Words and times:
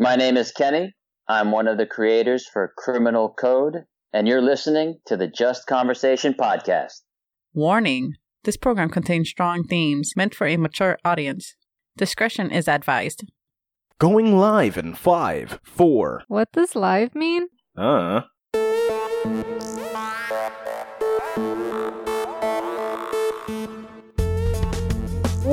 My 0.00 0.14
name 0.14 0.36
is 0.36 0.52
Kenny. 0.52 0.94
I'm 1.26 1.50
one 1.50 1.66
of 1.66 1.76
the 1.76 1.84
creators 1.84 2.46
for 2.46 2.72
Criminal 2.78 3.34
Code, 3.36 3.78
and 4.12 4.28
you're 4.28 4.40
listening 4.40 5.00
to 5.06 5.16
the 5.16 5.26
Just 5.26 5.66
Conversation 5.66 6.34
podcast. 6.34 7.00
Warning 7.52 8.14
this 8.44 8.56
program 8.56 8.90
contains 8.90 9.28
strong 9.28 9.64
themes 9.64 10.12
meant 10.14 10.36
for 10.36 10.46
a 10.46 10.56
mature 10.56 10.98
audience. 11.04 11.56
Discretion 11.96 12.52
is 12.52 12.68
advised. 12.68 13.24
Going 13.98 14.38
live 14.38 14.78
in 14.78 14.94
five, 14.94 15.58
four. 15.64 16.22
What 16.28 16.52
does 16.52 16.76
live 16.76 17.16
mean? 17.16 17.48
Uh. 17.76 18.20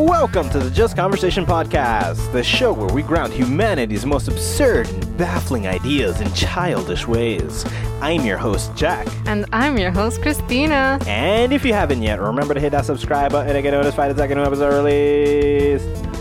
Welcome 0.08 0.52
to 0.52 0.60
the 0.60 0.70
Just 0.70 0.96
Conversation 0.96 1.48
Podcast, 1.48 2.32
the 2.32 2.44
show 2.44 2.72
where 2.72 2.94
we 2.94 3.02
ground 3.02 3.34
humanity's 3.34 4.06
most 4.06 4.28
absurd 4.28 4.88
and 4.88 5.18
baffling 5.18 5.66
ideas 5.66 6.22
in 6.22 6.32
childish 6.34 7.08
ways. 7.08 7.66
I'm 8.02 8.24
your 8.24 8.38
host, 8.38 8.76
Jack. 8.76 9.08
And 9.26 9.48
I'm 9.52 9.80
your 9.80 9.90
host, 9.90 10.22
Christina. 10.22 11.00
And 11.08 11.52
if 11.52 11.66
you 11.66 11.74
haven't 11.74 12.04
yet, 12.04 12.22
remember 12.22 12.54
to 12.54 12.60
hit 12.60 12.70
that 12.74 12.86
subscribe 12.86 13.32
button 13.32 13.56
to 13.56 13.62
get 13.64 13.72
notified 13.72 14.12
the 14.12 14.20
second 14.20 14.38
new 14.38 14.44
episode 14.44 14.76
released. 14.76 16.15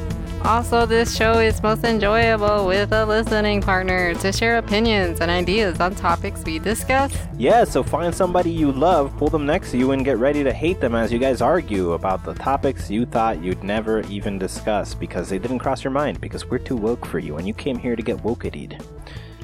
Also, 0.45 0.85
this 0.85 1.17
show 1.17 1.39
is 1.39 1.63
most 1.63 1.85
enjoyable 1.85 2.67
with 2.67 2.93
a 2.93 3.07
listening 3.07 3.63
partner 3.63 4.13
to 4.17 4.31
share 4.31 4.59
opinions 4.59 5.21
and 5.23 5.31
ideas 5.31 5.81
on 5.81 5.95
topics 5.95 6.45
we 6.45 6.59
discuss. 6.59 7.17
Yeah, 7.39 7.65
so 7.65 7.83
find 7.83 8.15
somebody 8.15 8.51
you 8.51 8.71
love, 8.71 9.17
pull 9.17 9.31
them 9.31 9.47
next 9.47 9.71
to 9.71 9.79
you, 9.79 9.93
and 9.93 10.05
get 10.05 10.19
ready 10.19 10.45
to 10.45 10.53
hate 10.53 10.81
them 10.81 10.95
as 10.95 11.11
you 11.11 11.19
guys 11.19 11.41
argue 11.41 11.93
about 11.93 12.25
the 12.25 12.35
topics 12.35 12.91
you 12.91 13.07
thought 13.07 13.43
you'd 13.43 13.65
never 13.65 14.03
even 14.03 14.39
discuss 14.39 14.93
because 14.93 15.31
they 15.31 15.39
didn't 15.39 15.61
cross 15.61 15.83
your 15.83 15.93
mind 15.93 16.21
because 16.21 16.45
we're 16.51 16.59
too 16.59 16.77
woke 16.77 17.07
for 17.07 17.19
you 17.19 17.39
and 17.39 17.49
you 17.49 17.55
came 17.55 17.79
here 17.79 17.97
to 17.97 18.03
get 18.03 18.19
wokedied. 18.19 18.85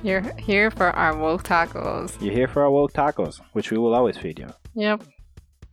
You're 0.02 0.20
here 0.37 0.70
for 0.70 0.90
our 0.90 1.16
woke 1.16 1.45
tacos. 1.45 2.20
You're 2.20 2.34
here 2.34 2.48
for 2.48 2.60
our 2.62 2.70
woke 2.70 2.92
tacos, 2.92 3.40
which 3.54 3.70
we 3.70 3.79
will 3.79 3.95
always 3.95 4.18
feed 4.18 4.38
you. 4.38 4.48
Yep. 4.74 5.02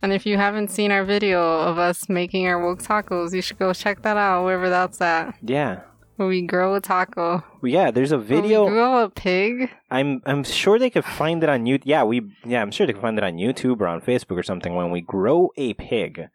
And 0.00 0.12
if 0.12 0.26
you 0.26 0.36
haven't 0.36 0.70
seen 0.70 0.92
our 0.92 1.04
video 1.04 1.42
of 1.42 1.78
us 1.78 2.08
making 2.08 2.46
our 2.46 2.62
woke 2.62 2.82
tacos, 2.82 3.34
you 3.34 3.42
should 3.42 3.58
go 3.58 3.72
check 3.72 4.02
that 4.02 4.16
out 4.16 4.44
wherever 4.44 4.70
that's 4.70 5.00
at. 5.00 5.34
Yeah. 5.42 5.80
We 6.18 6.42
grow 6.42 6.74
a 6.74 6.80
taco. 6.80 7.44
Yeah, 7.62 7.92
there's 7.92 8.10
a 8.10 8.18
video. 8.18 8.64
We 8.64 8.70
grow 8.70 9.04
a 9.04 9.08
pig. 9.08 9.70
I'm 9.88 10.20
I'm 10.26 10.42
sure 10.42 10.78
they 10.78 10.90
could 10.90 11.04
find 11.04 11.44
it 11.44 11.48
on 11.48 11.64
YouTube. 11.64 11.82
Yeah, 11.84 12.02
we 12.02 12.22
yeah, 12.44 12.60
I'm 12.60 12.72
sure 12.72 12.86
they 12.86 12.92
could 12.92 13.02
find 13.02 13.18
it 13.18 13.24
on 13.24 13.34
YouTube 13.34 13.80
or 13.80 13.86
on 13.86 14.00
Facebook 14.00 14.36
or 14.36 14.42
something. 14.42 14.74
When 14.74 14.90
we 14.90 15.00
grow 15.00 15.50
a 15.56 15.74
pig, 15.74 16.28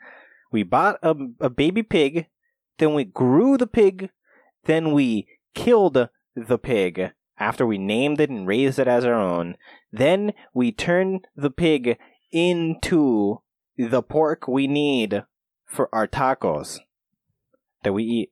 we 0.53 0.64
bought 0.64 1.00
a 1.03 1.16
a 1.41 1.50
baby 1.50 1.84
pig, 1.84 2.28
then 2.78 2.94
we 2.94 3.03
grew 3.03 3.58
the 3.58 3.67
pig, 3.67 4.09
then 4.64 4.94
we 4.94 5.28
killed 5.53 6.08
the 6.34 6.58
pig 6.58 7.11
after 7.38 7.66
we 7.66 7.78
named 7.78 8.22
it 8.22 8.30
and 8.30 8.47
raised 8.47 8.80
it 8.80 8.88
as 8.88 9.03
our 9.03 9.14
own. 9.14 9.58
Then 9.91 10.31
we 10.53 10.72
turned 10.72 11.28
the 11.36 11.52
pig 11.52 11.97
into 12.31 13.41
the 13.77 14.02
pork 14.03 14.47
we 14.47 14.67
need 14.67 15.23
for 15.66 15.89
our 15.93 16.07
tacos 16.07 16.79
that 17.83 17.93
we 17.93 18.03
eat. 18.03 18.29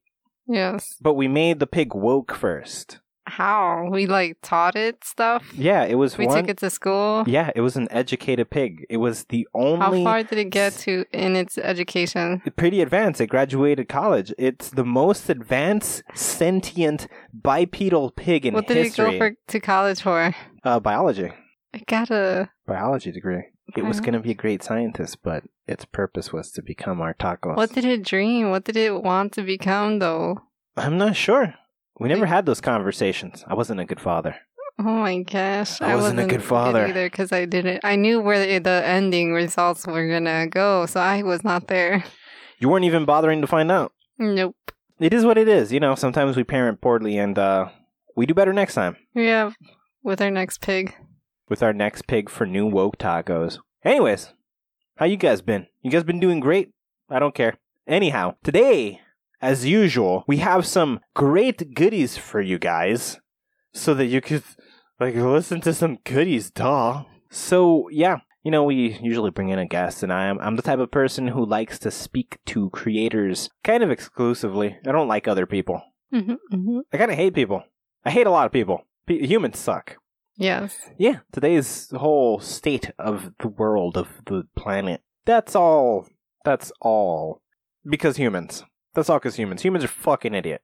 Yes. 0.48 0.96
But 1.02 1.14
we 1.16 1.28
made 1.28 1.60
the 1.60 1.68
pig 1.68 1.94
woke 1.96 2.34
first. 2.34 3.00
How? 3.28 3.88
We 3.90 4.08
like 4.08 4.38
taught 4.42 4.76
it 4.76 5.04
stuff? 5.06 5.54
Yeah, 5.56 5.86
it 5.86 5.96
was 5.96 6.18
We 6.18 6.26
one. 6.26 6.36
took 6.38 6.50
it 6.50 6.58
to 6.58 6.70
school? 6.70 7.24
Yeah, 7.28 7.52
it 7.56 7.62
was 7.62 7.78
an 7.78 7.88
educated 7.92 8.50
pig. 8.50 8.86
It 8.90 8.98
was 8.98 9.26
the 9.26 9.48
only 9.54 10.04
How 10.04 10.12
far 10.12 10.24
did 10.24 10.38
it 10.40 10.50
get 10.50 10.74
to 10.80 11.06
in 11.14 11.36
its 11.36 11.58
education? 11.58 12.42
pretty 12.58 12.82
advanced. 12.82 13.22
It 13.22 13.28
graduated 13.28 13.88
college. 13.88 14.34
It's 14.38 14.70
the 14.72 14.84
most 14.84 15.30
advanced 15.30 16.04
sentient 16.14 17.08
bipedal 17.32 18.12
pig 18.12 18.46
in 18.46 18.54
history. 18.54 18.56
what 18.56 18.68
did 18.68 18.78
history. 18.78 19.16
it 19.16 19.20
go 19.20 19.26
for 19.30 19.36
to 19.48 19.60
college 19.60 20.02
for? 20.02 20.36
Uh, 20.64 20.80
biology, 20.80 21.32
I 21.74 21.82
got 21.88 22.10
a 22.12 22.50
biology 22.68 23.12
degree. 23.12 23.44
It 23.76 23.86
was 23.86 24.02
going 24.02 24.14
to 24.14 24.20
be 24.20 24.32
a 24.32 24.36
great 24.36 24.64
scientist, 24.64 25.20
but 25.24 25.44
its 25.66 25.86
purpose 25.86 26.34
was 26.34 26.52
to 26.52 26.62
become 26.62 27.00
our 27.00 27.14
tacos. 27.14 27.56
What 27.56 27.74
did 27.74 27.86
it 27.86 28.04
dream? 28.04 28.50
What 28.50 28.66
did 28.66 28.76
it 28.76 29.02
want 29.02 29.32
to 29.34 29.44
become 29.44 30.00
though? 30.00 30.40
I'm 30.76 30.98
not 30.98 31.16
sure. 31.16 31.54
We 32.00 32.10
never 32.10 32.26
had 32.26 32.46
those 32.46 32.62
conversations. 32.62 33.46
I 33.48 33.54
wasn't 33.54 33.80
a 33.80 33.86
good 33.86 34.02
father. 34.02 34.36
Oh 34.80 34.84
my 34.84 35.22
gosh. 35.22 35.80
I 35.82 35.96
wasn't 35.96 36.20
a 36.20 36.26
good 36.26 36.44
father. 36.44 36.88
either 36.88 37.06
because 37.06 37.32
I 37.32 37.46
didn't 37.46 37.82
I 37.84 37.96
knew 37.96 38.20
where 38.20 38.44
the, 38.46 38.58
the 38.60 38.84
ending 38.86 39.32
results 39.34 39.86
were 39.86 40.10
gonna 40.10 40.48
go, 40.48 40.86
so 40.88 41.00
I 41.00 41.22
was 41.22 41.44
not 41.44 41.68
there. 41.68 42.04
You 42.60 42.70
weren't 42.70 42.86
even 42.86 43.06
bothering 43.06 43.42
to 43.42 43.48
find 43.48 43.72
out. 43.72 43.92
Nope. 44.18 44.56
It 45.00 45.14
is 45.14 45.26
what 45.26 45.38
it 45.38 45.48
is. 45.48 45.72
You 45.72 45.80
know, 45.80 45.96
sometimes 45.96 46.36
we 46.36 46.44
parent 46.44 46.80
poorly 46.82 47.18
and 47.18 47.38
uh, 47.38 47.70
we 48.16 48.26
do 48.26 48.34
better 48.34 48.54
next 48.54 48.76
time. 48.76 48.98
Yeah, 49.16 49.52
with 50.04 50.22
our 50.22 50.30
next 50.32 50.62
pig. 50.62 50.96
With 51.52 51.62
our 51.62 51.74
next 51.74 52.08
pig 52.08 52.30
for 52.30 52.46
new 52.48 52.66
woke 52.66 52.98
tacos. 52.98 53.60
Anyways, 53.84 54.34
how 54.96 55.06
you 55.06 55.18
guys 55.18 55.42
been? 55.42 55.68
You 55.82 55.92
guys 55.92 56.06
been 56.06 56.22
doing 56.22 56.40
great? 56.40 56.72
I 57.10 57.20
don't 57.20 57.36
care. 57.36 57.58
Anyhow, 57.86 58.36
today, 58.42 59.02
as 59.42 59.66
usual, 59.66 60.24
we 60.28 60.38
have 60.38 60.66
some 60.66 61.02
great 61.14 61.74
goodies 61.76 62.16
for 62.16 62.40
you 62.40 62.58
guys 62.58 63.20
so 63.74 63.94
that 63.96 64.06
you 64.06 64.22
could 64.22 64.44
like 64.98 65.14
listen 65.14 65.60
to 65.62 65.74
some 65.74 65.98
goodies, 66.06 66.52
duh. 66.52 67.04
So, 67.30 67.90
yeah, 67.92 68.20
you 68.44 68.52
know, 68.52 68.64
we 68.64 68.98
usually 69.02 69.32
bring 69.32 69.50
in 69.50 69.60
a 69.60 69.66
guest 69.66 70.04
and 70.04 70.14
I 70.14 70.28
am 70.28 70.40
I'm 70.40 70.56
the 70.56 70.62
type 70.62 70.80
of 70.80 70.90
person 70.90 71.28
who 71.28 71.46
likes 71.46 71.78
to 71.80 71.92
speak 71.92 72.40
to 72.46 72.70
creators 72.70 73.50
kind 73.66 73.84
of 73.84 73.92
exclusively. 73.92 74.78
I 74.88 74.94
don't 74.94 75.10
like 75.10 75.28
other 75.28 75.46
people. 75.46 75.82
hmm 76.14 76.36
hmm 76.50 76.80
I 76.94 76.98
kind 76.98 77.12
of 77.12 77.18
hate 77.18 77.34
people. 77.34 77.64
I 78.06 78.12
hate 78.12 78.26
a 78.28 78.32
lot 78.32 78.46
of 78.46 78.54
people. 78.54 78.86
P- 79.06 79.28
humans 79.28 79.60
suck. 79.60 79.98
Yes. 80.42 80.90
Yeah, 80.98 81.20
today's 81.32 81.92
whole 81.92 82.40
state 82.40 82.90
of 82.98 83.32
the 83.38 83.48
world, 83.48 83.96
of 83.96 84.08
the 84.26 84.48
planet. 84.56 85.02
That's 85.24 85.56
all. 85.56 86.08
That's 86.44 86.72
all. 86.82 87.44
Because 87.88 88.18
humans. 88.18 88.64
That's 88.96 89.08
all 89.08 89.20
because 89.20 89.36
humans. 89.36 89.62
Humans 89.62 89.84
are 89.84 89.88
fucking 89.88 90.34
idiot. 90.34 90.64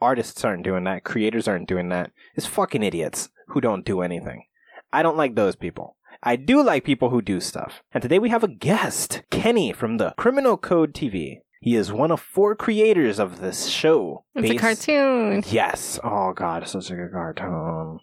Artists 0.00 0.44
aren't 0.44 0.62
doing 0.62 0.84
that. 0.84 1.02
Creators 1.02 1.48
aren't 1.48 1.66
doing 1.66 1.88
that. 1.88 2.12
It's 2.36 2.46
fucking 2.46 2.84
idiots 2.84 3.28
who 3.48 3.60
don't 3.60 3.84
do 3.84 4.02
anything. 4.02 4.44
I 4.92 5.02
don't 5.02 5.16
like 5.16 5.34
those 5.34 5.56
people. 5.56 5.96
I 6.22 6.36
do 6.36 6.62
like 6.62 6.84
people 6.84 7.10
who 7.10 7.20
do 7.20 7.40
stuff. 7.40 7.82
And 7.92 8.02
today 8.02 8.20
we 8.20 8.28
have 8.28 8.44
a 8.44 8.48
guest, 8.48 9.22
Kenny 9.32 9.72
from 9.72 9.96
the 9.96 10.14
Criminal 10.16 10.56
Code 10.56 10.94
TV. 10.94 11.38
He 11.60 11.74
is 11.74 11.90
one 11.90 12.10
of 12.10 12.20
four 12.20 12.54
creators 12.54 13.18
of 13.18 13.40
this 13.40 13.66
show. 13.66 14.24
It's 14.34 14.50
a 14.50 14.56
cartoon. 14.56 15.42
Yes. 15.48 15.98
Oh 16.04 16.32
God, 16.32 16.68
such 16.68 16.90
a 16.90 16.96
good 16.96 17.12
cartoon. 17.12 18.00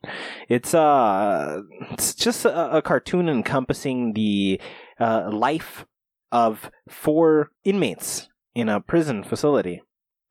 It's 0.49 0.73
uh, 0.73 1.61
it's 1.91 2.15
just 2.15 2.45
a, 2.45 2.77
a 2.77 2.81
cartoon 2.81 3.29
encompassing 3.29 4.13
the 4.13 4.59
uh, 4.99 5.29
life 5.31 5.85
of 6.31 6.71
four 6.89 7.51
inmates 7.63 8.27
in 8.55 8.69
a 8.69 8.81
prison 8.81 9.23
facility, 9.23 9.81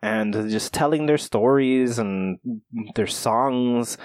and 0.02 0.34
just 0.50 0.74
telling 0.74 1.06
their 1.06 1.18
stories 1.18 1.98
and 1.98 2.38
their 2.96 3.06
songs, 3.06 3.96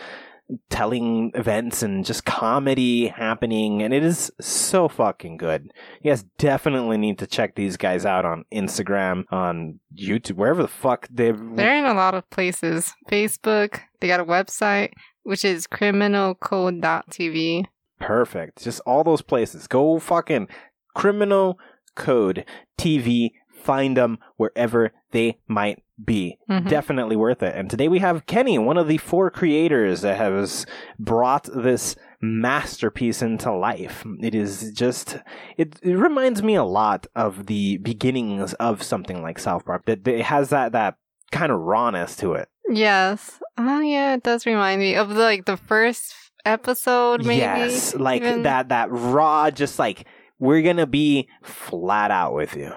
telling 0.69 1.31
events 1.35 1.83
and 1.83 2.05
just 2.05 2.25
comedy 2.25 3.07
happening, 3.07 3.81
and 3.81 3.93
it 3.93 4.03
is 4.03 4.31
so 4.39 4.87
fucking 4.87 5.37
good. 5.37 5.71
You 6.01 6.11
guys 6.11 6.23
definitely 6.37 6.97
need 6.97 7.19
to 7.19 7.27
check 7.27 7.55
these 7.55 7.77
guys 7.77 8.05
out 8.05 8.25
on 8.25 8.45
Instagram, 8.53 9.25
on 9.31 9.79
YouTube, 9.95 10.35
wherever 10.35 10.61
the 10.61 10.67
fuck 10.67 11.07
they 11.11 11.31
They're 11.31 11.77
in 11.77 11.85
a 11.85 11.93
lot 11.93 12.15
of 12.15 12.29
places. 12.29 12.93
Facebook. 13.09 13.81
They 13.99 14.07
got 14.07 14.19
a 14.19 14.25
website, 14.25 14.91
which 15.23 15.43
is 15.43 15.67
criminalcode.tv. 15.67 17.65
Perfect. 17.99 18.63
Just 18.63 18.79
all 18.81 19.03
those 19.03 19.21
places. 19.21 19.67
Go 19.67 19.99
fucking 19.99 20.47
criminal 20.93 21.59
code 21.95 22.45
TV. 22.77 23.31
Find 23.57 23.97
them 23.97 24.19
wherever 24.37 24.91
they 25.11 25.37
might 25.47 25.83
be. 26.03 26.37
Mhm. 26.49 26.69
Definitely 26.69 27.15
worth 27.15 27.41
it. 27.41 27.55
And 27.55 27.69
today 27.69 27.87
we 27.87 27.99
have 27.99 28.25
Kenny, 28.27 28.59
one 28.59 28.77
of 28.77 28.87
the 28.87 28.97
four 28.97 29.29
creators 29.31 30.01
that 30.01 30.17
has 30.17 30.65
brought 30.99 31.49
this 31.53 31.95
masterpiece 32.21 33.21
into 33.21 33.51
life. 33.51 34.05
It 34.21 34.35
is 34.35 34.71
just, 34.73 35.17
it, 35.57 35.79
it 35.81 35.95
reminds 35.95 36.43
me 36.43 36.55
a 36.55 36.63
lot 36.63 37.07
of 37.15 37.47
the 37.47 37.77
beginnings 37.77 38.53
of 38.55 38.83
something 38.83 39.21
like 39.21 39.39
South 39.39 39.65
Park. 39.65 39.85
That 39.85 40.07
it 40.07 40.25
has 40.25 40.49
that, 40.49 40.71
that 40.73 40.95
kind 41.31 41.51
of 41.51 41.59
rawness 41.59 42.15
to 42.17 42.33
it. 42.33 42.47
Yes. 42.69 43.39
Oh 43.57 43.81
yeah, 43.81 44.13
it 44.13 44.23
does 44.23 44.45
remind 44.45 44.79
me 44.79 44.95
of 44.95 45.09
like 45.11 45.45
the 45.45 45.57
first 45.57 46.13
episode 46.45 47.25
maybe. 47.25 47.39
Yes, 47.39 47.95
like 47.95 48.21
even. 48.21 48.43
that 48.43 48.69
that 48.69 48.89
raw 48.91 49.49
just 49.49 49.79
like 49.79 50.05
we're 50.39 50.61
going 50.61 50.77
to 50.77 50.87
be 50.87 51.27
flat 51.43 52.11
out 52.11 52.33
with 52.33 52.55
you. 52.55 52.71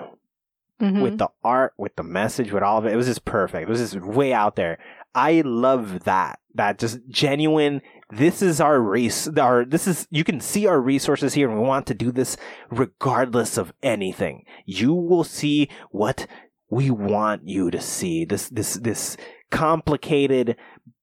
Mhm. 0.80 1.02
With 1.02 1.18
the 1.18 1.28
art, 1.44 1.74
with 1.76 1.94
the 1.96 2.02
message, 2.02 2.52
with 2.52 2.62
all 2.62 2.78
of 2.78 2.86
it. 2.86 2.92
It 2.92 2.96
was 2.96 3.06
just 3.06 3.24
perfect. 3.24 3.68
It 3.68 3.68
was 3.68 3.80
just 3.92 4.04
way 4.04 4.32
out 4.32 4.56
there. 4.56 4.78
I 5.14 5.42
love 5.44 6.04
that. 6.04 6.38
That 6.54 6.78
just 6.78 6.98
genuine 7.08 7.80
this 8.12 8.42
is 8.42 8.60
our 8.60 8.80
race 8.80 9.28
our 9.38 9.64
this 9.64 9.86
is 9.86 10.08
you 10.10 10.24
can 10.24 10.40
see 10.40 10.66
our 10.66 10.80
resources 10.80 11.34
here 11.34 11.48
and 11.48 11.60
we 11.60 11.64
want 11.64 11.86
to 11.86 11.94
do 11.94 12.10
this 12.10 12.36
regardless 12.68 13.56
of 13.56 13.72
anything. 13.82 14.44
You 14.66 14.92
will 14.92 15.22
see 15.22 15.68
what 15.92 16.26
we 16.70 16.90
want 16.90 17.46
you 17.46 17.70
to 17.70 17.80
see. 17.80 18.24
This 18.24 18.48
this 18.48 18.74
this 18.74 19.16
complicated 19.50 20.56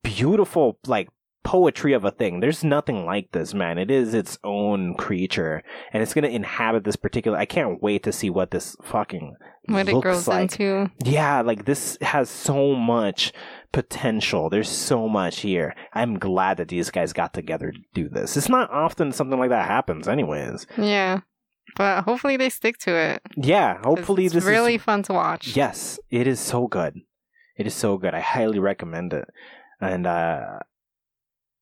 beautiful 0.03 0.79
like 0.85 1.07
poetry 1.47 1.93
of 1.93 2.03
a 2.03 2.11
thing. 2.11 2.41
There's 2.41 2.61
nothing 2.63 3.05
like 3.05 3.31
this, 3.31 3.53
man. 3.53 3.77
It 3.77 3.89
is 3.89 4.13
its 4.13 4.37
own 4.43 4.95
creature, 4.95 5.63
and 5.93 6.03
it's 6.03 6.13
gonna 6.13 6.27
inhabit 6.27 6.83
this 6.83 6.97
particular. 6.97 7.37
I 7.37 7.45
can't 7.45 7.81
wait 7.81 8.03
to 8.03 8.11
see 8.11 8.29
what 8.29 8.51
this 8.51 8.75
fucking 8.83 9.35
What 9.67 9.87
it 9.87 9.93
looks 9.93 10.03
grows 10.03 10.27
like. 10.27 10.41
into. 10.59 10.91
Yeah, 11.05 11.41
like 11.41 11.63
this 11.63 11.97
has 12.01 12.29
so 12.29 12.75
much 12.75 13.31
potential. 13.71 14.49
There's 14.49 14.69
so 14.69 15.07
much 15.07 15.39
here. 15.39 15.73
I'm 15.93 16.19
glad 16.19 16.57
that 16.57 16.67
these 16.67 16.89
guys 16.91 17.13
got 17.13 17.33
together 17.33 17.71
to 17.71 17.79
do 17.93 18.09
this. 18.09 18.35
It's 18.35 18.49
not 18.49 18.69
often 18.71 19.11
something 19.13 19.39
like 19.39 19.49
that 19.51 19.67
happens, 19.67 20.07
anyways. 20.07 20.67
Yeah. 20.77 21.21
But 21.75 22.03
hopefully 22.03 22.37
they 22.37 22.49
stick 22.49 22.77
to 22.79 22.91
it. 22.95 23.21
Yeah, 23.37 23.77
hopefully 23.83 24.25
it's 24.25 24.33
this 24.33 24.43
really 24.43 24.75
is 24.75 24.81
fun 24.81 25.03
to 25.03 25.13
watch. 25.13 25.55
Yes, 25.55 25.99
it 26.09 26.27
is 26.27 26.39
so 26.39 26.67
good. 26.67 26.95
It 27.55 27.67
is 27.67 27.73
so 27.73 27.97
good. 27.97 28.13
I 28.13 28.19
highly 28.19 28.59
recommend 28.59 29.13
it. 29.13 29.27
And 29.79 30.07
uh 30.07 30.59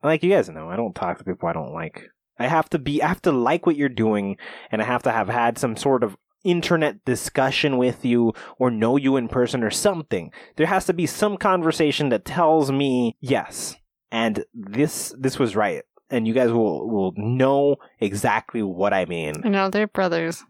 like 0.06 0.24
you 0.24 0.30
guys 0.32 0.50
know, 0.50 0.70
I 0.70 0.76
don't 0.76 0.96
talk 0.96 1.18
to 1.18 1.24
people 1.24 1.50
I 1.50 1.54
don't 1.54 1.74
like. 1.74 2.04
I 2.38 2.48
have 2.48 2.70
to 2.70 2.80
be 2.80 3.02
I 3.02 3.08
have 3.08 3.22
to 3.24 3.32
like 3.32 3.66
what 3.66 3.76
you're 3.76 3.90
doing 3.90 4.38
and 4.72 4.82
I 4.82 4.86
have 4.86 5.04
to 5.04 5.12
have 5.12 5.30
had 5.30 5.58
some 5.58 5.76
sort 5.78 6.04
of 6.04 6.18
internet 6.44 7.04
discussion 7.06 7.78
with 7.78 8.06
you 8.06 8.34
or 8.60 8.70
know 8.70 8.98
you 8.98 9.18
in 9.18 9.28
person 9.28 9.64
or 9.64 9.72
something. 9.72 10.32
There 10.56 10.68
has 10.68 10.86
to 10.86 10.94
be 10.94 11.08
some 11.08 11.38
conversation 11.38 12.10
that 12.10 12.26
tells 12.26 12.72
me 12.72 13.18
yes. 13.20 13.76
And 14.12 14.46
this 14.54 15.14
this 15.18 15.40
was 15.40 15.56
right. 15.56 15.84
And 16.10 16.28
you 16.28 16.34
guys 16.34 16.52
will 16.52 16.90
will 16.90 17.14
know 17.18 17.78
exactly 18.00 18.62
what 18.62 18.94
I 18.94 19.06
mean. 19.06 19.42
Know, 19.44 19.70
they're 19.70 19.88
brothers. 19.88 20.44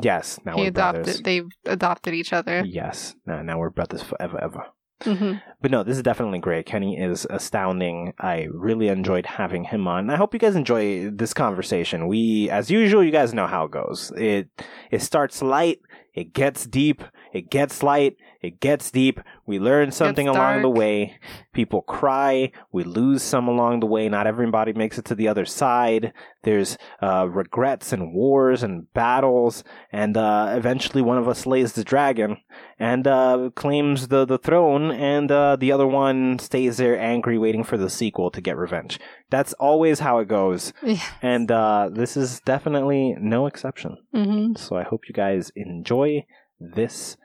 Yes, 0.00 0.40
now 0.44 0.56
he 0.56 0.62
we're 0.62 0.68
adopted 0.68 1.04
brothers. 1.04 1.22
they've 1.22 1.48
adopted 1.66 2.14
each 2.14 2.32
other. 2.32 2.64
Yes, 2.64 3.14
now, 3.26 3.42
now 3.42 3.58
we're 3.58 3.70
brothers 3.70 4.02
forever 4.02 4.42
ever. 4.42 4.66
Hmm 5.04 5.34
But 5.60 5.70
no, 5.70 5.82
this 5.82 5.96
is 5.96 6.02
definitely 6.02 6.38
great. 6.38 6.66
Kenny 6.66 6.98
is 6.98 7.26
astounding. 7.30 8.12
I 8.18 8.48
really 8.52 8.88
enjoyed 8.88 9.26
having 9.26 9.64
him 9.64 9.86
on. 9.86 10.10
I 10.10 10.16
hope 10.16 10.34
you 10.34 10.40
guys 10.40 10.56
enjoy 10.56 11.10
this 11.10 11.32
conversation. 11.34 12.06
We, 12.06 12.50
as 12.50 12.70
usual, 12.70 13.04
you 13.04 13.10
guys 13.10 13.34
know 13.34 13.46
how 13.46 13.64
it 13.64 13.70
goes. 13.70 14.12
It 14.16 14.48
it 14.90 15.02
starts 15.02 15.42
light, 15.42 15.80
it 16.14 16.32
gets 16.32 16.66
deep, 16.66 17.02
it 17.34 17.50
gets 17.50 17.82
light, 17.82 18.16
it 18.40 18.60
gets 18.60 18.90
deep. 18.90 19.20
We 19.44 19.58
learn 19.58 19.90
something 19.90 20.28
along 20.28 20.62
the 20.62 20.70
way. 20.70 21.18
People 21.52 21.82
cry. 21.82 22.52
We 22.72 22.84
lose 22.84 23.22
some 23.22 23.48
along 23.48 23.80
the 23.80 23.86
way. 23.86 24.08
Not 24.08 24.26
everybody 24.26 24.72
makes 24.72 24.98
it 24.98 25.04
to 25.06 25.14
the 25.14 25.28
other 25.28 25.44
side. 25.44 26.12
There's 26.44 26.78
uh, 27.02 27.26
regrets 27.28 27.92
and 27.92 28.12
wars 28.14 28.62
and 28.62 28.92
battles, 28.92 29.64
and 29.90 30.16
uh, 30.16 30.54
eventually 30.56 31.02
one 31.02 31.18
of 31.18 31.26
us 31.28 31.40
slays 31.40 31.72
the 31.72 31.84
dragon 31.84 32.36
and 32.78 33.06
uh, 33.06 33.50
claims 33.54 34.08
the, 34.08 34.24
the 34.24 34.38
throne, 34.38 34.90
and 34.90 35.30
uh, 35.32 35.56
the 35.56 35.72
other 35.72 35.86
one 35.86 36.38
stays 36.38 36.76
there 36.76 36.98
angry, 36.98 37.38
waiting 37.38 37.64
for 37.64 37.76
the 37.78 37.90
sequel 37.90 38.30
to 38.30 38.40
get 38.40 38.56
revenge. 38.56 39.00
That's 39.30 39.54
always 39.54 40.00
how 40.00 40.18
it 40.18 40.28
goes, 40.28 40.72
Yeah. 40.82 41.00
and 41.22 41.50
uh, 41.50 41.88
this 41.92 42.16
is 42.16 42.40
definitely 42.40 43.16
no 43.18 43.46
exception. 43.46 43.96
hmm 44.12 44.54
So 44.56 44.76
I 44.76 44.82
hope 44.84 45.08
you 45.08 45.14
guys 45.14 45.50
enjoy 45.56 46.26
this 46.60 47.16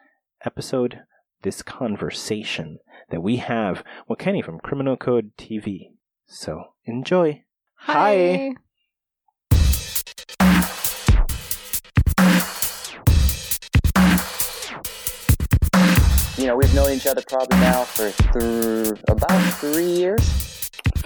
episode, 0.45 1.01
this 1.41 1.61
conversation 1.61 2.79
that 3.09 3.21
we 3.21 3.37
have 3.37 3.83
with 4.07 4.19
Kenny 4.19 4.41
from 4.41 4.59
Criminal 4.59 4.97
Code 4.97 5.31
TV. 5.37 5.91
So 6.27 6.63
enjoy. 6.85 7.43
Hi. 7.75 8.55
You 16.37 16.47
know, 16.47 16.55
we've 16.55 16.73
known 16.73 16.91
each 16.91 17.05
other 17.05 17.21
probably 17.27 17.59
now 17.59 17.83
for 17.83 18.11
th- 18.39 18.97
about 19.09 19.53
three 19.55 19.91
years. 19.91 20.48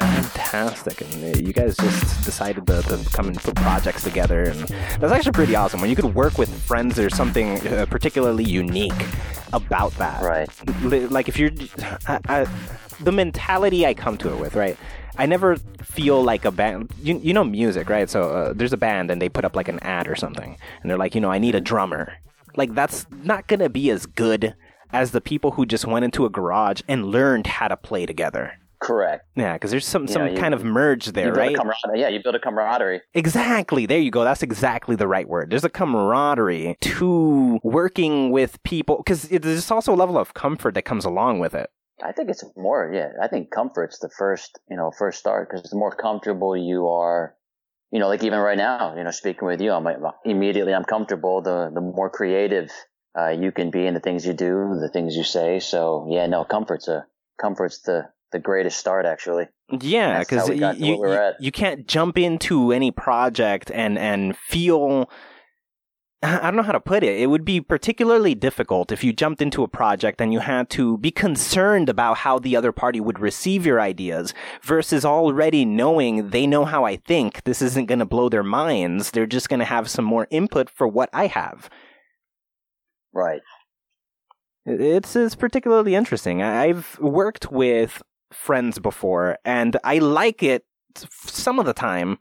Fantastic. 0.03 1.01
And 1.01 1.47
you 1.47 1.53
guys 1.53 1.77
just 1.77 2.25
decided 2.25 2.67
to, 2.67 2.81
to 2.83 3.09
come 3.11 3.27
and 3.27 3.37
put 3.37 3.55
projects 3.55 4.03
together. 4.03 4.43
And 4.43 4.59
that's 4.99 5.11
actually 5.13 5.31
pretty 5.31 5.55
awesome. 5.55 5.81
When 5.81 5.89
you 5.89 5.95
could 5.95 6.13
work 6.13 6.37
with 6.37 6.53
friends, 6.63 6.95
there's 6.95 7.15
something 7.15 7.65
uh, 7.67 7.85
particularly 7.89 8.43
unique 8.43 8.93
about 9.53 9.93
that. 9.93 10.21
Right. 10.21 10.49
Like 11.11 11.29
if 11.29 11.39
you're. 11.39 11.51
I, 12.07 12.19
I, 12.27 12.47
the 12.99 13.11
mentality 13.11 13.85
I 13.85 13.93
come 13.93 14.17
to 14.19 14.31
it 14.33 14.39
with, 14.39 14.55
right? 14.55 14.77
I 15.17 15.25
never 15.25 15.57
feel 15.81 16.23
like 16.23 16.45
a 16.45 16.51
band. 16.51 16.91
You, 17.01 17.19
you 17.19 17.33
know 17.33 17.43
music, 17.43 17.89
right? 17.89 18.09
So 18.09 18.31
uh, 18.31 18.53
there's 18.53 18.73
a 18.73 18.77
band 18.77 19.11
and 19.11 19.21
they 19.21 19.29
put 19.29 19.45
up 19.45 19.55
like 19.55 19.67
an 19.67 19.79
ad 19.79 20.07
or 20.07 20.15
something. 20.15 20.57
And 20.81 20.89
they're 20.89 20.97
like, 20.97 21.15
you 21.15 21.21
know, 21.21 21.31
I 21.31 21.39
need 21.39 21.55
a 21.55 21.61
drummer. 21.61 22.13
Like 22.55 22.73
that's 22.73 23.05
not 23.23 23.47
going 23.47 23.59
to 23.61 23.69
be 23.69 23.89
as 23.89 24.05
good 24.05 24.55
as 24.91 25.11
the 25.11 25.21
people 25.21 25.51
who 25.51 25.65
just 25.65 25.85
went 25.85 26.05
into 26.05 26.25
a 26.25 26.29
garage 26.29 26.81
and 26.87 27.05
learned 27.05 27.47
how 27.47 27.67
to 27.67 27.77
play 27.77 28.05
together. 28.05 28.59
Correct. 28.83 29.25
Yeah, 29.35 29.53
because 29.53 29.71
there's 29.71 29.85
some 29.87 30.07
some 30.07 30.25
know, 30.25 30.31
you- 30.31 30.37
kind 30.37 30.53
of 30.53 30.63
merge 30.65 31.05
there, 31.13 31.31
right? 31.31 31.55
Yeah, 31.95 32.09
you 32.09 32.21
build 32.21 32.35
a 32.35 32.39
camaraderie. 32.39 33.01
exactly. 33.13 33.85
There 33.85 33.97
you 33.97 34.11
go. 34.11 34.25
That's 34.25 34.43
exactly 34.43 34.97
the 34.97 35.07
right 35.07 35.27
word. 35.27 35.49
There's 35.49 35.63
a 35.63 35.69
camaraderie 35.69 36.75
to 36.81 37.59
working 37.63 38.31
with 38.31 38.61
people 38.63 38.97
because 38.97 39.23
there's 39.29 39.71
also 39.71 39.93
a 39.93 39.95
level 39.95 40.17
of 40.17 40.33
comfort 40.33 40.73
that 40.75 40.83
comes 40.83 41.05
along 41.05 41.39
with 41.39 41.53
it. 41.53 41.69
I 42.03 42.11
think 42.11 42.29
it's 42.29 42.43
more, 42.57 42.91
yeah. 42.93 43.11
I 43.21 43.27
think 43.29 43.51
comfort's 43.51 43.99
the 43.99 44.09
first, 44.09 44.59
you 44.69 44.75
know, 44.75 44.91
first 44.91 45.19
start 45.19 45.49
because 45.49 45.69
the 45.69 45.77
more 45.77 45.95
comfortable 45.95 46.57
you 46.57 46.87
are, 46.89 47.35
you 47.91 47.99
know, 47.99 48.09
like 48.09 48.23
even 48.23 48.39
right 48.39 48.57
now, 48.57 48.95
you 48.97 49.03
know, 49.03 49.11
speaking 49.11 49.47
with 49.47 49.61
you, 49.61 49.71
I'm 49.71 49.87
immediately 50.25 50.73
I'm 50.73 50.83
comfortable. 50.83 51.41
The 51.41 51.71
the 51.73 51.81
more 51.81 52.09
creative 52.09 52.69
uh, 53.17 53.29
you 53.29 53.53
can 53.53 53.69
be 53.69 53.85
in 53.85 53.93
the 53.93 54.01
things 54.01 54.25
you 54.25 54.33
do, 54.33 54.77
the 54.81 54.89
things 54.89 55.15
you 55.15 55.23
say. 55.23 55.59
So 55.59 56.07
yeah, 56.09 56.25
no, 56.27 56.43
comfort's 56.43 56.89
a 56.89 57.05
comfort's 57.39 57.81
the 57.81 58.09
the 58.33 58.39
greatest 58.39 58.77
start 58.77 59.05
actually. 59.05 59.45
Yeah, 59.79 60.19
because 60.19 60.41
how 60.41 60.53
we 60.53 60.59
got 60.59 60.77
to 60.77 60.85
you, 60.85 61.07
you, 61.07 61.31
you 61.39 61.51
can't 61.51 61.87
jump 61.87 62.17
into 62.17 62.73
any 62.73 62.91
project 62.91 63.71
and 63.73 63.97
and 63.97 64.35
feel. 64.35 65.09
I 66.21 66.43
don't 66.43 66.55
know 66.55 66.63
how 66.63 66.71
to 66.71 66.79
put 66.79 67.03
it. 67.03 67.19
It 67.19 67.27
would 67.27 67.43
be 67.43 67.59
particularly 67.59 68.33
difficult 68.33 68.93
if 68.93 69.03
you 69.03 69.11
jumped 69.11 69.41
into 69.41 69.61
a 69.61 69.67
project 69.67 70.21
and 70.21 70.31
you 70.31 70.39
had 70.39 70.69
to 70.69 70.97
be 70.97 71.11
concerned 71.11 71.89
about 71.89 72.19
how 72.19 72.39
the 72.39 72.55
other 72.55 72.71
party 72.71 73.01
would 73.01 73.19
receive 73.19 73.65
your 73.65 73.81
ideas 73.81 74.33
versus 74.61 75.03
already 75.03 75.65
knowing 75.65 76.29
they 76.29 76.47
know 76.47 76.63
how 76.63 76.85
I 76.85 76.95
think. 76.95 77.43
This 77.43 77.61
isn't 77.61 77.87
going 77.87 77.99
to 77.99 78.05
blow 78.05 78.29
their 78.29 78.41
minds. 78.41 79.11
They're 79.11 79.25
just 79.25 79.49
going 79.49 79.59
to 79.59 79.65
have 79.65 79.89
some 79.89 80.05
more 80.05 80.27
input 80.29 80.69
for 80.69 80.87
what 80.87 81.09
I 81.11 81.27
have. 81.27 81.69
Right. 83.13 83.41
It's, 84.65 85.17
it's 85.17 85.35
particularly 85.35 85.93
interesting. 85.93 86.41
I've 86.41 86.97
worked 86.99 87.51
with 87.51 88.01
friends 88.33 88.79
before, 88.79 89.37
and 89.45 89.77
I 89.83 89.99
like 89.99 90.43
it 90.43 90.65
some 90.95 91.59
of 91.59 91.65
the 91.65 91.73
time, 91.73 92.17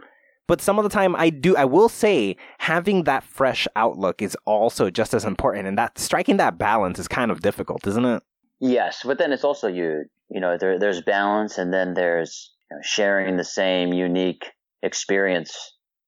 but 0.47 0.61
some 0.61 0.79
of 0.79 0.85
the 0.85 0.91
time 0.91 1.15
I 1.17 1.31
do. 1.31 1.57
I 1.57 1.65
will 1.65 1.89
say 1.89 2.37
having 2.59 3.05
that 3.05 3.25
fresh 3.25 3.67
outlook 3.77 4.23
is 4.23 4.37
also 4.45 4.91
just 4.91 5.15
as 5.15 5.25
important, 5.25 5.67
and 5.67 5.79
that 5.79 5.99
striking 5.99 6.37
that 6.39 6.59
balance 6.59 6.99
is 6.99 7.09
kind 7.09 7.31
of 7.31 7.41
difficult, 7.41 7.87
isn't 7.87 8.05
it? 8.05 8.23
Yes, 8.61 9.03
but 9.05 9.19
then 9.19 9.33
it's 9.33 9.45
also 9.45 9.69
you. 9.69 10.05
You 10.31 10.41
know, 10.41 10.57
there 10.59 10.79
there's 10.79 11.03
balance, 11.03 11.59
and 11.59 11.73
then 11.73 11.95
there's 11.95 12.53
you 12.71 12.77
know, 12.77 12.81
sharing 12.83 13.37
the 13.37 13.45
same 13.45 13.93
unique 13.93 14.45
experience. 14.83 15.55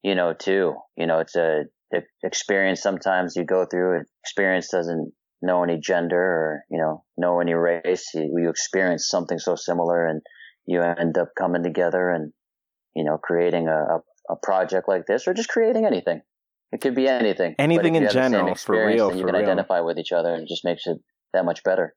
You 0.03 0.15
know, 0.15 0.35
too. 0.35 0.75
You 0.97 1.07
know, 1.07 1.21
it's 1.21 1.37
a, 1.37 1.65
experience. 2.23 2.83
Sometimes 2.83 3.37
you 3.37 3.45
go 3.45 3.67
through. 3.71 4.03
Experience 4.23 4.69
doesn't 4.71 5.13
know 5.45 5.63
any 5.63 5.79
gender 5.79 6.21
or 6.21 6.65
you 6.71 6.79
know 6.79 7.05
know 7.17 7.41
any 7.41 7.55
race. 7.55 8.11
You, 8.15 8.35
you 8.43 8.51
experience 8.51 9.09
something 9.09 9.39
so 9.39 9.55
similar, 9.57 10.07
and 10.07 10.23
you 10.67 10.83
end 10.83 11.19
up 11.19 11.29
coming 11.39 11.63
together 11.63 12.11
and 12.11 12.33
you 12.95 13.05
know 13.05 13.19
creating 13.19 13.69
a, 13.69 13.73
a, 13.73 14.01
a 14.31 14.37
project 14.43 14.89
like 14.89 15.07
this, 15.07 15.29
or 15.29 15.35
just 15.35 15.49
creating 15.49 15.87
anything. 15.87 16.21
It 16.73 16.81
could 16.81 16.95
be 16.95 17.07
anything. 17.07 17.55
Anything 17.59 17.95
in 17.95 18.03
you 18.03 18.09
have 18.09 18.15
the 18.15 18.21
general, 18.21 18.55
for 18.57 18.87
real, 18.87 19.09
then 19.09 19.19
you 19.19 19.23
for 19.23 19.29
can 19.29 19.37
real. 19.37 19.45
identify 19.45 19.81
with 19.81 19.99
each 19.99 20.13
other, 20.13 20.35
and 20.35 20.43
it 20.43 20.49
just 20.49 20.65
makes 20.65 20.87
it 20.87 20.99
that 21.33 21.45
much 21.45 21.63
better. 21.63 21.95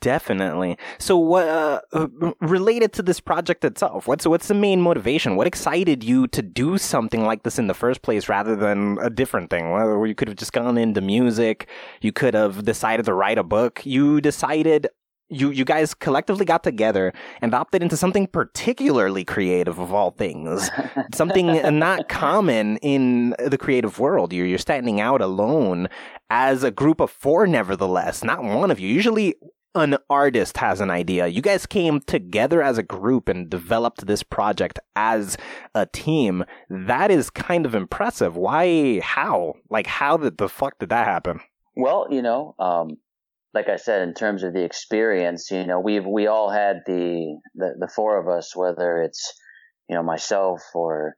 Definitely. 0.00 0.76
So, 0.98 1.16
what 1.16 1.48
uh, 1.48 1.80
uh, 1.94 2.08
related 2.40 2.92
to 2.94 3.02
this 3.02 3.18
project 3.18 3.64
itself? 3.64 4.06
What's 4.06 4.26
what's 4.26 4.48
the 4.48 4.54
main 4.54 4.82
motivation? 4.82 5.36
What 5.36 5.46
excited 5.46 6.04
you 6.04 6.26
to 6.28 6.42
do 6.42 6.76
something 6.76 7.24
like 7.24 7.44
this 7.44 7.58
in 7.58 7.66
the 7.66 7.72
first 7.72 8.02
place, 8.02 8.28
rather 8.28 8.54
than 8.54 8.98
a 9.00 9.08
different 9.08 9.48
thing? 9.48 9.70
Well, 9.70 10.04
you 10.06 10.14
could 10.14 10.28
have 10.28 10.36
just 10.36 10.52
gone 10.52 10.76
into 10.76 11.00
music. 11.00 11.66
You 12.02 12.12
could 12.12 12.34
have 12.34 12.62
decided 12.66 13.06
to 13.06 13.14
write 13.14 13.38
a 13.38 13.42
book. 13.42 13.84
You 13.86 14.20
decided. 14.20 14.88
You, 15.32 15.50
you 15.50 15.64
guys 15.64 15.94
collectively 15.94 16.44
got 16.44 16.64
together 16.64 17.12
and 17.40 17.54
opted 17.54 17.84
into 17.84 17.96
something 17.96 18.26
particularly 18.26 19.24
creative 19.24 19.78
of 19.78 19.94
all 19.94 20.10
things. 20.10 20.68
something 21.14 21.78
not 21.78 22.08
common 22.08 22.78
in 22.78 23.36
the 23.38 23.56
creative 23.56 24.00
world. 24.00 24.32
You're, 24.32 24.46
you're 24.46 24.58
standing 24.58 25.00
out 25.00 25.20
alone 25.20 25.88
as 26.30 26.64
a 26.64 26.72
group 26.72 26.98
of 26.98 27.12
four, 27.12 27.46
nevertheless, 27.46 28.24
not 28.24 28.42
one 28.42 28.72
of 28.72 28.80
you. 28.80 28.88
Usually 28.88 29.36
an 29.74 29.96
artist 30.08 30.56
has 30.58 30.80
an 30.80 30.90
idea. 30.90 31.26
You 31.28 31.42
guys 31.42 31.66
came 31.66 32.00
together 32.00 32.62
as 32.62 32.78
a 32.78 32.82
group 32.82 33.28
and 33.28 33.48
developed 33.48 34.06
this 34.06 34.22
project 34.22 34.78
as 34.96 35.36
a 35.74 35.86
team. 35.86 36.44
That 36.68 37.10
is 37.10 37.30
kind 37.30 37.66
of 37.66 37.74
impressive. 37.74 38.36
Why? 38.36 39.00
How? 39.00 39.54
Like, 39.68 39.86
how 39.86 40.16
did 40.16 40.38
the 40.38 40.48
fuck 40.48 40.78
did 40.78 40.88
that 40.88 41.06
happen? 41.06 41.40
Well, 41.76 42.08
you 42.10 42.22
know, 42.22 42.54
um, 42.58 42.96
like 43.54 43.68
I 43.68 43.76
said, 43.76 44.02
in 44.02 44.14
terms 44.14 44.42
of 44.42 44.52
the 44.52 44.64
experience, 44.64 45.50
you 45.50 45.66
know, 45.66 45.80
we've 45.80 46.06
we 46.06 46.26
all 46.26 46.50
had 46.50 46.80
the 46.86 47.38
the, 47.54 47.74
the 47.78 47.88
four 47.88 48.18
of 48.20 48.28
us, 48.28 48.54
whether 48.56 49.02
it's 49.02 49.32
you 49.88 49.96
know 49.96 50.02
myself 50.02 50.62
or 50.74 51.14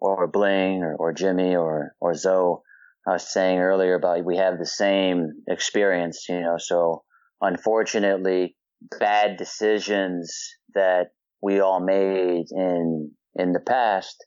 or 0.00 0.28
Bling 0.28 0.82
or, 0.82 0.94
or 0.94 1.12
Jimmy 1.12 1.56
or 1.56 1.94
or 2.00 2.14
Zoe. 2.14 2.58
I 3.06 3.12
was 3.12 3.32
saying 3.32 3.58
earlier 3.58 3.94
about 3.94 4.24
we 4.24 4.36
have 4.36 4.58
the 4.58 4.66
same 4.66 5.30
experience, 5.48 6.26
you 6.28 6.40
know. 6.40 6.56
So 6.58 7.02
unfortunately, 7.40 8.56
bad 8.98 9.36
decisions 9.36 10.34
that 10.74 11.08
we 11.42 11.60
all 11.60 11.80
made 11.80 12.46
in 12.50 13.10
in 13.34 13.52
the 13.52 13.60
past, 13.60 14.26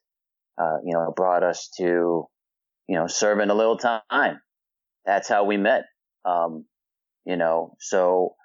uh, 0.62 0.78
you 0.86 0.94
know, 0.94 1.14
brought 1.16 1.44
us 1.44 1.70
to 1.78 2.26
you 2.88 2.98
know 2.98 3.08
serving 3.08 3.50
a 3.50 3.56
little 3.56 3.78
time. 3.78 4.40
That's 5.06 5.28
how 5.28 5.46
we 5.46 5.58
met. 5.58 5.84
Um, 6.26 6.66
you 7.26 7.38
know, 7.38 7.76
so 7.80 8.36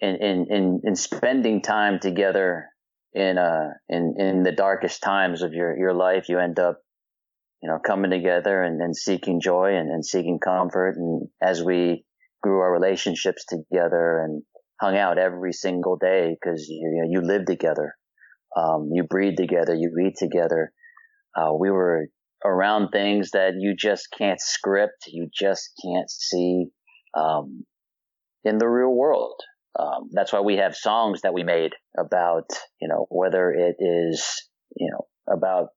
in, 0.00 0.16
in, 0.16 0.46
in, 0.50 0.80
in 0.84 0.96
spending 0.96 1.62
time 1.62 1.98
together 2.00 2.66
in, 3.12 3.38
uh, 3.38 3.70
in, 3.88 4.14
in 4.18 4.42
the 4.42 4.52
darkest 4.52 5.02
times 5.02 5.42
of 5.42 5.52
your, 5.52 5.76
your 5.76 5.94
life, 5.94 6.28
you 6.28 6.38
end 6.38 6.58
up, 6.58 6.78
you 7.62 7.68
know, 7.68 7.78
coming 7.78 8.10
together 8.10 8.62
and, 8.62 8.80
and 8.80 8.96
seeking 8.96 9.40
joy 9.40 9.74
and, 9.74 9.90
and 9.90 10.04
seeking 10.04 10.38
comfort. 10.38 10.96
And 10.96 11.28
as 11.42 11.62
we 11.62 12.04
grew 12.42 12.60
our 12.60 12.72
relationships 12.72 13.44
together 13.46 14.20
and 14.24 14.42
hung 14.80 14.96
out 14.96 15.18
every 15.18 15.52
single 15.52 15.96
day 15.96 16.36
because 16.40 16.66
you, 16.68 17.02
know, 17.02 17.08
you 17.10 17.26
live 17.26 17.46
together. 17.46 17.94
Um, 18.56 18.90
you 18.92 19.04
breathe 19.04 19.36
together, 19.36 19.74
you 19.74 19.92
eat 20.06 20.14
together. 20.18 20.72
Uh, 21.36 21.52
we 21.58 21.70
were 21.70 22.06
around 22.44 22.90
things 22.90 23.30
that 23.32 23.52
you 23.58 23.74
just 23.76 24.08
can't 24.16 24.40
script, 24.40 25.04
you 25.08 25.28
just 25.32 25.70
can't 25.84 26.10
see. 26.10 26.66
Um, 27.16 27.64
in 28.44 28.58
the 28.58 28.68
real 28.68 28.94
world. 28.94 29.40
Um, 29.78 30.08
that's 30.12 30.32
why 30.32 30.40
we 30.40 30.56
have 30.56 30.74
songs 30.74 31.20
that 31.22 31.34
we 31.34 31.44
made 31.44 31.72
about, 31.96 32.46
you 32.80 32.88
know, 32.88 33.06
whether 33.10 33.50
it 33.50 33.76
is, 33.78 34.26
you 34.76 34.90
know, 34.90 35.06
about 35.32 35.68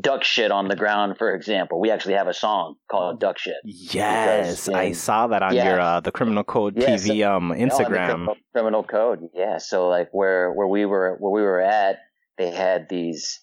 duck 0.00 0.24
shit 0.24 0.50
on 0.50 0.68
the 0.68 0.76
ground, 0.76 1.18
for 1.18 1.34
example. 1.34 1.80
We 1.80 1.90
actually 1.90 2.14
have 2.14 2.28
a 2.28 2.34
song 2.34 2.76
called 2.90 3.20
Duck 3.20 3.38
Shit. 3.38 3.56
Yes, 3.64 4.68
I 4.68 4.92
saw 4.92 5.26
that 5.28 5.42
on 5.42 5.54
yeah, 5.54 5.70
your 5.70 5.80
uh, 5.80 6.00
the 6.00 6.12
Criminal 6.12 6.44
Code 6.44 6.74
yeah, 6.76 6.90
TV 6.90 7.20
so, 7.20 7.36
um 7.36 7.50
Instagram. 7.50 8.06
Criminal, 8.06 8.36
criminal 8.52 8.84
Code, 8.84 9.28
yeah. 9.34 9.58
So 9.58 9.88
like 9.88 10.08
where 10.12 10.52
where 10.52 10.68
we 10.68 10.84
were 10.86 11.16
where 11.18 11.32
we 11.32 11.42
were 11.42 11.60
at, 11.60 11.98
they 12.38 12.50
had 12.50 12.88
these 12.88 13.40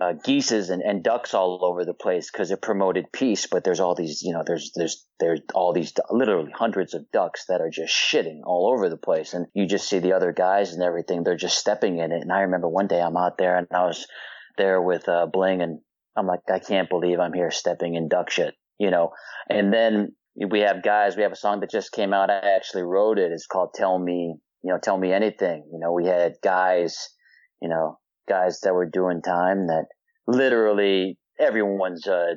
uh, 0.00 0.14
geeses 0.24 0.70
and, 0.70 0.82
and 0.82 1.04
ducks 1.04 1.34
all 1.34 1.60
over 1.62 1.84
the 1.84 1.94
place 1.94 2.30
because 2.30 2.50
it 2.50 2.60
promoted 2.60 3.12
peace. 3.12 3.46
But 3.46 3.62
there's 3.62 3.78
all 3.78 3.94
these, 3.94 4.22
you 4.22 4.32
know, 4.32 4.42
there's 4.44 4.72
there's 4.74 5.06
there's 5.20 5.40
all 5.54 5.72
these 5.72 5.92
literally 6.10 6.50
hundreds 6.52 6.94
of 6.94 7.10
ducks 7.12 7.44
that 7.48 7.60
are 7.60 7.70
just 7.70 7.94
shitting 7.94 8.40
all 8.44 8.72
over 8.72 8.88
the 8.88 8.96
place, 8.96 9.34
and 9.34 9.46
you 9.54 9.66
just 9.66 9.88
see 9.88 9.98
the 9.98 10.14
other 10.14 10.32
guys 10.32 10.72
and 10.72 10.82
everything. 10.82 11.22
They're 11.22 11.36
just 11.36 11.58
stepping 11.58 11.98
in 11.98 12.10
it. 12.10 12.22
And 12.22 12.32
I 12.32 12.40
remember 12.40 12.68
one 12.68 12.86
day 12.86 13.00
I'm 13.00 13.16
out 13.16 13.38
there 13.38 13.56
and 13.56 13.66
I 13.72 13.84
was 13.84 14.06
there 14.56 14.80
with 14.80 15.08
uh, 15.08 15.26
Bling, 15.32 15.62
and 15.62 15.80
I'm 16.16 16.26
like, 16.26 16.40
I 16.52 16.58
can't 16.58 16.88
believe 16.88 17.20
I'm 17.20 17.32
here 17.32 17.50
stepping 17.50 17.94
in 17.94 18.08
duck 18.08 18.30
shit, 18.30 18.54
you 18.78 18.90
know. 18.90 19.10
And 19.48 19.72
then 19.72 20.14
we 20.50 20.60
have 20.60 20.82
guys. 20.82 21.16
We 21.16 21.22
have 21.22 21.32
a 21.32 21.36
song 21.36 21.60
that 21.60 21.70
just 21.70 21.92
came 21.92 22.12
out. 22.12 22.30
I 22.30 22.54
actually 22.56 22.82
wrote 22.82 23.18
it. 23.18 23.32
It's 23.32 23.46
called 23.46 23.70
"Tell 23.74 23.98
Me," 23.98 24.36
you 24.62 24.72
know, 24.72 24.78
"Tell 24.78 24.98
Me 24.98 25.12
Anything." 25.12 25.68
You 25.72 25.78
know, 25.78 25.92
we 25.92 26.06
had 26.06 26.34
guys, 26.42 27.08
you 27.60 27.68
know, 27.68 27.98
guys 28.28 28.60
that 28.62 28.74
were 28.74 28.86
doing 28.86 29.22
time 29.22 29.66
that 29.66 29.86
literally 30.26 31.18
everyone's 31.38 32.06
uh, 32.06 32.34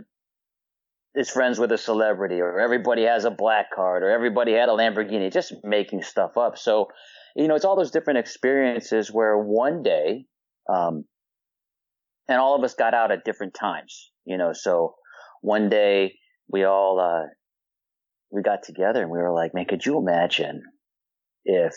is 1.17 1.29
friends 1.29 1.57
with 1.57 1.71
a 1.71 1.77
celebrity 1.77 2.41
or 2.41 2.59
everybody 2.59 3.03
has 3.03 3.25
a 3.25 3.31
black 3.31 3.67
card 3.75 4.03
or 4.03 4.11
everybody 4.11 4.53
had 4.53 4.69
a 4.69 4.73
Lamborghini, 4.73 5.31
just 5.31 5.53
making 5.63 6.03
stuff 6.03 6.37
up. 6.37 6.57
So, 6.57 6.87
you 7.35 7.47
know, 7.47 7.55
it's 7.55 7.65
all 7.65 7.75
those 7.75 7.91
different 7.91 8.19
experiences 8.19 9.11
where 9.11 9.37
one 9.37 9.81
day, 9.81 10.25
um, 10.71 11.05
and 12.27 12.39
all 12.39 12.55
of 12.55 12.63
us 12.63 12.73
got 12.73 12.93
out 12.93 13.11
at 13.11 13.23
different 13.23 13.53
times, 13.53 14.11
you 14.25 14.37
know, 14.37 14.51
so 14.53 14.95
one 15.41 15.69
day 15.69 16.15
we 16.49 16.63
all, 16.63 16.99
uh, 16.99 17.27
we 18.31 18.41
got 18.41 18.63
together 18.63 19.01
and 19.01 19.11
we 19.11 19.17
were 19.17 19.33
like, 19.33 19.53
man, 19.53 19.65
could 19.65 19.85
you 19.85 19.97
imagine 19.97 20.61
if 21.45 21.73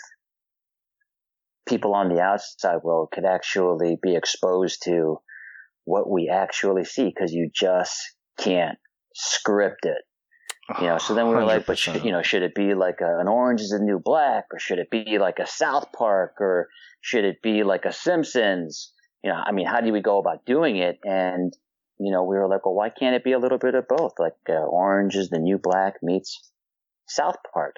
people 1.68 1.94
on 1.94 2.08
the 2.08 2.20
outside 2.20 2.78
world 2.82 3.10
could 3.12 3.24
actually 3.24 3.96
be 4.02 4.16
exposed 4.16 4.82
to 4.84 5.18
what 5.84 6.10
we 6.10 6.28
actually 6.28 6.84
see 6.84 7.04
because 7.04 7.32
you 7.32 7.50
just 7.54 7.96
can't 8.38 8.78
script 9.14 9.84
it. 9.84 10.02
You 10.80 10.86
know, 10.86 10.98
so 10.98 11.14
then 11.14 11.26
we 11.26 11.34
were 11.34 11.42
100%. 11.42 11.46
like, 11.46 11.66
but 11.66 11.78
should, 11.78 12.04
you 12.04 12.12
know, 12.12 12.22
should 12.22 12.42
it 12.42 12.54
be 12.54 12.74
like 12.74 13.00
a, 13.00 13.18
an 13.18 13.26
Orange 13.26 13.60
is 13.60 13.70
the 13.70 13.80
New 13.80 13.98
Black 13.98 14.44
or 14.52 14.60
should 14.60 14.78
it 14.78 14.88
be 14.88 15.18
like 15.18 15.40
a 15.40 15.46
South 15.46 15.86
Park 15.96 16.34
or 16.38 16.68
should 17.00 17.24
it 17.24 17.42
be 17.42 17.64
like 17.64 17.84
a 17.84 17.92
Simpsons? 17.92 18.92
You 19.22 19.30
know, 19.30 19.36
I 19.36 19.52
mean, 19.52 19.66
how 19.66 19.80
do 19.80 19.92
we 19.92 20.00
go 20.00 20.18
about 20.18 20.46
doing 20.46 20.76
it? 20.76 20.98
And, 21.04 21.52
you 21.98 22.10
know, 22.10 22.24
we 22.24 22.36
were 22.36 22.48
like, 22.48 22.64
well, 22.64 22.74
why 22.74 22.88
can't 22.88 23.14
it 23.14 23.24
be 23.24 23.32
a 23.32 23.38
little 23.38 23.58
bit 23.58 23.74
of 23.74 23.86
both? 23.88 24.12
Like 24.18 24.32
uh, 24.48 24.52
Orange 24.52 25.14
is 25.14 25.28
the 25.28 25.38
New 25.38 25.58
Black 25.58 25.94
meets 26.02 26.50
South 27.06 27.36
Park. 27.52 27.76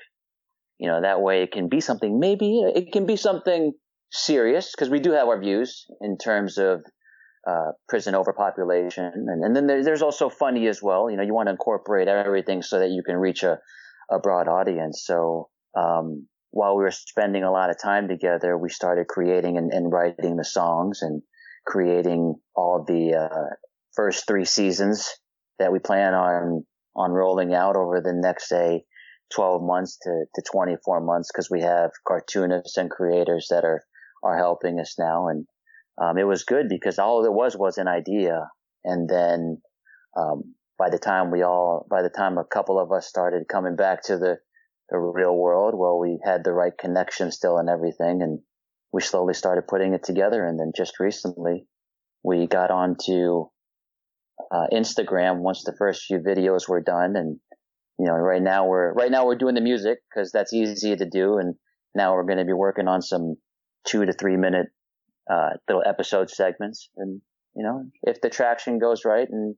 You 0.78 0.88
know, 0.88 1.00
that 1.02 1.20
way 1.20 1.42
it 1.42 1.52
can 1.52 1.68
be 1.68 1.80
something, 1.80 2.18
maybe 2.18 2.61
it 2.61 2.92
can 2.92 3.06
be 3.06 3.16
something 3.16 3.72
serious 4.11 4.72
because 4.72 4.90
we 4.90 5.00
do 5.00 5.12
have 5.12 5.28
our 5.28 5.40
views 5.40 5.87
in 6.00 6.18
terms 6.18 6.58
of 6.58 6.82
uh, 7.49 7.72
prison 7.88 8.14
overpopulation, 8.14 9.04
and, 9.04 9.44
and 9.44 9.56
then 9.56 9.66
there, 9.66 9.82
there's 9.82 10.02
also 10.02 10.28
funny 10.28 10.68
as 10.68 10.80
well. 10.80 11.11
You 11.11 11.16
know, 11.16 11.25
you 11.25 11.34
want 11.34 11.49
to 11.49 11.52
incorporate 11.52 12.06
everything 12.08 12.62
so 12.62 12.78
that 12.78 12.90
you 12.90 13.02
can 13.04 13.16
reach 13.16 13.42
a, 13.42 13.58
a 14.11 14.20
broad 14.20 14.46
audience. 14.49 15.02
So 15.04 15.49
um, 15.76 16.28
while 16.50 16.76
we 16.76 16.84
were 16.84 16.92
spending 16.92 17.42
a 17.42 17.50
lot 17.50 17.70
of 17.70 17.80
time 17.82 18.06
together, 18.06 18.56
we 18.56 18.68
started 18.68 19.08
creating 19.08 19.56
and, 19.56 19.72
and 19.72 19.90
writing 19.90 20.37
the 20.37 20.44
songs 20.44 21.02
and 21.02 21.22
creating 21.66 22.35
all 22.54 22.85
the 22.87 23.14
uh, 23.14 23.54
first 23.95 24.26
three 24.26 24.45
seasons 24.45 25.11
that 25.59 25.73
we 25.73 25.78
plan 25.78 26.14
on 26.14 26.64
on 26.95 27.11
rolling 27.11 27.54
out 27.54 27.76
over 27.76 28.00
the 28.00 28.12
next 28.12 28.49
say 28.49 28.85
12 29.35 29.62
months 29.62 29.99
to, 30.02 30.25
to 30.35 30.42
24 30.52 31.00
months 31.00 31.31
because 31.33 31.50
we 31.50 31.62
have 31.62 31.90
cartoonists 32.07 32.76
and 32.76 32.90
creators 32.90 33.47
that 33.50 33.64
are 33.64 33.83
are 34.23 34.37
helping 34.37 34.78
us 34.78 34.97
now 34.99 35.28
and 35.28 35.47
um, 36.00 36.19
it 36.19 36.25
was 36.25 36.45
good 36.45 36.69
because 36.69 36.99
all 36.99 37.25
it 37.25 37.33
was 37.33 37.57
was 37.57 37.78
an 37.78 37.88
idea. 37.88 38.49
And 38.85 39.09
then, 39.09 39.61
um, 40.16 40.54
by 40.78 40.90
the 40.90 40.99
time 40.99 41.31
we 41.31 41.42
all, 41.42 41.87
by 41.90 42.02
the 42.02 42.11
time 42.11 42.38
a 42.38 42.45
couple 42.45 42.78
of 42.78 42.90
us 42.92 43.07
started 43.07 43.49
coming 43.49 43.76
back 43.76 44.02
to 44.04 44.19
the, 44.19 44.38
the 44.88 44.99
real 44.99 45.37
world, 45.37 45.75
well, 45.76 45.99
we 45.99 46.19
had 46.25 46.45
the 46.45 46.52
right 46.52 46.76
connection 46.76 47.31
still 47.31 47.59
and 47.59 47.69
everything. 47.69 48.23
And 48.23 48.40
we 48.92 49.00
slowly 49.00 49.34
started 49.34 49.66
putting 49.66 49.94
it 49.94 50.04
together. 50.04 50.46
And 50.46 50.58
then 50.58 50.72
just 50.76 51.00
recently 51.00 51.66
we 52.22 52.46
got 52.46 52.70
onto, 52.70 53.46
uh, 54.50 54.66
Instagram 54.72 55.38
once 55.38 55.64
the 55.64 55.75
first 55.78 56.04
few 56.04 56.18
videos 56.18 56.68
were 56.68 56.82
done. 56.82 57.16
And, 57.16 57.38
you 57.99 58.06
know, 58.06 58.14
right 58.14 58.42
now 58.42 58.66
we're, 58.66 58.92
right 58.92 59.11
now 59.11 59.26
we're 59.26 59.37
doing 59.37 59.54
the 59.54 59.61
music 59.61 59.99
because 60.08 60.30
that's 60.30 60.52
easy 60.52 60.94
to 60.94 61.08
do. 61.08 61.38
And 61.38 61.54
now 61.94 62.14
we're 62.14 62.25
going 62.25 62.38
to 62.38 62.44
be 62.44 62.52
working 62.52 62.88
on 62.88 63.02
some 63.02 63.37
two 63.87 64.04
to 64.04 64.12
three 64.12 64.37
minute 64.37 64.66
uh, 65.30 65.50
little 65.68 65.82
episode 65.87 66.30
segments. 66.30 66.88
And, 66.96 67.20
you 67.54 67.64
know, 67.64 67.84
if 68.02 68.20
the 68.20 68.30
traction 68.30 68.78
goes 68.78 69.04
right 69.04 69.28
and 69.28 69.54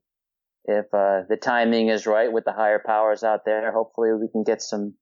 if, 0.65 0.87
uh, 0.95 1.23
the 1.29 1.39
timing 1.41 1.89
is 1.89 2.07
right 2.07 2.33
with 2.33 2.45
the 2.45 2.53
higher 2.53 2.83
powers 2.85 3.23
out 3.23 3.41
there, 3.45 3.73
hopefully 3.73 4.11
we 4.13 4.29
can 4.31 4.45
get 4.45 4.63
some, 4.63 4.95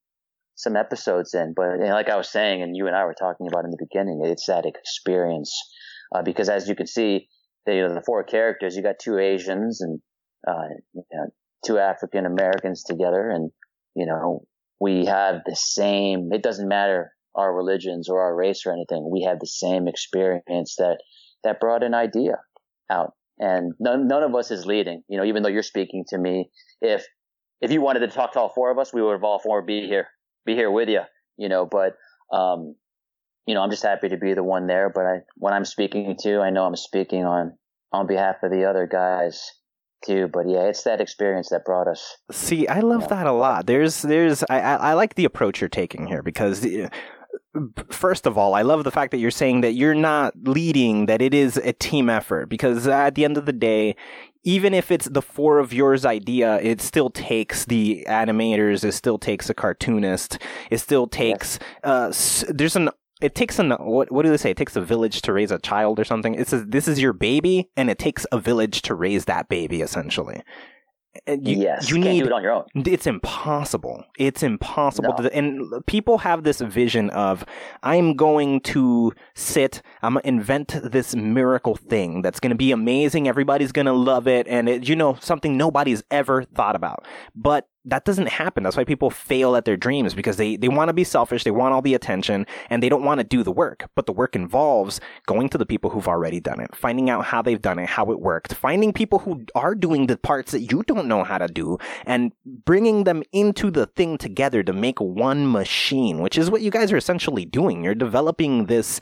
some 0.54 0.76
episodes 0.76 1.35
in. 1.35 1.54
But 1.56 1.73
you 1.78 1.87
know, 1.87 1.92
like 1.92 2.09
I 2.09 2.16
was 2.16 2.30
saying, 2.30 2.62
and 2.62 2.76
you 2.76 2.87
and 2.87 2.97
I 2.97 3.04
were 3.04 3.14
talking 3.18 3.47
about 3.47 3.64
in 3.64 3.71
the 3.71 3.87
beginning, 3.88 4.21
it's 4.25 4.47
that 4.47 4.66
experience. 4.66 5.52
Uh, 6.14 6.23
because 6.23 6.49
as 6.49 6.68
you 6.68 6.75
can 6.75 6.87
see, 6.87 7.28
the, 7.66 7.75
you 7.75 7.82
know, 7.82 7.94
the 7.94 8.02
four 8.04 8.23
characters, 8.25 8.76
you 8.76 8.82
got 8.82 8.99
two 8.99 9.18
Asians 9.18 9.80
and, 9.80 10.00
uh, 10.47 10.68
you 10.94 11.02
know, 11.12 11.26
two 11.64 11.78
African 11.78 12.26
Americans 12.26 12.85
together 12.85 13.30
and, 13.30 13.50
you 13.94 14.06
know, 14.06 14.42
we 14.80 15.06
have 15.06 15.37
the 15.47 15.54
same, 15.54 16.30
it 16.32 16.42
doesn't 16.42 16.68
matter 16.68 17.12
our 17.35 17.54
religions 17.54 18.09
or 18.09 18.21
our 18.21 18.35
race 18.35 18.64
or 18.66 18.73
anything. 18.73 19.09
We 19.11 19.23
have 19.23 19.38
the 19.38 19.47
same 19.47 19.87
experience 19.87 20.75
that, 20.78 20.99
that 21.44 21.61
brought 21.61 21.85
an 21.85 21.94
idea 21.94 22.38
out. 22.90 23.12
And 23.38 23.73
none, 23.80 24.09
none 24.09 24.23
of 24.23 24.35
us 24.35 24.50
is 24.50 24.66
leading, 24.66 25.02
you 25.09 25.16
know, 25.16 25.25
even 25.25 25.42
though 25.42 25.49
you're 25.49 25.62
speaking 25.62 26.04
to 26.09 26.18
me. 26.18 26.50
If, 26.80 27.06
if 27.61 27.71
you 27.71 27.80
wanted 27.80 28.00
to 28.00 28.09
talk 28.09 28.32
to 28.32 28.40
all 28.40 28.52
four 28.54 28.71
of 28.71 28.78
us, 28.78 28.92
we 28.92 29.02
would 29.02 29.12
have 29.12 29.25
all 29.25 29.38
four 29.38 29.62
be 29.62 29.87
here, 29.87 30.09
be 30.44 30.54
here 30.54 30.70
with 30.70 30.88
you, 30.88 31.02
you 31.37 31.49
know, 31.49 31.66
but, 31.66 31.96
um, 32.34 32.75
you 33.46 33.54
know, 33.54 33.62
I'm 33.62 33.70
just 33.70 33.82
happy 33.82 34.08
to 34.08 34.16
be 34.16 34.34
the 34.34 34.44
one 34.44 34.66
there. 34.66 34.90
But 34.90 35.06
I, 35.06 35.18
when 35.37 35.52
I'm 35.52 35.64
speaking 35.64 36.16
to, 36.22 36.40
I 36.40 36.50
know 36.50 36.64
I'm 36.64 36.76
speaking 36.76 37.25
on, 37.25 37.56
on 37.92 38.06
behalf 38.06 38.37
of 38.42 38.50
the 38.50 38.64
other 38.64 38.87
guys 38.87 39.50
too. 40.04 40.28
But 40.32 40.49
yeah, 40.49 40.64
it's 40.64 40.84
that 40.84 41.00
experience 41.00 41.49
that 41.50 41.64
brought 41.64 41.88
us. 41.88 42.16
See, 42.30 42.68
I 42.68 42.80
love 42.80 43.02
you 43.02 43.08
know, 43.08 43.16
that 43.16 43.26
a 43.26 43.32
lot. 43.32 43.66
There's, 43.66 44.02
there's, 44.02 44.44
I, 44.49 44.61
I, 44.61 44.75
I 44.75 44.92
like 44.94 45.14
the 45.14 45.25
approach 45.25 45.61
you're 45.61 45.68
taking 45.68 46.06
here 46.06 46.22
because 46.22 46.66
first 47.90 48.26
of 48.26 48.38
all, 48.38 48.54
I 48.54 48.62
love 48.62 48.85
the 48.85 48.90
fact 48.90 49.11
that 49.11 49.18
you're 49.18 49.30
saying 49.30 49.61
that 49.61 49.73
you're 49.73 49.94
not 49.94 50.35
leading, 50.42 51.06
that 51.06 51.21
it 51.21 51.35
is 51.35 51.56
a 51.59 51.73
team 51.73 52.09
effort, 52.09 52.49
because 52.49 52.87
at 52.87 53.14
the 53.14 53.25
end 53.25 53.37
of 53.37 53.47
the 53.47 53.52
day, 53.52 53.97
even 54.44 54.75
if 54.75 54.90
it's 54.90 55.06
the 55.06 55.23
four 55.23 55.59
of 55.59 55.73
yours 55.73 56.04
idea, 56.04 56.59
it 56.61 56.80
still 56.80 57.11
takes 57.11 57.64
the 57.64 58.04
animators, 58.09 58.85
it 58.85 58.92
still 58.92 59.18
takes 59.18 59.49
a 59.49 59.54
cartoonist, 59.54 60.38
it 60.71 60.78
still 60.78 61.06
takes, 61.06 61.59
uh, 61.85 62.12
there's 62.49 62.76
an 62.76 62.90
it 63.21 63.37
takes 63.37 63.61
an 63.61 63.71
what 63.71 64.11
what 64.11 64.25
do 64.25 64.30
they 64.30 64.37
say? 64.37 64.50
It 64.50 64.56
takes 64.56 64.75
a 64.75 64.80
village 64.80 65.23
to 65.23 65.32
raise 65.32 65.52
a 65.52 65.59
child 65.61 66.00
or 66.00 66.04
something. 66.04 66.35
It 66.35 66.49
says 66.49 66.64
this 66.66 66.88
is 66.88 67.00
your 67.00 67.12
baby, 67.12 67.71
and 67.76 67.88
it 67.88 67.99
takes 67.99 68.26
a 68.32 68.38
village 68.38 68.82
to 68.82 68.97
raise 68.97 69.26
that 69.26 69.49
baby, 69.49 69.80
essentially. 69.80 70.42
And 71.26 71.47
you, 71.47 71.59
yes, 71.59 71.90
you 71.90 71.99
need 71.99 72.21
do 72.21 72.26
it 72.26 72.33
on 72.33 72.42
your 72.42 72.52
own. 72.52 72.64
It's 72.75 73.07
impossible. 73.07 74.04
It's 74.19 74.42
impossible. 74.42 75.14
No. 75.19 75.25
To, 75.25 75.37
and 75.37 75.87
people 75.87 76.19
have 76.19 76.42
this 76.42 76.61
vision 76.61 77.11
of 77.11 77.45
I'm 77.83 78.16
going 78.16 78.61
to 78.62 79.12
sit. 79.35 79.83
I'm 80.02 80.14
gonna 80.14 80.23
invent 80.25 80.75
this 80.83 81.14
miracle 81.14 81.76
thing 81.76 82.23
that's 82.23 82.40
going 82.40 82.50
to 82.50 82.57
be 82.57 82.73
amazing. 82.73 83.28
Everybody's 83.28 83.73
going 83.73 83.87
to 83.87 83.92
love 83.92 84.26
it, 84.26 84.47
and 84.49 84.69
it, 84.69 84.88
you 84.88 84.97
know 84.97 85.19
something 85.21 85.57
nobody's 85.57 86.02
ever 86.11 86.45
thought 86.45 86.76
about. 86.76 87.04
But 87.35 87.69
that 87.84 88.04
doesn't 88.04 88.28
happen. 88.28 88.62
That's 88.62 88.76
why 88.76 88.84
people 88.84 89.10
fail 89.10 89.56
at 89.56 89.64
their 89.64 89.76
dreams 89.76 90.14
because 90.14 90.36
they, 90.36 90.56
they 90.56 90.68
want 90.68 90.88
to 90.88 90.92
be 90.92 91.04
selfish. 91.04 91.44
They 91.44 91.50
want 91.50 91.74
all 91.74 91.82
the 91.82 91.94
attention 91.94 92.46
and 92.70 92.82
they 92.82 92.88
don't 92.88 93.04
want 93.04 93.18
to 93.18 93.24
do 93.24 93.42
the 93.42 93.50
work. 93.50 93.88
But 93.96 94.06
the 94.06 94.12
work 94.12 94.36
involves 94.36 95.00
going 95.26 95.48
to 95.50 95.58
the 95.58 95.66
people 95.66 95.90
who've 95.90 96.06
already 96.06 96.40
done 96.40 96.60
it, 96.60 96.74
finding 96.76 97.10
out 97.10 97.24
how 97.24 97.42
they've 97.42 97.60
done 97.60 97.78
it, 97.78 97.88
how 97.88 98.10
it 98.12 98.20
worked, 98.20 98.54
finding 98.54 98.92
people 98.92 99.20
who 99.20 99.44
are 99.54 99.74
doing 99.74 100.06
the 100.06 100.16
parts 100.16 100.52
that 100.52 100.70
you 100.70 100.82
don't 100.84 101.08
know 101.08 101.24
how 101.24 101.38
to 101.38 101.48
do 101.48 101.78
and 102.06 102.32
bringing 102.44 103.04
them 103.04 103.22
into 103.32 103.70
the 103.70 103.86
thing 103.86 104.16
together 104.16 104.62
to 104.62 104.72
make 104.72 105.00
one 105.00 105.50
machine, 105.50 106.20
which 106.20 106.38
is 106.38 106.50
what 106.50 106.62
you 106.62 106.70
guys 106.70 106.92
are 106.92 106.96
essentially 106.96 107.44
doing. 107.44 107.82
You're 107.82 107.94
developing 107.94 108.66
this 108.66 109.00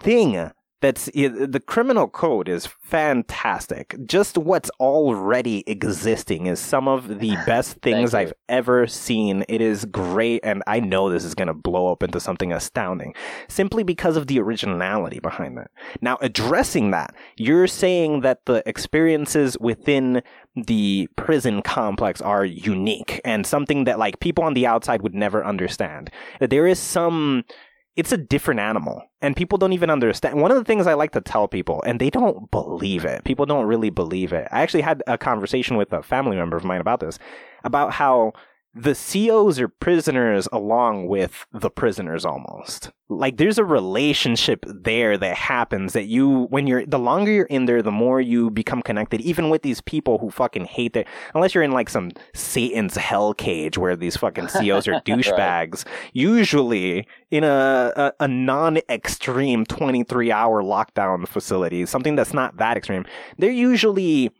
thing 0.00 0.50
that's 0.80 1.06
the 1.06 1.62
criminal 1.66 2.06
code 2.06 2.48
is 2.48 2.66
fantastic. 2.66 3.96
Just 4.04 4.36
what's 4.36 4.70
already 4.78 5.64
existing 5.66 6.46
is 6.46 6.60
some 6.60 6.86
of 6.86 7.18
the 7.18 7.30
best 7.46 7.78
things 7.78 8.12
I've 8.12 8.34
ever 8.48 8.86
seen. 8.86 9.44
It 9.48 9.62
is 9.62 9.86
great, 9.86 10.40
and 10.44 10.62
I 10.66 10.80
know 10.80 11.08
this 11.08 11.24
is 11.24 11.34
going 11.34 11.48
to 11.48 11.54
blow 11.54 11.90
up 11.90 12.02
into 12.02 12.20
something 12.20 12.52
astounding 12.52 13.14
simply 13.48 13.84
because 13.84 14.16
of 14.16 14.26
the 14.26 14.38
originality 14.38 15.18
behind 15.18 15.58
it. 15.58 15.70
Now, 16.02 16.18
addressing 16.20 16.90
that, 16.90 17.14
you're 17.36 17.66
saying 17.66 18.20
that 18.20 18.44
the 18.44 18.62
experiences 18.68 19.56
within 19.58 20.22
the 20.54 21.08
prison 21.16 21.62
complex 21.62 22.20
are 22.20 22.44
unique 22.44 23.20
and 23.24 23.46
something 23.46 23.84
that 23.84 23.98
like 23.98 24.20
people 24.20 24.44
on 24.44 24.54
the 24.54 24.66
outside 24.66 25.02
would 25.02 25.14
never 25.14 25.44
understand. 25.44 26.10
That 26.40 26.50
there 26.50 26.66
is 26.66 26.78
some 26.78 27.44
it's 27.96 28.12
a 28.12 28.16
different 28.18 28.60
animal 28.60 29.02
and 29.22 29.34
people 29.34 29.56
don't 29.56 29.72
even 29.72 29.90
understand. 29.90 30.40
One 30.40 30.50
of 30.50 30.56
the 30.58 30.64
things 30.64 30.86
i 30.86 30.94
like 30.94 31.12
to 31.12 31.20
tell 31.20 31.48
people 31.48 31.82
and 31.86 31.98
they 31.98 32.10
don't 32.10 32.50
believe 32.50 33.04
it. 33.04 33.24
People 33.24 33.46
don't 33.46 33.66
really 33.66 33.90
believe 33.90 34.32
it. 34.32 34.46
I 34.52 34.60
actually 34.60 34.82
had 34.82 35.02
a 35.06 35.16
conversation 35.16 35.76
with 35.76 35.92
a 35.92 36.02
family 36.02 36.36
member 36.36 36.56
of 36.56 36.64
mine 36.64 36.80
about 36.80 37.00
this 37.00 37.18
about 37.64 37.92
how 37.92 38.32
the 38.78 38.94
COs 38.94 39.58
are 39.58 39.68
prisoners 39.68 40.46
along 40.52 41.08
with 41.08 41.46
the 41.50 41.70
prisoners 41.70 42.26
almost. 42.26 42.90
Like 43.08 43.38
there's 43.38 43.56
a 43.56 43.64
relationship 43.64 44.66
there 44.66 45.16
that 45.16 45.34
happens 45.34 45.94
that 45.94 46.06
you, 46.06 46.42
when 46.50 46.66
you're, 46.66 46.84
the 46.84 46.98
longer 46.98 47.32
you're 47.32 47.46
in 47.46 47.64
there, 47.64 47.80
the 47.80 47.90
more 47.90 48.20
you 48.20 48.50
become 48.50 48.82
connected, 48.82 49.22
even 49.22 49.48
with 49.48 49.62
these 49.62 49.80
people 49.80 50.18
who 50.18 50.30
fucking 50.30 50.66
hate 50.66 50.92
their, 50.92 51.06
unless 51.34 51.54
you're 51.54 51.64
in 51.64 51.70
like 51.70 51.88
some 51.88 52.10
Satan's 52.34 52.96
hell 52.96 53.32
cage 53.32 53.78
where 53.78 53.96
these 53.96 54.18
fucking 54.18 54.48
COs 54.48 54.86
are 54.86 55.00
douchebags. 55.06 55.86
right. 55.86 55.94
Usually 56.12 57.08
in 57.30 57.44
a, 57.44 57.92
a, 57.96 58.12
a 58.20 58.28
non-extreme 58.28 59.64
23 59.64 60.30
hour 60.30 60.62
lockdown 60.62 61.26
facility, 61.26 61.86
something 61.86 62.14
that's 62.14 62.34
not 62.34 62.58
that 62.58 62.76
extreme, 62.76 63.06
they're 63.38 63.50
usually, 63.50 64.30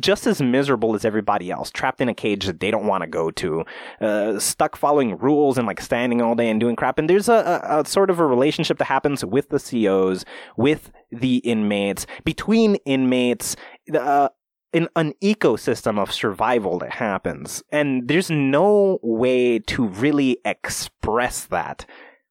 just 0.00 0.26
as 0.26 0.40
miserable 0.42 0.94
as 0.94 1.04
everybody 1.04 1.50
else, 1.50 1.70
trapped 1.70 2.00
in 2.00 2.08
a 2.08 2.14
cage 2.14 2.46
that 2.46 2.60
they 2.60 2.70
don't 2.70 2.86
want 2.86 3.02
to 3.02 3.06
go 3.06 3.30
to, 3.30 3.64
uh, 4.00 4.38
stuck 4.38 4.76
following 4.76 5.16
rules 5.18 5.58
and 5.58 5.66
like 5.66 5.80
standing 5.80 6.20
all 6.20 6.34
day 6.34 6.50
and 6.50 6.60
doing 6.60 6.76
crap. 6.76 6.98
And 6.98 7.08
there's 7.08 7.28
a, 7.28 7.62
a, 7.64 7.80
a, 7.80 7.86
sort 7.86 8.10
of 8.10 8.18
a 8.18 8.26
relationship 8.26 8.78
that 8.78 8.86
happens 8.86 9.24
with 9.24 9.50
the 9.50 9.60
COs, 9.60 10.24
with 10.56 10.90
the 11.10 11.36
inmates, 11.38 12.06
between 12.24 12.76
inmates, 12.86 13.56
uh, 13.94 14.28
an, 14.72 14.88
an 14.96 15.14
ecosystem 15.22 16.00
of 16.00 16.12
survival 16.12 16.78
that 16.80 16.92
happens. 16.92 17.62
And 17.70 18.08
there's 18.08 18.30
no 18.30 18.98
way 19.02 19.60
to 19.60 19.86
really 19.86 20.38
express 20.44 21.44
that 21.46 21.86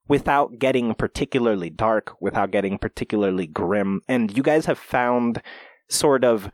without 0.09 0.59
getting 0.59 0.93
particularly 0.93 1.69
dark, 1.69 2.15
without 2.19 2.51
getting 2.51 2.77
particularly 2.77 3.47
grim. 3.47 4.01
And 4.09 4.35
you 4.35 4.43
guys 4.43 4.65
have 4.65 4.77
found 4.77 5.41
sort 5.89 6.25
of 6.25 6.51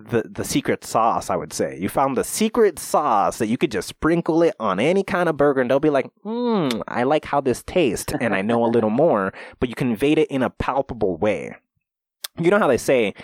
the 0.00 0.22
the 0.28 0.44
secret 0.44 0.84
sauce, 0.84 1.30
I 1.30 1.36
would 1.36 1.52
say. 1.52 1.78
You 1.78 1.88
found 1.88 2.16
the 2.16 2.24
secret 2.24 2.78
sauce 2.78 3.38
that 3.38 3.46
you 3.46 3.56
could 3.56 3.70
just 3.70 3.88
sprinkle 3.88 4.42
it 4.42 4.54
on 4.58 4.80
any 4.80 5.02
kind 5.02 5.28
of 5.28 5.36
burger 5.36 5.60
and 5.60 5.70
they'll 5.70 5.80
be 5.80 5.90
like, 5.90 6.10
hmm, 6.22 6.68
I 6.88 7.04
like 7.04 7.24
how 7.24 7.40
this 7.40 7.62
tastes 7.62 8.12
and 8.20 8.34
I 8.34 8.42
know 8.42 8.64
a 8.64 8.66
little 8.66 8.90
more, 8.90 9.32
but 9.58 9.68
you 9.68 9.74
conveyed 9.74 10.18
it 10.18 10.30
in 10.30 10.42
a 10.42 10.50
palpable 10.50 11.16
way. 11.16 11.54
You 12.38 12.50
know 12.50 12.58
how 12.58 12.68
they 12.68 12.78
say, 12.78 13.14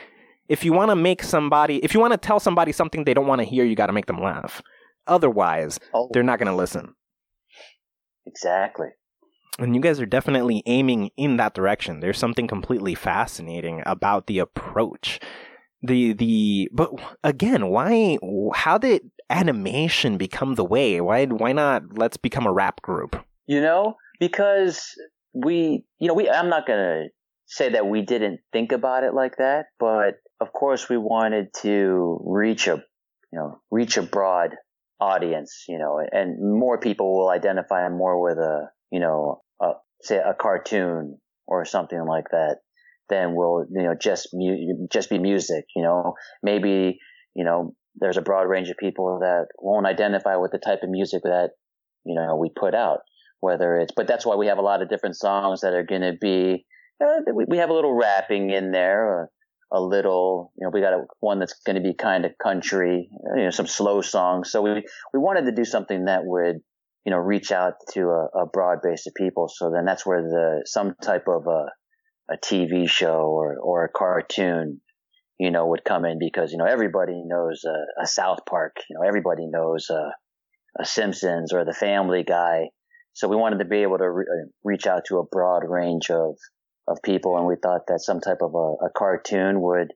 if 0.48 0.64
you 0.64 0.72
want 0.72 0.90
to 0.90 0.96
make 0.96 1.22
somebody, 1.22 1.78
if 1.78 1.94
you 1.94 2.00
want 2.00 2.12
to 2.12 2.18
tell 2.18 2.40
somebody 2.40 2.72
something 2.72 3.04
they 3.04 3.14
don't 3.14 3.26
want 3.26 3.40
to 3.40 3.44
hear, 3.44 3.64
you 3.64 3.74
got 3.74 3.86
to 3.86 3.92
make 3.92 4.06
them 4.06 4.20
laugh. 4.20 4.62
Otherwise, 5.06 5.78
oh. 5.94 6.08
they're 6.12 6.22
not 6.22 6.38
going 6.38 6.50
to 6.50 6.54
listen. 6.54 6.94
Exactly. 8.26 8.88
And 9.58 9.74
you 9.74 9.80
guys 9.80 10.00
are 10.00 10.06
definitely 10.06 10.62
aiming 10.66 11.10
in 11.16 11.38
that 11.38 11.54
direction. 11.54 12.00
There's 12.00 12.18
something 12.18 12.46
completely 12.46 12.94
fascinating 12.94 13.82
about 13.86 14.26
the 14.26 14.38
approach 14.38 15.18
the 15.87 16.12
the 16.12 16.68
but 16.72 16.90
again 17.25 17.68
why 17.68 18.18
how 18.55 18.79
did 18.79 19.11
animation 19.31 20.16
become 20.18 20.55
the 20.55 20.64
way? 20.64 21.01
Why 21.01 21.27
why 21.27 21.53
not 21.53 21.99
let's 21.99 22.16
become 22.16 22.46
a 22.46 22.53
rap 22.53 22.83
group? 22.83 23.16
You 23.46 23.61
know 23.61 23.96
because 24.18 24.94
we 25.33 25.85
you 25.99 26.09
know 26.09 26.14
we 26.14 26.29
i'm 26.29 26.49
not 26.49 26.66
gonna 26.66 27.05
say 27.46 27.70
that 27.70 27.87
we 27.87 28.03
didn't 28.03 28.40
think 28.53 28.72
about 28.72 29.05
it 29.05 29.14
like 29.14 29.37
that 29.37 29.66
but 29.79 30.14
of 30.40 30.53
course 30.53 30.88
we 30.88 30.96
wanted 30.96 31.49
to 31.62 32.20
reach 32.25 32.66
a 32.66 32.83
you 33.33 33.38
know 33.38 33.61
reach 33.70 33.96
a 33.96 34.03
broad 34.03 34.51
audience 35.01 35.64
you 35.68 35.79
know 35.79 36.01
and 36.11 36.38
more 36.40 36.79
people 36.79 37.18
will 37.18 37.29
identify 37.29 37.88
more 37.88 38.20
with 38.20 38.38
a 38.38 38.70
you 38.90 39.01
know 39.01 39.40
a, 39.61 39.72
say 40.03 40.16
a 40.16 40.35
cartoon 40.35 41.18
or 41.46 41.64
something 41.64 42.05
like 42.07 42.31
that 42.31 42.57
then 43.09 43.35
we'll, 43.35 43.66
you 43.71 43.83
know 43.83 43.95
just 44.01 44.29
mu- 44.33 44.87
just 44.90 45.11
be 45.11 45.19
music. 45.19 45.64
You 45.75 45.83
know, 45.83 46.14
maybe 46.42 46.99
you 47.35 47.45
know 47.45 47.75
there's 47.97 48.16
a 48.16 48.23
broad 48.23 48.49
range 48.49 48.69
of 48.69 48.77
people 48.77 49.19
that 49.21 49.47
won't 49.59 49.87
identify 49.87 50.37
with 50.37 50.53
the 50.53 50.59
type 50.59 50.81
of 50.83 50.90
music 50.90 51.23
that 51.25 51.51
you 52.05 52.14
know 52.14 52.37
we 52.37 52.51
put 52.55 52.75
out. 52.75 53.01
Whether 53.40 53.77
it's, 53.77 53.92
but 53.95 54.07
that's 54.07 54.25
why 54.25 54.37
we 54.37 54.47
have 54.47 54.59
a 54.59 54.62
lot 54.62 54.83
of 54.83 54.88
different 54.88 55.16
songs 55.16 55.61
that 55.61 55.75
are 55.75 55.85
going 55.85 56.01
to 56.01 56.14
be. 56.19 56.64
Uh, 57.05 57.21
we, 57.35 57.45
we 57.47 57.59
have 57.59 57.69
a 57.69 57.75
little 57.75 57.95
rapping 57.95 58.51
in 58.51 58.73
there, 58.73 59.25
a, 59.71 59.77
a 59.77 59.81
little, 59.81 60.53
you 60.59 60.64
know, 60.64 60.71
we 60.73 60.81
got 60.81 60.95
a, 60.95 61.05
one 61.21 61.38
that's 61.38 61.53
going 61.66 61.77
to 61.77 61.83
be 61.83 61.92
kind 61.92 62.25
of 62.25 62.33
country, 62.42 63.11
you 63.37 63.45
know, 63.45 63.51
some 63.51 63.66
slow 63.66 64.01
songs. 64.01 64.51
So 64.51 64.62
we 64.62 64.83
we 65.12 65.21
wanted 65.21 65.45
to 65.45 65.53
do 65.53 65.66
something 65.66 66.07
that 66.07 66.23
would 66.25 66.57
you 67.07 67.12
know, 67.12 67.19
reach 67.19 67.53
out 67.53 67.75
to 67.92 68.01
a, 68.09 68.42
a, 68.42 68.47
broad 68.53 68.79
base 68.83 69.07
of 69.07 69.14
people. 69.14 69.49
So 69.49 69.71
then 69.73 69.85
that's 69.85 70.05
where 70.05 70.23
the, 70.23 70.62
some 70.66 70.97
type 71.01 71.27
of 71.29 71.47
a, 71.47 71.66
a 72.30 72.36
TV 72.36 72.88
show 72.88 73.28
or, 73.28 73.56
or 73.58 73.84
a 73.84 73.88
cartoon, 73.88 74.80
you 75.38 75.50
know, 75.50 75.66
would 75.66 75.84
come 75.84 76.04
in 76.04 76.18
because, 76.18 76.52
you 76.52 76.58
know, 76.58 76.64
everybody 76.64 77.22
knows 77.24 77.62
a, 77.64 78.06
South 78.06 78.40
Park, 78.48 78.76
you 78.88 78.96
know, 78.98 79.06
everybody 79.06 79.46
knows 79.46 79.88
a, 79.90 80.10
Simpsons 80.84 81.54
or 81.54 81.64
the 81.64 81.72
Family 81.72 82.22
Guy. 82.22 82.68
So 83.14 83.28
we 83.28 83.36
wanted 83.36 83.60
to 83.60 83.64
be 83.64 83.78
able 83.78 83.96
to 83.96 84.10
re- 84.10 84.26
uh, 84.30 84.48
reach 84.62 84.86
out 84.86 85.04
to 85.08 85.18
a 85.18 85.24
broad 85.24 85.62
range 85.66 86.10
of, 86.10 86.36
of 86.86 86.98
people. 87.02 87.38
And 87.38 87.46
we 87.46 87.54
thought 87.56 87.86
that 87.88 88.00
some 88.00 88.20
type 88.20 88.42
of 88.42 88.54
a, 88.54 88.84
a 88.84 88.90
cartoon 88.94 89.62
would, 89.62 89.88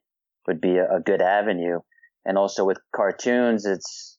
would 0.47 0.59
be 0.59 0.79
a, 0.79 0.97
a 0.97 1.01
good 1.05 1.21
avenue. 1.21 1.81
And 2.25 2.39
also 2.39 2.65
with 2.65 2.79
cartoons, 2.97 3.67
it's, 3.67 4.17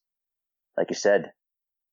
like 0.78 0.92
you 0.92 0.96
said, 0.96 1.32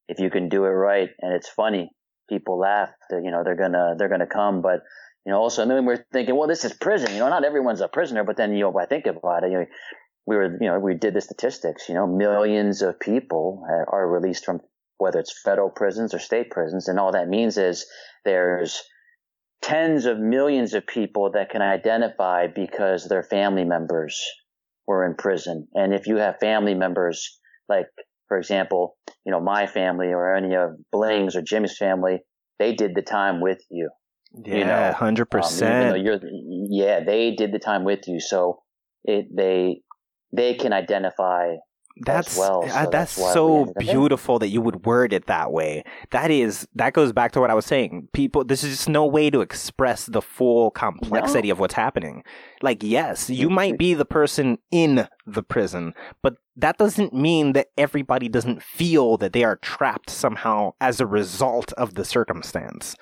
if 0.07 0.21
you 0.21 0.29
can 0.29 0.51
do 0.51 0.67
it 0.67 0.69
right 0.69 1.09
and 1.21 1.33
it's 1.33 1.49
funny, 1.49 1.89
people 2.29 2.59
laugh, 2.59 2.91
you 3.11 3.31
know, 3.31 3.43
they're 3.43 3.57
gonna, 3.57 3.95
they're 3.97 4.11
gonna 4.11 4.27
come. 4.27 4.61
But 4.61 4.81
you 5.29 5.35
know, 5.35 5.41
also, 5.41 5.61
and 5.61 5.71
then 5.71 5.85
we're 5.85 6.03
thinking, 6.11 6.35
well, 6.35 6.49
this 6.49 6.65
is 6.65 6.73
prison. 6.73 7.13
You 7.13 7.19
know, 7.19 7.29
not 7.29 7.45
everyone's 7.45 7.83
a 7.83 7.89
prisoner, 7.89 8.25
but 8.25 8.39
then, 8.39 8.55
you 8.55 8.61
know, 8.61 8.79
I 8.79 8.87
think 8.87 9.05
about 9.05 9.45
it, 9.45 9.51
you 9.51 9.59
know, 9.59 9.67
we 10.27 10.37
were, 10.37 10.57
you 10.59 10.69
know, 10.69 10.79
we 10.79 10.95
did 10.95 11.13
the 11.13 11.21
statistics, 11.21 11.87
you 11.87 11.95
know, 11.95 12.07
millions 12.07 12.81
of 12.81 12.99
people 12.99 13.63
are 13.93 14.09
released 14.09 14.47
from 14.47 14.61
whether 14.97 15.19
it's 15.19 15.39
federal 15.45 15.69
prisons 15.69 16.15
or 16.15 16.19
state 16.19 16.49
prisons. 16.51 16.89
And 16.89 16.99
all 16.99 17.13
that 17.13 17.29
means 17.29 17.59
is 17.59 17.85
there's 18.25 18.83
tens 19.61 20.07
of 20.07 20.19
millions 20.19 20.73
of 20.73 20.87
people 20.87 21.33
that 21.33 21.51
can 21.51 21.61
identify 21.61 22.47
because 22.47 23.07
their 23.07 23.23
family 23.23 23.67
members 23.67 24.19
were 24.87 25.05
in 25.05 25.15
prison. 25.15 25.69
And 25.75 25.93
if 25.93 26.07
you 26.07 26.17
have 26.17 26.39
family 26.41 26.75
members, 26.75 27.39
like, 27.69 27.89
for 28.29 28.39
example, 28.39 28.97
you 29.27 29.33
know, 29.33 29.41
my 29.41 29.67
family 29.67 30.07
or 30.07 30.35
any 30.35 30.55
of 30.55 30.71
Bling's 30.91 31.37
or 31.37 31.43
Jimmy's 31.43 31.77
family, 31.77 32.21
they 32.59 32.75
did 32.75 32.95
the 32.95 33.03
time 33.03 33.43
with 33.43 33.61
you. 33.71 33.91
Yeah, 34.33 34.57
you 34.57 34.65
know, 34.65 35.25
percent. 35.25 36.07
Um, 36.07 36.21
yeah, 36.71 37.01
they 37.05 37.35
did 37.35 37.53
the 37.53 37.59
time 37.59 37.85
with 37.85 38.07
you, 38.07 38.21
so 38.21 38.63
it 39.05 39.27
they 39.35 39.83
they 40.33 40.55
can 40.55 40.73
identify. 40.73 41.57
That's 42.03 42.39
well, 42.39 42.63
uh, 42.63 42.69
so 42.69 42.91
that's 42.91 42.93
that's 42.93 43.33
so 43.33 43.57
ended 43.57 43.69
up 43.69 43.85
there. 43.85 43.95
beautiful 43.95 44.39
that 44.39 44.49
you 44.49 44.61
would 44.61 44.87
word 44.87 45.13
it 45.13 45.27
that 45.27 45.51
way. 45.51 45.83
That 46.13 46.31
is 46.31 46.69
that 46.77 46.93
goes 46.93 47.13
back 47.13 47.33
to 47.33 47.41
what 47.41 47.51
I 47.51 47.55
was 47.55 47.67
saying. 47.67 48.09
People, 48.13 48.45
this 48.45 48.63
is 48.63 48.77
just 48.77 48.89
no 48.89 49.05
way 49.05 49.31
to 49.31 49.41
express 49.41 50.07
the 50.07 50.23
full 50.23 50.71
complexity 50.71 51.51
of 51.51 51.59
what's 51.59 51.75
happening. 51.75 52.23
Like, 52.63 52.85
yes, 52.85 53.29
you 53.29 53.51
might 53.51 53.79
be 53.79 53.95
the 53.95 54.05
person 54.05 54.59
in 54.71 55.09
the 55.27 55.43
prison, 55.43 55.93
but 56.23 56.37
that 56.55 56.79
doesn't 56.79 57.15
mean 57.15 57.53
that 57.55 57.69
everybody 57.77 58.29
doesn't 58.29 58.63
feel 58.63 59.17
that 59.17 59.33
they 59.33 59.43
are 59.43 59.57
trapped 59.57 60.11
somehow 60.11 60.73
as 60.81 61.01
a 61.01 61.07
result 61.07 61.73
of 61.73 61.95
the 61.95 62.05
circumstance. 62.05 62.95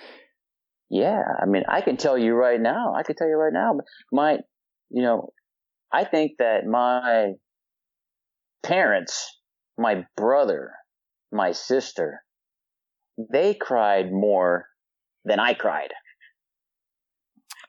Yeah, 0.90 1.22
I 1.40 1.46
mean, 1.46 1.64
I 1.68 1.80
can 1.80 1.96
tell 1.96 2.16
you 2.18 2.34
right 2.34 2.60
now. 2.60 2.94
I 2.94 3.02
can 3.02 3.16
tell 3.16 3.28
you 3.28 3.36
right 3.36 3.52
now. 3.52 3.78
My, 4.12 4.38
you 4.90 5.02
know, 5.02 5.30
I 5.92 6.04
think 6.04 6.32
that 6.38 6.66
my 6.66 7.32
parents, 8.62 9.40
my 9.78 10.06
brother, 10.16 10.72
my 11.32 11.52
sister, 11.52 12.22
they 13.32 13.54
cried 13.54 14.12
more 14.12 14.66
than 15.24 15.40
I 15.40 15.54
cried. 15.54 15.92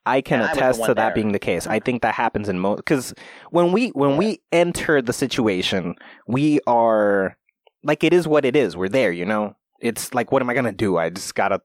I 0.06 0.22
can 0.22 0.40
And 0.40 0.50
I 0.50 0.54
attest 0.54 0.80
one 0.80 0.90
to 0.90 0.96
that 0.96 1.10
there. 1.10 1.16
being 1.16 1.34
the 1.34 1.40
case. 1.40 1.68
I 1.68 1.80
think 1.80 2.02
that 2.04 2.16
happens 2.16 2.48
in 2.48 2.60
most 2.60 2.78
because 2.78 3.14
when 3.52 3.74
we 3.74 3.90
when 3.90 4.12
Yeah. 4.12 4.18
we 4.18 4.42
enter 4.54 5.02
the 5.02 5.14
situation, 5.14 5.96
we 6.28 6.62
are 6.66 7.38
like 7.84 8.06
it 8.06 8.14
is 8.14 8.28
what 8.28 8.46
it 8.46 8.56
is. 8.56 8.78
We're 8.78 8.88
there, 8.90 9.12
you 9.12 9.26
know. 9.26 9.57
It's 9.80 10.14
like 10.14 10.32
what 10.32 10.42
am 10.42 10.50
I 10.50 10.54
gonna 10.54 10.72
do? 10.72 10.98
I 10.98 11.10
just 11.10 11.36
gotta 11.36 11.62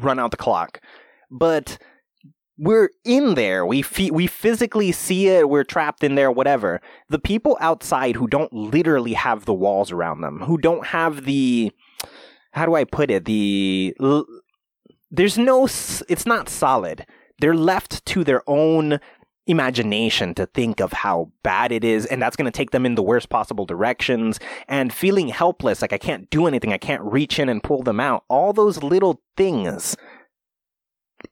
run 0.00 0.18
out 0.18 0.30
the 0.30 0.36
clock. 0.36 0.80
But 1.30 1.78
we're 2.56 2.90
in 3.04 3.34
there. 3.34 3.64
We 3.64 3.82
fe- 3.82 4.10
we 4.10 4.26
physically 4.26 4.90
see 4.92 5.28
it. 5.28 5.48
We're 5.48 5.64
trapped 5.64 6.02
in 6.02 6.14
there. 6.14 6.30
Whatever. 6.30 6.80
The 7.08 7.18
people 7.18 7.56
outside 7.60 8.16
who 8.16 8.26
don't 8.26 8.52
literally 8.52 9.14
have 9.14 9.44
the 9.44 9.54
walls 9.54 9.92
around 9.92 10.22
them, 10.22 10.40
who 10.40 10.58
don't 10.58 10.86
have 10.86 11.24
the 11.24 11.72
how 12.52 12.66
do 12.66 12.74
I 12.74 12.84
put 12.84 13.10
it? 13.10 13.24
The 13.26 13.94
there's 15.10 15.38
no. 15.38 15.64
It's 15.64 16.26
not 16.26 16.48
solid 16.48 17.06
they're 17.38 17.54
left 17.54 18.04
to 18.06 18.24
their 18.24 18.42
own 18.46 19.00
imagination 19.48 20.34
to 20.34 20.46
think 20.46 20.80
of 20.80 20.92
how 20.92 21.30
bad 21.42 21.72
it 21.72 21.82
is 21.82 22.06
and 22.06 22.22
that's 22.22 22.36
going 22.36 22.44
to 22.44 22.56
take 22.56 22.70
them 22.70 22.86
in 22.86 22.94
the 22.94 23.02
worst 23.02 23.28
possible 23.28 23.64
directions 23.64 24.38
and 24.68 24.92
feeling 24.92 25.28
helpless 25.28 25.82
like 25.82 25.92
i 25.92 25.98
can't 25.98 26.30
do 26.30 26.46
anything 26.46 26.72
i 26.72 26.78
can't 26.78 27.02
reach 27.02 27.38
in 27.38 27.48
and 27.48 27.62
pull 27.62 27.82
them 27.82 27.98
out 27.98 28.24
all 28.28 28.52
those 28.52 28.82
little 28.82 29.20
things 29.36 29.96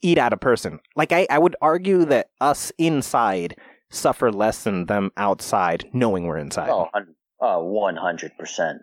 eat 0.03 0.19
at 0.19 0.33
a 0.33 0.37
person 0.37 0.81
like 0.97 1.13
i, 1.13 1.27
I 1.31 1.39
would 1.39 1.57
argue 1.61 2.05
that 2.07 2.31
us 2.41 2.73
inside 2.79 3.55
suffer 3.91 4.33
less 4.33 4.65
than 4.65 4.87
them 4.87 5.13
outside 5.17 5.89
knowing 5.93 6.27
we're 6.27 6.39
inside 6.39 6.71
Oh, 6.71 6.89
uh, 7.41 7.59
100%. 7.59 8.79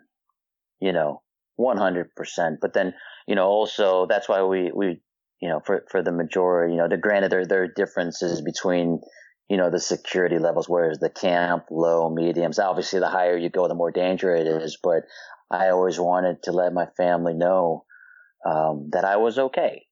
You 0.80 0.92
know, 0.92 1.22
100%. 1.58 2.56
But 2.60 2.72
then, 2.74 2.94
you 3.26 3.34
know, 3.34 3.46
also 3.46 4.06
that's 4.06 4.28
why 4.28 4.42
we, 4.44 4.70
we, 4.74 5.00
you 5.40 5.48
know, 5.48 5.60
for, 5.64 5.84
for 5.90 6.02
the 6.02 6.12
majority, 6.12 6.74
you 6.74 6.78
know, 6.78 6.88
the 6.88 6.96
granted 6.96 7.32
there, 7.32 7.46
there 7.46 7.62
are 7.64 7.68
differences 7.68 8.40
between, 8.42 9.00
you 9.48 9.56
know, 9.56 9.70
the 9.70 9.80
security 9.80 10.38
levels, 10.38 10.68
whereas 10.68 10.98
the 10.98 11.10
camp, 11.10 11.66
low, 11.70 12.08
mediums, 12.08 12.58
obviously 12.58 13.00
the 13.00 13.08
higher 13.08 13.36
you 13.36 13.50
go, 13.50 13.68
the 13.68 13.74
more 13.74 13.90
danger 13.90 14.34
it 14.34 14.46
is. 14.46 14.78
But 14.82 15.02
I 15.50 15.68
always 15.68 16.00
wanted 16.00 16.42
to 16.44 16.52
let 16.52 16.72
my 16.72 16.86
family 16.96 17.34
know, 17.34 17.84
um, 18.46 18.88
that 18.92 19.04
I 19.04 19.16
was 19.16 19.38
okay. 19.38 19.86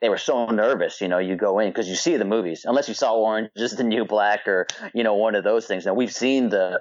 They 0.00 0.08
were 0.08 0.18
so 0.18 0.46
nervous, 0.46 1.00
you 1.00 1.08
know, 1.08 1.18
you 1.18 1.36
go 1.36 1.58
in 1.58 1.70
because 1.70 1.88
you 1.88 1.94
see 1.94 2.16
the 2.16 2.24
movies, 2.24 2.62
unless 2.64 2.88
you 2.88 2.94
saw 2.94 3.14
Orange 3.14 3.48
is 3.56 3.76
the 3.76 3.84
New 3.84 4.04
Black 4.04 4.46
or, 4.46 4.66
you 4.92 5.02
know, 5.04 5.14
one 5.14 5.34
of 5.34 5.44
those 5.44 5.66
things. 5.66 5.86
Now 5.86 5.94
we've 5.94 6.12
seen 6.12 6.50
the, 6.50 6.80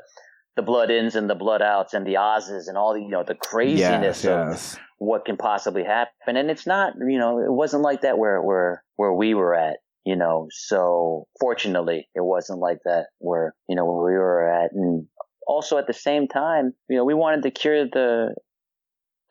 the 0.56 0.62
blood 0.62 0.92
ins 0.92 1.16
and 1.16 1.30
the 1.30 1.36
blood 1.36 1.62
outs 1.62 1.94
and 1.94 2.06
the 2.06 2.18
Oz's 2.18 2.68
and 2.68 2.78
all 2.78 2.94
the, 2.94 3.02
you 3.02 3.10
know, 3.10 3.24
the 3.24 3.36
craziness 3.36 4.24
yes, 4.24 4.74
of 4.74 4.80
what 4.98 5.26
can 5.26 5.38
possibly 5.38 5.84
happen. 5.84 6.36
And 6.36 6.50
it's 6.50 6.68
not, 6.68 6.94
you 7.00 7.18
know, 7.18 7.40
it 7.40 7.52
wasn't 7.52 7.84
like 7.84 8.02
that 8.02 8.18
where, 8.18 8.42
where, 8.42 8.84
where 8.98 9.14
we 9.14 9.34
were 9.34 9.56
at, 9.56 9.78
you 10.06 10.16
know, 10.16 10.48
so 10.52 11.28
fortunately 11.40 12.08
it 12.14 12.24
wasn't 12.24 12.60
like 12.60 12.78
that 12.86 13.08
where, 13.18 13.56
you 13.68 13.76
know, 13.76 13.86
where 13.86 14.06
we 14.06 14.18
were 14.18 14.48
at. 14.48 14.72
And 14.72 15.08
also 15.48 15.78
at 15.78 15.88
the 15.88 15.94
same 15.94 16.28
time, 16.28 16.74
you 16.88 16.98
know, 16.98 17.04
we 17.04 17.16
wanted 17.16 17.44
to 17.44 17.52
cure 17.52 17.86
the, 17.86 18.36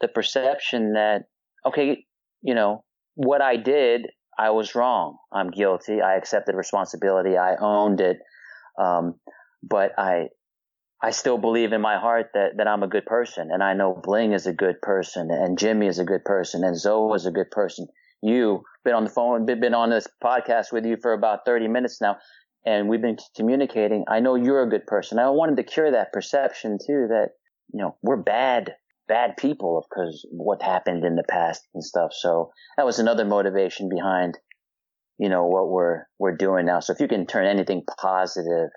the 0.01 0.09
perception 0.09 0.95
that, 0.95 1.23
okay, 1.65 2.05
you 2.43 2.55
know, 2.55 2.85
what 3.15 3.41
I 3.41 3.57
did, 3.57 4.09
I 4.37 4.51
was 4.51 4.75
wrong. 4.75 5.17
I'm 5.33 5.53
guilty. 5.53 6.03
I 6.03 6.17
accepted 6.17 6.57
responsibility. 6.57 7.37
I 7.37 7.55
owned 7.61 8.01
it. 8.01 8.17
Um, 8.77 9.15
but 9.63 9.93
I, 9.97 10.27
I 11.01 11.11
still 11.11 11.39
believe 11.39 11.73
in 11.73 11.81
my 11.81 11.99
heart 11.99 12.31
that, 12.35 12.57
that 12.57 12.67
I'm 12.67 12.83
a 12.83 12.89
good 12.89 13.07
person 13.07 13.51
and 13.53 13.63
I 13.63 13.75
know 13.75 13.99
Bling 14.03 14.33
is 14.33 14.47
a 14.47 14.53
good 14.53 14.83
person 14.83 15.29
and 15.31 15.57
Jimmy 15.57 15.87
is 15.87 16.01
a 16.01 16.05
good 16.05 16.25
person 16.25 16.65
and 16.65 16.77
Zoe 16.77 17.15
is 17.15 17.27
a 17.27 17.31
good 17.31 17.53
person. 17.53 17.87
You 18.23 18.65
been 18.85 18.95
on 18.95 19.05
the 19.05 19.11
phone, 19.11 19.47
been 19.47 19.61
been 19.61 19.75
on 19.75 19.91
this 19.91 20.07
podcast 20.23 20.73
with 20.73 20.85
you 20.85 20.97
for 21.01 21.13
about 21.13 21.41
30 21.47 21.69
minutes 21.69 22.01
now 22.01 22.17
and 22.67 22.89
we've 22.89 23.03
been 23.03 23.19
communicating. 23.37 24.05
I 24.09 24.21
know 24.21 24.37
you're 24.37 24.63
a 24.63 24.69
good 24.69 24.87
person. 24.87 25.19
I 25.19 25.29
wanted 25.31 25.57
to 25.57 25.63
cure 25.65 25.91
that 25.91 26.13
perception 26.13 26.79
too 26.79 27.07
that, 27.11 27.31
you 27.73 27.83
know, 27.83 27.97
we're 28.03 28.17
bad, 28.17 28.75
bad 29.07 29.37
people 29.37 29.87
because 29.89 30.27
what 30.31 30.63
happened 30.63 31.05
in 31.05 31.17
the 31.17 31.25
past 31.29 31.63
and 31.75 31.85
stuff. 31.85 32.13
So 32.13 32.51
that 32.77 32.87
was 32.87 32.99
another 32.99 33.25
motivation 33.25 33.89
behind, 33.89 34.39
you 35.19 35.29
know, 35.29 35.47
what 35.47 35.69
we're, 35.69 36.05
we're 36.19 36.37
doing 36.37 36.65
now. 36.65 36.81
So 36.81 36.95
if 36.95 37.01
you 37.01 37.09
can 37.09 37.27
turn 37.27 37.47
anything 37.47 37.83
positive 38.01 38.71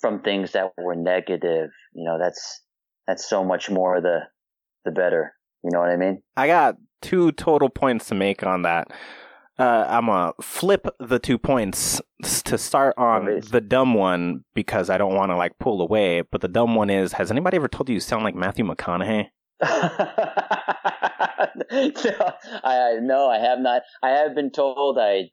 from 0.00 0.22
things 0.22 0.52
that 0.52 0.70
were 0.78 0.96
negative, 0.96 1.70
you 1.94 2.04
know, 2.04 2.16
that's, 2.18 2.62
that's 3.08 3.28
so 3.28 3.44
much 3.44 3.70
more 3.70 4.00
the, 4.00 4.20
the 4.84 4.92
better. 4.92 5.32
You 5.64 5.70
know 5.72 5.80
what 5.80 5.90
I 5.90 5.96
mean? 5.96 6.22
I 6.36 6.46
got 6.46 6.76
two 7.00 7.32
total 7.32 7.68
points 7.68 8.06
to 8.08 8.14
make 8.14 8.44
on 8.44 8.62
that. 8.62 8.88
Uh, 9.58 9.86
I'm 9.88 10.06
gonna 10.06 10.32
flip 10.40 10.86
the 10.98 11.18
two 11.18 11.36
points 11.36 12.00
to 12.44 12.56
start 12.56 12.94
on 12.96 13.40
the 13.50 13.60
dumb 13.60 13.92
one 13.92 14.44
because 14.54 14.88
I 14.88 14.96
don't 14.96 15.14
want 15.14 15.32
to 15.32 15.36
like 15.36 15.58
pull 15.58 15.82
away. 15.82 16.22
But 16.22 16.40
the 16.40 16.48
dumb 16.48 16.74
one 16.74 16.88
is: 16.88 17.12
Has 17.12 17.30
anybody 17.30 17.56
ever 17.56 17.68
told 17.68 17.90
you 17.90 17.94
you 17.94 18.00
sound 18.00 18.24
like 18.24 18.34
Matthew 18.34 18.64
McConaughey? 18.64 19.26
no, 19.62 19.68
I, 22.64 22.98
no, 23.02 23.28
I 23.28 23.38
have 23.38 23.58
not. 23.58 23.82
I 24.02 24.10
have 24.10 24.34
been 24.34 24.50
told 24.50 24.98
I, 24.98 25.30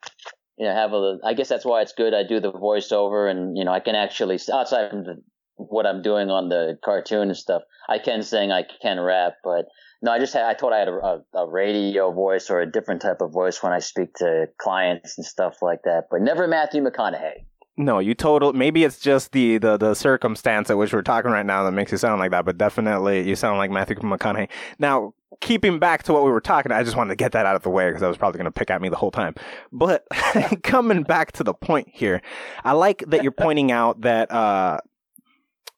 you 0.57 0.65
know, 0.65 0.73
have 0.73 0.91
a. 0.91 1.19
I 1.23 1.33
guess 1.33 1.47
that's 1.47 1.63
why 1.63 1.81
it's 1.81 1.93
good. 1.93 2.13
I 2.13 2.23
do 2.23 2.41
the 2.41 2.51
voiceover, 2.51 3.31
and 3.31 3.57
you 3.57 3.63
know, 3.63 3.71
I 3.71 3.79
can 3.79 3.95
actually 3.95 4.39
outside 4.51 4.89
from 4.89 5.05
the, 5.05 5.21
what 5.55 5.85
I'm 5.85 6.01
doing 6.01 6.29
on 6.29 6.49
the 6.49 6.77
cartoon 6.83 7.29
and 7.29 7.37
stuff. 7.37 7.61
I 7.87 7.99
can 7.99 8.23
sing, 8.23 8.51
I 8.51 8.63
can 8.81 8.99
rap, 8.99 9.35
but 9.43 9.65
no, 10.01 10.11
I 10.11 10.19
just 10.19 10.33
had. 10.33 10.43
I 10.43 10.53
thought 10.53 10.73
I 10.73 10.79
had 10.79 10.87
a, 10.87 11.23
a, 11.33 11.49
radio 11.49 12.11
voice 12.11 12.49
or 12.49 12.59
a 12.61 12.71
different 12.71 13.01
type 13.01 13.21
of 13.21 13.31
voice 13.31 13.63
when 13.63 13.73
I 13.73 13.79
speak 13.79 14.13
to 14.15 14.47
clients 14.57 15.17
and 15.17 15.25
stuff 15.25 15.57
like 15.61 15.83
that, 15.83 16.05
but 16.11 16.21
never 16.21 16.47
Matthew 16.47 16.83
McConaughey. 16.83 17.45
No, 17.77 17.99
you 17.99 18.15
total. 18.15 18.53
Maybe 18.53 18.83
it's 18.83 18.99
just 18.99 19.31
the, 19.31 19.59
the 19.59 19.77
the 19.77 19.93
circumstance 19.93 20.69
at 20.69 20.77
which 20.77 20.93
we're 20.93 21.03
talking 21.03 21.31
right 21.31 21.45
now 21.45 21.63
that 21.63 21.71
makes 21.71 21.91
you 21.91 21.97
sound 21.97 22.19
like 22.19 22.31
that. 22.31 22.45
But 22.45 22.57
definitely, 22.57 23.27
you 23.27 23.35
sound 23.35 23.57
like 23.57 23.71
Matthew 23.71 23.95
McConaughey. 23.97 24.49
Now, 24.79 25.13
keeping 25.41 25.77
back 25.79 26.03
to 26.03 26.13
what 26.13 26.23
we 26.23 26.31
were 26.31 26.41
talking, 26.41 26.71
I 26.71 26.83
just 26.83 26.97
wanted 26.97 27.09
to 27.09 27.15
get 27.15 27.33
that 27.33 27.45
out 27.45 27.55
of 27.55 27.63
the 27.63 27.69
way 27.69 27.89
because 27.89 28.01
I 28.01 28.07
was 28.07 28.17
probably 28.17 28.39
going 28.39 28.45
to 28.45 28.51
pick 28.51 28.71
at 28.71 28.81
me 28.81 28.89
the 28.89 28.95
whole 28.95 29.11
time. 29.11 29.35
But 29.71 30.05
coming 30.63 31.03
back 31.03 31.33
to 31.33 31.43
the 31.43 31.53
point 31.53 31.89
here, 31.91 32.21
I 32.63 32.71
like 32.73 33.03
that 33.07 33.23
you're 33.23 33.31
pointing 33.31 33.71
out 33.71 34.01
that. 34.01 34.31
Uh, 34.31 34.79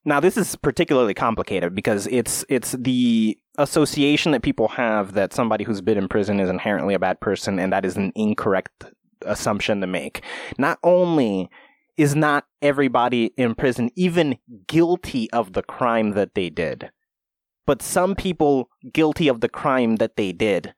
now, 0.06 0.22
this 0.22 0.38
is 0.38 0.56
particularly 0.56 1.14
complicated 1.14 1.76
because 1.76 2.08
it's 2.08 2.46
it's 2.48 2.72
the 2.72 3.38
association 3.60 4.32
that 4.32 4.42
people 4.42 4.70
have 4.70 5.14
that 5.14 5.34
somebody 5.34 5.64
who's 5.64 5.82
been 5.82 5.98
in 5.98 6.08
prison 6.08 6.40
is 6.40 6.50
inherently 6.50 6.94
a 6.94 7.00
bad 7.00 7.20
person, 7.20 7.60
and 7.60 7.72
that 7.72 7.86
is 7.86 7.98
an 7.98 8.12
incorrect 8.16 8.86
assumption 9.26 9.82
to 9.82 9.88
make. 9.88 10.24
Not 10.58 10.80
only 10.84 11.50
is 11.98 12.16
not 12.16 12.46
everybody 12.62 13.26
in 13.36 13.54
prison 13.54 13.92
even 13.96 14.38
guilty 14.68 15.30
of 15.32 15.52
the 15.52 15.62
crime 15.62 16.12
that 16.12 16.34
they 16.34 16.50
did. 16.50 16.90
But 17.68 17.82
some 17.82 18.16
people 18.16 18.70
guilty 18.94 19.28
of 19.28 19.42
the 19.42 19.50
crime 19.50 19.98
that 19.98 20.16
they 20.16 20.32
did 20.32 20.74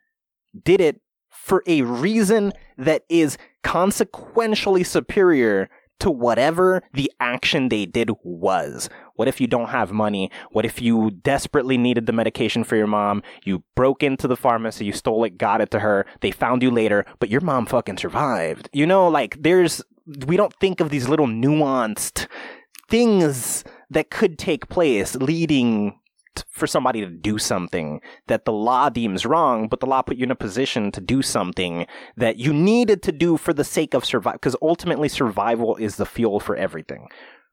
did 0.63 0.81
it 0.81 0.99
for 1.29 1.63
a 1.67 1.83
reason 1.83 2.51
that 2.77 3.03
is 3.07 3.37
consequentially 3.63 4.83
superior 4.83 5.69
to 6.01 6.11
whatever 6.11 6.83
the 6.93 7.11
action 7.19 7.69
they 7.69 7.85
did 7.85 8.09
was. 8.23 8.89
What 9.15 9.27
if 9.27 9.39
you 9.39 9.47
don't 9.47 9.69
have 9.69 9.91
money? 9.91 10.31
What 10.51 10.65
if 10.65 10.81
you 10.81 11.11
desperately 11.11 11.77
needed 11.77 12.07
the 12.07 12.13
medication 12.13 12.63
for 12.63 12.75
your 12.75 12.87
mom? 12.87 13.21
You 13.43 13.63
broke 13.75 14.01
into 14.01 14.27
the 14.27 14.35
pharmacy, 14.35 14.85
you 14.85 14.93
stole 14.93 15.23
it, 15.23 15.37
got 15.37 15.61
it 15.61 15.69
to 15.71 15.79
her, 15.79 16.05
they 16.21 16.31
found 16.31 16.63
you 16.63 16.71
later, 16.71 17.05
but 17.19 17.29
your 17.29 17.41
mom 17.41 17.67
fucking 17.67 17.97
survived. 17.97 18.69
You 18.73 18.87
know, 18.87 19.07
like 19.07 19.41
there's 19.41 19.83
we 20.25 20.37
don't 20.37 20.55
think 20.59 20.79
of 20.79 20.89
these 20.89 21.07
little 21.07 21.27
nuanced 21.27 22.27
things 22.89 23.63
that 23.91 24.09
could 24.09 24.39
take 24.39 24.69
place 24.69 25.15
leading 25.15 25.99
for 26.49 26.67
somebody 26.67 27.01
to 27.01 27.09
do 27.09 27.37
something 27.37 28.01
that 28.27 28.45
the 28.45 28.51
law 28.51 28.89
deems 28.89 29.25
wrong, 29.25 29.67
but 29.67 29.79
the 29.79 29.85
law 29.85 30.01
put 30.01 30.17
you 30.17 30.23
in 30.23 30.31
a 30.31 30.35
position 30.35 30.91
to 30.91 31.01
do 31.01 31.21
something 31.21 31.85
that 32.17 32.37
you 32.37 32.53
needed 32.53 33.01
to 33.03 33.11
do 33.11 33.37
for 33.37 33.53
the 33.53 33.63
sake 33.63 33.93
of 33.93 34.05
survival. 34.05 34.37
Because 34.37 34.55
ultimately, 34.61 35.09
survival 35.09 35.75
is 35.75 35.95
the 35.95 36.05
fuel 36.05 36.39
for 36.39 36.55
everything. 36.55 37.07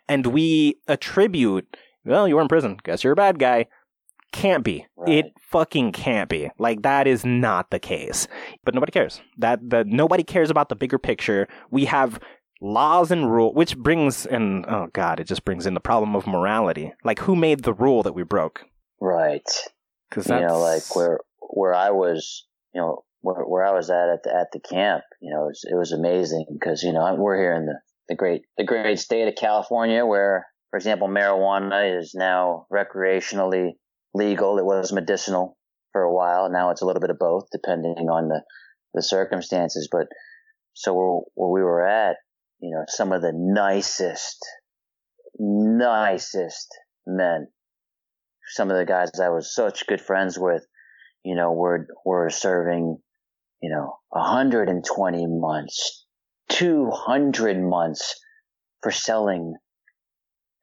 And 0.10 0.26
we 0.28 0.80
attribute, 0.88 1.78
well, 2.06 2.28
you 2.28 2.36
were 2.38 2.42
in 2.42 2.48
prison. 2.48 2.80
Guess 2.84 3.04
you're 3.04 3.14
a 3.14 3.16
bad 3.16 3.38
guy. 3.38 3.68
Can't 4.32 4.64
be. 4.64 4.86
Right. 4.96 5.26
It 5.26 5.34
fucking 5.42 5.92
can't 5.92 6.30
be. 6.30 6.50
Like 6.58 6.84
that 6.84 7.08
is 7.08 7.26
not 7.26 7.70
the 7.70 7.80
case. 7.80 8.28
But 8.64 8.74
nobody 8.74 8.92
cares. 8.92 9.22
That 9.38 9.70
that 9.70 9.88
nobody 9.88 10.24
cares 10.24 10.50
about 10.50 10.70
the 10.70 10.76
bigger 10.76 10.98
picture. 10.98 11.48
We 11.70 11.86
have 11.86 12.20
laws 12.62 13.10
and 13.10 13.32
rule 13.32 13.54
which 13.54 13.76
brings 13.76 14.26
and 14.26 14.66
oh 14.68 14.88
god, 14.94 15.20
it 15.20 15.28
just 15.28 15.44
brings 15.44 15.66
in 15.66 15.74
the 15.74 15.80
problem 15.80 16.16
of 16.16 16.28
morality. 16.28 16.94
Like 17.04 17.20
who 17.20 17.36
made 17.36 17.64
the 17.64 17.74
rule 17.74 18.04
that 18.04 18.14
we 18.14 18.24
broke? 18.24 18.66
Right. 19.00 19.50
Cuz 20.12 20.28
you 20.28 20.40
know, 20.40 20.60
like 20.60 20.96
where 20.96 21.20
where 21.40 21.74
I 21.74 21.90
was, 21.92 22.48
you 22.74 22.82
know, 22.82 23.04
where, 23.22 23.44
where 23.44 23.66
I 23.66 23.72
was 23.72 23.90
at 23.90 24.10
at 24.10 24.24
the, 24.24 24.36
at 24.36 24.52
the 24.52 24.60
camp, 24.60 25.04
you 25.22 25.34
know, 25.34 25.44
it 25.44 25.48
was, 25.48 25.66
it 25.72 25.76
was 25.76 25.92
amazing 25.92 26.46
because 26.52 26.84
you 26.84 26.94
know 26.94 27.16
we're 27.16 27.38
here 27.38 27.54
in 27.54 27.66
the 27.66 27.80
the 28.12 28.16
great 28.16 28.44
the 28.58 28.64
great 28.64 29.00
state 29.00 29.28
of 29.28 29.36
California, 29.36 30.06
where, 30.06 30.48
for 30.70 30.78
example, 30.78 31.08
marijuana 31.08 31.98
is 32.00 32.14
now 32.14 32.68
recreationally 32.72 33.72
legal. 34.14 34.58
It 34.58 34.66
was 34.66 34.94
medicinal 34.94 35.58
for 35.92 36.02
a 36.02 36.14
while. 36.14 36.50
Now 36.52 36.72
it's 36.72 36.82
a 36.82 36.86
little 36.86 37.02
bit 37.02 37.10
of 37.10 37.20
both, 37.20 37.48
depending 37.52 38.10
on 38.10 38.28
the 38.28 38.42
the 38.94 39.04
circumstances. 39.04 39.88
But 39.92 40.08
so 40.74 40.94
where, 40.94 41.22
where 41.36 41.50
we 41.50 41.64
were 41.64 41.86
at, 41.86 42.18
you 42.60 42.72
know, 42.72 42.84
some 42.88 43.12
of 43.12 43.22
the 43.22 43.32
nicest, 43.34 44.40
nicest 45.38 46.68
men 47.08 47.48
some 48.52 48.70
of 48.70 48.78
the 48.78 48.86
guys 48.86 49.12
I 49.22 49.30
was 49.30 49.54
such 49.54 49.88
good 49.88 50.02
friends 50.02 50.38
with, 50.38 50.66
you 51.24 51.36
know, 51.36 51.54
were 51.54 51.88
were 52.06 52.30
serving, 52.30 52.98
you 53.62 53.70
know, 53.70 53.98
120 54.10 55.28
months, 55.28 56.06
200 56.50 57.62
months 57.62 58.20
for 58.82 58.92
selling, 58.92 59.56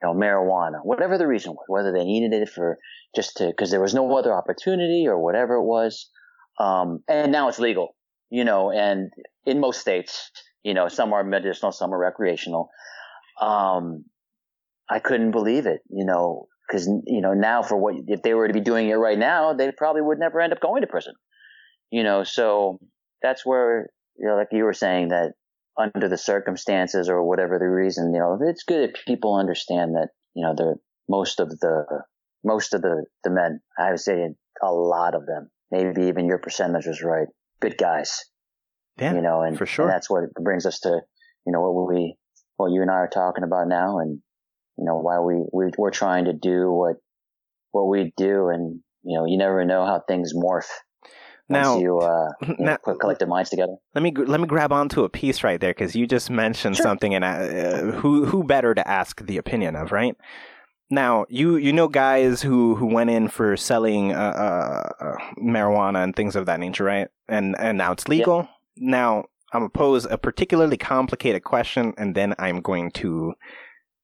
you 0.03 0.09
know, 0.09 0.15
marijuana, 0.15 0.81
whatever 0.83 1.17
the 1.17 1.27
reason 1.27 1.53
was, 1.53 1.65
whether 1.69 1.93
they 1.93 2.05
needed 2.05 2.35
it 2.35 2.49
for 2.49 2.79
just 3.15 3.37
to 3.39 3.47
because 3.47 3.71
there 3.71 3.81
was 3.81 3.95
no 3.95 4.17
other 4.17 4.33
opportunity 4.33 5.07
or 5.07 5.19
whatever 5.19 5.55
it 5.55 5.65
was. 5.65 6.11
Um, 6.61 7.01
and 7.09 7.31
now 7.31 7.49
it's 7.49 7.59
legal, 7.59 7.95
you 8.31 8.45
know, 8.45 8.71
and 8.71 9.11
in 9.47 9.61
most 9.61 9.81
states, 9.81 10.31
you 10.65 10.75
know, 10.75 10.89
some 10.89 11.13
are 11.13 11.25
medicinal, 11.25 11.73
some 11.73 11.95
are 11.95 11.99
recreational. 11.99 12.69
Um, 13.41 14.05
I 14.91 14.99
couldn't 14.99 15.31
believe 15.31 15.67
it, 15.67 15.81
you 15.89 16.05
know, 16.05 16.47
because 16.69 16.87
you 17.07 17.21
know 17.21 17.35
now 17.35 17.63
for 17.63 17.77
what 17.77 17.95
if 18.07 18.23
they 18.23 18.35
were 18.35 18.49
to 18.49 18.55
be 18.55 18.61
doing 18.61 18.89
it 18.89 18.95
right 18.95 19.19
now, 19.19 19.55
they 19.55 19.71
probably 19.73 20.03
would 20.03 20.19
never 20.19 20.41
end 20.41 20.53
up 20.53 20.61
going 20.61 20.83
to 20.83 20.87
prison. 20.87 21.15
You 21.91 22.03
know, 22.03 22.25
so 22.25 22.79
that's 23.23 23.47
where 23.47 23.89
you 24.19 24.27
know, 24.27 24.37
like 24.37 24.49
you 24.53 24.65
were 24.65 24.75
saying 24.75 25.09
that 25.09 25.33
under 25.79 26.09
the 26.09 26.19
circumstances 26.19 27.09
or 27.09 27.23
whatever 27.23 27.59
the 27.59 27.69
reason, 27.69 28.13
you 28.13 28.21
know, 28.21 28.39
it's 28.43 28.65
good 28.65 28.91
if 28.91 29.05
people 29.07 29.37
understand 29.37 29.95
that 29.95 30.09
you 30.35 30.45
know 30.45 30.55
the 30.57 30.77
most 31.09 31.41
of 31.41 31.49
the 31.51 31.85
most 32.45 32.75
of 32.75 32.83
the 32.83 33.05
the 33.25 33.31
men, 33.31 33.61
I 33.79 33.91
would 33.91 34.01
say 34.01 34.29
a 34.63 34.73
lot 34.73 35.15
of 35.15 35.27
them, 35.27 35.51
maybe 35.71 36.07
even 36.07 36.27
your 36.27 36.39
percentage 36.39 36.87
was 36.87 37.03
right, 37.03 37.29
good 37.61 37.77
guys. 37.79 38.25
yeah, 39.01 39.15
you 39.15 39.23
know, 39.23 39.43
and, 39.43 39.57
for 39.57 39.67
sure. 39.67 39.85
and 39.87 39.93
that's 39.95 40.11
what 40.11 40.25
brings 40.35 40.67
us 40.67 40.81
to, 40.81 41.01
you 41.47 41.53
know, 41.53 41.61
what 41.61 41.89
we, 41.93 42.17
what 42.57 42.73
you 42.73 42.83
and 42.83 42.91
I 42.91 42.95
are 42.95 43.09
talking 43.09 43.45
about 43.45 43.69
now 43.69 43.99
and, 43.99 44.21
you 44.77 44.85
know, 44.85 44.97
why 44.99 45.21
we, 45.21 45.45
we, 45.53 45.71
we're 45.79 45.91
trying 45.91 46.25
to 46.25 46.33
do 46.33 46.71
what, 46.71 46.97
what 47.71 47.87
we 47.89 48.13
do. 48.17 48.49
And, 48.49 48.81
you 49.05 49.17
know, 49.19 49.27
you 49.27 49.39
never 49.39 49.65
know 49.65 49.85
how 49.87 50.03
things 50.07 50.33
morph 50.35 50.67
once 51.49 51.67
Now- 51.67 51.79
you, 51.79 51.99
uh, 51.99 52.31
you 52.47 52.65
know, 52.65 52.77
put 52.85 52.99
collective 53.01 53.29
minds 53.29 53.51
together. 53.51 53.77
Let 53.95 54.03
me 54.03 54.13
let 54.13 54.41
me 54.41 54.47
grab 54.47 54.73
onto 54.73 55.05
a 55.05 55.09
piece 55.09 55.43
right 55.43 55.61
there 55.61 55.71
because 55.71 55.97
you 55.97 56.07
just 56.07 56.31
mentioned 56.31 56.77
Sure. 56.77 56.85
something, 56.85 57.15
and 57.15 57.25
uh, 57.25 57.93
who 57.99 58.27
who 58.27 58.45
better 58.45 58.75
to 58.75 58.87
ask 58.89 59.25
the 59.25 59.39
opinion 59.39 59.75
of, 59.77 59.91
right? 59.93 60.15
Now 60.91 61.27
you 61.29 61.57
you 61.57 61.73
know 61.73 61.89
guys 61.89 62.41
who 62.41 62.75
who 62.75 62.87
went 62.87 63.11
in 63.11 63.29
for 63.29 63.57
selling 63.57 64.13
uh, 64.13 64.17
uh, 65.01 65.05
uh, 65.05 65.17
marijuana 65.39 66.03
and 66.03 66.17
things 66.17 66.35
of 66.35 66.47
that 66.47 66.61
nature, 66.61 66.85
right? 66.85 67.09
And 67.29 67.57
and 67.59 67.77
now 67.77 67.93
it's 67.93 68.09
legal. 68.09 68.49
Now 68.77 69.25
I'm 69.53 69.61
gonna 69.61 69.71
pose 69.71 70.07
a 70.07 70.17
particularly 70.17 70.77
complicated 70.77 71.45
question, 71.45 71.93
and 71.99 72.15
then 72.15 72.35
I'm 72.39 72.61
going 72.61 72.91
to 72.93 73.35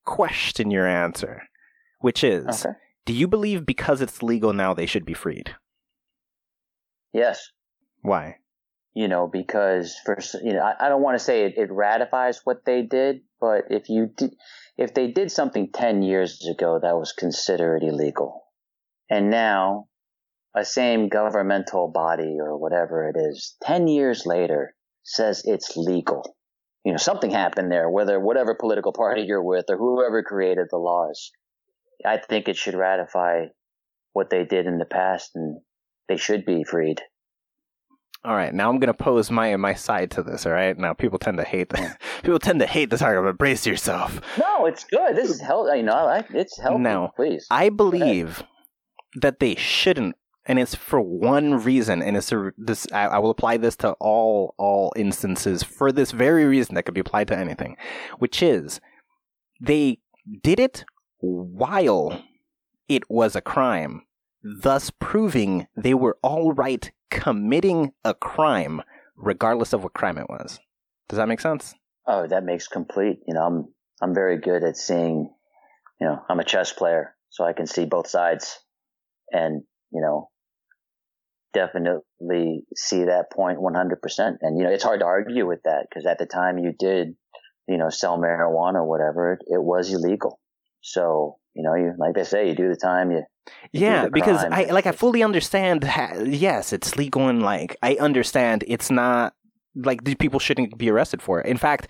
question 0.05 0.71
your 0.71 0.87
answer, 0.87 1.43
which 2.01 2.23
is: 2.23 2.67
Okay. 2.67 2.77
Do 3.07 3.13
you 3.13 3.29
believe 3.29 3.65
because 3.65 4.01
it's 4.01 4.23
legal 4.23 4.53
now 4.53 4.75
they 4.75 4.87
should 4.87 5.05
be 5.07 5.15
freed? 5.15 5.55
Yes. 7.13 7.51
Why? 8.03 8.37
you 8.95 9.09
know, 9.09 9.27
because 9.27 9.97
first, 10.07 10.35
you 10.43 10.53
know, 10.53 10.61
I, 10.61 10.87
I 10.87 10.89
don't 10.89 11.03
want 11.03 11.19
to 11.19 11.25
say 11.25 11.45
it, 11.45 11.55
it 11.57 11.71
ratifies 11.71 12.41
what 12.45 12.65
they 12.65 12.83
did, 12.83 13.23
but 13.45 13.65
if 13.69 13.91
you 13.91 14.07
did, 14.17 14.35
if 14.79 14.95
they 14.95 15.09
did 15.09 15.31
something 15.31 15.71
10 15.71 16.03
years 16.03 16.49
ago 16.51 16.79
that 16.81 16.97
was 16.97 17.13
considered 17.13 17.83
illegal, 17.83 18.43
and 19.11 19.29
now 19.29 19.89
a 20.57 20.65
same 20.65 21.11
governmental 21.11 21.89
body 21.89 22.39
or 22.41 22.57
whatever 22.57 23.07
it 23.07 23.17
is, 23.19 23.57
10 23.65 23.87
years 23.87 24.25
later 24.25 24.75
says 25.03 25.43
it's 25.45 25.77
legal, 25.77 26.37
you 26.85 26.93
know, 26.93 26.97
something 26.97 27.31
happened 27.31 27.71
there, 27.71 27.91
whether 27.91 28.19
whatever 28.19 28.57
political 28.59 28.95
party 28.95 29.25
you're 29.27 29.45
with 29.45 29.67
or 29.69 29.77
whoever 29.77 30.23
created 30.23 30.69
the 30.71 30.79
laws, 30.79 31.31
I 32.05 32.17
think 32.17 32.49
it 32.49 32.57
should 32.57 32.75
ratify 32.75 33.49
what 34.15 34.31
they 34.31 34.47
did 34.47 34.65
in 34.65 34.79
the 34.79 34.87
past 34.87 35.33
and 35.35 35.61
they 36.09 36.17
should 36.17 36.47
be 36.47 36.65
freed. 36.65 37.03
All 38.25 38.35
right, 38.35 38.55
now 38.55 38.71
I'm 38.71 38.79
gonna 38.79 38.95
pose 38.95 39.31
my 39.31 39.55
my 39.57 39.75
side 39.75 40.11
to 40.13 40.23
this. 40.23 40.47
All 40.47 40.53
right, 40.53 40.77
now 40.79 40.95
people 40.95 41.19
tend 41.19 41.37
to 41.37 41.45
hate 41.45 41.69
the, 41.69 41.97
people 42.23 42.39
tend 42.39 42.59
to 42.61 42.67
hate 42.67 42.89
this 42.89 43.03
argument. 43.03 43.37
Brace 43.37 43.67
yourself. 43.67 44.19
No, 44.39 44.65
it's 44.65 44.85
good. 44.85 45.15
This 45.15 45.29
is 45.29 45.43
healthy. 45.43 45.79
You 45.79 45.83
know, 45.83 45.93
I 45.93 46.25
it's 46.31 46.59
healthy. 46.59 46.79
No. 46.79 47.11
please. 47.17 47.47
I 47.51 47.69
believe 47.69 48.43
that 49.21 49.41
they 49.41 49.55
shouldn't, 49.57 50.17
and 50.47 50.59
it's 50.59 50.75
for 50.75 51.03
one 51.03 51.63
reason, 51.63 52.01
and 52.01 52.17
it's 52.17 52.33
a, 52.33 52.53
this. 52.57 52.87
I, 52.93 53.09
I 53.09 53.19
will 53.19 53.29
apply 53.29 53.59
this 53.59 53.77
to 53.77 53.93
all 54.01 54.55
all 54.57 54.95
instances 54.97 55.63
for 55.63 55.93
this 55.93 56.11
very 56.11 56.47
reason 56.47 56.77
that 56.77 56.85
could 56.85 56.95
be 56.95 57.03
applied 57.03 57.29
to 57.29 57.37
anything, 57.37 57.77
which 58.21 58.43
is 58.43 58.81
they 59.61 59.99
did 60.43 60.59
it 60.59 60.87
while 61.19 62.23
it 62.89 63.03
was 63.11 63.37
a 63.37 63.43
crime, 63.43 64.07
thus 64.43 64.91
proving 64.99 65.67
they 65.77 65.93
were 65.93 66.17
all 66.23 66.55
right 66.55 66.91
committing 67.15 67.93
a 68.05 68.13
crime, 68.13 68.83
regardless 69.17 69.73
of 69.73 69.85
what 69.85 69.95
crime 69.95 70.19
it 70.19 70.29
was. 70.29 70.59
Does 71.09 71.17
that 71.17 71.29
make 71.29 71.41
sense? 71.41 71.75
Oh, 72.07 72.27
that 72.27 72.45
makes 72.45 72.69
complete. 72.69 73.21
You 73.27 73.35
know, 73.35 73.43
I'm 73.43 73.69
I'm 74.03 74.15
very 74.15 74.39
good 74.39 74.65
at 74.65 74.77
seeing. 74.77 75.33
You 76.01 76.09
know, 76.09 76.19
I'm 76.29 76.41
a 76.41 76.45
chess 76.45 76.73
player, 76.73 77.15
so 77.31 77.45
I 77.45 77.53
can 77.53 77.67
see 77.67 77.85
both 77.87 78.09
sides, 78.09 78.59
and 79.31 79.63
you 79.93 80.03
know, 80.03 80.29
definitely 81.55 82.65
see 82.75 83.05
that 83.05 83.31
point 83.33 83.59
point 83.59 83.63
100. 83.63 84.03
percent 84.03 84.39
And 84.43 84.59
you 84.59 84.65
know, 84.65 84.71
it's 84.71 84.85
hard 84.85 85.01
to 85.01 85.07
argue 85.07 85.47
with 85.47 85.61
that 85.65 85.87
because 85.89 86.05
at 86.05 86.19
the 86.19 86.27
time 86.27 86.59
you 86.59 86.73
did, 86.77 87.15
you 87.69 87.79
know, 87.79 87.91
sell 87.91 88.19
marijuana 88.19 88.83
or 88.83 88.89
whatever, 88.89 89.35
it, 89.35 89.41
it 89.47 89.63
was 89.63 89.93
illegal. 89.93 90.41
So 90.83 91.39
you 91.55 91.63
know, 91.63 91.75
you 91.75 91.95
like 91.99 92.15
they 92.15 92.25
say, 92.25 92.49
you 92.49 92.55
do 92.55 92.69
the 92.69 92.77
time, 92.77 93.11
you 93.11 93.23
Yeah, 93.73 94.05
the 94.05 94.11
because. 94.11 94.45
I 94.45 94.65
like 94.65 94.87
I 94.87 94.93
fully 94.93 95.23
understand. 95.23 95.85
Ha- 95.85 96.23
yes, 96.25 96.73
it's 96.73 96.97
legal 96.97 97.29
and 97.29 97.43
like 97.43 97.77
I 97.83 97.97
understand 97.97 98.65
it's 98.67 98.91
not 98.91 99.35
like 99.75 100.05
these 100.05 100.17
people 100.17 100.41
shouldn't 100.41 100.77
be 100.79 100.91
arrested 100.91 101.23
for 101.23 101.41
it. 101.41 101.47
In 101.47 101.57
fact, 101.57 101.89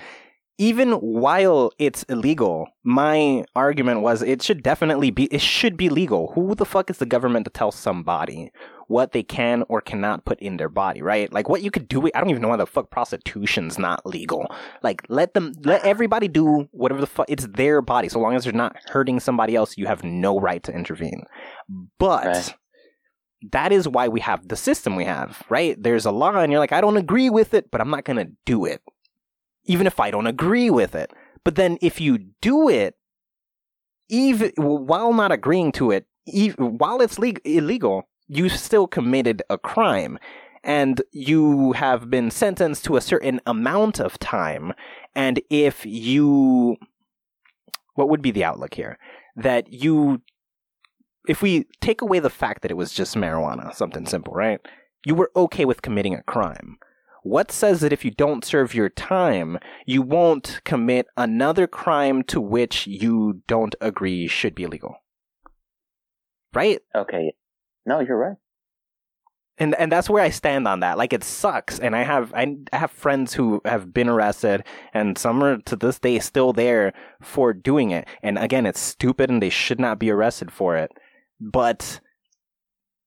even 0.58 0.92
while 0.92 1.72
it's 1.78 2.04
illegal, 2.04 2.68
my 2.84 3.44
argument 3.56 4.02
was 4.02 4.22
it 4.22 4.42
should 4.42 4.62
definitely 4.62 5.10
be 5.10 5.24
it 5.24 5.40
should 5.40 5.76
be 5.76 5.88
legal. 5.88 6.32
Who 6.34 6.54
the 6.54 6.64
fuck 6.64 6.90
is 6.90 6.98
the 6.98 7.06
government 7.06 7.44
to 7.46 7.50
tell 7.50 7.72
somebody 7.72 8.52
what 8.88 9.12
they 9.12 9.22
can 9.22 9.64
or 9.68 9.80
cannot 9.80 10.24
put 10.24 10.38
in 10.40 10.56
their 10.56 10.68
body, 10.68 11.02
right? 11.02 11.32
Like 11.32 11.48
what 11.48 11.62
you 11.62 11.70
could 11.70 11.88
do. 11.88 12.06
I 12.14 12.20
don't 12.20 12.30
even 12.30 12.42
know 12.42 12.48
why 12.48 12.56
the 12.56 12.66
fuck 12.66 12.90
prostitution's 12.90 13.78
not 13.78 14.04
legal. 14.06 14.46
Like 14.82 15.02
let 15.08 15.34
them 15.34 15.52
let 15.64 15.82
ah. 15.84 15.88
everybody 15.88 16.28
do 16.28 16.68
whatever 16.72 17.00
the 17.00 17.06
fuck. 17.06 17.26
It's 17.28 17.46
their 17.46 17.80
body, 17.82 18.08
so 18.08 18.20
long 18.20 18.34
as 18.34 18.44
they're 18.44 18.52
not 18.52 18.76
hurting 18.86 19.20
somebody 19.20 19.56
else. 19.56 19.76
You 19.78 19.86
have 19.86 20.04
no 20.04 20.38
right 20.38 20.62
to 20.64 20.72
intervene. 20.72 21.24
But 21.98 22.26
Right. 22.26 22.54
that 23.52 23.72
is 23.72 23.88
why 23.88 24.08
we 24.08 24.20
have 24.20 24.48
the 24.48 24.56
system 24.56 24.96
we 24.96 25.04
have, 25.04 25.42
right? 25.48 25.80
There's 25.82 26.06
a 26.06 26.10
law, 26.10 26.34
and 26.36 26.50
you're 26.52 26.60
like, 26.60 26.72
I 26.72 26.80
don't 26.80 26.96
agree 26.96 27.30
with 27.30 27.54
it, 27.54 27.70
but 27.70 27.80
I'm 27.80 27.90
not 27.90 28.04
gonna 28.04 28.28
do 28.44 28.64
it, 28.64 28.82
even 29.64 29.86
if 29.86 30.00
I 30.00 30.10
don't 30.10 30.26
agree 30.26 30.70
with 30.70 30.94
it. 30.94 31.10
But 31.44 31.56
then 31.56 31.78
if 31.82 32.00
you 32.00 32.18
do 32.40 32.68
it, 32.68 32.96
even 34.08 34.52
while 34.56 35.12
not 35.12 35.32
agreeing 35.32 35.72
to 35.72 35.90
it, 35.90 36.06
ev 36.32 36.54
while 36.58 37.00
it's 37.00 37.18
leg- 37.18 37.40
illegal, 37.44 38.08
you 38.34 38.48
still 38.48 38.86
committed 38.86 39.42
a 39.48 39.58
crime. 39.58 40.18
And 40.62 41.02
you 41.12 41.72
have 41.72 42.08
been 42.08 42.30
sentenced 42.30 42.84
to 42.86 42.96
a 42.96 43.02
certain 43.02 43.40
amount 43.46 44.00
of 44.00 44.18
time. 44.18 44.72
And 45.14 45.42
if 45.50 45.84
you, 45.84 46.76
what 47.96 48.08
would 48.08 48.22
be 48.22 48.30
the 48.30 48.44
outlook 48.44 48.72
here? 48.72 48.98
That 49.36 49.70
you 49.70 50.22
if 51.26 51.42
we 51.42 51.66
take 51.80 52.02
away 52.02 52.18
the 52.18 52.30
fact 52.30 52.62
that 52.62 52.70
it 52.70 52.76
was 52.76 52.92
just 52.92 53.16
marijuana, 53.16 53.74
something 53.74 54.06
simple, 54.06 54.34
right? 54.34 54.60
You 55.06 55.14
were 55.14 55.30
okay 55.34 55.64
with 55.64 55.82
committing 55.82 56.14
a 56.14 56.22
crime. 56.22 56.78
What 57.22 57.50
says 57.50 57.80
that 57.80 57.92
if 57.92 58.04
you 58.04 58.10
don't 58.10 58.44
serve 58.44 58.74
your 58.74 58.90
time, 58.90 59.58
you 59.86 60.02
won't 60.02 60.60
commit 60.64 61.06
another 61.16 61.66
crime 61.66 62.22
to 62.24 62.40
which 62.40 62.86
you 62.86 63.42
don't 63.46 63.74
agree 63.80 64.26
should 64.26 64.54
be 64.54 64.64
illegal? 64.64 64.96
Right? 66.52 66.80
okay. 66.94 67.32
No, 67.86 68.00
you're 68.00 68.16
right. 68.16 68.36
and 69.58 69.74
and 69.76 69.92
that's 69.92 70.10
where 70.10 70.22
I 70.22 70.30
stand 70.30 70.66
on 70.66 70.80
that. 70.80 70.98
Like 70.98 71.12
it 71.12 71.22
sucks, 71.22 71.78
and 71.78 71.94
I 71.94 72.02
have 72.02 72.32
I, 72.34 72.56
I 72.72 72.78
have 72.78 72.90
friends 72.90 73.34
who 73.34 73.60
have 73.64 73.92
been 73.94 74.08
arrested, 74.08 74.64
and 74.92 75.16
some 75.16 75.42
are 75.44 75.58
to 75.58 75.76
this 75.76 75.98
day 76.00 76.18
still 76.18 76.52
there 76.52 76.92
for 77.22 77.52
doing 77.52 77.90
it. 77.92 78.08
And 78.22 78.36
again, 78.38 78.66
it's 78.66 78.80
stupid, 78.80 79.30
and 79.30 79.40
they 79.40 79.50
should 79.50 79.78
not 79.78 79.98
be 79.98 80.10
arrested 80.10 80.50
for 80.50 80.76
it. 80.76 80.90
But 81.40 82.00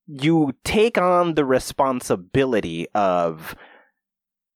you 0.08 0.54
take 0.64 0.98
on 0.98 1.36
the 1.36 1.44
responsibility 1.46 2.88
of 2.96 3.56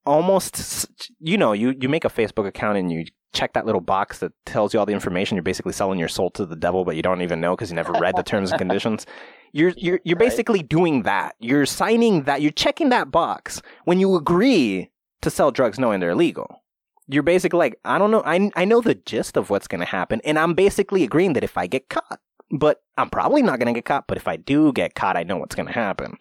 almost, 0.06 0.90
you 1.20 1.38
know, 1.38 1.52
you 1.52 1.74
you 1.82 1.90
make 1.90 2.06
a 2.06 2.10
Facebook 2.10 2.48
account 2.48 2.78
and 2.78 2.92
you 2.92 3.06
check 3.34 3.54
that 3.54 3.66
little 3.66 3.82
box 3.82 4.20
that 4.20 4.32
tells 4.46 4.74
you 4.74 4.80
all 4.80 4.86
the 4.86 4.94
information. 4.94 5.36
You're 5.36 5.44
basically 5.44 5.74
selling 5.74 6.00
your 6.00 6.08
soul 6.10 6.30
to 6.32 6.46
the 6.46 6.56
devil, 6.56 6.86
but 6.86 6.96
you 6.96 7.02
don't 7.02 7.22
even 7.22 7.42
know 7.42 7.56
because 7.56 7.70
you 7.70 7.76
never 7.76 7.94
read 7.94 8.16
the 8.16 8.24
terms 8.24 8.52
and 8.52 8.60
conditions. 8.60 9.06
You're 9.54 9.74
you're 9.78 10.00
you're 10.04 10.18
Right. 10.18 10.30
basically 10.30 10.64
doing 10.64 11.04
that. 11.04 11.36
You're 11.40 11.66
signing 11.66 12.24
that. 12.24 12.42
You're 12.42 12.52
checking 12.52 12.90
that 12.90 13.12
box 13.12 13.62
when 13.86 14.00
you 14.00 14.16
agree 14.16 14.90
to 15.22 15.30
sell 15.30 15.52
drugs 15.52 15.78
knowing 15.80 16.00
they're 16.00 16.12
illegal. 16.12 16.64
You're 17.08 17.24
basically 17.24 17.60
like, 17.60 17.80
I 17.84 17.98
don't 17.98 18.12
know. 18.12 18.24
I 18.26 18.50
I 18.56 18.66
know 18.66 18.82
the 18.82 18.96
gist 18.96 19.36
of 19.38 19.50
what's 19.50 19.68
going 19.68 19.82
to 19.82 19.86
happen, 19.86 20.22
and 20.24 20.40
I'm 20.40 20.54
basically 20.54 21.04
agreeing 21.04 21.34
that 21.34 21.44
if 21.44 21.58
I 21.58 21.68
get 21.68 21.90
caught, 21.90 22.20
but 22.50 22.82
I'm 22.98 23.10
probably 23.10 23.42
not 23.42 23.60
going 23.60 23.74
to 23.74 23.78
get 23.78 23.86
caught. 23.86 24.08
But 24.08 24.18
if 24.18 24.28
I 24.28 24.38
do 24.38 24.72
get 24.72 24.96
caught, 24.96 25.18
I 25.18 25.24
know 25.24 25.38
what's 25.38 25.56
going 25.56 25.68
to 25.68 25.74
happen. 25.74 26.18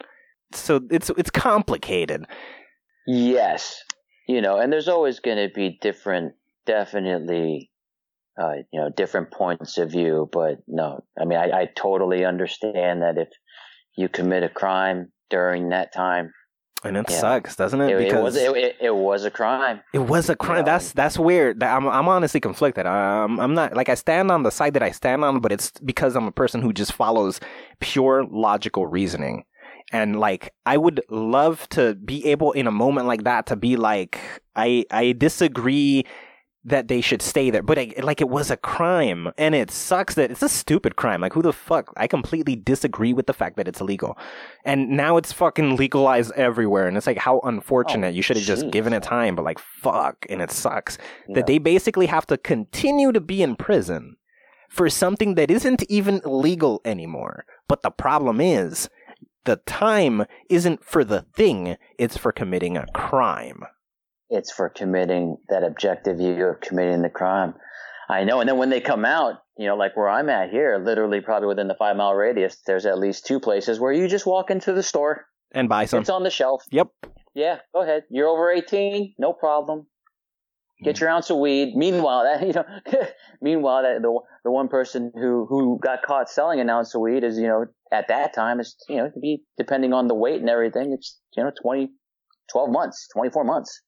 So 0.53 0.81
it's 0.91 1.11
it's 1.11 1.31
complicated. 1.31 2.25
Yes, 3.07 3.83
you 4.29 4.41
know, 4.41 4.59
and 4.59 4.73
there's 4.73 4.89
always 4.89 5.21
going 5.21 5.37
to 5.39 5.53
be 5.55 5.79
different, 5.81 6.35
definitely, 6.67 7.70
uh, 8.41 8.55
you 8.73 8.81
know, 8.81 8.89
different 8.89 9.31
points 9.31 9.79
of 9.79 9.91
view. 9.91 10.29
But 10.33 10.59
no, 10.67 11.05
I 11.21 11.25
mean, 11.27 11.39
I, 11.39 11.61
I 11.63 11.69
totally 11.77 12.25
understand 12.25 13.03
that 13.03 13.19
if 13.19 13.29
you 13.97 14.09
commit 14.09 14.43
a 14.43 14.49
crime 14.49 15.13
during 15.29 15.69
that 15.71 15.93
time, 15.93 16.33
And 16.83 16.97
it 16.97 17.11
Yeah. 17.11 17.21
sucks, 17.21 17.57
doesn't 17.57 17.81
it? 17.83 17.91
it, 17.91 18.01
it 18.01 18.05
because 18.05 18.23
was 18.23 18.37
it, 18.37 18.77
it, 18.81 18.95
was 18.95 19.27
a 19.27 19.31
crime. 19.31 19.83
It 19.93 19.99
was 19.99 20.31
a 20.31 20.35
crime. 20.37 20.65
That's 20.65 20.93
that's 20.93 21.19
weird. 21.19 21.63
I'm 21.63 21.87
I'm 21.87 22.09
honestly 22.09 22.41
conflicted. 22.41 22.87
Um, 22.87 23.39
I'm 23.39 23.53
not 23.53 23.77
like 23.77 23.91
I 23.91 23.95
stand 23.97 24.31
on 24.31 24.45
the 24.45 24.51
side 24.51 24.73
that 24.75 24.83
I 24.83 24.91
stand 24.91 25.23
on, 25.23 25.41
but 25.41 25.53
it's 25.53 25.73
because 25.85 26.17
I'm 26.17 26.27
a 26.27 26.33
person 26.33 26.63
who 26.63 26.73
just 26.73 26.93
follows 26.95 27.39
pure 27.81 28.25
logical 28.25 28.87
reasoning. 28.87 29.45
And 29.93 30.19
like 30.21 30.55
I 30.65 30.79
would 30.79 31.03
love 31.11 31.69
to 31.71 31.97
be 31.97 32.25
able 32.33 32.53
in 32.53 32.67
a 32.67 32.71
moment 32.71 33.07
like 33.07 33.25
that 33.25 33.45
to 33.47 33.57
be 33.57 33.77
like 33.77 34.19
I 34.57 34.87
I 34.91 35.13
disagree 35.13 36.07
that 36.63 36.89
they 36.89 37.01
should 37.01 37.23
stay 37.23 37.49
there, 37.49 37.63
but 37.63 37.79
I, 37.79 37.95
like 38.03 38.21
it 38.21 38.29
was 38.29 38.51
a 38.51 38.57
crime, 38.57 39.33
and 39.39 39.55
it 39.55 39.71
sucks 39.71 40.15
that 40.17 40.31
it's 40.31 40.43
a 40.43 40.49
stupid 40.49 40.95
crime. 40.95 41.23
Like 41.23 41.33
who 41.33 41.41
the 41.41 41.55
fuck? 41.55 41.91
I 41.97 42.07
completely 42.07 42.55
disagree 42.55 43.15
with 43.15 43.27
the 43.27 43.33
fact 43.33 43.57
that 43.57 43.67
it's 43.67 43.81
illegal, 43.81 44.19
and 44.65 44.91
now 44.91 45.17
it's 45.17 45.33
fucking 45.33 45.77
legalized 45.77 46.33
everywhere, 46.33 46.87
and 46.87 46.97
it's 46.99 47.07
like 47.07 47.17
how 47.19 47.41
unfortunate. 47.45 48.09
Oh, 48.09 48.11
you 48.11 48.21
should 48.23 48.37
have 48.37 48.45
just 48.45 48.71
given 48.71 48.93
it 48.93 49.03
time, 49.03 49.37
but 49.37 49.45
like 49.45 49.59
fuck, 49.59 50.27
and 50.29 50.43
it 50.43 50.51
sucks 50.51 50.99
Yeah. 51.29 51.37
that 51.37 51.47
they 51.47 51.57
basically 51.59 52.07
have 52.07 52.27
to 52.27 52.37
continue 52.37 53.11
to 53.13 53.21
be 53.21 53.43
in 53.43 53.57
prison 53.57 54.17
for 54.69 54.91
something 54.91 55.37
that 55.37 55.51
isn't 55.51 55.83
even 55.89 56.21
legal 56.27 56.83
anymore. 56.85 57.47
But 57.69 57.81
the 57.83 57.91
problem 57.91 58.39
is, 58.41 58.91
the 59.45 59.57
time 59.65 60.27
isn't 60.51 60.85
for 60.85 61.05
the 61.05 61.23
thing; 61.35 61.79
it's 61.99 62.19
for 62.19 62.33
committing 62.33 62.77
a 62.77 62.87
crime. 62.93 63.63
It's 64.31 64.53
for 64.53 64.69
committing 64.69 65.37
that 65.49 65.65
objective 65.65 66.19
view 66.19 66.45
of 66.47 66.61
committing 66.61 67.03
the 67.03 67.11
crime. 67.11 67.55
I 68.09 68.25
know. 68.25 68.41
And 68.41 68.49
then 68.49 68.59
when 68.59 68.71
they 68.71 68.81
come 68.81 69.05
out, 69.05 69.41
you 69.57 69.67
know, 69.67 69.77
like 69.77 69.97
where 69.97 70.09
I'm 70.09 70.29
at 70.29 70.51
here, 70.51 70.83
literally 70.85 71.21
probably 71.21 71.49
within 71.49 71.69
the 71.69 71.77
five 71.79 71.97
mile 71.97 72.15
radius, 72.15 72.57
there's 72.67 72.87
at 72.87 72.99
least 72.99 73.27
two 73.27 73.39
places 73.41 73.79
where 73.79 73.93
you 73.93 74.09
just 74.09 74.27
walk 74.27 74.51
into 74.51 74.73
the 74.73 74.83
store. 74.83 75.27
And 75.53 75.69
buy 75.69 75.85
some. 75.85 76.01
It's 76.01 76.11
on 76.11 76.23
the 76.23 76.31
shelf. 76.31 76.65
Yep. 76.71 76.89
Yeah, 77.35 77.59
go 77.75 77.83
ahead. 77.83 78.05
You're 78.11 78.29
over 78.29 78.51
18, 78.51 79.15
no 79.19 79.33
problem. 79.33 79.87
Get 80.83 80.99
hmm. 80.99 81.05
your 81.05 81.11
ounce 81.11 81.31
of 81.31 81.39
weed. 81.39 81.75
Meanwhile, 81.77 82.25
that 82.41 82.47
you 82.47 82.53
know, 82.53 82.65
meanwhile 83.43 83.83
that 83.83 84.03
the 84.03 84.19
the 84.45 84.51
one 84.51 84.69
person 84.69 85.13
who 85.15 85.47
who 85.49 85.79
got 85.83 86.03
caught 86.03 86.31
selling 86.31 86.61
an 86.61 86.71
ounce 86.71 86.95
of 86.95 87.01
weed 87.03 87.23
is 87.23 87.39
you 87.39 87.47
know 87.47 87.67
at 87.93 88.09
that 88.09 88.35
time 88.35 88.61
is 88.61 88.77
you 88.89 88.97
know 88.97 89.11
to 89.11 89.21
be 89.21 89.43
depending 89.59 89.93
on 89.93 90.09
the 90.09 90.15
weight 90.15 90.41
and 90.41 90.49
everything, 90.49 90.93
it's 90.93 91.19
you 91.37 91.45
know 91.45 91.53
20, 91.63 91.91
12 92.53 92.71
months, 92.71 93.09
24 93.13 93.45
months. 93.45 93.81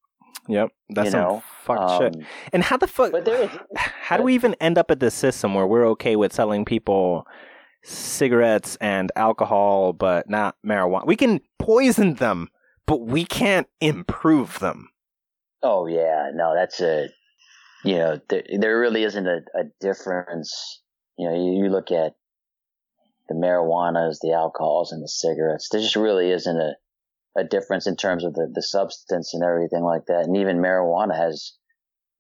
Yep. 0.49 0.71
That's 0.91 1.07
You 1.07 1.11
some 1.13 1.21
know, 1.21 1.43
fucked 1.65 2.03
shit. 2.03 2.17
Um, 2.17 2.27
And 2.53 2.63
how 2.63 2.77
the 2.77 2.87
fuck? 2.89 3.13
but 3.13 3.25
there 3.25 3.43
is 3.43 3.51
How 3.77 4.17
do 4.17 4.23
we 4.25 4.35
even 4.35 4.55
end 4.61 4.79
up 4.79 4.91
at 4.91 5.01
this 5.01 5.15
system 5.15 5.55
where 5.55 5.67
we're 5.67 5.87
okay 5.91 6.17
with 6.17 6.33
selling 6.33 6.65
people 6.65 7.27
cigarettes 7.85 8.77
and 8.81 9.11
alcohol, 9.17 9.93
but 9.93 10.29
not 10.29 10.57
marijuana? 10.67 11.07
We 11.07 11.17
can 11.17 11.41
poison 11.59 12.15
them, 12.15 12.49
but 12.87 13.03
we 13.03 13.25
can't 13.25 13.69
improve 13.81 14.59
them. 14.59 14.89
Oh 15.63 15.87
yeah, 15.87 16.31
no, 16.35 16.55
that's 16.55 16.81
a, 16.81 17.09
you 17.85 17.95
know, 17.99 18.19
there, 18.29 18.43
there 18.59 18.81
really 18.81 19.05
isn't 19.05 19.27
a, 19.27 19.41
a 19.55 19.65
difference. 19.81 20.83
You 21.17 21.29
know, 21.29 21.35
you, 21.37 21.65
you 21.65 21.71
look 21.71 21.93
at 21.93 22.15
the 23.29 23.35
marijuanas, 23.35 24.17
the 24.21 24.33
alcohols, 24.33 24.91
and 24.91 25.03
the 25.03 25.09
cigarettes. 25.09 25.69
There 25.71 25.81
just 25.81 25.95
really 25.95 26.31
isn't 26.31 26.57
a, 26.57 26.73
a 27.37 27.45
difference 27.45 27.87
in 27.87 27.97
terms 27.97 28.25
of 28.25 28.35
the, 28.35 28.51
the 28.53 28.63
substance 28.63 29.33
and 29.35 29.43
everything 29.43 29.83
like 29.83 30.07
that. 30.07 30.25
And 30.27 30.37
even 30.37 30.59
marijuana 30.59 31.17
has, 31.17 31.53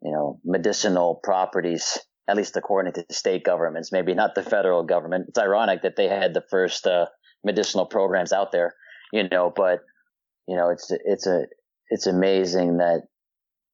you 0.02 0.12
know, 0.12 0.40
medicinal 0.44 1.20
properties, 1.22 1.98
at 2.28 2.36
least 2.36 2.56
according 2.56 2.94
to 2.94 3.04
the 3.06 3.14
state 3.14 3.44
governments, 3.44 3.92
maybe 3.92 4.14
not 4.14 4.34
the 4.34 4.42
federal 4.42 4.84
government. 4.84 5.26
It's 5.28 5.38
ironic 5.38 5.82
that 5.82 5.96
they 5.96 6.08
had 6.08 6.32
the 6.34 6.44
first, 6.50 6.86
uh, 6.86 7.06
medicinal 7.44 7.86
programs 7.86 8.32
out 8.32 8.52
there, 8.52 8.74
you 9.12 9.28
know, 9.28 9.52
but, 9.54 9.80
you 10.46 10.56
know, 10.56 10.70
it's, 10.70 10.90
it's 10.90 11.26
a, 11.26 11.46
it's 11.90 12.06
amazing 12.06 12.78
that, 12.78 13.02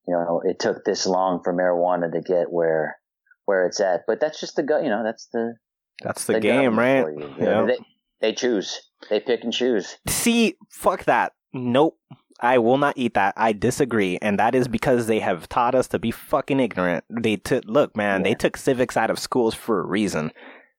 you 0.06 0.14
know, 0.14 0.40
it 0.44 0.58
took 0.58 0.84
this 0.84 1.06
long 1.06 1.40
for 1.44 1.54
marijuana 1.54 2.10
to 2.10 2.20
get 2.20 2.50
where, 2.50 2.96
where 3.44 3.66
it's 3.66 3.78
at. 3.78 4.00
But 4.06 4.20
that's 4.20 4.40
just 4.40 4.56
the, 4.56 4.62
you 4.82 4.88
know, 4.88 5.04
that's 5.04 5.28
the, 5.32 5.54
that's 6.02 6.24
the, 6.24 6.34
the 6.34 6.40
game, 6.40 6.78
right? 6.78 7.06
You. 7.06 7.34
You 7.38 7.44
know, 7.44 7.66
they, 7.66 7.78
they 8.20 8.32
choose. 8.32 8.80
They 9.10 9.20
pick 9.20 9.44
and 9.44 9.52
choose. 9.52 9.96
See, 10.08 10.56
fuck 10.68 11.04
that. 11.04 11.32
Nope. 11.52 11.98
I 12.40 12.58
will 12.58 12.78
not 12.78 12.96
eat 12.96 13.14
that. 13.14 13.34
I 13.36 13.52
disagree, 13.52 14.18
and 14.22 14.38
that 14.38 14.54
is 14.54 14.68
because 14.68 15.08
they 15.08 15.18
have 15.18 15.48
taught 15.48 15.74
us 15.74 15.88
to 15.88 15.98
be 15.98 16.12
fucking 16.12 16.60
ignorant. 16.60 17.04
They 17.10 17.36
took 17.36 17.64
look, 17.66 17.96
man. 17.96 18.20
Yeah. 18.20 18.30
They 18.30 18.34
took 18.34 18.56
civics 18.56 18.96
out 18.96 19.10
of 19.10 19.18
schools 19.18 19.54
for 19.54 19.80
a 19.80 19.86
reason. 19.86 20.30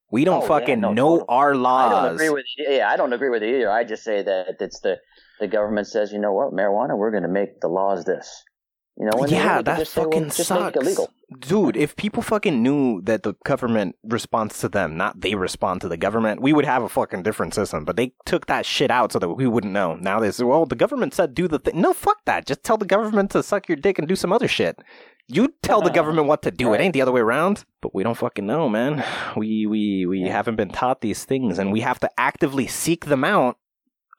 We 0.10 0.24
don't 0.24 0.44
oh, 0.44 0.48
fucking 0.48 0.70
yeah, 0.70 0.76
no, 0.76 0.94
know 0.94 1.16
no, 1.18 1.26
our 1.28 1.56
laws. 1.56 1.92
I 1.92 2.06
don't 2.06 2.16
agree 2.16 2.30
with 2.30 2.46
yeah. 2.58 2.90
I 2.90 2.96
don't 2.96 3.12
agree 3.12 3.30
with 3.30 3.44
it 3.44 3.56
either. 3.56 3.70
I 3.70 3.84
just 3.84 4.04
say 4.04 4.24
that 4.24 4.56
it's 4.62 4.80
the 4.80 5.00
the 5.40 5.48
government 5.48 5.88
says, 5.88 6.12
you 6.12 6.20
know 6.20 6.34
what, 6.34 6.54
marijuana, 6.54 6.98
we're 6.98 7.12
going 7.12 7.24
to 7.24 7.30
make 7.30 7.62
the 7.62 7.68
laws 7.68 8.06
this. 8.06 8.44
You 9.00 9.06
know, 9.06 9.26
yeah, 9.28 9.62
that 9.62 9.88
fucking 9.88 10.30
say, 10.32 10.54
well, 10.54 10.74
sucks. 10.74 11.08
Dude, 11.40 11.78
if 11.78 11.96
people 11.96 12.22
fucking 12.22 12.62
knew 12.62 13.02
that 13.04 13.24
the 13.24 13.34
government 13.46 13.96
responds 14.04 14.60
to 14.60 14.68
them, 14.68 14.98
not 14.98 15.22
they 15.22 15.36
respond 15.36 15.80
to 15.82 15.88
the 15.88 15.96
government, 15.96 16.42
we 16.42 16.52
would 16.52 16.66
have 16.66 16.84
a 16.84 16.90
fucking 16.90 17.24
different 17.24 17.54
system. 17.54 17.86
But 17.86 17.96
they 17.96 18.12
took 18.26 18.48
that 18.48 18.66
shit 18.66 18.92
out 18.92 19.14
so 19.14 19.20
that 19.20 19.30
we 19.30 19.48
wouldn't 19.48 19.72
know. 19.72 19.96
Now 19.96 20.20
they 20.20 20.32
say, 20.32 20.44
well, 20.44 20.66
the 20.66 20.76
government 20.76 21.14
said 21.14 21.34
do 21.34 21.48
the 21.48 21.60
thing. 21.60 21.80
No, 21.80 21.94
fuck 21.94 22.26
that. 22.26 22.46
Just 22.46 22.64
tell 22.64 22.76
the 22.76 22.86
government 22.86 23.32
to 23.32 23.42
suck 23.42 23.70
your 23.70 23.78
dick 23.78 24.00
and 24.00 24.08
do 24.08 24.18
some 24.18 24.34
other 24.34 24.50
shit. 24.50 24.78
You 25.28 25.54
tell 25.62 25.82
the 25.82 25.92
government 25.92 26.28
what 26.28 26.42
to 26.42 26.52
do. 26.52 26.74
It 26.74 26.82
ain't 26.82 26.94
the 26.94 27.02
other 27.02 27.14
way 27.14 27.22
around. 27.22 27.64
But 27.82 27.96
we 27.96 28.04
don't 28.04 28.18
fucking 28.18 28.46
know, 28.46 28.68
man. 28.68 29.06
We 29.38 29.66
we 29.66 30.08
we 30.08 30.24
haven't 30.24 30.58
been 30.58 30.72
taught 30.72 31.00
these 31.00 31.24
things, 31.24 31.58
and 31.58 31.72
we 31.72 31.80
have 31.82 32.00
to 32.00 32.10
actively 32.18 32.68
seek 32.68 33.06
them 33.06 33.24
out 33.24 33.58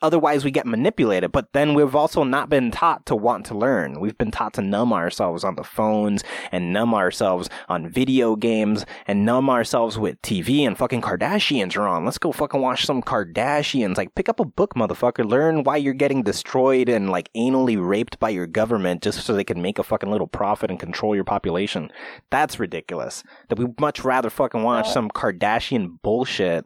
Otherwise, 0.03 0.45
we 0.45 0.51
get 0.51 0.67
manipulated. 0.67 1.33
But 1.33 1.53
then 1.53 1.75
we've 1.75 1.95
also 1.95 2.25
not 2.25 2.49
been 2.49 2.71
taught 2.71 3.07
to 3.07 3.17
want 3.17 3.47
to 3.47 3.57
learn. 3.57 4.01
We've 4.01 4.17
been 4.17 4.31
taught 4.31 4.55
to 4.55 4.63
numb 4.63 4.93
ourselves 4.93 5.45
on 5.45 5.57
the 5.57 5.65
phones 5.65 6.23
and 6.51 6.73
numb 6.73 6.95
ourselves 6.95 7.49
on 7.69 7.91
video 7.91 8.37
games 8.37 8.87
and 9.07 9.25
numb 9.25 9.51
ourselves 9.51 9.99
with 9.99 10.21
TV 10.23 10.67
and 10.67 10.77
fucking 10.77 11.03
Kardashians 11.03 11.77
are 11.77 11.87
on. 11.87 12.05
Let's 12.05 12.19
go 12.19 12.33
fucking 12.33 12.61
watch 12.61 12.87
some 12.87 13.03
Kardashians. 13.03 13.97
Like, 13.97 14.15
pick 14.15 14.29
up 14.29 14.41
a 14.41 14.45
book, 14.45 14.75
motherfucker. 14.75 15.29
Learn 15.29 15.65
why 15.65 15.77
you're 15.77 15.95
getting 15.95 16.23
destroyed 16.23 16.89
and 16.89 17.11
like 17.11 17.31
anally 17.35 17.77
raped 17.79 18.19
by 18.19 18.31
your 18.31 18.47
government 18.47 19.03
just 19.03 19.25
so 19.25 19.35
they 19.35 19.45
can 19.45 19.63
make 19.63 19.79
a 19.79 19.83
fucking 19.83 20.11
little 20.11 20.27
profit 20.27 20.71
and 20.71 20.81
control 20.81 21.15
your 21.15 21.25
population. 21.25 21.91
That's 22.31 22.59
ridiculous. 22.59 23.23
That 23.49 23.59
we 23.59 23.67
much 23.79 24.05
rather 24.05 24.31
fucking 24.31 24.63
watch 24.63 24.89
some 24.91 25.11
Kardashian 25.11 26.01
bullshit 26.03 26.65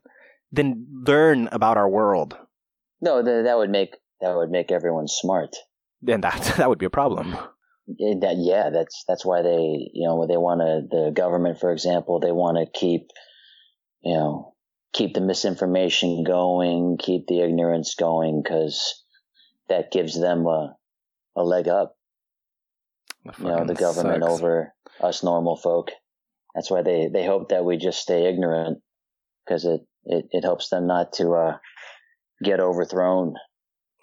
than 0.52 0.86
learn 1.06 1.48
about 1.50 1.76
our 1.76 1.88
world. 1.88 2.36
No, 3.04 3.22
that 3.22 3.56
would 3.58 3.68
make 3.68 3.96
that 4.22 4.34
would 4.34 4.50
make 4.50 4.72
everyone 4.72 5.08
smart. 5.08 5.54
Then 6.00 6.22
that 6.22 6.54
that 6.56 6.68
would 6.68 6.78
be 6.78 6.86
a 6.86 6.90
problem. 6.90 7.36
That 7.86 8.36
yeah, 8.38 8.70
that's 8.70 9.04
that's 9.06 9.26
why 9.26 9.42
they 9.42 9.90
you 9.92 10.08
know 10.08 10.26
they 10.26 10.38
want 10.38 10.60
to 10.60 10.88
the 10.90 11.10
government, 11.10 11.60
for 11.60 11.70
example, 11.70 12.18
they 12.18 12.32
want 12.32 12.56
to 12.56 12.78
keep 12.78 13.10
you 14.02 14.14
know 14.14 14.54
keep 14.94 15.12
the 15.12 15.20
misinformation 15.20 16.24
going, 16.24 16.96
keep 16.98 17.26
the 17.26 17.42
ignorance 17.42 17.94
going, 17.94 18.42
because 18.42 19.02
that 19.68 19.92
gives 19.92 20.18
them 20.18 20.46
a 20.46 20.74
a 21.36 21.42
leg 21.42 21.68
up. 21.68 21.96
You 23.38 23.48
know, 23.48 23.66
the 23.66 23.74
government 23.74 24.22
sucks. 24.22 24.32
over 24.32 24.74
us 25.02 25.22
normal 25.22 25.56
folk. 25.56 25.90
That's 26.54 26.70
why 26.70 26.80
they 26.80 27.10
they 27.12 27.26
hope 27.26 27.50
that 27.50 27.66
we 27.66 27.76
just 27.76 28.00
stay 28.00 28.26
ignorant, 28.28 28.78
because 29.44 29.66
it, 29.66 29.82
it 30.06 30.24
it 30.30 30.42
helps 30.42 30.70
them 30.70 30.86
not 30.86 31.12
to 31.14 31.32
uh 31.32 31.58
get 32.44 32.60
overthrown. 32.60 33.34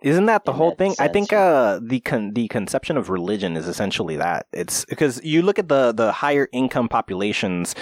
Isn't 0.03 0.25
that 0.25 0.45
the 0.45 0.53
whole 0.53 0.71
that 0.71 0.77
thing? 0.79 0.91
Sense. 0.93 0.99
I 0.99 1.13
think 1.13 1.31
uh, 1.31 1.79
the 1.81 1.99
con- 1.99 2.33
the 2.33 2.47
conception 2.47 2.97
of 2.97 3.09
religion 3.09 3.55
is 3.55 3.67
essentially 3.67 4.17
that. 4.17 4.47
It's 4.51 4.83
because 4.85 5.23
you 5.23 5.43
look 5.43 5.59
at 5.59 5.69
the 5.69 5.91
the 5.91 6.11
higher 6.11 6.47
income 6.51 6.89
populations, 6.89 7.75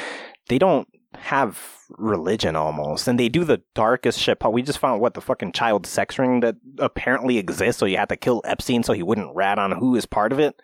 they 0.50 0.58
don't 0.58 0.88
have 1.16 1.58
religion 1.98 2.58
almost, 2.58 3.08
and 3.08 3.18
they 3.18 3.30
do 3.30 3.46
the 3.46 3.62
darkest 3.74 4.20
shit. 4.20 4.38
We 4.44 4.62
just 4.62 4.80
found 4.80 5.00
what 5.00 5.14
the 5.14 5.22
fucking 5.22 5.54
child 5.54 5.88
sex 5.88 6.20
ring 6.20 6.42
that 6.42 6.58
apparently 6.78 7.38
exists. 7.38 7.80
So 7.80 7.86
you 7.86 7.98
had 7.98 8.10
to 8.10 8.18
kill 8.18 8.42
Epstein 8.44 8.84
so 8.84 8.92
he 8.92 9.02
wouldn't 9.02 9.34
rat 9.34 9.58
on 9.58 9.72
who 9.72 9.96
is 9.96 10.06
part 10.06 10.34
of 10.34 10.40
it. 10.40 10.62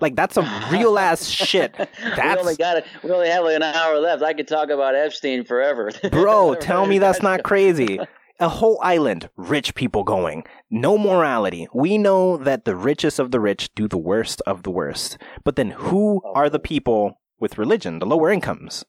Like 0.00 0.16
that's 0.16 0.34
some 0.34 0.48
real 0.70 0.98
ass 0.98 1.26
shit. 1.28 1.72
That's 1.76 1.96
we 2.02 2.40
only 2.40 2.56
got 2.56 2.78
it. 2.78 2.84
We 3.02 3.10
only 3.10 3.28
have 3.28 3.44
like 3.44 3.56
an 3.56 3.62
hour 3.62 3.98
left. 3.98 4.22
I 4.22 4.34
could 4.34 4.48
talk 4.48 4.70
about 4.70 4.94
Epstein 4.94 5.44
forever. 5.44 5.90
Bro, 6.10 6.56
tell 6.56 6.84
me 6.86 6.98
that's 6.98 7.22
not 7.22 7.44
crazy 7.44 7.98
a 8.38 8.48
whole 8.48 8.78
island, 8.82 9.28
rich 9.36 9.74
people 9.74 10.04
going. 10.04 10.44
No 10.70 10.98
morality. 10.98 11.68
We 11.72 11.98
know 11.98 12.36
that 12.36 12.64
the 12.64 12.76
richest 12.76 13.18
of 13.18 13.30
the 13.30 13.40
rich 13.40 13.74
do 13.74 13.88
the 13.88 13.98
worst 13.98 14.42
of 14.46 14.62
the 14.62 14.70
worst. 14.70 15.18
But 15.44 15.56
then 15.56 15.70
who 15.70 16.22
are 16.24 16.50
the 16.50 16.58
people 16.58 17.20
with 17.38 17.58
religion, 17.58 17.98
the 17.98 18.06
lower 18.06 18.30
incomes? 18.30 18.84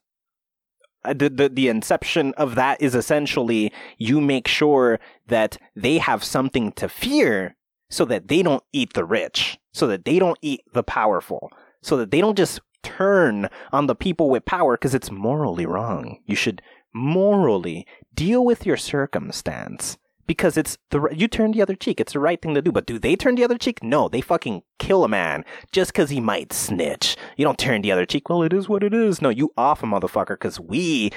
Uh, 1.04 1.14
the, 1.14 1.30
the, 1.30 1.48
the 1.48 1.68
inception 1.68 2.34
of 2.34 2.54
that 2.56 2.80
is 2.82 2.94
essentially 2.94 3.72
you 3.98 4.20
make 4.20 4.48
sure 4.48 4.98
that 5.28 5.56
they 5.76 5.98
have 5.98 6.24
something 6.24 6.72
to 6.72 6.88
fear 6.88 7.56
so 7.88 8.04
that 8.04 8.28
they 8.28 8.42
don't 8.42 8.64
eat 8.72 8.92
the 8.94 9.04
rich, 9.04 9.58
so 9.72 9.86
that 9.86 10.04
they 10.04 10.18
don't 10.18 10.38
eat 10.42 10.60
the 10.74 10.82
powerful, 10.82 11.50
so 11.80 11.96
that 11.96 12.10
they 12.10 12.20
don't 12.20 12.36
just 12.36 12.60
turn 12.82 13.48
on 13.72 13.86
the 13.86 13.94
people 13.94 14.28
with 14.30 14.44
power 14.44 14.76
because 14.76 14.94
it's 14.94 15.10
morally 15.10 15.66
wrong. 15.66 16.18
You 16.26 16.36
should 16.36 16.62
morally 16.92 17.86
deal 18.14 18.44
with 18.44 18.66
your 18.66 18.76
circumstance 18.76 19.98
because 20.28 20.56
it's 20.56 20.78
the 20.90 21.08
you 21.10 21.26
turn 21.26 21.50
the 21.50 21.62
other 21.62 21.74
cheek. 21.74 22.00
It's 22.00 22.12
the 22.12 22.20
right 22.20 22.40
thing 22.40 22.54
to 22.54 22.62
do. 22.62 22.70
But 22.70 22.86
do 22.86 22.98
they 23.00 23.16
turn 23.16 23.34
the 23.34 23.44
other 23.44 23.58
cheek? 23.58 23.82
No, 23.82 24.08
they 24.08 24.20
fucking 24.20 24.62
kill 24.78 25.02
a 25.02 25.08
man 25.08 25.44
just 25.72 25.92
because 25.92 26.10
he 26.10 26.20
might 26.20 26.52
snitch. 26.52 27.16
You 27.36 27.44
don't 27.44 27.58
turn 27.58 27.82
the 27.82 27.90
other 27.90 28.06
cheek. 28.06 28.28
Well, 28.28 28.42
it 28.42 28.52
is 28.52 28.68
what 28.68 28.84
it 28.84 28.94
is. 28.94 29.20
No, 29.20 29.30
you 29.30 29.52
off 29.56 29.82
a 29.82 29.86
motherfucker 29.86 30.34
because 30.34 30.60
we 30.60 31.10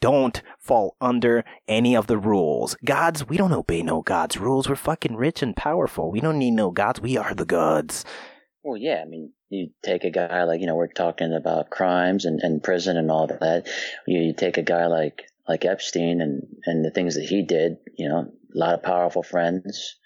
don't 0.00 0.42
fall 0.58 0.96
under 1.00 1.44
any 1.68 1.94
of 1.94 2.06
the 2.06 2.18
rules. 2.18 2.76
Gods, 2.84 3.28
we 3.28 3.36
don't 3.36 3.52
obey 3.52 3.82
no 3.82 4.02
gods' 4.02 4.36
rules. 4.36 4.68
We're 4.68 4.76
fucking 4.76 5.16
rich 5.16 5.42
and 5.42 5.54
powerful. 5.54 6.10
We 6.10 6.20
don't 6.20 6.38
need 6.38 6.52
no 6.52 6.70
gods. 6.70 7.00
We 7.00 7.16
are 7.16 7.34
the 7.34 7.44
gods. 7.44 8.04
Well, 8.62 8.76
yeah, 8.76 9.02
I 9.02 9.08
mean, 9.08 9.32
you 9.50 9.70
take 9.82 10.04
a 10.04 10.10
guy 10.10 10.44
like, 10.44 10.60
you 10.60 10.66
know, 10.66 10.76
we're 10.76 10.86
talking 10.86 11.34
about 11.34 11.70
crimes 11.70 12.24
and, 12.24 12.40
and 12.42 12.62
prison 12.62 12.96
and 12.96 13.10
all 13.10 13.26
that. 13.26 13.68
You, 14.06 14.20
you 14.20 14.34
take 14.34 14.56
a 14.56 14.62
guy 14.62 14.86
like 14.86 15.24
like 15.48 15.64
Epstein 15.64 16.20
and, 16.20 16.42
and 16.66 16.84
the 16.84 16.92
things 16.92 17.16
that 17.16 17.24
he 17.24 17.42
did, 17.42 17.78
you 17.98 18.08
know, 18.08 18.20
a 18.54 18.58
lot 18.58 18.74
of 18.74 18.82
powerful 18.84 19.24
friends, 19.24 19.96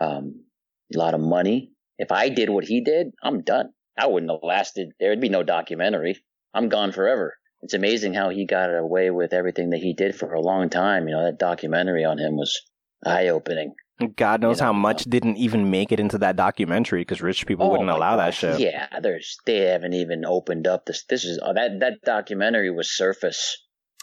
um, 0.00 0.44
a 0.92 0.98
lot 0.98 1.14
of 1.14 1.20
money. 1.20 1.70
If 1.96 2.10
I 2.10 2.28
did 2.28 2.50
what 2.50 2.64
he 2.64 2.80
did, 2.80 3.12
I'm 3.22 3.42
done. 3.42 3.70
I 3.96 4.08
wouldn't 4.08 4.32
have 4.32 4.40
lasted. 4.42 4.88
There 4.98 5.10
would 5.10 5.20
be 5.20 5.28
no 5.28 5.44
documentary. 5.44 6.16
I'm 6.52 6.68
gone 6.68 6.90
forever. 6.90 7.34
It's 7.62 7.74
amazing 7.74 8.14
how 8.14 8.30
he 8.30 8.46
got 8.46 8.74
away 8.76 9.10
with 9.10 9.32
everything 9.32 9.70
that 9.70 9.80
he 9.80 9.94
did 9.94 10.16
for 10.16 10.34
a 10.34 10.40
long 10.40 10.68
time. 10.68 11.06
You 11.06 11.14
know, 11.14 11.24
that 11.24 11.38
documentary 11.38 12.04
on 12.04 12.18
him 12.18 12.36
was 12.36 12.60
eye 13.06 13.28
opening. 13.28 13.74
God 14.16 14.40
knows 14.40 14.58
you 14.58 14.62
know, 14.62 14.66
how 14.66 14.72
much 14.72 15.04
didn't 15.04 15.36
even 15.36 15.70
make 15.70 15.92
it 15.92 16.00
into 16.00 16.18
that 16.18 16.34
documentary 16.36 17.02
because 17.02 17.22
rich 17.22 17.46
people 17.46 17.66
oh 17.66 17.70
wouldn't 17.70 17.90
allow 17.90 18.16
that 18.16 18.34
shit. 18.34 18.58
Yeah, 18.58 18.88
there's 19.00 19.38
they 19.46 19.58
haven't 19.58 19.94
even 19.94 20.24
opened 20.24 20.66
up 20.66 20.86
this. 20.86 21.04
This 21.08 21.24
is 21.24 21.38
oh, 21.40 21.54
that 21.54 21.78
that 21.80 22.02
documentary 22.04 22.70
was 22.70 22.90
surface 22.90 23.56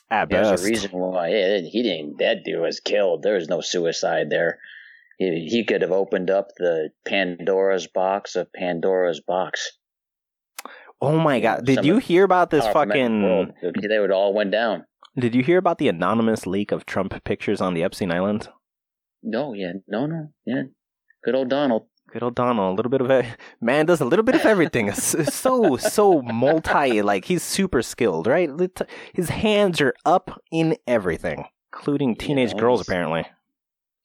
at 0.10 0.30
There's 0.30 0.50
best. 0.50 0.64
a 0.64 0.68
reason 0.68 0.92
why 0.92 1.30
he 1.30 1.84
didn't. 1.84 2.20
That 2.20 2.44
dude 2.46 2.62
was 2.62 2.80
killed. 2.80 3.24
There 3.24 3.36
was 3.36 3.50
no 3.50 3.62
suicide 3.62 4.30
there. 4.30 4.60
He, 5.18 5.48
he 5.50 5.66
could 5.66 5.82
have 5.82 5.92
opened 5.92 6.30
up 6.30 6.48
the 6.58 6.90
Pandora's 7.06 7.88
box 7.88 8.36
of 8.36 8.52
Pandora's 8.54 9.22
box. 9.22 9.72
Oh 11.02 11.18
my 11.18 11.40
god! 11.40 11.66
Did 11.66 11.84
you 11.84 11.98
hear 11.98 12.24
about 12.24 12.50
this 12.50 12.64
oh, 12.66 12.74
fucking? 12.74 13.54
They 13.90 14.00
would 14.00 14.12
all 14.12 14.34
went 14.34 14.52
down. 14.52 14.86
Did 15.18 15.36
you 15.36 15.44
hear 15.44 15.58
about 15.58 15.80
the 15.80 15.90
anonymous 15.90 16.46
leak 16.46 16.72
of 16.72 16.86
Trump 16.86 17.24
pictures 17.24 17.60
on 17.60 17.74
the 17.74 17.84
Epstein 17.84 18.12
Island? 18.12 18.48
No, 19.24 19.54
yeah, 19.54 19.74
no, 19.88 20.06
no, 20.06 20.30
yeah. 20.46 20.64
Good 21.24 21.36
old 21.36 21.50
Donald. 21.50 21.88
Good 22.12 22.24
old 22.24 22.36
Donald, 22.36 22.74
a 22.74 22.76
little 22.76 22.90
bit 22.90 23.02
of 23.02 23.10
a 23.10 23.26
man 23.62 23.86
does 23.86 24.02
a 24.02 24.06
little 24.06 24.24
bit 24.24 24.36
of 24.36 24.46
everything. 24.46 24.92
So 24.92 25.78
so 25.78 26.22
multi, 26.22 27.02
like 27.02 27.26
he's 27.26 27.44
super 27.44 27.82
skilled, 27.82 28.28
right? 28.28 28.50
His 29.14 29.30
hands 29.30 29.80
are 29.80 29.94
up 30.06 30.42
in 30.52 30.76
everything, 30.88 31.46
including 31.74 32.16
teenage 32.16 32.56
girls, 32.56 32.82
apparently. 32.82 33.26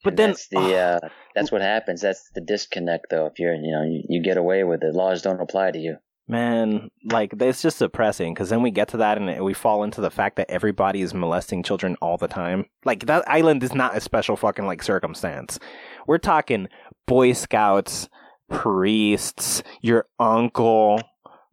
But 0.05 0.17
then 0.17 0.31
that's 0.31 0.49
the 0.49 0.77
uh, 0.77 1.09
that's 1.35 1.51
what 1.51 1.63
happens. 1.63 2.03
That's 2.03 2.31
the 2.35 2.41
disconnect, 2.41 3.07
though. 3.11 3.27
If 3.27 3.39
you're 3.39 3.55
you 3.55 3.73
know 3.73 3.83
you, 3.83 4.03
you 4.09 4.23
get 4.23 4.37
away 4.37 4.63
with 4.63 4.85
it, 4.85 4.95
laws 4.95 5.23
don't 5.23 5.41
apply 5.41 5.73
to 5.73 5.79
you. 5.79 5.97
Man, 6.29 6.91
like 7.05 7.35
it's 7.41 7.63
just 7.63 7.79
depressing 7.79 8.35
because 8.35 8.49
then 8.49 8.63
we 8.63 8.73
get 8.73 8.89
to 8.89 8.97
that 8.97 9.17
and 9.17 9.45
we 9.45 9.55
fall 9.55 9.85
into 9.85 10.01
the 10.01 10.11
fact 10.11 10.37
that 10.37 10.51
everybody 10.51 11.01
is 11.01 11.15
molesting 11.15 11.63
children 11.63 11.97
all 12.03 12.19
the 12.19 12.27
time. 12.27 12.67
Like 12.85 13.07
that 13.07 13.29
island 13.29 13.63
is 13.63 13.75
not 13.75 13.97
a 13.97 14.01
special 14.01 14.37
fucking 14.37 14.67
like 14.67 14.83
circumstance. 14.83 15.61
We're 16.07 16.19
talking 16.19 16.69
Boy 17.07 17.33
Scouts, 17.33 18.09
priests, 18.51 19.63
your 19.83 20.07
uncle, 20.19 21.01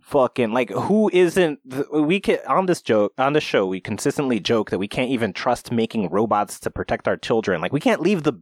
fucking 0.03 0.51
like 0.51 0.69
who 0.69 1.09
isn't 1.13 1.59
we 1.93 2.19
can 2.19 2.38
on 2.47 2.65
this 2.65 2.82
joke 2.82 3.13
on 3.17 3.32
the 3.32 3.39
show 3.39 3.65
we 3.65 3.80
consistently 3.80 4.38
joke 4.38 4.69
that 4.69 4.78
we 4.78 4.88
can't 4.88 5.09
even 5.09 5.32
trust 5.32 5.71
making 5.71 6.09
robots 6.09 6.59
to 6.59 6.69
protect 6.69 7.07
our 7.07 7.15
children 7.15 7.61
like 7.61 7.71
we 7.71 7.80
can't 7.80 8.01
leave 8.01 8.24
the 8.24 8.34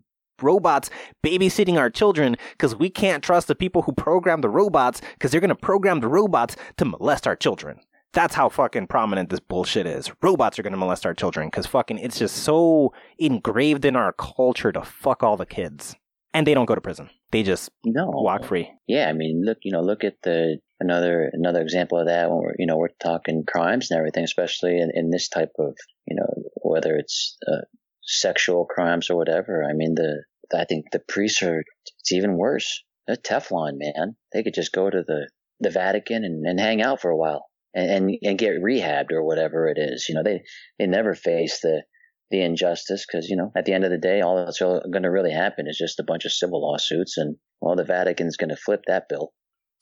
robots 0.42 0.90
babysitting 1.24 1.78
our 1.78 1.90
children 1.90 2.36
because 2.52 2.76
we 2.76 2.90
can't 2.90 3.24
trust 3.24 3.48
the 3.48 3.56
people 3.56 3.84
who 3.84 3.92
program 3.92 4.42
the 4.42 4.50
robots 4.50 5.02
because 5.14 5.32
they're 5.32 5.42
going 5.42 5.50
to 5.50 5.56
program 5.56 6.00
the 6.00 6.08
robots 6.08 6.56
to 6.78 6.86
molest 6.86 7.28
our 7.28 7.36
children 7.36 7.80
that's 8.14 8.36
how 8.36 8.50
fucking 8.50 8.88
prominent 8.88 9.30
this 9.30 9.40
bullshit 9.40 9.86
is. 9.86 10.12
Robots 10.22 10.60
are 10.60 10.64
going 10.64 10.74
to 10.74 10.78
molest 10.78 11.06
our 11.06 11.14
children 11.14 11.48
because 11.48 11.66
fucking 11.66 11.98
it's 11.98 12.20
just 12.20 12.38
so 12.38 12.94
engraved 13.18 13.86
in 13.86 13.96
our 13.96 14.14
culture 14.14 14.72
to 14.72 14.82
fuck 14.82 15.24
all 15.24 15.38
the 15.38 15.46
kids. 15.46 15.96
And 16.34 16.48
they 16.48 16.54
don't 16.54 16.66
go 16.66 16.76
to 16.76 16.82
prison. 16.82 17.10
They 17.32 17.44
just 17.44 17.70
no 17.86 18.10
walk 18.10 18.46
free. 18.46 18.72
Yeah, 18.88 19.10
I 19.10 19.14
mean, 19.14 19.44
look, 19.46 19.60
you 19.64 19.72
know, 19.72 19.82
look 19.82 20.06
at 20.06 20.16
the 20.24 20.60
another 20.80 21.30
another 21.34 21.62
example 21.62 22.00
of 22.00 22.08
that 22.08 22.30
when 22.30 22.40
we're 22.40 22.56
you 22.58 22.66
know 22.66 22.78
we're 22.78 22.90
talking 23.02 23.44
crimes 23.46 23.92
and 23.92 23.98
everything, 23.98 24.24
especially 24.24 24.80
in, 24.80 24.92
in 24.94 25.10
this 25.10 25.28
type 25.28 25.52
of 25.60 25.76
you 26.08 26.16
know 26.16 26.28
whether 26.62 26.96
it's 26.96 27.38
uh, 27.46 27.66
sexual 28.04 28.66
crimes 28.66 29.10
or 29.10 29.18
whatever. 29.18 29.64
I 29.64 29.74
mean, 29.74 29.96
the 29.96 30.24
I 30.54 30.66
think 30.66 30.86
the 30.92 31.00
priests 31.08 31.42
are 31.44 31.64
it's 32.00 32.12
even 32.12 32.38
worse. 32.38 32.84
They're 33.08 33.16
Teflon, 33.16 33.74
man. 33.78 34.16
They 34.34 34.44
could 34.44 34.54
just 34.54 34.72
go 34.72 34.90
to 34.90 35.04
the 35.06 35.30
the 35.60 35.70
Vatican 35.70 36.26
and, 36.26 36.46
and 36.46 36.60
hang 36.60 36.82
out 36.82 37.02
for 37.02 37.12
a 37.12 37.18
while 37.18 37.46
and, 37.74 37.90
and, 37.90 38.18
and 38.24 38.38
get 38.38 38.62
rehabbed 38.62 39.12
or 39.12 39.24
whatever 39.24 39.68
it 39.68 39.78
is. 39.78 40.08
You 40.10 40.16
know, 40.16 40.24
they 40.24 40.42
they 40.80 40.88
never 40.88 41.16
face 41.16 41.60
the 41.62 41.84
the 42.30 42.42
injustice 42.42 43.06
because 43.06 43.28
you 43.28 43.36
know 43.36 43.52
at 43.56 43.66
the 43.66 43.74
end 43.74 43.84
of 43.84 43.92
the 43.92 43.98
day, 43.98 44.22
all 44.22 44.38
that's 44.38 44.60
going 44.60 45.04
to 45.04 45.12
really 45.12 45.32
happen 45.32 45.68
is 45.68 45.78
just 45.78 46.00
a 46.00 46.06
bunch 46.06 46.26
of 46.26 46.32
civil 46.32 46.62
lawsuits, 46.62 47.18
and 47.18 47.36
well, 47.60 47.76
the 47.76 47.84
Vatican's 47.84 48.38
going 48.38 48.50
to 48.50 48.56
flip 48.56 48.82
that 48.88 49.08
bill 49.10 49.34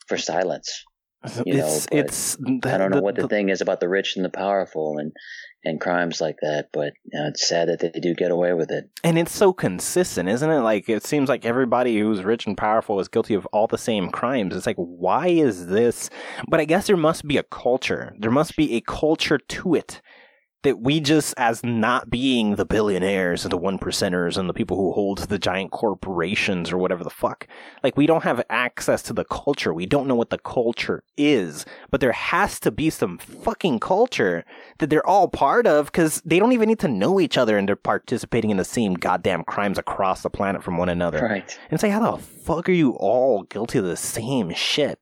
for 0.07 0.17
silence. 0.17 0.84
You 1.45 1.55
know, 1.57 1.65
it's 1.67 1.88
it's 1.91 2.36
the, 2.38 2.59
I 2.65 2.78
don't 2.78 2.91
know 2.91 2.97
the- 2.97 3.03
what 3.03 3.15
the, 3.15 3.24
the- 3.24 3.28
thing 3.28 3.49
is 3.49 3.61
about 3.61 3.80
the 3.80 3.89
rich 3.89 4.15
and 4.15 4.24
the 4.26 4.30
powerful 4.30 4.97
and 4.97 5.11
and 5.65 5.82
crimes 5.82 6.22
like 6.22 6.38
that, 6.41 6.70
but 6.72 6.93
you 7.03 7.20
know, 7.20 7.28
it's 7.28 7.45
sad 7.45 7.67
that 7.67 7.82
they 7.82 7.89
do 7.99 8.13
get 8.15 8.32
away 8.32 8.53
with 8.53 8.72
it. 8.72 8.89
and 9.03 9.17
it's 9.20 9.34
so 9.36 9.51
consistent, 9.51 10.30
isn't 10.30 10.49
it? 10.49 10.59
Like 10.61 10.88
it 10.88 11.05
seems 11.05 11.28
like 11.28 11.43
everybody 11.43 11.99
who's 11.99 12.24
rich 12.24 12.47
and 12.47 12.57
powerful 12.57 12.97
is 13.01 13.09
guilty 13.09 13.34
of 13.34 13.45
all 13.47 13.67
the 13.67 13.78
same 13.78 14.09
crimes. 14.09 14.55
It's 14.55 14.65
like 14.65 14.78
why 14.78 15.28
is 15.28 15.67
this? 15.67 16.09
But 16.47 16.61
I 16.61 16.65
guess 16.65 16.88
there 16.88 16.95
must 16.95 17.28
be 17.28 17.36
a 17.38 17.43
culture. 17.43 18.15
There 18.17 18.32
must 18.32 18.55
be 18.55 18.76
a 18.76 18.82
culture 18.82 19.38
to 19.38 19.76
it 19.76 20.01
that 20.64 20.82
we 20.82 20.99
just 20.99 21.34
as 21.38 21.64
not 21.64 22.10
being 22.10 22.55
the 22.55 22.66
billionaires 22.66 23.45
and 23.45 23.51
the 23.51 23.57
one 23.57 23.80
percenters 23.80 24.38
and 24.38 24.49
the 24.49 24.53
people 24.53 24.76
who 24.76 24.91
hold 24.91 25.20
the 25.20 25.39
giant 25.39 25.72
corporations 25.72 26.70
or 26.72 26.78
whatever 26.78 27.01
the 27.01 27.10
fuck. 27.10 27.47
Like 27.82 27.95
we 27.95 28.05
don't 28.05 28.26
have 28.26 28.43
access 28.49 29.01
to 29.03 29.14
the 29.14 29.24
culture. 29.24 29.74
We 29.74 29.86
don't 29.86 30.07
know 30.07 30.16
what 30.16 30.32
the 30.32 30.38
culture 30.38 31.03
is. 31.16 31.66
But 31.89 32.01
there 32.01 32.12
has 32.12 32.60
to 32.62 32.72
be 32.72 32.89
some 32.89 33.18
fucking 33.20 33.80
culture 33.80 34.43
that 34.80 34.89
they're 34.89 35.07
all 35.07 35.30
part 35.30 35.66
of 35.66 35.86
because 35.86 36.22
they 36.26 36.39
don't 36.39 36.51
even 36.51 36.68
need 36.68 36.80
to 36.80 36.89
know 36.89 37.22
each 37.22 37.38
other 37.38 37.57
and 37.57 37.68
they're 37.68 37.78
participating 37.78 38.49
in 38.49 38.57
the 38.57 38.66
same 38.66 38.95
goddamn 38.95 39.45
crimes 39.45 39.78
across 39.78 40.24
the 40.24 40.30
planet 40.30 40.62
from 40.62 40.78
one 40.78 40.89
another. 40.89 41.22
Right. 41.22 41.57
And 41.70 41.74
it's 41.74 41.84
like, 41.84 41.93
how 41.93 42.18
the 42.18 42.22
fuck 42.22 42.68
are 42.68 42.74
you 42.74 42.91
all 42.91 43.43
guilty 43.43 43.80
of 43.80 43.86
the 43.86 43.95
same 43.95 44.53
shit? 44.53 44.99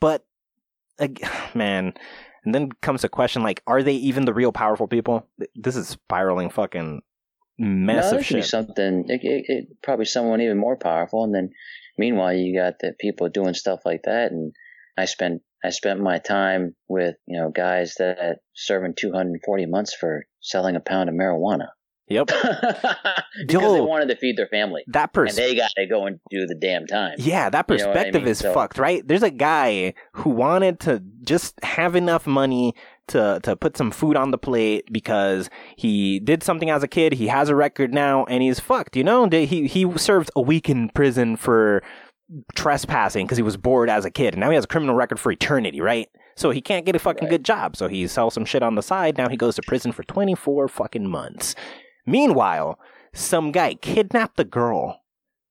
But, 0.00 0.24
ag- 0.98 1.28
man, 1.54 1.92
and 2.46 2.54
then 2.54 2.70
comes 2.80 3.02
the 3.02 3.08
question 3.08 3.42
like, 3.42 3.62
are 3.66 3.82
they 3.82 3.94
even 3.94 4.24
the 4.24 4.32
real 4.32 4.52
powerful 4.52 4.86
people? 4.86 5.28
This 5.56 5.74
is 5.74 5.88
spiraling 5.88 6.48
fucking 6.48 7.02
mess 7.58 8.12
no, 8.12 8.18
of 8.18 8.24
should 8.24 8.36
be 8.36 8.40
shit. 8.42 8.50
something. 8.50 9.04
It, 9.08 9.20
it, 9.22 9.44
it, 9.48 9.82
probably 9.82 10.04
someone 10.04 10.40
even 10.40 10.56
more 10.56 10.76
powerful, 10.76 11.24
and 11.24 11.34
then 11.34 11.50
meanwhile 11.98 12.32
you 12.32 12.56
got 12.58 12.78
the 12.78 12.94
people 12.98 13.28
doing 13.28 13.54
stuff 13.54 13.80
like 13.84 14.02
that. 14.04 14.30
And 14.30 14.52
I 14.96 15.06
spent 15.06 15.42
I 15.64 15.70
spent 15.70 16.00
my 16.00 16.18
time 16.18 16.76
with 16.88 17.16
you 17.26 17.40
know 17.40 17.50
guys 17.50 17.96
that 17.98 18.38
serving 18.54 18.94
240 18.96 19.66
months 19.66 19.94
for 19.94 20.24
selling 20.40 20.76
a 20.76 20.80
pound 20.80 21.08
of 21.08 21.16
marijuana 21.16 21.68
Yep. 22.08 22.26
because 22.56 23.22
they 23.48 23.54
Yo. 23.54 23.82
wanted 23.84 24.08
to 24.08 24.16
feed 24.16 24.36
their 24.36 24.46
family, 24.46 24.84
That 24.88 25.04
and 25.04 25.12
person. 25.12 25.36
they 25.42 25.54
got 25.56 25.70
to 25.76 25.86
go 25.86 26.06
and 26.06 26.20
do 26.30 26.46
the 26.46 26.54
damn 26.54 26.86
time. 26.86 27.16
Yeah, 27.18 27.50
that 27.50 27.66
You 27.68 27.76
know 27.78 27.82
I 27.84 27.86
perspective 27.86 28.22
mean? 28.22 28.30
is 28.30 28.38
So- 28.38 28.52
fucked, 28.54 28.78
right? 28.78 29.06
There's 29.06 29.22
a 29.24 29.30
guy 29.30 29.94
who 30.12 30.30
wanted 30.30 30.78
to 30.80 31.02
just 31.22 31.62
have 31.64 31.96
enough 31.96 32.26
money 32.26 32.74
to 33.08 33.38
to 33.44 33.54
put 33.56 33.76
some 33.76 33.90
food 33.90 34.16
on 34.16 34.30
the 34.32 34.38
plate 34.38 34.84
because 34.92 35.48
he 35.76 36.18
did 36.20 36.42
something 36.42 36.70
as 36.70 36.82
a 36.82 36.88
kid. 36.88 37.14
He 37.14 37.28
has 37.28 37.48
a 37.48 37.54
record 37.54 37.92
now, 37.94 38.24
and 38.24 38.42
he's 38.42 38.58
fucked. 38.60 38.96
You 38.96 39.04
know, 39.04 39.28
he 39.28 39.66
he 39.68 39.98
served 39.98 40.30
a 40.36 40.40
week 40.40 40.68
in 40.68 40.88
prison 40.90 41.36
for 41.36 41.82
trespassing 42.54 43.26
because 43.26 43.38
he 43.38 43.42
was 43.42 43.56
bored 43.56 43.88
as 43.90 44.04
a 44.04 44.10
kid, 44.10 44.34
and 44.34 44.40
now 44.40 44.50
he 44.50 44.54
has 44.56 44.64
a 44.64 44.68
criminal 44.68 44.94
record 44.94 45.20
for 45.20 45.30
eternity, 45.30 45.80
right? 45.80 46.08
So 46.36 46.50
he 46.50 46.60
can't 46.60 46.84
get 46.84 46.94
a 46.96 46.98
fucking 46.98 47.24
Right. 47.24 47.30
good 47.30 47.44
job. 47.44 47.76
So 47.76 47.88
he 47.88 48.06
sells 48.06 48.34
some 48.34 48.44
shit 48.44 48.62
on 48.62 48.74
the 48.74 48.82
side. 48.82 49.16
Now 49.16 49.28
he 49.28 49.36
goes 49.36 49.54
to 49.56 49.62
prison 49.62 49.92
for 49.92 50.02
24 50.02 50.68
fucking 50.68 51.06
months. 51.08 51.54
Meanwhile, 52.06 52.78
some 53.12 53.50
guy 53.52 53.74
kidnapped 53.74 54.36
the 54.36 54.44
girl, 54.44 55.02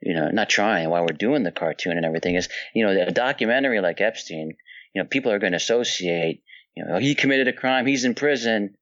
you 0.00 0.14
know, 0.14 0.28
not 0.30 0.48
trying, 0.48 0.88
why 0.88 1.00
we're 1.00 1.08
doing 1.08 1.42
the 1.42 1.52
cartoon 1.52 1.96
and 1.96 2.06
everything 2.06 2.36
is, 2.36 2.48
you 2.74 2.86
know, 2.86 2.92
a 2.92 3.10
documentary 3.10 3.80
like 3.80 4.00
Epstein, 4.00 4.52
you 4.94 5.02
know, 5.02 5.08
people 5.08 5.30
are 5.32 5.38
going 5.38 5.52
to 5.52 5.56
associate, 5.58 6.42
you 6.74 6.84
know, 6.84 6.94
oh, 6.94 6.98
he 6.98 7.14
committed 7.14 7.48
a 7.48 7.52
crime, 7.52 7.86
he's 7.86 8.04
in 8.04 8.14
prison. 8.14 8.74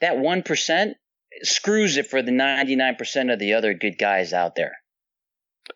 That 0.00 0.16
1% 0.16 0.92
screws 1.42 1.96
it 1.96 2.06
for 2.08 2.20
the 2.22 2.32
99% 2.32 3.32
of 3.32 3.38
the 3.38 3.54
other 3.54 3.72
good 3.72 3.96
guys 3.98 4.32
out 4.32 4.54
there. 4.54 4.72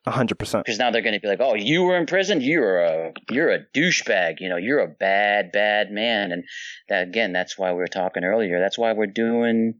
100%. 0.06 0.64
Because 0.64 0.78
now 0.78 0.90
they're 0.90 1.02
going 1.02 1.14
to 1.14 1.20
be 1.20 1.28
like, 1.28 1.40
"Oh, 1.40 1.54
you 1.54 1.82
were 1.82 1.96
in 1.96 2.06
prison. 2.06 2.40
You're 2.40 2.80
a 2.80 3.12
you're 3.30 3.50
a 3.50 3.64
douchebag. 3.74 4.36
You 4.40 4.48
know, 4.48 4.56
you're 4.56 4.80
a 4.80 4.88
bad 4.88 5.52
bad 5.52 5.90
man." 5.90 6.32
And 6.32 6.44
that 6.88 7.08
again, 7.08 7.32
that's 7.32 7.58
why 7.58 7.72
we 7.72 7.78
were 7.78 7.86
talking 7.86 8.24
earlier. 8.24 8.60
That's 8.60 8.78
why 8.78 8.92
we're 8.92 9.06
doing, 9.06 9.74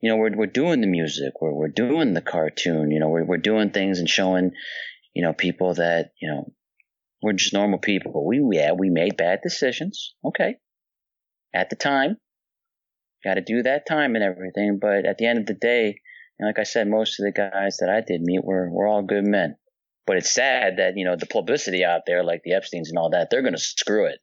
you 0.00 0.10
know, 0.10 0.16
we're 0.16 0.34
we're 0.36 0.46
doing 0.46 0.80
the 0.80 0.86
music. 0.86 1.34
We're 1.40 1.52
we're 1.52 1.68
doing 1.68 2.14
the 2.14 2.22
cartoon. 2.22 2.90
You 2.90 3.00
know, 3.00 3.08
we're 3.08 3.24
we're 3.24 3.36
doing 3.38 3.70
things 3.70 3.98
and 3.98 4.08
showing, 4.08 4.52
you 5.14 5.22
know, 5.22 5.32
people 5.32 5.74
that 5.74 6.12
you 6.20 6.28
know 6.28 6.52
we're 7.22 7.32
just 7.32 7.54
normal 7.54 7.78
people. 7.78 8.26
We 8.26 8.42
yeah, 8.52 8.72
we 8.72 8.90
made 8.90 9.16
bad 9.16 9.40
decisions. 9.42 10.14
Okay, 10.24 10.56
at 11.54 11.70
the 11.70 11.76
time, 11.76 12.16
got 13.24 13.34
to 13.34 13.42
do 13.42 13.62
that 13.62 13.86
time 13.86 14.14
and 14.14 14.24
everything. 14.24 14.78
But 14.80 15.06
at 15.06 15.18
the 15.18 15.26
end 15.26 15.40
of 15.40 15.46
the 15.46 15.54
day, 15.54 16.00
and 16.38 16.46
like 16.48 16.58
I 16.58 16.64
said, 16.64 16.88
most 16.88 17.18
of 17.18 17.24
the 17.24 17.32
guys 17.32 17.78
that 17.78 17.88
I 17.88 18.00
did 18.00 18.22
meet 18.22 18.44
were 18.44 18.70
were 18.70 18.86
all 18.86 19.02
good 19.02 19.24
men. 19.24 19.56
But 20.06 20.18
it's 20.18 20.30
sad 20.30 20.76
that 20.76 20.96
you 20.96 21.04
know 21.04 21.16
the 21.16 21.26
publicity 21.26 21.84
out 21.84 22.02
there, 22.06 22.22
like 22.22 22.42
the 22.44 22.54
Epstein's 22.54 22.90
and 22.90 22.98
all 22.98 23.10
that, 23.10 23.28
they're 23.30 23.42
going 23.42 23.54
to 23.54 23.58
screw 23.58 24.06
it. 24.06 24.20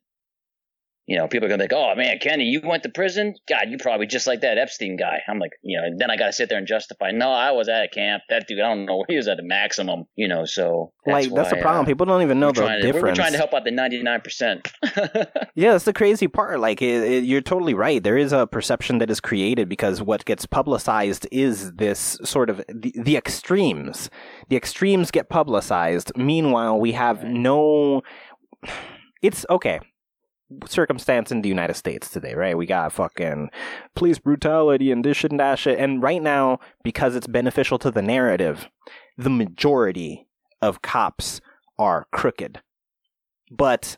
You 1.06 1.18
know, 1.18 1.28
people 1.28 1.46
are 1.46 1.50
going 1.50 1.60
to 1.60 1.68
be 1.68 1.76
like, 1.76 1.84
"Oh 1.86 1.96
man, 1.98 2.18
Kenny, 2.20 2.46
you 2.46 2.62
went 2.64 2.84
to 2.84 2.90
prison? 2.90 3.36
God, 3.50 3.66
you 3.70 3.78
probably 3.78 4.08
just 4.08 4.26
like 4.26 4.40
that 4.42 4.58
Epstein 4.58 4.96
guy." 4.96 5.20
I'm 5.28 5.38
like, 5.38 5.52
you 5.62 5.78
know, 5.80 5.90
then 5.98 6.10
I 6.10 6.16
got 6.16 6.28
to 6.28 6.34
sit 6.34 6.48
there 6.48 6.58
and 6.58 6.66
justify. 6.66 7.12
No, 7.12 7.30
I 7.30 7.52
was 7.52 7.68
at 7.68 7.84
a 7.84 7.88
camp. 7.90 8.24
That 8.30 8.48
dude, 8.48 8.62
I 8.62 8.70
don't 8.74 8.86
know, 8.86 8.96
where 8.98 9.06
he 9.10 9.18
was 9.18 9.28
at 9.28 9.38
a 9.38 9.44
maximum. 9.44 10.06
You 10.16 10.30
know, 10.30 10.46
so 10.46 10.94
like, 11.06 11.30
that's 11.34 11.50
the 11.50 11.58
problem. 11.58 11.84
uh, 11.84 11.88
People 11.88 12.06
don't 12.06 12.22
even 12.22 12.40
know 12.40 12.54
the 12.54 12.62
trying 12.62 12.80
to- 12.82 12.86
we're- 12.88 12.94
difference. 12.94 13.18
We're 13.18 13.22
trying 13.24 13.34
to 13.34 13.38
help 13.38 13.54
out 13.54 13.66
the 13.66 13.72
99 13.72 14.22
percent. 14.22 14.72
Yeah, 15.56 15.74
that's 15.74 15.84
the 15.86 15.94
crazy 15.94 16.28
part. 16.28 16.60
Like, 16.60 16.82
it, 16.82 17.04
it, 17.04 17.24
you're 17.26 17.40
totally 17.42 17.76
right. 17.76 18.02
There 18.02 18.18
is 18.18 18.34
a 18.34 18.48
perception 18.48 18.98
that 18.98 19.12
is 19.12 19.20
created 19.20 19.70
because 19.70 20.02
what 20.02 20.26
gets 20.26 20.48
publicized 20.48 21.28
is 21.32 21.74
this 21.74 22.18
sort 22.24 22.50
of 22.50 22.58
the, 22.68 22.92
the 22.98 23.16
extremes. 23.18 24.10
The 24.50 24.56
extremes 24.56 25.12
get 25.12 25.30
publicized. 25.30 26.12
Meanwhile, 26.16 26.80
we 26.80 26.94
have 26.94 27.24
no. 27.24 28.02
It's 29.22 29.46
okay. 29.50 29.80
Circumstance 30.66 31.32
in 31.32 31.42
the 31.42 31.50
United 31.50 31.76
States 31.76 32.10
today, 32.10 32.34
right? 32.34 32.58
We 32.58 32.66
got 32.66 32.94
fucking 32.94 33.50
police 33.96 34.20
brutality 34.20 34.92
and 34.92 35.04
this 35.04 35.18
shit 35.18 35.32
and 35.32 35.40
that 35.40 35.60
shit. 35.60 35.80
And 35.80 36.02
right 36.02 36.22
now, 36.22 36.60
because 36.84 37.16
it's 37.16 37.28
beneficial 37.28 37.80
to 37.80 37.92
the 37.92 38.02
narrative, 38.02 38.70
the 39.18 39.30
majority 39.30 40.28
of 40.62 40.82
cops 40.82 41.42
are 41.78 42.08
crooked. 42.12 42.62
But 43.52 43.98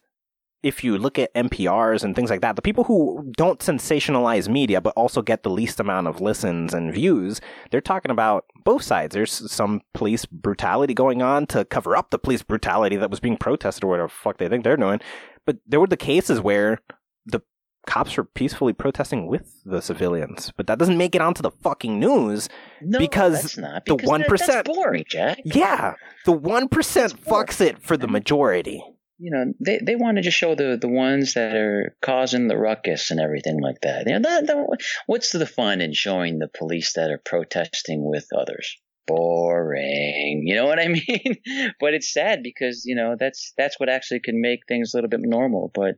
if 0.66 0.84
you 0.84 0.98
look 0.98 1.20
at 1.20 1.32
NPRs 1.36 2.04
and 2.04 2.16
things 2.16 2.32
like 2.32 2.42
that, 2.42 2.56
the 2.56 2.62
people 2.62 2.86
who 2.86 3.32
don't 3.38 3.60
sensationalize 3.60 4.50
media 4.50 4.82
but 4.82 4.96
also 4.98 5.22
get 5.22 5.44
the 5.44 5.50
least 5.50 5.80
amount 5.80 6.08
of 6.08 6.22
listens 6.22 6.74
and 6.74 6.92
views, 6.92 7.40
they're 7.70 7.82
talking 7.82 8.10
about 8.10 8.46
both 8.64 8.82
sides. 8.82 9.14
There's 9.14 9.52
some 9.52 9.82
police 9.94 10.26
brutality 10.26 10.96
going 10.96 11.22
on 11.22 11.46
to 11.48 11.66
cover 11.66 11.96
up 11.96 12.10
the 12.10 12.18
police 12.18 12.42
brutality 12.42 12.96
that 12.96 13.12
was 13.12 13.20
being 13.20 13.38
protested 13.38 13.84
or 13.84 13.90
whatever 13.90 14.10
fuck 14.10 14.40
they 14.40 14.50
think 14.50 14.64
they're 14.64 14.76
doing. 14.76 15.00
But 15.46 15.58
there 15.68 15.80
were 15.80 15.88
the 15.88 15.98
cases 15.98 16.40
where 16.42 16.82
the 17.26 17.42
cops 17.88 18.18
were 18.18 18.24
peacefully 18.24 18.74
protesting 18.74 19.28
with 19.28 19.62
the 19.64 19.82
civilians. 19.82 20.52
But 20.58 20.68
that 20.68 20.80
doesn't 20.80 20.98
make 20.98 21.14
it 21.16 21.22
onto 21.22 21.42
the 21.44 21.52
fucking 21.52 22.00
news. 22.00 22.50
No, 22.82 22.98
Because 23.00 23.42
that's 23.42 23.58
not, 23.58 23.86
the 23.86 23.96
because 23.96 24.10
that- 24.10 24.28
1%. 24.28 24.46
that's 24.48 24.68
boring, 24.68 25.06
Jack. 25.08 25.40
Yeah, 25.46 25.94
the 26.26 26.34
1% 26.34 26.70
That's 26.94 27.14
fucks 27.14 27.62
it 27.62 27.82
for 27.82 27.96
the 27.98 28.08
majority. 28.08 28.84
you 29.20 29.32
know, 29.32 29.54
they, 29.64 29.80
they 29.82 29.96
want 29.96 30.18
to 30.18 30.22
just 30.24 30.36
show 30.38 30.56
the, 30.56 30.78
the 30.82 30.90
ones 30.90 31.36
that 31.36 31.56
are 31.56 31.96
causing 32.02 32.48
the 32.48 32.58
ruckus 32.58 33.12
and 33.12 33.20
everything 33.20 33.62
like 33.62 33.80
that. 33.82 34.08
You 34.08 34.20
know, 34.20 34.28
that, 34.30 34.48
that, 34.48 34.78
what's 35.06 35.32
the 35.32 35.46
fun 35.46 35.80
in 35.80 35.94
showing 35.94 36.40
the 36.40 36.50
police 36.50 36.94
that 36.94 37.10
are 37.12 37.22
protesting 37.24 38.04
with 38.04 38.28
others? 38.36 38.76
Boring. 39.08 40.44
You 40.46 40.56
know 40.56 40.66
what 40.66 40.80
I 40.80 40.88
mean? 41.08 41.74
but 41.80 41.94
it's 41.94 42.12
sad 42.12 42.42
because, 42.44 42.84
you 42.86 42.96
know, 42.96 43.16
that's 43.20 43.54
that's 43.58 43.80
what 43.80 43.90
actually 43.90 44.20
can 44.20 44.42
make 44.42 44.62
things 44.68 44.94
a 44.94 44.98
little 44.98 45.10
bit 45.10 45.22
normal. 45.22 45.72
But 45.74 45.96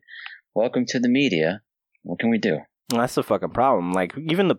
welcome 0.53 0.85
to 0.87 0.99
the 0.99 1.09
media. 1.09 1.61
What 2.03 2.19
can 2.19 2.29
we 2.29 2.37
do? 2.37 2.59
That's 2.89 3.15
the 3.15 3.23
fucking 3.23 3.49
problem. 3.49 3.91
Like, 3.91 4.13
even 4.17 4.47
the 4.47 4.55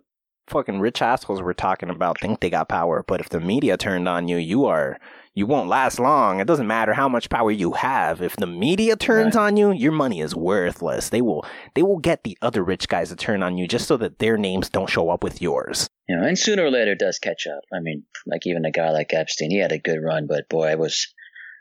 fucking 0.50 0.80
rich 0.80 1.02
assholes 1.02 1.42
we're 1.42 1.52
talking 1.52 1.90
about 1.90 2.20
think 2.20 2.40
they 2.40 2.50
got 2.50 2.68
power, 2.68 3.04
but 3.06 3.20
if 3.20 3.28
the 3.28 3.40
media 3.40 3.76
turned 3.76 4.08
on 4.08 4.28
you, 4.28 4.36
you 4.36 4.66
are 4.66 4.98
you 5.38 5.46
won't 5.46 5.68
last 5.68 6.00
long. 6.00 6.40
It 6.40 6.48
doesn't 6.48 6.66
matter 6.66 6.92
how 6.92 7.08
much 7.08 7.30
power 7.30 7.52
you 7.52 7.72
have. 7.74 8.20
If 8.20 8.34
the 8.34 8.46
media 8.46 8.96
turns 8.96 9.36
on 9.36 9.56
you, 9.56 9.70
your 9.70 9.92
money 9.92 10.20
is 10.20 10.34
worthless. 10.34 11.10
They 11.10 11.22
will 11.22 11.44
they 11.74 11.82
will 11.82 11.98
get 11.98 12.24
the 12.24 12.36
other 12.42 12.64
rich 12.64 12.88
guys 12.88 13.10
to 13.10 13.16
turn 13.16 13.42
on 13.44 13.56
you 13.56 13.68
just 13.68 13.86
so 13.86 13.96
that 13.98 14.18
their 14.18 14.36
names 14.36 14.68
don't 14.68 14.90
show 14.90 15.10
up 15.10 15.22
with 15.22 15.40
yours. 15.40 15.88
You 16.08 16.16
know, 16.16 16.26
and 16.26 16.36
sooner 16.36 16.64
or 16.64 16.70
later 16.70 16.92
it 16.92 16.98
does 16.98 17.20
catch 17.20 17.46
up. 17.46 17.62
I 17.72 17.80
mean, 17.80 18.02
like 18.26 18.46
even 18.46 18.64
a 18.64 18.72
guy 18.72 18.90
like 18.90 19.14
Epstein, 19.14 19.50
he 19.50 19.58
had 19.58 19.70
a 19.70 19.78
good 19.78 20.00
run, 20.02 20.26
but 20.26 20.48
boy, 20.48 20.70
it 20.70 20.78
was 20.78 21.06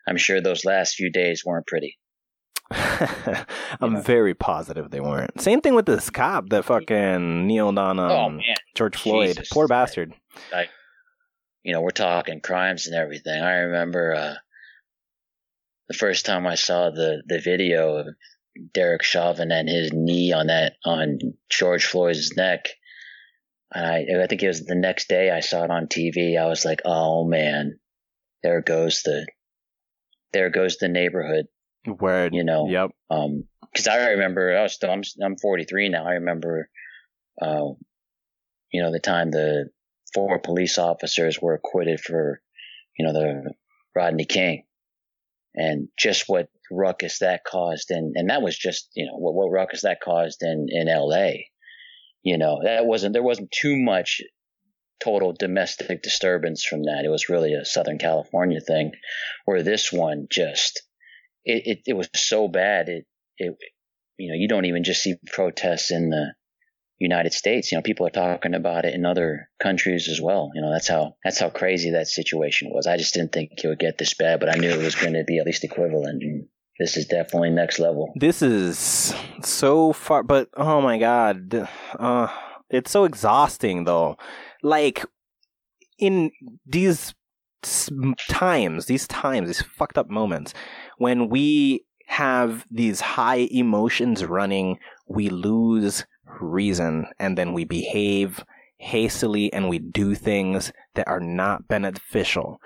I'm 0.07 0.17
sure 0.17 0.41
those 0.41 0.65
last 0.65 0.95
few 0.95 1.11
days 1.11 1.43
weren't 1.45 1.67
pretty. 1.67 1.99
I'm 3.81 3.95
Yeah. 3.95 4.01
very 4.01 4.33
positive 4.33 4.89
they 4.91 4.99
weren't. 4.99 5.39
Same 5.41 5.61
thing 5.61 5.75
with 5.75 5.85
this 5.85 6.09
cop 6.09 6.49
that 6.49 6.65
fucking 6.65 7.47
kneeled 7.47 7.77
on 7.77 7.99
um, 7.99 8.39
oh. 8.39 8.53
George 8.75 8.97
Floyd. 8.97 9.35
Jesus. 9.37 9.49
Poor 9.49 9.67
bastard. 9.67 10.13
you 11.63 11.73
know, 11.73 11.81
we're 11.81 11.91
talking 11.91 12.41
crimes 12.41 12.87
and 12.87 12.95
everything. 12.95 13.41
I 13.41 13.55
remember 13.57 14.13
uh, 14.15 14.35
the 15.87 15.93
first 15.93 16.25
time 16.25 16.45
I 16.47 16.55
saw 16.55 16.89
the 16.89 17.23
the 17.25 17.39
video 17.39 17.97
of 17.97 18.07
Derek 18.73 19.03
Chauvin 19.03 19.51
and 19.51 19.69
his 19.69 19.91
knee 19.93 20.33
on 20.33 20.47
that 20.47 20.73
on 20.83 21.19
George 21.49 21.85
Floyd's 21.85 22.35
neck. 22.35 22.65
And 23.73 23.85
I 23.85 24.23
I 24.23 24.27
think 24.27 24.43
it 24.43 24.47
was 24.47 24.65
the 24.65 24.75
next 24.75 25.07
day 25.09 25.29
I 25.31 25.39
saw 25.41 25.63
it 25.63 25.71
on 25.71 25.87
TV. 25.87 26.37
I 26.39 26.47
was 26.47 26.65
like, 26.65 26.81
oh 26.85 27.25
man, 27.25 27.79
there 28.43 28.61
goes 28.61 29.01
the 29.03 29.25
there 30.33 30.49
goes 30.49 30.77
the 30.77 30.89
neighborhood. 30.89 31.45
Word. 31.87 32.33
You 32.33 32.43
know, 32.43 32.67
Yep. 32.69 32.91
um, 33.09 33.43
because 33.71 33.87
I 33.87 34.09
remember 34.11 34.57
I 34.57 34.63
was 34.63 34.73
still 34.73 34.91
I'm 34.91 35.03
I'm 35.21 35.37
43 35.37 35.89
now. 35.89 36.05
I 36.05 36.13
remember, 36.13 36.69
uh, 37.41 37.71
you 38.71 38.81
know, 38.83 38.91
the 38.91 38.99
time 38.99 39.31
the 39.31 39.69
four 40.13 40.39
police 40.39 40.77
officers 40.77 41.39
were 41.41 41.53
acquitted 41.53 41.99
for, 41.99 42.41
you 42.97 43.05
know, 43.05 43.13
the 43.13 43.53
Rodney 43.95 44.25
King, 44.25 44.63
and 45.53 45.89
just 45.97 46.25
what 46.27 46.49
ruckus 46.71 47.19
that 47.19 47.43
caused, 47.43 47.91
and 47.91 48.13
and 48.15 48.29
that 48.29 48.41
was 48.41 48.57
just 48.57 48.89
you 48.95 49.05
know 49.05 49.17
what 49.17 49.33
what 49.33 49.51
ruckus 49.51 49.81
that 49.81 50.01
caused 50.01 50.41
in 50.41 50.67
in 50.69 50.87
L.A. 50.87 51.49
You 52.23 52.37
know, 52.37 52.59
that 52.63 52.85
wasn't 52.85 53.13
there 53.13 53.23
wasn't 53.23 53.51
too 53.51 53.77
much 53.77 54.21
total 55.03 55.33
domestic 55.37 56.01
disturbance 56.01 56.65
from 56.65 56.83
that. 56.83 57.03
It 57.05 57.09
was 57.09 57.29
really 57.29 57.53
a 57.53 57.65
Southern 57.65 57.99
California 57.99 58.59
thing, 58.59 58.91
where 59.45 59.63
this 59.63 59.91
one 59.93 60.27
just 60.29 60.81
it, 61.47 61.63
it, 61.65 61.79
it 61.87 61.93
was 61.93 62.09
so 62.15 62.47
bad. 62.47 62.89
It, 62.89 63.05
it, 63.37 63.57
you 64.17 64.29
know, 64.29 64.35
you 64.35 64.47
don't 64.47 64.65
even 64.65 64.83
just 64.83 65.01
see 65.01 65.15
protests 65.27 65.91
in 65.91 66.09
the 66.09 66.33
United 66.99 67.33
States. 67.33 67.71
You 67.71 67.77
know, 67.77 67.81
people 67.81 68.05
are 68.05 68.11
talking 68.11 68.53
about 68.53 68.85
it 68.85 68.93
in 68.93 69.05
other 69.05 69.49
countries 69.61 70.09
as 70.09 70.19
well. 70.19 70.51
You 70.53 70.61
know, 70.61 70.71
that's 70.71 70.87
how, 70.87 71.15
that's 71.23 71.39
how 71.39 71.49
crazy 71.49 71.91
that 71.91 72.07
situation 72.07 72.69
was. 72.71 72.85
I 72.85 72.97
just 72.97 73.13
didn't 73.13 73.31
think 73.31 73.51
it 73.63 73.67
would 73.67 73.79
get 73.79 73.97
this 73.97 74.13
bad, 74.13 74.39
but 74.39 74.49
I 74.49 74.57
knew 74.57 74.69
it 74.69 74.83
was 74.83 74.95
going 74.95 75.13
to 75.13 75.23
be 75.23 75.39
at 75.39 75.45
least 75.45 75.63
equivalent. 75.63 76.21
And 76.21 76.47
this 76.79 76.97
is 76.97 77.05
definitely 77.05 77.51
next 77.51 77.79
level. 77.79 78.11
This 78.15 78.41
is 78.41 79.15
so 79.41 79.93
far, 79.93 80.23
but 80.23 80.49
oh 80.55 80.81
my 80.81 80.97
god, 80.97 81.67
uh, 81.97 82.27
it's 82.69 82.91
so 82.91 83.05
exhausting 83.05 83.85
though. 83.85 84.17
Like 84.61 85.05
in 85.97 86.31
these 86.65 87.13
times, 88.29 88.85
these 88.85 89.07
times, 89.07 89.47
these 89.47 89.61
fucked 89.61 89.97
up 89.97 90.09
moments, 90.09 90.53
when 90.97 91.29
we 91.29 91.85
have 92.07 92.65
these 92.71 93.01
high 93.01 93.47
emotions 93.51 94.23
running, 94.23 94.79
we 95.07 95.29
lose 95.29 96.05
reason, 96.39 97.07
and 97.19 97.37
then 97.37 97.53
we 97.53 97.65
behave 97.65 98.43
hastily 98.79 99.51
and 99.51 99.69
we 99.69 99.79
do 99.79 100.13
things 100.13 100.71
that 100.93 101.07
are 101.07 101.19
not 101.19 101.67
beneficial 101.67 102.61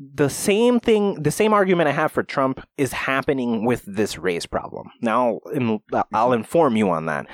the 0.00 0.30
same 0.30 0.80
thing, 0.80 1.22
the 1.22 1.30
same 1.30 1.52
argument 1.52 1.88
I 1.88 1.92
have 1.92 2.12
for 2.12 2.22
Trump 2.22 2.66
is 2.78 2.92
happening 2.92 3.64
with 3.66 3.82
this 3.86 4.16
race 4.16 4.46
problem. 4.46 4.90
Now, 5.02 5.40
I'll 5.44 6.30
mm-hmm. 6.30 6.32
inform 6.32 6.76
you 6.76 6.90
on 6.90 7.06
that. 7.06 7.26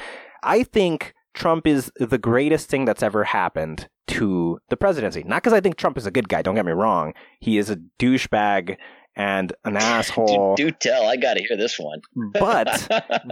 I 0.43 0.65
think 0.65 1.15
Trump 1.33 1.67
is 1.67 1.93
the 1.97 2.19
greatest 2.19 2.69
thing 2.69 2.85
that's 2.85 3.03
ever 3.03 3.25
happened 3.25 3.89
to 4.09 4.59
the 4.69 4.77
presidency. 4.77 5.23
Not 5.23 5.43
because 5.43 5.53
I 5.53 5.61
think 5.61 5.77
Trump 5.77 5.97
is 5.97 6.07
a 6.07 6.11
good 6.11 6.29
guy, 6.29 6.43
don't 6.43 6.55
get 6.57 6.67
me 6.67 6.73
wrong. 6.73 7.13
He 7.41 7.57
is 7.57 7.71
a 7.71 7.77
douchebag 8.01 8.77
and 9.17 9.53
an 9.65 9.77
asshole. 9.77 10.55
Do, 10.57 10.67
do 10.67 10.71
tell. 10.71 11.07
I 11.07 11.17
got 11.17 11.35
to 11.35 11.43
hear 11.43 11.57
this 11.57 11.79
one. 11.79 12.03
But 12.33 12.89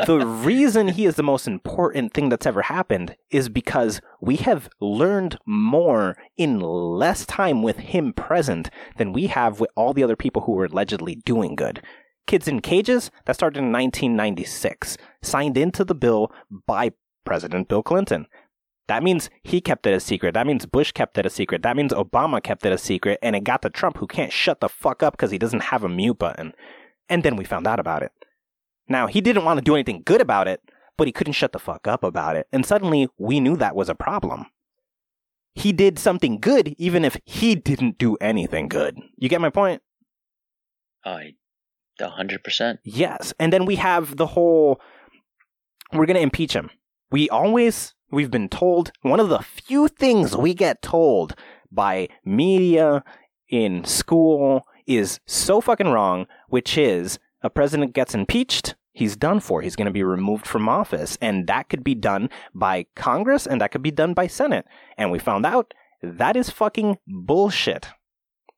the 0.06 0.24
reason 0.26 0.88
he 0.88 1.04
is 1.06 1.16
the 1.16 1.22
most 1.22 1.46
important 1.46 2.14
thing 2.14 2.28
that's 2.30 2.46
ever 2.46 2.62
happened 2.62 3.16
is 3.30 3.48
because 3.48 4.00
we 4.20 4.36
have 4.36 4.68
learned 4.80 5.38
more 5.46 6.16
in 6.36 6.60
less 6.60 7.26
time 7.26 7.62
with 7.62 7.78
him 7.78 8.12
present 8.12 8.70
than 8.96 9.12
we 9.12 9.26
have 9.26 9.60
with 9.60 9.70
all 9.76 9.92
the 9.92 10.02
other 10.02 10.16
people 10.16 10.42
who 10.42 10.52
were 10.52 10.64
allegedly 10.64 11.16
doing 11.16 11.54
good. 11.54 11.82
Kids 12.26 12.48
in 12.48 12.60
Cages, 12.60 13.10
that 13.26 13.34
started 13.34 13.58
in 13.58 13.70
1996, 13.70 14.96
signed 15.22 15.58
into 15.58 15.84
the 15.84 15.94
bill 15.94 16.32
by 16.66 16.92
President 17.24 17.68
Bill 17.68 17.82
Clinton. 17.82 18.26
That 18.86 19.02
means 19.02 19.30
he 19.42 19.60
kept 19.60 19.86
it 19.86 19.94
a 19.94 20.00
secret. 20.00 20.34
That 20.34 20.46
means 20.46 20.66
Bush 20.66 20.92
kept 20.92 21.16
it 21.16 21.24
a 21.24 21.30
secret. 21.30 21.62
That 21.62 21.76
means 21.76 21.92
Obama 21.92 22.42
kept 22.42 22.66
it 22.66 22.72
a 22.72 22.78
secret. 22.78 23.18
And 23.22 23.34
it 23.34 23.44
got 23.44 23.62
to 23.62 23.70
Trump, 23.70 23.96
who 23.98 24.06
can't 24.06 24.32
shut 24.32 24.60
the 24.60 24.68
fuck 24.68 25.02
up 25.02 25.14
because 25.14 25.30
he 25.30 25.38
doesn't 25.38 25.64
have 25.64 25.84
a 25.84 25.88
mute 25.88 26.18
button. 26.18 26.52
And 27.08 27.22
then 27.22 27.36
we 27.36 27.44
found 27.44 27.66
out 27.66 27.80
about 27.80 28.02
it. 28.02 28.12
Now, 28.88 29.06
he 29.06 29.20
didn't 29.20 29.44
want 29.44 29.58
to 29.58 29.64
do 29.64 29.74
anything 29.74 30.02
good 30.04 30.20
about 30.20 30.48
it, 30.48 30.60
but 30.98 31.06
he 31.06 31.12
couldn't 31.12 31.32
shut 31.32 31.52
the 31.52 31.58
fuck 31.58 31.88
up 31.88 32.04
about 32.04 32.36
it. 32.36 32.46
And 32.52 32.66
suddenly 32.66 33.08
we 33.16 33.40
knew 33.40 33.56
that 33.56 33.76
was 33.76 33.88
a 33.88 33.94
problem. 33.94 34.46
He 35.54 35.72
did 35.72 35.98
something 35.98 36.38
good, 36.38 36.74
even 36.78 37.04
if 37.04 37.16
he 37.24 37.54
didn't 37.54 37.96
do 37.96 38.16
anything 38.20 38.68
good. 38.68 38.98
You 39.16 39.28
get 39.28 39.40
my 39.40 39.50
point? 39.50 39.82
I, 41.04 41.34
a 42.00 42.08
hundred 42.08 42.42
percent. 42.42 42.80
Yes. 42.84 43.32
And 43.38 43.52
then 43.52 43.64
we 43.64 43.76
have 43.76 44.16
the 44.16 44.26
whole 44.26 44.80
we're 45.92 46.06
going 46.06 46.16
to 46.16 46.22
impeach 46.22 46.54
him. 46.54 46.70
We 47.10 47.28
always, 47.28 47.93
we've 48.10 48.30
been 48.30 48.48
told, 48.48 48.92
one 49.02 49.20
of 49.20 49.28
the 49.28 49.38
few 49.40 49.88
things 49.88 50.36
we 50.36 50.54
get 50.54 50.82
told 50.82 51.34
by 51.70 52.08
media 52.24 53.02
in 53.48 53.84
school 53.84 54.66
is 54.86 55.20
so 55.26 55.60
fucking 55.60 55.88
wrong, 55.88 56.26
which 56.48 56.76
is 56.78 57.18
a 57.42 57.50
president 57.50 57.94
gets 57.94 58.14
impeached, 58.14 58.74
he's 58.92 59.16
done 59.16 59.40
for. 59.40 59.62
He's 59.62 59.76
going 59.76 59.86
to 59.86 59.90
be 59.92 60.02
removed 60.04 60.46
from 60.46 60.68
office. 60.68 61.18
And 61.20 61.46
that 61.46 61.68
could 61.68 61.82
be 61.84 61.94
done 61.94 62.30
by 62.54 62.86
Congress 62.94 63.46
and 63.46 63.60
that 63.60 63.70
could 63.72 63.82
be 63.82 63.90
done 63.90 64.14
by 64.14 64.26
Senate. 64.26 64.66
And 64.96 65.10
we 65.10 65.18
found 65.18 65.44
out 65.46 65.74
that 66.02 66.36
is 66.36 66.50
fucking 66.50 66.98
bullshit. 67.06 67.88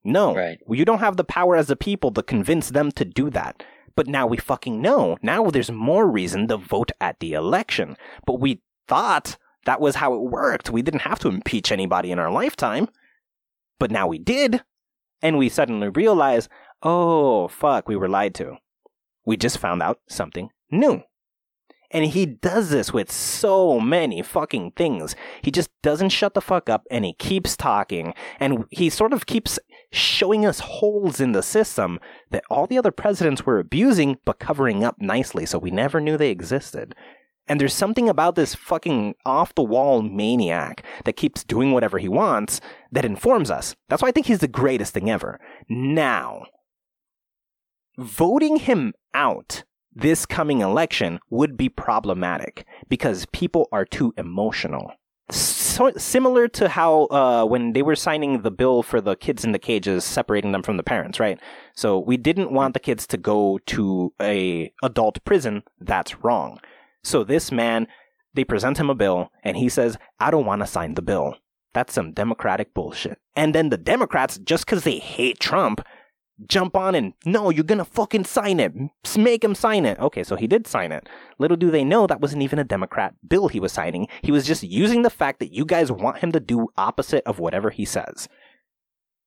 No, 0.05 0.34
Right. 0.36 0.59
you 0.68 0.84
don't 0.84 1.01
have 1.01 1.16
the 1.16 1.24
power 1.24 1.57
as 1.57 1.68
a 1.70 1.74
people 1.76 2.12
to 2.12 2.22
convince 2.22 2.70
them 2.70 2.92
to 2.92 3.05
do 3.05 3.28
that. 3.30 3.62
But 3.97 4.07
now 4.07 4.26
we 4.26 4.36
fucking 4.36 4.80
know. 4.80 5.16
Now 5.22 5.51
there's 5.51 5.70
more 5.70 6.07
reason 6.07 6.49
to 6.49 6.59
vote 6.59 6.92
at 7.01 7.18
the 7.18 7.32
election. 7.32 7.97
But 8.26 8.40
we 8.40 8.61
thought 8.89 9.37
that 9.64 9.80
was 9.80 9.97
how 9.97 10.14
it 10.14 10.22
worked. 10.22 10.70
We 10.70 10.82
didn't 10.82 11.01
have 11.01 11.18
to 11.20 11.28
impeach 11.28 11.72
anybody 11.72 12.11
in 12.11 12.18
our 12.18 12.30
lifetime. 12.30 12.89
But 13.78 13.91
now 13.91 14.07
we 14.07 14.18
did. 14.18 14.62
And 15.22 15.39
we 15.39 15.49
suddenly 15.49 15.89
realize, 15.89 16.49
oh, 16.82 17.49
fuck, 17.49 17.89
we 17.89 17.97
were 17.97 18.09
lied 18.09 18.34
to. 18.37 18.57
We 19.24 19.37
just 19.37 19.59
found 19.59 19.82
out 19.82 20.01
something 20.09 20.51
new. 20.70 21.03
And 21.91 22.05
he 22.05 22.26
does 22.26 22.70
this 22.70 22.93
with 22.93 23.11
so 23.12 23.80
many 23.80 24.20
fucking 24.22 24.72
things. 24.72 25.14
He 25.43 25.51
just 25.51 25.70
doesn't 25.82 26.11
shut 26.11 26.34
the 26.34 26.41
fuck 26.41 26.68
up 26.68 26.84
and 26.91 27.05
he 27.05 27.12
keeps 27.12 27.57
talking 27.57 28.12
and 28.41 28.64
he 28.70 28.91
sort 28.91 29.12
of 29.12 29.26
keeps 29.26 29.59
showing 29.93 30.45
us 30.45 30.59
holes 30.59 31.20
in 31.20 31.32
the 31.32 31.45
system 31.45 32.01
that 32.30 32.45
all 32.51 32.66
the 32.66 32.76
other 32.76 32.91
presidents 32.91 33.47
were 33.47 33.61
abusing 33.61 34.18
but 34.24 34.41
covering 34.41 34.82
up 34.82 35.01
nicely 35.01 35.47
so 35.47 35.59
we 35.59 35.70
never 35.70 36.01
knew 36.01 36.16
they 36.16 36.30
existed. 36.30 36.95
And 37.49 37.61
there's 37.61 37.74
something 37.74 38.09
about 38.09 38.34
this 38.34 38.55
fucking 38.55 39.14
off 39.24 39.55
the 39.55 39.62
wall 39.62 40.03
maniac 40.03 40.84
that 41.05 41.16
keeps 41.16 41.44
doing 41.44 41.72
whatever 41.72 41.99
he 41.99 42.09
wants 42.09 42.61
that 42.90 43.05
informs 43.05 43.51
us. 43.51 43.76
That's 43.88 44.03
why 44.03 44.09
I 44.09 44.12
think 44.12 44.26
he's 44.26 44.40
the 44.40 44.49
greatest 44.49 44.92
thing 44.94 45.11
ever. 45.11 45.38
Now, 45.68 46.47
voting 47.99 48.57
him 48.57 48.94
out 49.14 49.64
this 49.94 50.26
coming 50.26 50.61
election 50.61 51.18
would 51.30 51.57
be 51.57 51.68
problematic 51.68 52.66
because 52.88 53.26
people 53.32 53.68
are 53.72 53.84
too 53.84 54.12
emotional. 54.18 54.92
So, 55.30 55.90
similar 55.97 56.49
to 56.49 56.68
how 56.68 57.05
uh, 57.07 57.44
when 57.44 57.72
they 57.72 57.82
were 57.82 57.97
signing 57.97 58.42
the 58.42 58.51
bill 58.51 58.82
for 58.82 59.01
the 59.01 59.16
kids 59.16 59.44
in 59.44 59.53
the 59.53 59.59
cages, 59.59 60.05
separating 60.05 60.53
them 60.53 60.62
from 60.62 60.76
the 60.76 60.82
parents, 60.82 61.18
right? 61.18 61.40
So 61.74 61.99
we 61.99 62.16
didn't 62.16 62.53
want 62.53 62.74
the 62.74 62.80
kids 62.80 63.07
to 63.09 63.16
go 63.16 63.59
to 63.66 64.12
a 64.20 64.72
adult 64.82 65.24
prison. 65.24 65.64
That's 65.80 66.22
wrong. 66.22 66.61
So 67.07 67.22
this 67.22 67.52
man, 67.52 67.86
they 68.34 68.42
present 68.42 68.78
him 68.78 68.90
a 68.90 68.94
bill, 68.94 69.30
and 69.44 69.57
he 69.57 69.68
says, 69.68 69.96
"I 70.18 70.32
don't 70.32 70.44
want 70.44 70.62
to 70.62 70.66
sign 70.66 70.94
the 70.94 71.02
bill." 71.02 71.36
That's 71.72 71.94
some 71.94 72.12
Democratic 72.12 72.74
bullshit. 72.74 73.18
And 73.36 73.54
then 73.54 73.68
the 73.68 73.78
Democrats, 73.78 74.38
just 74.38 74.66
because 74.66 74.82
they 74.82 74.98
hate 74.98 75.38
Trump, 75.38 75.86
jump 76.48 76.76
on 76.76 76.96
and 76.96 77.12
no, 77.24 77.50
you're 77.50 77.62
gonna 77.62 77.84
fucking 77.84 78.24
sign 78.24 78.59
it. 78.59 78.72
Make 79.16 79.44
him 79.44 79.54
sign 79.54 79.86
it. 79.86 80.00
Okay, 80.00 80.24
so 80.24 80.34
he 80.34 80.48
did 80.48 80.66
sign 80.66 80.90
it. 80.90 81.09
Little 81.38 81.57
do 81.57 81.70
they 81.70 81.84
know 81.84 82.09
that 82.09 82.20
wasn't 82.20 82.42
even 82.42 82.59
a 82.59 82.64
Democrat 82.64 83.14
bill 83.26 83.46
he 83.46 83.61
was 83.61 83.72
signing. 83.72 84.09
He 84.22 84.32
was 84.32 84.44
just 84.44 84.64
using 84.64 85.02
the 85.02 85.11
fact 85.11 85.38
that 85.38 85.52
you 85.52 85.64
guys 85.64 85.92
want 85.92 86.18
him 86.18 86.32
to 86.32 86.40
do 86.40 86.68
opposite 86.76 87.22
of 87.24 87.38
whatever 87.38 87.70
he 87.70 87.84
says. 87.84 88.28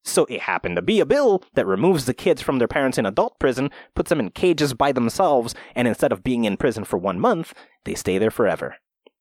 So 0.04 0.26
it 0.26 0.42
happened 0.42 0.76
to 0.78 0.82
be 0.82 1.00
a 1.00 1.06
bill 1.06 1.44
that 1.54 1.68
removes 1.68 2.06
the 2.06 2.14
kids 2.14 2.42
from 2.42 2.58
their 2.58 2.68
parents 2.68 2.98
in 2.98 3.06
adult 3.06 3.38
prison, 3.40 3.70
puts 3.96 4.10
them 4.10 4.20
in 4.20 4.32
cages 4.32 4.74
by 4.74 4.92
themselves, 4.92 5.54
and 5.76 5.88
instead 5.88 6.12
of 6.12 6.24
being 6.24 6.46
in 6.46 6.58
prison 6.58 6.84
for 6.84 6.98
one 6.98 7.20
month, 7.20 7.54
they 7.86 7.96
stay 7.96 8.18
there 8.18 8.32
forever. 8.32 8.78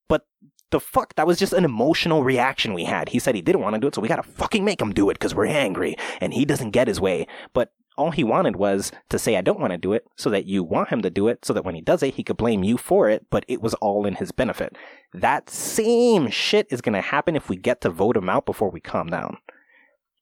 But 0.07 0.25
the 0.71 0.79
fuck, 0.79 1.15
that 1.15 1.27
was 1.27 1.39
just 1.39 1.53
an 1.53 1.65
emotional 1.65 2.23
reaction 2.23 2.73
we 2.73 2.85
had. 2.85 3.09
He 3.09 3.19
said 3.19 3.35
he 3.35 3.41
didn't 3.41 3.61
want 3.61 3.75
to 3.75 3.79
do 3.79 3.87
it, 3.87 3.95
so 3.95 4.01
we 4.01 4.07
gotta 4.07 4.23
fucking 4.23 4.63
make 4.63 4.81
him 4.81 4.93
do 4.93 5.09
it 5.09 5.15
because 5.15 5.35
we're 5.35 5.47
angry, 5.47 5.95
and 6.21 6.33
he 6.33 6.45
doesn't 6.45 6.71
get 6.71 6.87
his 6.87 7.01
way. 7.01 7.27
But 7.53 7.71
all 7.99 8.11
he 8.11 8.23
wanted 8.23 8.55
was 8.55 8.93
to 9.09 9.19
say, 9.19 9.35
I 9.35 9.41
don't 9.41 9.59
want 9.59 9.71
to 9.71 9.77
do 9.77 9.91
it, 9.91 10.05
so 10.15 10.29
that 10.29 10.45
you 10.45 10.63
want 10.63 10.87
him 10.87 11.01
to 11.01 11.09
do 11.09 11.27
it, 11.27 11.43
so 11.43 11.53
that 11.53 11.65
when 11.65 11.75
he 11.75 11.81
does 11.81 12.01
it, 12.01 12.13
he 12.13 12.23
could 12.23 12.37
blame 12.37 12.63
you 12.63 12.77
for 12.77 13.09
it, 13.09 13.25
but 13.29 13.43
it 13.49 13.61
was 13.61 13.73
all 13.75 14.05
in 14.05 14.15
his 14.15 14.31
benefit. 14.31 14.77
That 15.13 15.49
same 15.49 16.29
shit 16.29 16.67
is 16.71 16.81
to 16.81 17.01
happen 17.01 17.35
if 17.35 17.49
we 17.49 17.57
get 17.57 17.81
to 17.81 17.89
vote 17.89 18.15
him 18.15 18.29
out 18.29 18.45
before 18.45 18.71
we 18.71 18.79
calm 18.79 19.07
down. 19.07 19.37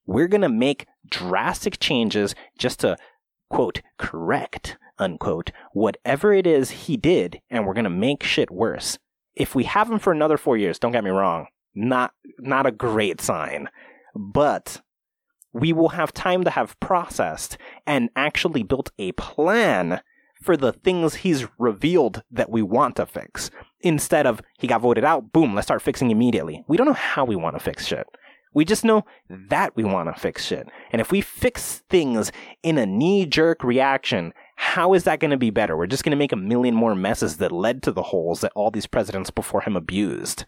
We're 0.07 0.27
going 0.27 0.41
to 0.41 0.49
make 0.49 0.87
drastic 1.09 1.79
changes 1.79 2.33
just 2.57 2.79
to, 2.79 2.97
quote, 3.49 3.81
correct, 3.99 4.77
unquote, 4.97 5.51
whatever 5.73 6.33
it 6.33 6.47
is 6.47 6.71
he 6.71 6.97
did, 6.97 7.41
and 7.49 7.67
we're 7.67 7.73
going 7.73 7.83
to 7.83 7.89
make 7.89 8.23
shit 8.23 8.49
worse. 8.49 8.97
If 9.35 9.53
we 9.53 9.65
have 9.65 9.91
him 9.91 9.99
for 9.99 10.11
another 10.11 10.37
four 10.37 10.57
years, 10.57 10.79
don't 10.79 10.93
get 10.93 11.03
me 11.03 11.11
wrong, 11.11 11.47
not, 11.75 12.13
not 12.39 12.65
a 12.65 12.71
great 12.71 13.21
sign. 13.21 13.69
But 14.15 14.81
we 15.53 15.73
will 15.73 15.89
have 15.89 16.13
time 16.13 16.43
to 16.43 16.49
have 16.49 16.79
processed 16.79 17.57
and 17.85 18.09
actually 18.15 18.63
built 18.63 18.91
a 18.97 19.11
plan 19.13 20.01
for 20.41 20.55
the 20.55 20.71
things 20.71 21.15
he's 21.15 21.47
revealed 21.57 22.23
that 22.31 22.49
we 22.49 22.61
want 22.61 22.95
to 22.95 23.05
fix. 23.05 23.49
Instead 23.81 24.25
of 24.25 24.41
he 24.59 24.67
got 24.67 24.81
voted 24.81 25.03
out, 25.03 25.31
boom, 25.31 25.53
let's 25.53 25.67
start 25.67 25.81
fixing 25.81 26.11
immediately. 26.11 26.63
We 26.67 26.77
don't 26.77 26.87
know 26.87 26.93
how 26.93 27.25
we 27.25 27.35
want 27.35 27.55
to 27.55 27.63
fix 27.63 27.85
shit. 27.85 28.07
We 28.57 28.65
just 28.65 28.83
know 28.83 29.05
that 29.29 29.75
we 29.75 29.83
want 29.83 30.11
to 30.11 30.19
fix 30.19 30.43
shit. 30.43 30.67
And 30.91 30.99
if 30.99 31.11
we 31.11 31.21
fix 31.21 31.83
things 31.91 32.31
in 32.63 32.79
a 32.79 32.87
knee 32.87 33.27
jerk 33.27 33.63
reaction, 33.63 34.33
how 34.55 34.95
is 34.95 35.03
that 35.03 35.19
going 35.19 35.29
to 35.29 35.37
be 35.37 35.51
better? 35.51 35.77
We're 35.77 35.85
just 35.85 36.03
going 36.03 36.09
to 36.09 36.17
make 36.17 36.31
a 36.31 36.37
million 36.37 36.73
more 36.73 36.95
messes 36.95 37.37
that 37.37 37.51
led 37.51 37.83
to 37.83 37.91
the 37.91 38.01
holes 38.01 38.41
that 38.41 38.51
all 38.55 38.71
these 38.71 38.87
presidents 38.87 39.29
before 39.29 39.61
him 39.61 39.75
abused. 39.75 40.43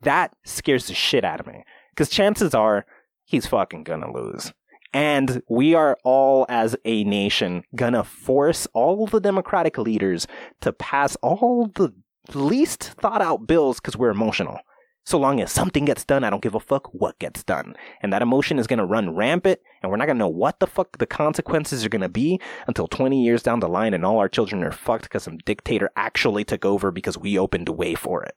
That 0.00 0.34
scares 0.46 0.86
the 0.86 0.94
shit 0.94 1.26
out 1.26 1.38
of 1.40 1.46
me. 1.46 1.62
Because 1.90 2.08
chances 2.08 2.54
are 2.54 2.86
he's 3.26 3.46
fucking 3.46 3.84
gonna 3.84 4.10
lose. 4.10 4.54
And 4.94 5.42
we 5.46 5.74
are 5.74 5.98
all, 6.04 6.46
as 6.48 6.74
a 6.86 7.04
nation, 7.04 7.64
gonna 7.74 8.02
force 8.02 8.66
all 8.72 9.06
the 9.06 9.20
Democratic 9.20 9.76
leaders 9.76 10.26
to 10.62 10.72
pass 10.72 11.16
all 11.16 11.66
the 11.74 11.92
least 12.32 12.94
thought 13.00 13.20
out 13.20 13.46
bills 13.46 13.78
because 13.78 13.94
we're 13.94 14.08
emotional. 14.08 14.58
So 15.06 15.18
long 15.18 15.40
as 15.40 15.52
something 15.52 15.84
gets 15.84 16.04
done, 16.04 16.24
I 16.24 16.30
don't 16.30 16.42
give 16.42 16.56
a 16.56 16.60
fuck 16.60 16.92
what 16.92 17.16
gets 17.20 17.44
done. 17.44 17.76
And 18.02 18.12
that 18.12 18.22
emotion 18.22 18.58
is 18.58 18.66
gonna 18.66 18.84
run 18.84 19.14
rampant, 19.14 19.60
and 19.80 19.90
we're 19.90 19.98
not 19.98 20.06
gonna 20.06 20.18
know 20.18 20.28
what 20.28 20.58
the 20.58 20.66
fuck 20.66 20.98
the 20.98 21.06
consequences 21.06 21.84
are 21.84 21.88
gonna 21.88 22.08
be 22.08 22.40
until 22.66 22.88
20 22.88 23.22
years 23.22 23.42
down 23.42 23.60
the 23.60 23.68
line 23.68 23.94
and 23.94 24.04
all 24.04 24.18
our 24.18 24.28
children 24.28 24.64
are 24.64 24.72
fucked 24.72 25.04
because 25.04 25.22
some 25.22 25.38
dictator 25.38 25.90
actually 25.94 26.42
took 26.42 26.64
over 26.64 26.90
because 26.90 27.16
we 27.16 27.38
opened 27.38 27.68
a 27.68 27.72
way 27.72 27.94
for 27.94 28.24
it 28.24 28.34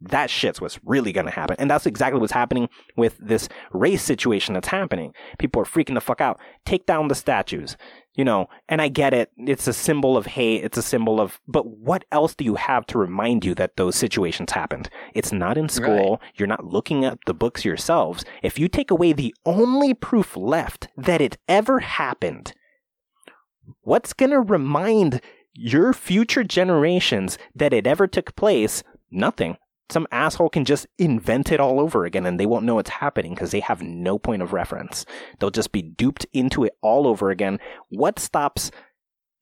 that 0.00 0.30
shit's 0.30 0.60
what's 0.60 0.78
really 0.84 1.12
going 1.12 1.26
to 1.26 1.32
happen. 1.32 1.56
And 1.58 1.70
that's 1.70 1.86
exactly 1.86 2.20
what's 2.20 2.32
happening 2.32 2.68
with 2.96 3.16
this 3.18 3.48
race 3.72 4.02
situation 4.02 4.54
that's 4.54 4.68
happening. 4.68 5.12
People 5.38 5.62
are 5.62 5.66
freaking 5.66 5.94
the 5.94 6.00
fuck 6.00 6.20
out. 6.20 6.38
Take 6.66 6.86
down 6.86 7.08
the 7.08 7.14
statues, 7.14 7.76
you 8.14 8.24
know, 8.24 8.48
and 8.68 8.80
I 8.80 8.88
get 8.88 9.12
it. 9.12 9.30
It's 9.36 9.66
a 9.66 9.72
symbol 9.72 10.16
of 10.16 10.26
hate. 10.26 10.64
It's 10.64 10.78
a 10.78 10.82
symbol 10.82 11.20
of, 11.20 11.40
but 11.48 11.66
what 11.66 12.04
else 12.12 12.34
do 12.34 12.44
you 12.44 12.54
have 12.54 12.86
to 12.86 12.98
remind 12.98 13.44
you 13.44 13.54
that 13.56 13.76
those 13.76 13.96
situations 13.96 14.52
happened? 14.52 14.88
It's 15.14 15.32
not 15.32 15.58
in 15.58 15.68
school. 15.68 16.18
Right. 16.20 16.30
You're 16.36 16.48
not 16.48 16.64
looking 16.64 17.04
at 17.04 17.18
the 17.26 17.34
books 17.34 17.64
yourselves. 17.64 18.24
If 18.42 18.58
you 18.58 18.68
take 18.68 18.90
away 18.90 19.12
the 19.12 19.34
only 19.44 19.94
proof 19.94 20.36
left 20.36 20.88
that 20.96 21.20
it 21.20 21.38
ever 21.48 21.80
happened, 21.80 22.52
what's 23.82 24.12
going 24.12 24.30
to 24.30 24.40
remind 24.40 25.20
your 25.52 25.92
future 25.92 26.44
generations 26.44 27.36
that 27.54 27.72
it 27.72 27.86
ever 27.86 28.06
took 28.06 28.36
place? 28.36 28.82
Nothing 29.10 29.56
some 29.90 30.06
asshole 30.10 30.48
can 30.48 30.64
just 30.64 30.86
invent 30.98 31.52
it 31.52 31.60
all 31.60 31.78
over 31.78 32.04
again 32.04 32.26
and 32.26 32.40
they 32.40 32.46
won't 32.46 32.64
know 32.64 32.78
it's 32.78 32.90
happening 32.90 33.34
because 33.34 33.50
they 33.50 33.60
have 33.60 33.82
no 33.82 34.18
point 34.18 34.42
of 34.42 34.52
reference. 34.52 35.04
They'll 35.38 35.50
just 35.50 35.72
be 35.72 35.82
duped 35.82 36.26
into 36.32 36.64
it 36.64 36.76
all 36.80 37.06
over 37.06 37.30
again. 37.30 37.58
What 37.90 38.18
stops 38.18 38.70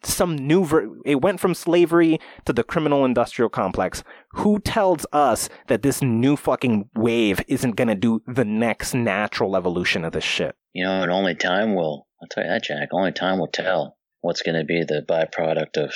some 0.04 0.36
new 0.36 0.64
ver- 0.64 0.88
it 1.04 1.20
went 1.22 1.40
from 1.40 1.54
slavery 1.54 2.18
to 2.44 2.52
the 2.52 2.64
criminal 2.64 3.04
industrial 3.04 3.48
complex. 3.48 4.02
Who 4.32 4.58
tells 4.58 5.06
us 5.12 5.48
that 5.68 5.82
this 5.82 6.02
new 6.02 6.36
fucking 6.36 6.90
wave 6.96 7.40
isn't 7.46 7.76
going 7.76 7.88
to 7.88 7.94
do 7.94 8.20
the 8.26 8.44
next 8.44 8.94
natural 8.94 9.56
evolution 9.56 10.04
of 10.04 10.12
this 10.12 10.24
shit? 10.24 10.56
You 10.72 10.84
know, 10.84 11.02
and 11.02 11.12
only 11.12 11.34
time 11.34 11.74
will 11.74 12.08
I'll 12.20 12.28
tell 12.28 12.44
you 12.44 12.50
that, 12.50 12.64
Jack. 12.64 12.88
Only 12.92 13.12
time 13.12 13.38
will 13.38 13.48
tell 13.48 13.96
what's 14.20 14.42
going 14.42 14.58
to 14.58 14.64
be 14.64 14.84
the 14.84 15.04
byproduct 15.08 15.76
of 15.76 15.92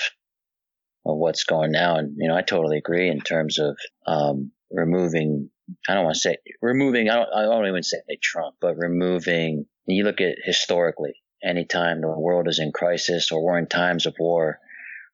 of 1.06 1.16
what's 1.18 1.44
going 1.44 1.72
now. 1.72 1.96
And, 1.96 2.16
you 2.18 2.28
know, 2.28 2.36
I 2.36 2.42
totally 2.42 2.78
agree 2.78 3.08
in 3.08 3.20
terms 3.20 3.58
of, 3.58 3.78
um, 4.06 4.50
removing, 4.70 5.50
I 5.88 5.94
don't 5.94 6.04
want 6.04 6.14
to 6.14 6.20
say 6.20 6.36
removing, 6.60 7.08
I 7.08 7.14
don't, 7.14 7.28
I 7.34 7.42
don't 7.42 7.66
even 7.66 7.82
say 7.82 7.98
Trump, 8.20 8.56
but 8.60 8.76
removing, 8.76 9.66
you 9.86 10.04
look 10.04 10.20
at 10.20 10.36
historically, 10.42 11.14
anytime 11.42 12.00
the 12.00 12.08
world 12.08 12.48
is 12.48 12.58
in 12.58 12.72
crisis 12.72 13.30
or 13.30 13.42
we're 13.42 13.58
in 13.58 13.68
times 13.68 14.06
of 14.06 14.16
war, 14.18 14.58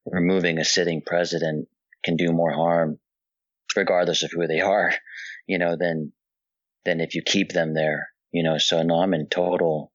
removing 0.07 0.59
a 0.59 0.65
sitting 0.65 1.03
president 1.05 1.69
can 2.05 2.17
do 2.17 2.33
more 2.33 2.53
harm, 2.53 2.99
regardless 3.77 4.23
of 4.23 4.31
who 4.33 4.47
they 4.47 4.61
are, 4.61 4.93
you 5.47 5.59
know, 5.59 5.77
than, 5.79 6.13
than 6.85 7.01
if 7.01 7.15
you 7.15 7.23
keep 7.23 7.53
them 7.53 7.75
there, 7.75 8.09
you 8.33 8.43
know, 8.43 8.57
so 8.59 8.83
no, 8.83 8.97
I'm 8.97 9.15
in 9.15 9.29
total, 9.29 9.93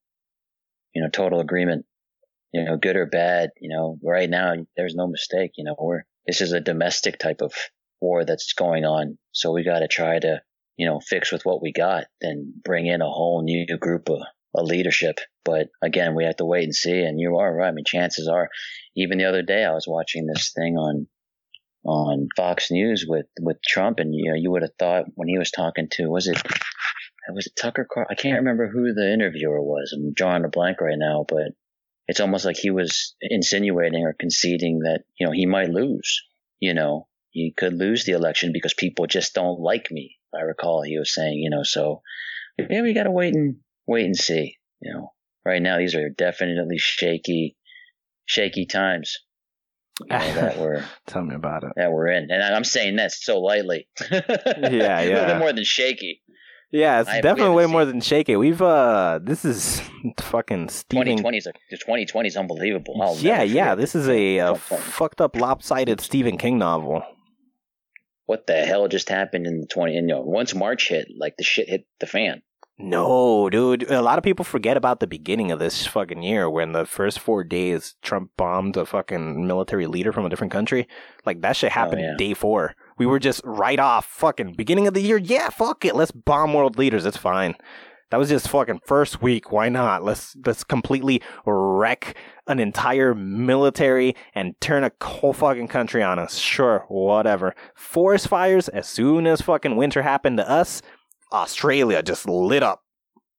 you 0.94 1.02
know, 1.02 1.10
total 1.10 1.40
agreement 1.40 1.86
you 2.58 2.66
know, 2.66 2.78
good 2.78 2.96
or 2.96 3.06
bad, 3.06 3.52
you 3.62 3.70
know, 3.70 4.00
right 4.04 4.30
now 4.30 4.56
there's 4.76 4.96
no 4.96 5.08
mistake, 5.08 5.52
you 5.58 5.64
know, 5.64 5.76
we're, 5.80 6.02
this 6.26 6.42
is 6.42 6.54
a 6.54 6.60
domestic 6.60 7.20
type 7.20 7.42
of 7.42 7.54
war 8.02 8.26
that's 8.26 8.54
going 8.54 8.84
on. 8.84 9.18
So 9.32 9.52
we 9.52 9.64
got 9.64 9.80
to 9.80 9.88
try 9.88 10.18
to, 10.18 10.42
you 10.76 10.88
know, 10.88 11.00
fix 11.00 11.32
with 11.32 11.46
what 11.46 11.62
we 11.62 11.72
got 11.72 12.06
and 12.20 12.52
bring 12.64 12.88
in 12.88 13.02
a 13.02 13.10
whole 13.10 13.44
new 13.44 13.66
group 13.78 14.10
of, 14.10 14.22
of 14.56 14.66
leadership. 14.66 15.20
But 15.46 15.68
again, 15.84 16.16
we 16.16 16.26
have 16.26 16.38
to 16.38 16.46
wait 16.46 16.64
and 16.64 16.76
see. 16.76 17.00
And 17.00 17.20
you 17.20 17.38
are 17.38 17.56
right. 17.56 17.68
I 17.68 17.72
mean, 17.72 17.86
chances 17.86 18.28
are, 18.28 18.50
even 18.96 19.20
the 19.20 19.26
other 19.26 19.44
day 19.44 19.64
I 19.64 19.74
was 19.74 19.88
watching 19.88 20.26
this 20.26 20.52
thing 20.52 20.78
on, 20.78 21.08
on 21.86 22.28
Fox 22.36 22.72
News 22.72 23.06
with, 23.08 23.28
with 23.40 23.58
Trump 23.62 24.00
and, 24.00 24.16
you 24.16 24.32
know, 24.32 24.36
you 24.36 24.50
would 24.50 24.64
have 24.64 24.76
thought 24.80 25.06
when 25.14 25.28
he 25.28 25.38
was 25.38 25.52
talking 25.52 25.90
to, 25.92 26.10
was 26.10 26.28
it, 26.28 26.42
was 27.32 27.46
it 27.46 27.54
Tucker 27.56 27.88
Carl? 27.90 28.08
I 28.10 28.16
can't 28.16 28.40
remember 28.40 28.68
who 28.68 28.94
the 28.94 29.14
interviewer 29.14 29.62
was. 29.62 29.94
I'm 29.96 30.14
drawing 30.14 30.44
a 30.44 30.50
blank 30.50 30.82
right 30.82 30.98
now, 30.98 31.24
but 31.28 31.52
it's 32.08 32.20
almost 32.20 32.46
like 32.46 32.58
he 32.58 32.72
was 32.72 33.16
insinuating 33.22 34.04
or 34.04 34.14
conceding 34.14 34.80
that, 34.80 35.04
you 35.20 35.26
know, 35.28 35.34
he 35.34 35.46
might 35.46 35.70
lose, 35.70 36.24
you 36.60 36.74
know, 36.74 37.08
he 37.32 37.54
could 37.56 37.74
lose 37.74 38.06
the 38.06 38.14
election 38.14 38.52
because 38.54 38.74
people 38.74 39.06
just 39.08 39.34
don't 39.34 39.60
like 39.60 39.92
me. 39.92 40.16
I 40.34 40.42
recall 40.42 40.82
he 40.82 40.98
was 40.98 41.14
saying, 41.14 41.40
you 41.40 41.50
know, 41.50 41.64
so 41.64 42.02
yeah, 42.58 42.82
we 42.82 42.94
got 42.94 43.04
to 43.04 43.12
wait 43.12 43.36
and 43.36 43.58
wait 43.86 44.06
and 44.06 44.16
see, 44.16 44.58
you 44.82 44.94
know, 44.94 45.12
right 45.46 45.62
now 45.62 45.78
these 45.78 45.96
are 45.96 46.10
definitely 46.10 46.78
shaky, 46.78 47.56
shaky 48.26 48.66
times. 48.66 49.20
you 50.02 50.08
know, 50.10 50.34
that 50.34 50.58
we're 50.60 50.84
Tell 51.08 51.24
me 51.24 51.36
about 51.36 51.64
it. 51.64 51.72
that 51.76 51.92
we're 51.92 52.08
in, 52.08 52.30
and 52.32 52.42
I'm 52.42 52.64
saying 52.64 52.96
that 52.98 53.12
so 53.12 53.40
lightly. 53.40 53.88
Yeah, 54.12 54.22
yeah 54.62 55.02
a 55.02 55.06
little 55.06 55.26
bit 55.26 55.40
more 55.40 55.54
than 55.54 55.64
shaky. 55.64 56.22
Yeah, 56.72 57.00
it's 57.02 57.10
I- 57.10 57.22
definitely 57.22 57.56
way 57.56 57.66
more 57.66 57.86
than 57.86 58.02
shake 58.02 58.28
it. 58.30 58.38
We've 58.38 58.62
uh, 58.62 59.20
this 59.24 59.46
is 59.46 59.82
fucking 60.20 60.70
Stephen. 60.70 61.06
2020 61.18 61.38
is 61.38 61.44
the 61.46 61.78
2020 61.78 62.28
is 62.28 62.36
unbelievable. 62.38 63.02
I'll 63.02 63.16
yeah, 63.18 63.42
yeah. 63.44 63.76
This 63.76 63.96
is 63.96 64.08
a, 64.10 64.40
uh 64.40 64.56
fucked 64.56 65.22
up, 65.22 65.36
lopsided 65.36 66.02
Stephen 66.02 66.38
King 66.38 66.58
novel. 66.58 67.04
what 68.26 68.46
the 68.48 68.66
hell 68.66 68.88
just 68.90 69.08
happened 69.10 69.48
in 69.48 69.62
the 69.62 69.68
20 69.68 69.98
and 69.98 70.10
you 70.10 70.16
know 70.16 70.22
once 70.22 70.54
march 70.54 70.90
hit 70.90 71.08
like 71.18 71.36
the 71.38 71.44
shit 71.46 71.70
hit 71.70 71.86
the 72.02 72.06
fan 72.06 72.42
No, 72.78 73.50
dude. 73.50 73.90
A 73.90 74.02
lot 74.04 74.20
of 74.20 74.24
people 74.24 74.46
forget 74.46 74.78
about 74.78 75.00
the 75.00 75.08
beginning 75.08 75.52
of 75.52 75.58
this 75.60 75.88
fucking 75.88 76.22
year 76.22 76.48
when 76.48 76.74
the 76.74 76.86
first 76.86 77.18
four 77.20 77.44
days 77.44 77.96
Trump 78.04 78.30
bombed 78.38 78.78
a 78.78 78.86
fucking 78.86 79.48
military 79.48 79.88
leader 79.88 80.12
from 80.12 80.26
a 80.26 80.30
different 80.30 80.54
country. 80.54 80.88
Like 81.26 81.42
that 81.42 81.56
shit 81.56 81.72
happened 81.72 82.02
yeah. 82.02 82.14
day 82.18 82.36
four. 82.36 82.76
We 82.98 83.06
were 83.06 83.20
just 83.20 83.42
right 83.44 83.80
off 83.80 84.06
fucking 84.06 84.54
beginning 84.54 84.88
of 84.88 84.94
the 84.94 85.02
year. 85.02 85.18
Yeah, 85.18 85.50
fuck 85.50 85.86
it. 85.86 85.96
Let's 85.96 86.12
bomb 86.12 86.54
world 86.54 86.78
leaders. 86.78 87.06
It's 87.06 87.18
fine. 87.18 87.56
That 88.10 88.18
was 88.18 88.30
just 88.30 88.48
fucking 88.48 88.82
first 88.86 89.22
week. 89.22 89.52
Why 89.52 89.68
not? 89.68 90.04
Let's 90.04 90.36
let's 90.46 90.64
completely 90.64 91.22
wreck 91.46 92.16
an 92.48 92.60
entire 92.60 93.14
military 93.14 94.16
and 94.34 94.60
turn 94.62 94.86
a 94.86 94.92
whole 95.04 95.34
fucking 95.34 95.68
country 95.68 96.02
on 96.02 96.18
us. 96.18 96.38
Sure, 96.38 96.86
whatever. 96.88 97.54
Forest 97.76 98.30
fires 98.30 98.70
as 98.70 98.88
soon 98.88 99.28
as 99.28 99.42
fucking 99.42 99.76
winter 99.76 100.04
happened 100.04 100.38
to 100.38 100.50
us, 100.50 100.82
Australia 101.34 102.02
just 102.02 102.30
lit 102.30 102.64
up. 102.64 102.84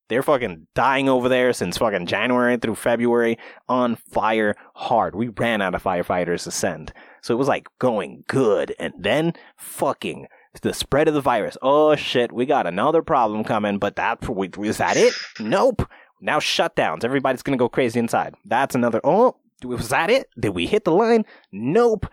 They're 0.09 0.22
fucking 0.22 0.66
dying 0.74 1.09
over 1.09 1.28
there 1.28 1.52
since 1.52 1.78
fucking 1.78 2.06
January 2.06 2.56
through 2.56 2.76
February 2.76 3.38
on 3.68 3.96
fire 3.96 4.54
hard. 4.74 5.14
We 5.14 5.28
ran 5.28 5.61
out 5.61 5.74
of 5.74 5.82
firefighters 5.82 6.44
to 6.44 6.50
send. 6.50 6.92
So 7.21 7.35
it 7.35 7.39
was 7.39 7.49
like 7.49 7.66
going 7.79 8.25
good. 8.29 8.75
And 8.79 8.95
then 8.99 9.35
fucking 9.57 10.27
the 10.62 10.75
spread 10.75 11.09
of 11.09 11.14
the 11.14 11.21
virus. 11.21 11.57
Oh 11.62 11.95
shit, 11.97 12.33
we 12.33 12.47
got 12.47 12.66
another 12.66 13.03
problem 13.03 13.45
coming, 13.45 13.79
but 13.79 13.97
that 13.97 14.19
is 14.59 14.79
that 14.79 14.97
it? 14.97 15.14
Nope. 15.39 15.89
Now 16.21 16.39
shutdowns. 16.39 17.05
Everybody's 17.05 17.43
gonna 17.43 17.57
go 17.57 17.69
crazy 17.69 18.01
inside. 18.01 18.35
That's 18.45 18.75
another 18.75 19.01
oh 19.05 19.37
was 19.64 19.89
that 19.89 20.11
it? 20.11 20.29
Did 20.39 20.51
we 20.51 20.66
hit 20.66 20.85
the 20.85 20.93
line? 20.93 21.25
Nope. 21.53 22.07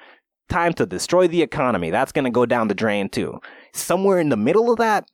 Time 0.50 0.74
to 0.74 0.86
destroy 0.86 1.28
the 1.28 1.42
economy. 1.42 1.90
That's 1.90 2.12
gonna 2.12 2.32
go 2.32 2.46
down 2.46 2.68
the 2.68 2.76
drain 2.76 3.10
too. 3.10 3.40
Somewhere 3.74 4.20
in 4.20 4.30
the 4.30 4.38
middle 4.38 4.72
of 4.72 4.78
that, 4.78 5.10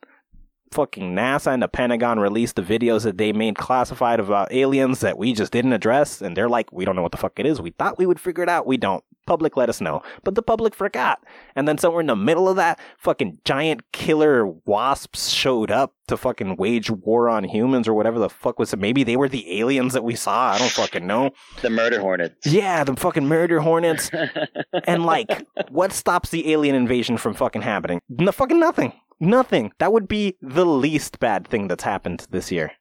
fucking 0.72 1.14
NASA 1.14 1.52
and 1.52 1.62
the 1.62 1.68
Pentagon 1.68 2.18
released 2.18 2.56
the 2.56 2.62
videos 2.62 3.02
that 3.04 3.18
they 3.18 3.32
made 3.32 3.56
classified 3.56 4.20
about 4.20 4.52
aliens 4.52 5.00
that 5.00 5.18
we 5.18 5.32
just 5.34 5.52
didn't 5.52 5.72
address, 5.72 6.20
and 6.20 6.36
they're 6.36 6.48
like, 6.48 6.72
we 6.72 6.84
don't 6.84 6.96
know 6.96 7.02
what 7.02 7.12
the 7.12 7.18
fuck 7.18 7.38
it 7.38 7.46
is. 7.46 7.60
We 7.60 7.70
thought 7.70 7.98
we 7.98 8.06
would 8.06 8.20
figure 8.20 8.42
it 8.42 8.48
out. 8.48 8.66
We 8.66 8.76
don't. 8.76 9.04
Public 9.24 9.56
let 9.56 9.68
us 9.68 9.80
know. 9.80 10.02
But 10.24 10.34
the 10.34 10.42
public 10.42 10.74
forgot. 10.74 11.22
And 11.54 11.68
then 11.68 11.78
somewhere 11.78 12.00
in 12.00 12.08
the 12.08 12.16
middle 12.16 12.48
of 12.48 12.56
that, 12.56 12.80
fucking 12.98 13.38
giant 13.44 13.92
killer 13.92 14.44
wasps 14.44 15.28
showed 15.28 15.70
up 15.70 15.94
to 16.08 16.16
fucking 16.16 16.56
wage 16.56 16.90
war 16.90 17.28
on 17.28 17.44
humans 17.44 17.86
or 17.86 17.94
whatever 17.94 18.18
the 18.18 18.28
fuck 18.28 18.58
was 18.58 18.72
it. 18.72 18.80
Maybe 18.80 19.04
they 19.04 19.16
were 19.16 19.28
the 19.28 19.60
aliens 19.60 19.92
that 19.92 20.02
we 20.02 20.16
saw. 20.16 20.50
I 20.54 20.58
don't 20.58 20.72
fucking 20.72 21.06
know. 21.06 21.30
the 21.60 21.70
murder 21.70 22.00
hornets 22.00 22.44
Yeah, 22.44 22.82
the 22.82 22.96
fucking 22.96 23.26
murder 23.28 23.60
hornets. 23.60 24.10
And 24.86 25.04
like, 25.06 25.46
what 25.70 25.92
stops 25.92 26.30
the 26.30 26.50
alien 26.52 26.74
invasion 26.74 27.16
from 27.16 27.34
fucking 27.34 27.62
happening? 27.62 28.00
No, 28.08 28.32
fucking 28.32 28.58
nothing. 28.58 28.92
Nothing. 29.22 29.72
That 29.78 29.92
would 29.92 30.08
be 30.08 30.36
the 30.42 30.66
least 30.66 31.20
bad 31.20 31.46
thing 31.46 31.68
that's 31.68 31.84
happened 31.84 32.26
this 32.30 32.50
year. 32.50 32.72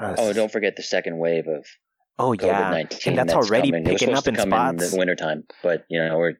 oh 0.00 0.32
don't 0.32 0.52
forget 0.52 0.76
the 0.76 0.82
second 0.82 1.18
wave 1.18 1.46
of 1.48 1.64
Oh 2.18 2.32
yeah, 2.32 2.70
covid-19 2.72 3.06
and 3.06 3.18
that's, 3.18 3.32
already 3.34 3.70
coming. 3.70 3.86
It 3.86 3.92
was 3.92 4.00
picking 4.00 4.14
up 4.14 4.24
to 4.24 4.30
in 4.30 4.36
come 4.36 4.50
spots. 4.50 4.84
in 4.84 4.90
the 4.90 4.96
wintertime 4.98 5.44
but 5.62 5.84
you 5.88 5.98
know 6.04 6.18
we're 6.18 6.34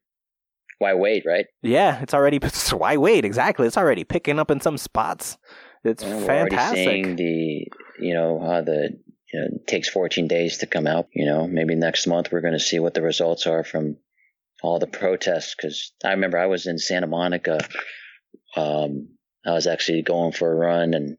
why 0.78 0.94
wait 0.94 1.24
right 1.26 1.46
yeah, 1.62 2.00
it's 2.02 2.12
already. 2.14 2.38
So 2.50 2.76
why 2.76 2.96
wait? 2.96 3.24
Exactly, 3.24 3.66
it's 3.66 3.76
already 3.76 4.04
picking 4.04 4.38
up 4.38 4.50
in 4.50 4.60
some 4.60 4.76
spots. 4.76 5.38
It's 5.84 6.02
You 6.02 6.10
know, 6.10 6.16
we're 6.18 6.38
already 6.40 6.56
fantastic. 6.56 6.84
seeing 6.84 7.16
the 7.16 7.66
you 8.00 8.14
know 8.14 8.40
how 8.40 8.60
the 8.60 8.90
you 9.32 9.40
know, 9.40 9.46
it 9.56 9.66
takes 9.66 9.88
14 9.88 10.28
days 10.28 10.58
to 10.58 10.66
come 10.66 10.86
out 10.86 11.06
you 11.14 11.26
know 11.26 11.46
maybe 11.48 11.74
next 11.74 12.06
month 12.06 12.30
we're 12.30 12.40
going 12.40 12.52
to 12.60 12.60
see 12.70 12.78
what 12.78 12.94
the 12.94 13.02
results 13.02 13.46
are 13.46 13.64
from 13.64 13.96
all 14.62 14.78
the 14.78 14.86
protests 14.86 15.54
because 15.56 15.92
i 16.04 16.10
remember 16.10 16.38
i 16.38 16.46
was 16.46 16.66
in 16.66 16.78
santa 16.78 17.06
monica 17.08 17.58
um 18.56 19.08
i 19.46 19.52
was 19.52 19.66
actually 19.66 20.02
going 20.02 20.32
for 20.32 20.50
a 20.50 20.54
run 20.54 20.94
and 20.94 21.16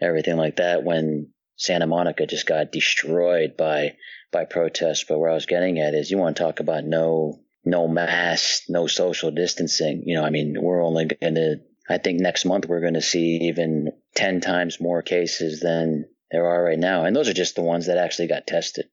everything 0.00 0.36
like 0.36 0.56
that 0.56 0.84
when 0.84 1.28
santa 1.56 1.86
monica 1.86 2.26
just 2.26 2.46
got 2.46 2.72
destroyed 2.72 3.56
by 3.56 3.94
by 4.32 4.44
protests 4.44 5.04
but 5.08 5.18
where 5.18 5.30
i 5.30 5.34
was 5.34 5.46
getting 5.46 5.78
at 5.78 5.94
is 5.94 6.10
you 6.10 6.18
want 6.18 6.36
to 6.36 6.42
talk 6.42 6.60
about 6.60 6.84
no 6.84 7.38
no 7.64 7.86
mask 7.86 8.62
no 8.68 8.86
social 8.86 9.30
distancing 9.30 10.02
you 10.06 10.14
know 10.16 10.24
i 10.24 10.30
mean 10.30 10.56
we're 10.60 10.84
only 10.84 11.06
going 11.06 11.34
to 11.34 11.60
I 11.90 11.98
think 11.98 12.20
next 12.20 12.44
month 12.44 12.66
we're 12.66 12.80
going 12.80 12.94
to 12.94 13.02
see 13.02 13.48
even 13.48 13.92
10 14.14 14.40
times 14.40 14.80
more 14.80 15.02
cases 15.02 15.60
than 15.60 16.04
there 16.30 16.46
are 16.46 16.62
right 16.62 16.78
now. 16.78 17.04
And 17.04 17.16
those 17.16 17.28
are 17.28 17.34
just 17.34 17.56
the 17.56 17.62
ones 17.62 17.86
that 17.86 17.98
actually 17.98 18.28
got 18.28 18.46
tested. 18.46 18.86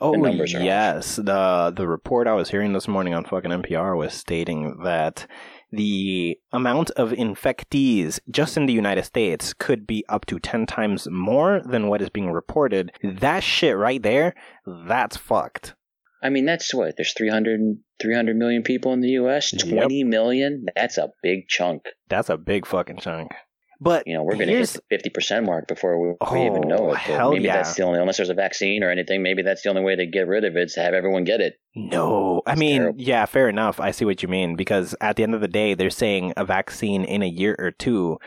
Oh 0.00 0.12
numbers 0.12 0.54
are 0.54 0.58
off. 0.58 0.64
yes, 0.64 1.16
the 1.16 1.72
the 1.76 1.86
report 1.86 2.26
I 2.26 2.32
was 2.32 2.50
hearing 2.50 2.72
this 2.72 2.88
morning 2.88 3.14
on 3.14 3.24
fucking 3.24 3.50
NPR 3.50 3.96
was 3.96 4.12
stating 4.12 4.80
that 4.82 5.26
the 5.72 6.38
amount 6.52 6.90
of 6.92 7.10
infectees 7.10 8.18
just 8.30 8.56
in 8.56 8.66
the 8.66 8.72
United 8.72 9.04
States 9.04 9.52
could 9.54 9.86
be 9.86 10.04
up 10.08 10.26
to 10.26 10.38
10 10.38 10.66
times 10.66 11.08
more 11.10 11.60
than 11.64 11.88
what 11.88 12.02
is 12.02 12.10
being 12.10 12.30
reported. 12.30 12.92
That 13.02 13.42
shit 13.42 13.76
right 13.76 14.02
there, 14.02 14.34
that's 14.66 15.16
fucked. 15.16 15.74
I 16.22 16.28
mean, 16.28 16.44
that's 16.44 16.74
what, 16.74 16.96
there's 16.96 17.14
300, 17.14 17.60
300 18.00 18.36
million 18.36 18.62
people 18.62 18.92
in 18.92 19.00
the 19.00 19.10
US, 19.10 19.52
Yep. 19.52 19.72
20 19.72 20.04
million. 20.04 20.66
That's 20.76 20.98
a 20.98 21.10
big 21.22 21.48
chunk. 21.48 21.84
That's 22.08 22.28
a 22.28 22.36
big 22.36 22.66
fucking 22.66 22.98
chunk. 22.98 23.32
But 23.80 24.06
You 24.06 24.14
know, 24.14 24.22
we're 24.22 24.36
going 24.36 24.48
to 24.48 24.56
hit 24.56 24.76
the 24.90 25.10
50% 25.10 25.46
mark 25.46 25.66
before 25.66 25.98
we, 25.98 26.14
Oh, 26.20 26.32
we 26.34 26.46
even 26.46 26.64
oh, 26.66 26.68
know 26.68 26.92
it. 26.92 26.98
Hell 26.98 27.32
maybe 27.32 27.44
yeah. 27.44 27.56
that's 27.56 27.74
the 27.74 27.82
only, 27.82 27.98
unless 27.98 28.18
there's 28.18 28.28
a 28.28 28.34
vaccine 28.34 28.84
or 28.84 28.90
anything, 28.90 29.22
maybe 29.22 29.42
that's 29.42 29.62
the 29.62 29.70
only 29.70 29.82
way 29.82 29.96
to 29.96 30.06
get 30.06 30.26
rid 30.26 30.44
of 30.44 30.56
it 30.56 30.64
is 30.64 30.74
to 30.74 30.80
have 30.82 30.92
everyone 30.92 31.24
get 31.24 31.40
it. 31.40 31.54
No, 31.74 32.42
I 32.46 32.56
mean, 32.56 32.80
terrible. 32.82 33.00
yeah, 33.00 33.24
fair 33.24 33.48
enough. 33.48 33.80
I 33.80 33.92
see 33.92 34.04
what 34.04 34.22
you 34.22 34.28
mean 34.28 34.54
because 34.56 34.94
at 35.00 35.16
the 35.16 35.22
end 35.22 35.34
of 35.34 35.40
the 35.40 35.48
day, 35.48 35.74
they're 35.74 35.88
saying 35.88 36.34
a 36.36 36.44
vaccine 36.44 37.04
in 37.04 37.22
a 37.22 37.28
year 37.28 37.56
or 37.58 37.70
two 37.70 38.18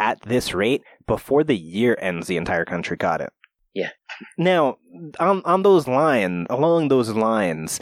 at 0.00 0.20
this 0.22 0.54
rate 0.54 0.82
before 1.06 1.44
the 1.44 1.56
year 1.56 1.96
ends, 2.00 2.26
the 2.26 2.36
entire 2.36 2.64
country 2.64 2.96
got 2.96 3.20
it. 3.20 3.32
Yeah. 3.74 3.90
Now, 4.36 4.78
on 5.18 5.42
on 5.44 5.62
those 5.62 5.88
lines, 5.88 6.46
along 6.50 6.88
those 6.88 7.08
lines, 7.10 7.80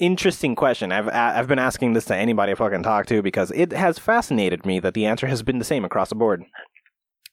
interesting 0.00 0.56
question. 0.56 0.90
I've 0.90 1.08
I've 1.08 1.46
been 1.46 1.58
asking 1.60 1.92
this 1.92 2.06
to 2.06 2.16
anybody 2.16 2.52
I 2.52 2.54
fucking 2.56 2.82
talk 2.82 3.06
to 3.06 3.22
because 3.22 3.50
it 3.52 3.72
has 3.72 3.98
fascinated 3.98 4.66
me 4.66 4.80
that 4.80 4.94
the 4.94 5.06
answer 5.06 5.26
has 5.28 5.42
been 5.42 5.58
the 5.58 5.64
same 5.64 5.84
across 5.84 6.08
the 6.08 6.14
board. 6.16 6.42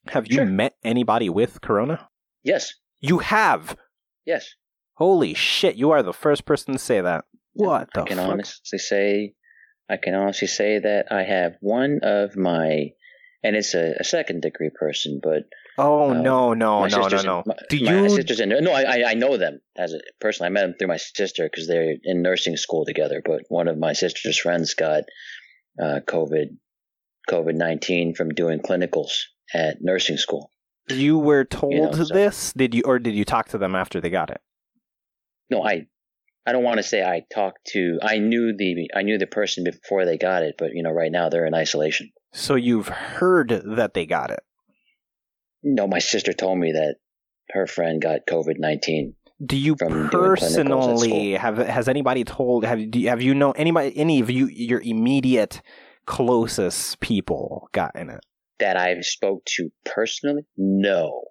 Have 0.09 0.27
you 0.27 0.35
Sure. 0.35 0.45
met 0.45 0.75
anybody 0.83 1.29
with 1.29 1.61
corona? 1.61 2.07
Yes. 2.43 2.73
You 2.99 3.19
have. 3.19 3.75
Yes. 4.25 4.53
Holy 4.95 5.33
shit! 5.33 5.75
You 5.75 5.91
are 5.91 6.01
the 6.03 6.13
first 6.13 6.45
person 6.45 6.73
to 6.73 6.79
say 6.79 7.01
that. 7.01 7.25
What 7.53 7.89
the 7.93 8.01
I 8.01 8.05
can 8.05 8.17
fuck? 8.17 8.27
honestly 8.29 8.79
say, 8.79 9.33
I 9.89 9.97
can 9.97 10.13
honestly 10.15 10.47
say 10.47 10.79
that 10.79 11.05
I 11.11 11.23
have 11.23 11.53
one 11.61 11.99
of 12.03 12.35
my, 12.35 12.91
and 13.43 13.55
it's 13.55 13.73
a, 13.73 13.95
a 13.99 14.03
second 14.03 14.41
degree 14.41 14.69
person, 14.79 15.19
but 15.21 15.43
Oh 15.79 16.11
Um, 16.11 16.23
no 16.23 16.53
no 16.53 16.81
my 16.81 16.87
no 16.87 17.07
no 17.07 17.21
no! 17.21 17.43
My, 17.45 17.55
Do 17.69 17.83
my 17.83 18.01
you? 18.01 18.09
sister's 18.09 18.39
in 18.39 18.49
no, 18.49 18.71
I 18.71 18.81
I- 18.83 19.09
I 19.09 19.13
know 19.13 19.37
them 19.37 19.59
as 19.77 19.93
a 19.93 19.99
personally. 20.19 20.47
I 20.47 20.49
met 20.49 20.61
them 20.61 20.73
through 20.77 20.87
my 20.87 20.97
sister 20.97 21.43
because 21.43 21.67
they're 21.67 21.95
in 22.03 22.21
nursing 22.23 22.57
school 22.57 22.83
together. 22.85 23.21
But 23.23 23.41
one 23.49 23.67
of 23.67 23.77
my 23.77 23.93
sister's 23.93 24.39
friends 24.39 24.73
got 24.73 25.03
uh, 25.81 25.99
COVID 26.07 26.57
COVID 27.29 27.53
nineteen 27.55 28.15
from 28.15 28.29
doing 28.29 28.59
clinicals 28.59 29.11
at 29.53 29.77
nursing 29.81 30.17
school. 30.17 30.51
You 30.89 31.19
were 31.19 31.43
told 31.45 31.73
you 31.73 31.81
know, 31.81 31.91
so- 31.91 32.13
this? 32.13 32.53
Did 32.53 32.73
you 32.73 32.81
or 32.85 32.97
did 32.97 33.13
you 33.13 33.25
talk 33.25 33.49
to 33.49 33.57
them 33.59 33.75
after 33.75 34.01
they 34.01 34.09
got 34.09 34.31
it? 34.31 34.41
No, 35.51 35.61
I 35.63 35.85
I 36.45 36.53
don't 36.53 36.63
want 36.63 36.77
to 36.77 36.83
say 36.83 37.03
I 37.03 37.21
talked 37.31 37.67
to. 37.73 37.99
I 38.01 38.17
knew 38.17 38.55
the 38.57 38.89
I 38.95 39.03
knew 39.03 39.17
the 39.19 39.27
person 39.27 39.63
before 39.63 40.05
they 40.05 40.17
got 40.17 40.41
it, 40.43 40.55
but 40.57 40.71
you 40.73 40.81
know, 40.81 40.91
right 40.91 41.11
now 41.11 41.29
they're 41.29 41.45
in 41.45 41.53
isolation. 41.53 42.09
So 42.33 42.55
you've 42.55 42.87
heard 42.87 43.49
that 43.65 43.93
they 43.93 44.05
got 44.07 44.31
it. 44.31 44.39
No, 45.75 45.87
my 45.87 45.99
sister 45.99 46.33
told 46.33 46.59
me 46.59 46.71
that 46.73 46.95
her 47.51 47.67
friend 47.67 48.01
got 48.01 48.21
COVID 48.29 48.57
nineteen. 48.57 49.15
Do 49.45 49.55
you 49.55 49.75
From 49.77 50.09
doing 50.09 50.09
clinicals 50.09 50.57
at 50.57 50.67
personally 50.67 51.31
have 51.33 51.57
has 51.57 51.87
anybody 51.87 52.23
told 52.23 52.65
have 52.65 52.89
do 52.89 52.99
you, 52.99 53.09
have 53.09 53.21
you 53.21 53.35
know 53.35 53.51
anybody 53.51 53.95
any 53.95 54.19
of 54.19 54.31
you 54.31 54.47
your 54.47 54.81
immediate 54.81 55.61
closest 56.07 56.99
people 57.01 57.69
gotten 57.71 58.09
it? 58.09 58.21
that 58.59 58.77
I've 58.77 59.05
spoke 59.05 59.43
to 59.45 59.69
personally? 59.85 60.43
No. 60.57 61.23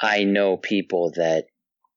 I 0.00 0.24
know 0.24 0.56
people 0.56 1.12
that, 1.16 1.46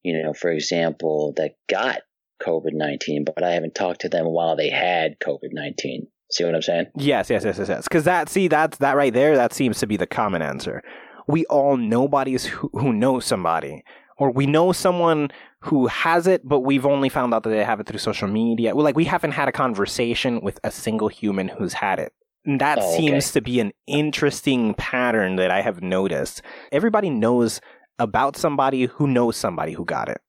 you 0.03 0.22
know, 0.22 0.34
for 0.34 0.51
example, 0.51 1.34
that 1.38 1.55
got 1.70 2.01
COVID 2.41 2.74
19, 2.74 3.26
but 3.26 3.43
I 3.43 3.51
haven't 3.51 3.76
talked 3.76 4.01
to 4.01 4.09
them 4.09 4.26
while 4.26 4.55
they 4.55 4.70
had 4.70 5.20
COVID 5.20 5.49
19. 5.51 6.07
See 6.32 6.43
what 6.43 6.55
I'm 6.55 6.61
saying? 6.61 6.88
Yes, 6.95 7.30
yes, 7.30 7.43
yes, 7.45 7.57
yes, 7.57 7.70
yes. 7.70 7.84
Because 7.84 8.03
that, 8.05 8.30
see, 8.30 8.47
that's 8.47 8.78
that 8.80 8.95
right 8.95 9.13
there. 9.13 9.36
That 9.36 9.53
seems 9.53 9.80
to 9.80 9.88
be 9.88 9.97
the 9.97 10.07
common 10.07 10.41
answer. 10.41 10.82
We 11.28 11.45
all 11.45 11.78
know 11.78 12.07
bodies 12.07 12.45
who, 12.45 12.69
who 12.73 12.93
know 12.93 13.19
somebody, 13.19 13.84
or 14.17 14.32
we 14.32 14.45
know 14.45 14.71
someone 14.71 15.30
who 15.59 15.88
has 15.88 16.28
it, 16.28 16.47
but 16.47 16.59
we've 16.61 16.86
only 16.86 17.09
found 17.09 17.34
out 17.34 17.43
that 17.43 17.49
they 17.49 17.63
have 17.63 17.80
it 17.80 17.88
through 17.88 17.99
social 17.99 18.28
media. 18.28 18.76
Well, 18.76 18.84
like 18.84 18.95
we 18.95 19.05
haven't 19.05 19.32
had 19.32 19.47
a 19.47 19.51
conversation 19.51 20.41
with 20.41 20.59
a 20.63 20.69
single 20.71 21.07
human 21.07 21.47
who's 21.47 21.73
had 21.73 21.99
it. 21.99 22.13
And 22.45 22.61
that 22.61 22.78
Oh, 22.80 22.93
okay. 22.93 22.97
seems 22.97 23.32
to 23.32 23.41
be 23.41 23.59
an 23.59 23.71
interesting 23.88 24.76
pattern 24.76 25.36
that 25.38 25.49
I 25.49 25.61
have 25.61 25.82
noticed. 25.82 26.43
Everybody 26.71 27.09
knows 27.09 27.59
about 27.97 28.38
somebody 28.38 28.86
who 28.86 29.07
knows 29.07 29.36
somebody 29.36 29.73
who 29.73 29.84
got 29.86 30.09
it. 30.09 30.21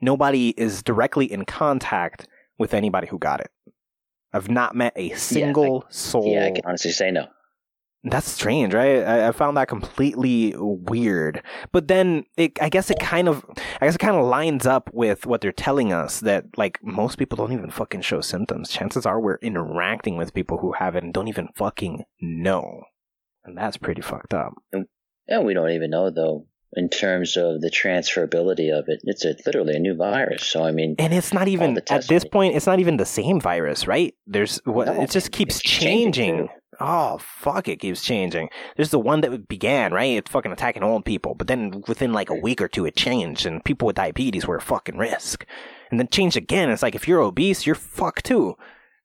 Nobody 0.00 0.50
is 0.50 0.82
directly 0.82 1.30
in 1.30 1.44
contact 1.44 2.28
with 2.58 2.74
anybody 2.74 3.08
who 3.08 3.18
got 3.18 3.40
it. 3.40 3.50
I've 4.32 4.50
not 4.50 4.76
met 4.76 4.92
a 4.96 5.10
single 5.14 5.84
soul. 5.88 6.32
Yeah, 6.32 6.46
I 6.46 6.50
can 6.50 6.62
honestly 6.64 6.92
say 6.92 7.10
no. 7.10 7.26
That's 8.06 8.30
strange, 8.30 8.74
right? 8.74 9.02
I, 9.02 9.28
I 9.28 9.32
found 9.32 9.56
that 9.56 9.68
completely 9.68 10.54
weird. 10.58 11.42
But 11.72 11.88
then 11.88 12.24
it, 12.36 12.60
I 12.60 12.68
guess 12.68 12.90
it 12.90 12.98
kind 13.00 13.28
of, 13.28 13.44
I 13.80 13.86
guess 13.86 13.94
it 13.94 13.98
kind 13.98 14.16
of 14.16 14.26
lines 14.26 14.66
up 14.66 14.90
with 14.92 15.24
what 15.24 15.40
they're 15.40 15.52
telling 15.52 15.90
us 15.90 16.20
that 16.20 16.44
like 16.58 16.78
most 16.82 17.16
people 17.16 17.36
don't 17.36 17.52
even 17.52 17.70
fucking 17.70 18.02
show 18.02 18.20
symptoms. 18.20 18.68
Chances 18.68 19.06
are 19.06 19.18
we're 19.18 19.36
interacting 19.36 20.18
with 20.18 20.34
people 20.34 20.58
who 20.58 20.72
have 20.72 20.96
it 20.96 21.02
and 21.02 21.14
don't 21.14 21.28
even 21.28 21.48
fucking 21.56 22.04
know. 22.20 22.82
And 23.42 23.56
that's 23.56 23.78
pretty 23.78 24.02
fucked 24.02 24.34
up. 24.34 24.52
And 25.26 25.46
we 25.46 25.54
don't 25.54 25.70
even 25.70 25.88
know 25.90 26.10
though 26.10 26.46
in 26.76 26.88
terms 26.88 27.36
of 27.36 27.60
the 27.60 27.70
transferability 27.70 28.76
of 28.76 28.84
it. 28.88 29.00
It's 29.04 29.24
a, 29.24 29.36
literally 29.46 29.74
a 29.76 29.78
new 29.78 29.94
virus. 29.94 30.46
So 30.46 30.64
I 30.64 30.70
mean, 30.70 30.96
And 30.98 31.12
it's 31.12 31.32
not 31.32 31.48
even 31.48 31.78
at 31.90 32.08
this 32.08 32.24
point. 32.24 32.54
It's 32.56 32.66
not 32.66 32.80
even 32.80 32.96
the 32.96 33.06
same 33.06 33.40
virus, 33.40 33.86
right? 33.86 34.14
There's 34.26 34.60
what 34.64 34.86
No, 34.86 35.00
it 35.02 35.10
just 35.10 35.32
keeps 35.32 35.60
changing, 35.60 36.12
changing. 36.12 36.48
Oh 36.80 37.18
fuck! 37.18 37.68
It 37.68 37.80
keeps 37.80 38.02
changing. 38.02 38.48
There's 38.76 38.90
the 38.90 38.98
one 38.98 39.20
that 39.20 39.48
began 39.48 39.92
right. 39.92 40.16
It's 40.16 40.30
fucking 40.30 40.52
attacking 40.52 40.82
old 40.82 41.04
people, 41.04 41.34
but 41.34 41.46
then 41.46 41.84
within 41.86 42.12
like 42.12 42.30
a 42.30 42.34
week 42.34 42.60
or 42.60 42.68
two, 42.68 42.84
it 42.84 42.96
changed, 42.96 43.46
and 43.46 43.64
people 43.64 43.86
with 43.86 43.96
diabetes 43.96 44.46
were 44.46 44.56
a 44.56 44.62
fucking 44.62 44.98
risk. 44.98 45.46
And 45.90 46.00
then 46.00 46.08
changed 46.08 46.36
again. 46.36 46.70
It's 46.70 46.82
like 46.82 46.96
if 46.96 47.06
you're 47.06 47.20
obese, 47.20 47.66
you're 47.66 47.76
fucked 47.76 48.24
too. 48.24 48.56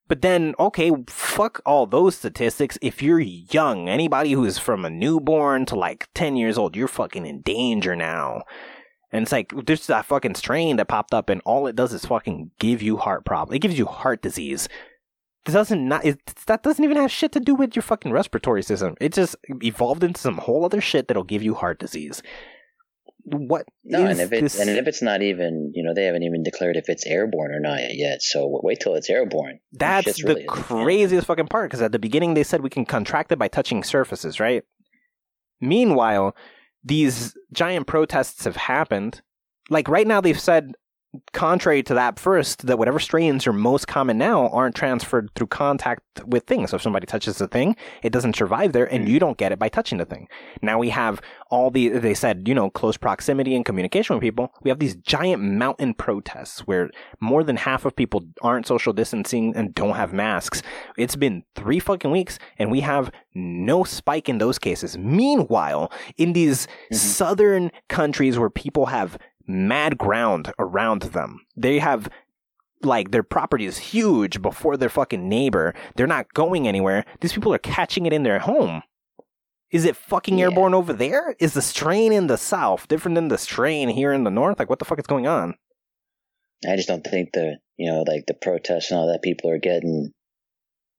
But 0.09 0.23
then, 0.23 0.55
okay, 0.59 0.91
fuck 1.07 1.61
all 1.67 1.85
those 1.85 2.15
statistics. 2.15 2.79
If 2.81 3.03
you're 3.03 3.19
young, 3.19 3.87
anybody 3.87 4.31
who's 4.31 4.57
from 4.57 4.83
a 4.83 4.89
newborn 4.89 5.67
to 5.67 5.75
like 5.75 6.09
10 6.15 6.35
years 6.35 6.57
old, 6.57 6.75
you're 6.75 6.87
fucking 6.87 7.27
in 7.27 7.41
danger 7.41 7.95
now. 7.95 8.41
And 9.11 9.21
it's 9.21 9.31
like, 9.31 9.53
there's 9.65 9.85
that 9.85 10.05
fucking 10.05 10.35
strain 10.35 10.77
that 10.77 10.87
popped 10.87 11.13
up, 11.13 11.29
and 11.29 11.41
all 11.45 11.67
it 11.67 11.75
does 11.75 11.93
is 11.93 12.05
fucking 12.05 12.51
give 12.59 12.81
you 12.81 12.97
heart 12.97 13.23
problem. 13.23 13.55
It 13.55 13.59
gives 13.59 13.77
you 13.77 13.85
heart 13.85 14.23
disease. 14.23 14.67
It 15.47 15.51
doesn't 15.51 15.87
not, 15.87 16.03
it, 16.03 16.25
that 16.47 16.63
doesn't 16.63 16.83
even 16.83 16.97
have 16.97 17.11
shit 17.11 17.31
to 17.33 17.39
do 17.39 17.53
with 17.53 17.75
your 17.75 17.83
fucking 17.83 18.11
respiratory 18.11 18.63
system. 18.63 18.95
It 18.99 19.13
just 19.13 19.35
evolved 19.61 20.03
into 20.03 20.19
some 20.19 20.37
whole 20.37 20.65
other 20.65 20.81
shit 20.81 21.07
that'll 21.07 21.23
give 21.23 21.43
you 21.43 21.53
heart 21.53 21.79
disease. 21.79 22.23
What 23.31 23.65
no, 23.83 24.05
is 24.05 24.19
and 24.19 24.19
if 24.19 24.33
it, 24.33 24.41
this? 24.41 24.59
and 24.59 24.69
if 24.69 24.87
it's 24.87 25.01
not 25.01 25.21
even, 25.21 25.71
you 25.75 25.83
know, 25.83 25.93
they 25.93 26.05
haven't 26.05 26.23
even 26.23 26.43
declared 26.43 26.75
if 26.75 26.89
it's 26.89 27.05
airborne 27.05 27.51
or 27.51 27.59
not 27.59 27.79
yet. 27.91 28.21
So 28.21 28.59
wait 28.63 28.79
till 28.81 28.95
it's 28.95 29.09
airborne. 29.09 29.59
That's 29.73 30.21
the 30.21 30.27
really 30.27 30.41
the 30.43 30.47
craziest 30.47 31.27
fucking 31.27 31.47
part 31.47 31.69
because 31.69 31.81
at 31.81 31.91
the 31.91 31.99
beginning 31.99 32.33
they 32.33 32.43
said 32.43 32.61
we 32.61 32.69
can 32.69 32.85
contract 32.85 33.31
it 33.31 33.39
by 33.39 33.47
touching 33.47 33.83
surfaces, 33.83 34.39
right? 34.39 34.63
Meanwhile, 35.61 36.35
these 36.83 37.35
giant 37.51 37.87
protests 37.87 38.45
have 38.45 38.55
happened. 38.55 39.21
Like 39.69 39.87
right 39.87 40.07
now, 40.07 40.21
they've 40.21 40.39
said, 40.39 40.73
contrary 41.33 41.81
to 41.83 41.93
that 41.95 42.19
first, 42.19 42.67
that 42.67 42.77
whatever 42.77 42.99
strains 42.99 43.47
are 43.47 43.53
most 43.53 43.87
common 43.87 44.17
now 44.17 44.47
aren't 44.49 44.75
transferred 44.75 45.29
through 45.33 45.47
contact 45.47 46.01
with 46.25 46.43
things. 46.45 46.69
So 46.69 46.75
if 46.75 46.81
somebody 46.81 47.07
touches 47.07 47.37
the 47.37 47.47
thing, 47.47 47.75
it 48.03 48.11
doesn't 48.11 48.35
survive 48.35 48.73
there, 48.73 48.85
and 48.91 49.05
Mm. 49.05 49.09
you 49.09 49.19
don't 49.19 49.37
get 49.37 49.51
it 49.51 49.57
by 49.57 49.69
touching 49.69 49.97
the 49.97 50.05
thing. 50.05 50.27
Now 50.61 50.77
we 50.77 50.89
have 50.89 51.19
all 51.49 51.71
the, 51.71 51.87
they 51.89 52.13
said, 52.13 52.47
you 52.47 52.53
know, 52.53 52.69
close 52.69 52.95
proximity 52.95 53.55
and 53.55 53.65
communication 53.65 54.15
with 54.15 54.21
people. 54.21 54.53
We 54.61 54.69
have 54.69 54.77
these 54.77 54.95
giant 54.97 55.41
mountain 55.41 55.95
protests 55.95 56.59
where 56.67 56.91
more 57.19 57.43
than 57.43 57.55
half 57.57 57.85
of 57.85 57.95
people 57.95 58.23
aren't 58.43 58.67
social 58.67 58.93
distancing 58.93 59.55
and 59.55 59.73
don't 59.73 59.95
have 59.95 60.13
masks. 60.13 60.61
It's 60.95 61.15
been 61.15 61.43
three 61.55 61.79
fucking 61.79 62.11
weeks 62.11 62.37
and 62.59 62.69
we 62.69 62.81
have 62.81 63.09
no 63.33 63.83
spike 63.83 64.29
in 64.29 64.37
those 64.37 64.59
cases. 64.59 64.95
Meanwhile, 64.97 65.91
in 66.17 66.33
these 66.33 66.67
Mhm. 66.91 66.95
southern 66.95 67.71
countries 67.87 68.37
where 68.37 68.49
people 68.49 68.87
have 68.87 69.17
mad 69.49 69.97
ground 69.97 70.53
around 70.59 71.01
them, 71.01 71.41
they 71.57 71.79
have 71.79 72.07
like 72.81 73.11
their 73.11 73.23
property 73.23 73.65
is 73.65 73.77
huge 73.77 74.41
before 74.41 74.77
their 74.77 74.87
fucking 74.89 75.27
neighbor. 75.27 75.73
They're 75.95 76.07
not 76.07 76.33
going 76.33 76.67
anywhere. 76.67 77.03
These 77.19 77.33
people 77.33 77.53
are 77.53 77.57
catching 77.57 78.05
it 78.05 78.13
in 78.13 78.23
their 78.23 78.39
home. 78.39 78.83
Is 79.71 79.83
it 79.85 79.95
fucking 79.97 80.37
Yeah. 80.37 80.45
airborne 80.45 80.73
over 80.73 80.93
there? 80.93 81.35
Is 81.39 81.53
the 81.53 81.61
strain 81.61 82.13
in 82.13 82.27
the 82.27 82.37
south 82.37 82.87
different 82.87 83.15
than 83.15 83.27
the 83.27 83.37
strain 83.37 83.89
here 83.89 84.13
in 84.13 84.23
the 84.23 84.31
north? 84.31 84.59
Like, 84.59 84.69
what 84.69 84.79
the 84.79 84.85
fuck 84.85 84.99
is 84.99 85.07
going 85.07 85.27
on? 85.27 85.55
I 86.67 86.75
just 86.75 86.87
don't 86.87 87.05
think 87.05 87.33
the, 87.33 87.57
you 87.77 87.91
know, 87.91 88.03
like 88.07 88.25
the 88.27 88.33
protests 88.33 88.91
and 88.91 88.99
all 88.99 89.07
that 89.07 89.21
people 89.21 89.49
are 89.51 89.59
getting, 89.59 90.11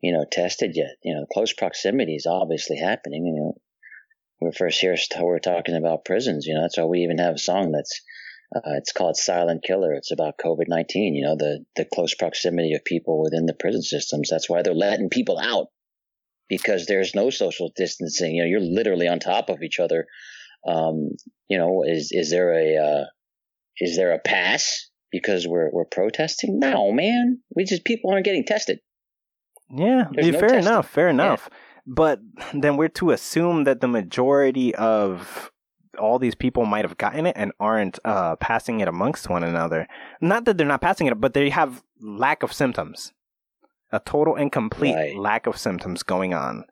you 0.00 0.12
know, 0.12 0.24
tested 0.30 0.72
yet. 0.74 0.96
You 1.02 1.14
know, 1.14 1.26
close 1.32 1.52
proximity 1.52 2.14
is 2.14 2.26
obviously 2.26 2.76
happening. 2.76 3.24
You 3.26 3.34
know, 3.34 3.54
we're 4.40 4.52
first 4.52 4.80
here, 4.80 4.96
we're 5.20 5.38
talking 5.38 5.76
about 5.76 6.04
prisons. 6.04 6.46
You 6.46 6.54
know, 6.54 6.62
that's 6.62 6.78
why 6.78 6.84
we 6.84 7.00
even 7.00 7.18
have 7.18 7.34
a 7.36 7.38
song 7.38 7.72
that's, 7.72 8.00
uh, 8.54 8.76
it's 8.76 8.92
called 8.92 9.16
Silent 9.16 9.62
Killer. 9.64 9.92
It's 9.94 10.10
about 10.10 10.38
COVID 10.38 10.68
19, 10.68 11.14
you 11.14 11.24
know, 11.24 11.36
the, 11.36 11.64
the 11.76 11.84
close 11.84 12.14
proximity 12.14 12.74
of 12.74 12.84
people 12.84 13.22
within 13.22 13.46
the 13.46 13.54
prison 13.54 13.82
systems. 13.82 14.28
That's 14.30 14.48
why 14.48 14.62
they're 14.62 14.74
letting 14.74 15.08
people 15.08 15.38
out 15.38 15.68
because 16.48 16.86
there's 16.86 17.14
no 17.14 17.30
social 17.30 17.70
distancing. 17.76 18.34
You 18.34 18.42
know, 18.42 18.48
you're 18.48 18.60
literally 18.60 19.08
on 19.08 19.20
top 19.20 19.50
of 19.50 19.62
each 19.62 19.78
other. 19.78 20.06
Um, 20.66 21.10
you 21.48 21.58
know, 21.58 21.84
is, 21.86 22.10
is 22.12 22.30
there 22.30 22.52
a, 22.52 22.76
uh, 22.76 23.04
is 23.78 23.96
there 23.96 24.12
a 24.12 24.18
pass 24.18 24.90
because 25.10 25.46
we're 25.46 25.70
we're 25.72 25.86
protesting? 25.86 26.58
No, 26.58 26.92
man. 26.92 27.40
We 27.54 27.64
just 27.64 27.84
people 27.84 28.10
aren't 28.12 28.24
getting 28.24 28.44
tested. 28.44 28.80
Yeah, 29.70 30.08
yeah, 30.12 30.30
no 30.30 30.38
fair 30.38 30.48
testing. 30.48 30.58
enough, 30.58 30.90
fair 30.90 31.08
enough. 31.08 31.48
But 31.86 32.20
then 32.52 32.76
we're 32.76 32.88
to 32.88 33.10
assume 33.10 33.64
that 33.64 33.80
the 33.80 33.88
majority 33.88 34.74
of 34.74 35.50
all 35.98 36.18
these 36.18 36.34
people 36.34 36.64
might 36.66 36.84
have 36.84 36.98
gotten 36.98 37.26
it 37.26 37.36
and 37.36 37.52
aren't 37.58 37.98
uh, 38.04 38.36
passing 38.36 38.80
it 38.80 38.88
amongst 38.88 39.28
one 39.28 39.42
another. 39.42 39.86
Not 40.20 40.44
that 40.44 40.56
they're 40.56 40.66
not 40.66 40.80
passing 40.80 41.06
it, 41.06 41.20
but 41.20 41.34
they 41.34 41.50
have 41.50 41.82
lack 42.00 42.42
of 42.42 42.52
symptoms. 42.52 43.12
A 43.92 43.98
total 44.00 44.36
and 44.36 44.52
complete 44.52 44.94
Right. 44.94 45.16
lack 45.16 45.46
of 45.46 45.56
symptoms 45.56 46.02
going 46.04 46.32
on. 46.32 46.64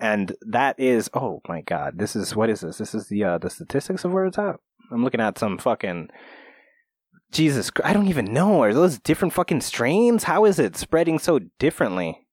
And 0.00 0.34
that 0.42 0.78
is 0.78 1.08
oh 1.14 1.40
my 1.48 1.60
god, 1.62 1.98
this 1.98 2.16
is 2.16 2.34
what 2.34 2.50
is 2.50 2.60
this? 2.60 2.78
This 2.78 2.94
is 2.94 3.08
the 3.08 3.22
uh, 3.24 3.38
the 3.38 3.48
statistics 3.50 4.04
of 4.04 4.12
where 4.12 4.26
it's 4.26 4.38
at. 4.38 4.56
I'm 4.90 5.04
looking 5.04 5.20
at 5.20 5.38
some 5.38 5.58
fucking 5.58 6.10
Jesus, 7.32 7.70
I 7.84 7.92
don't 7.92 8.08
even 8.08 8.32
know. 8.32 8.62
Are 8.62 8.72
those 8.74 8.98
different 8.98 9.34
fucking 9.34 9.60
strains? 9.60 10.24
How 10.24 10.44
is 10.44 10.58
it 10.58 10.76
spreading 10.76 11.18
so 11.18 11.40
differently? 11.58 12.25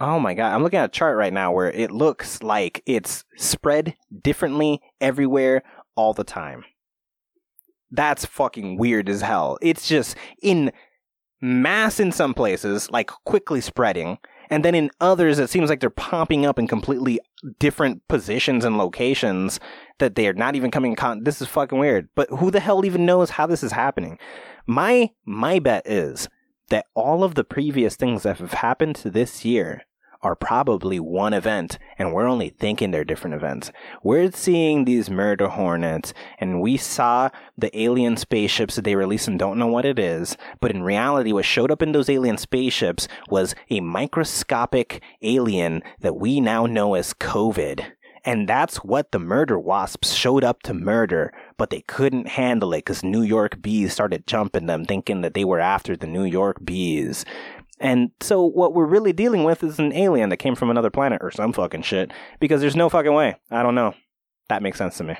Oh 0.00 0.20
my 0.20 0.34
god, 0.34 0.54
I'm 0.54 0.62
looking 0.62 0.78
at 0.78 0.90
a 0.90 0.92
chart 0.92 1.16
right 1.16 1.32
now 1.32 1.52
where 1.52 1.72
it 1.72 1.90
looks 1.90 2.42
like 2.42 2.82
it's 2.86 3.24
spread 3.36 3.96
differently 4.22 4.80
everywhere 5.00 5.62
all 5.96 6.14
the 6.14 6.24
time. 6.24 6.64
That's 7.90 8.24
fucking 8.24 8.78
weird 8.78 9.08
as 9.08 9.22
hell. 9.22 9.58
It's 9.60 9.88
just 9.88 10.16
in 10.40 10.70
mass 11.40 11.98
in 11.98 12.12
some 12.12 12.32
places, 12.32 12.90
like 12.90 13.08
quickly 13.24 13.60
spreading, 13.60 14.18
and 14.50 14.64
then 14.64 14.76
in 14.76 14.90
others 15.00 15.40
it 15.40 15.50
seems 15.50 15.68
like 15.68 15.80
they're 15.80 15.90
popping 15.90 16.46
up 16.46 16.60
in 16.60 16.68
completely 16.68 17.18
different 17.58 18.06
positions 18.06 18.64
and 18.64 18.78
locations 18.78 19.58
that 19.98 20.14
they 20.14 20.28
are 20.28 20.32
not 20.32 20.54
even 20.54 20.70
coming 20.70 20.92
in 20.92 20.96
con- 20.96 21.24
this 21.24 21.42
is 21.42 21.48
fucking 21.48 21.78
weird. 21.78 22.08
But 22.14 22.30
who 22.30 22.52
the 22.52 22.60
hell 22.60 22.84
even 22.84 23.04
knows 23.04 23.30
how 23.30 23.46
this 23.46 23.64
is 23.64 23.72
happening? 23.72 24.18
My 24.64 25.10
my 25.24 25.58
bet 25.58 25.86
is 25.86 26.28
that 26.70 26.86
all 26.94 27.24
of 27.24 27.34
the 27.34 27.44
previous 27.44 27.96
things 27.96 28.22
that 28.22 28.38
have 28.38 28.52
happened 28.54 28.96
to 28.96 29.10
this 29.10 29.44
year 29.44 29.82
are 30.20 30.34
probably 30.34 30.98
one 30.98 31.32
event, 31.32 31.78
and 31.96 32.12
we're 32.12 32.26
only 32.26 32.48
thinking 32.48 32.90
they're 32.90 33.04
different 33.04 33.36
events. 33.36 33.70
We're 34.02 34.32
seeing 34.32 34.84
these 34.84 35.08
murder 35.08 35.48
hornets, 35.48 36.12
and 36.40 36.60
we 36.60 36.76
saw 36.76 37.30
the 37.56 37.76
alien 37.78 38.16
spaceships 38.16 38.74
that 38.74 38.84
they 38.84 38.96
released 38.96 39.28
and 39.28 39.38
don't 39.38 39.58
know 39.58 39.68
what 39.68 39.84
it 39.84 39.98
is, 39.98 40.36
but 40.60 40.72
in 40.72 40.82
reality, 40.82 41.32
what 41.32 41.44
showed 41.44 41.70
up 41.70 41.82
in 41.82 41.92
those 41.92 42.10
alien 42.10 42.36
spaceships 42.36 43.06
was 43.28 43.54
a 43.70 43.80
microscopic 43.80 45.02
alien 45.22 45.82
that 46.00 46.16
we 46.16 46.40
now 46.40 46.66
know 46.66 46.94
as 46.94 47.14
COVID. 47.14 47.92
And 48.24 48.48
that's 48.48 48.78
what 48.78 49.12
the 49.12 49.20
murder 49.20 49.58
wasps 49.58 50.12
showed 50.12 50.42
up 50.42 50.62
to 50.64 50.74
murder, 50.74 51.32
but 51.58 51.70
they 51.70 51.82
couldn't 51.82 52.28
handle 52.28 52.72
it 52.72 52.78
because 52.78 53.04
New 53.04 53.22
York 53.22 53.60
bees 53.60 53.92
started 53.92 54.26
jumping 54.26 54.66
them, 54.66 54.84
thinking 54.84 55.20
that 55.20 55.34
they 55.34 55.44
were 55.44 55.60
after 55.60 55.96
the 55.96 56.06
New 56.06 56.24
York 56.24 56.64
bees. 56.64 57.24
And 57.80 58.10
so 58.20 58.44
what 58.44 58.74
we're 58.74 58.86
really 58.86 59.12
dealing 59.12 59.44
with 59.44 59.62
is 59.62 59.78
an 59.78 59.92
alien 59.92 60.30
that 60.30 60.38
came 60.38 60.54
from 60.54 60.70
another 60.70 60.90
planet 60.90 61.20
or 61.22 61.30
some 61.30 61.52
fucking 61.52 61.82
shit. 61.82 62.12
Because 62.40 62.60
there's 62.60 62.76
no 62.76 62.88
fucking 62.88 63.12
way. 63.12 63.36
I 63.50 63.62
don't 63.62 63.74
know. 63.74 63.94
That 64.48 64.62
makes 64.62 64.78
sense 64.78 64.96
to 64.98 65.04
me. 65.04 65.16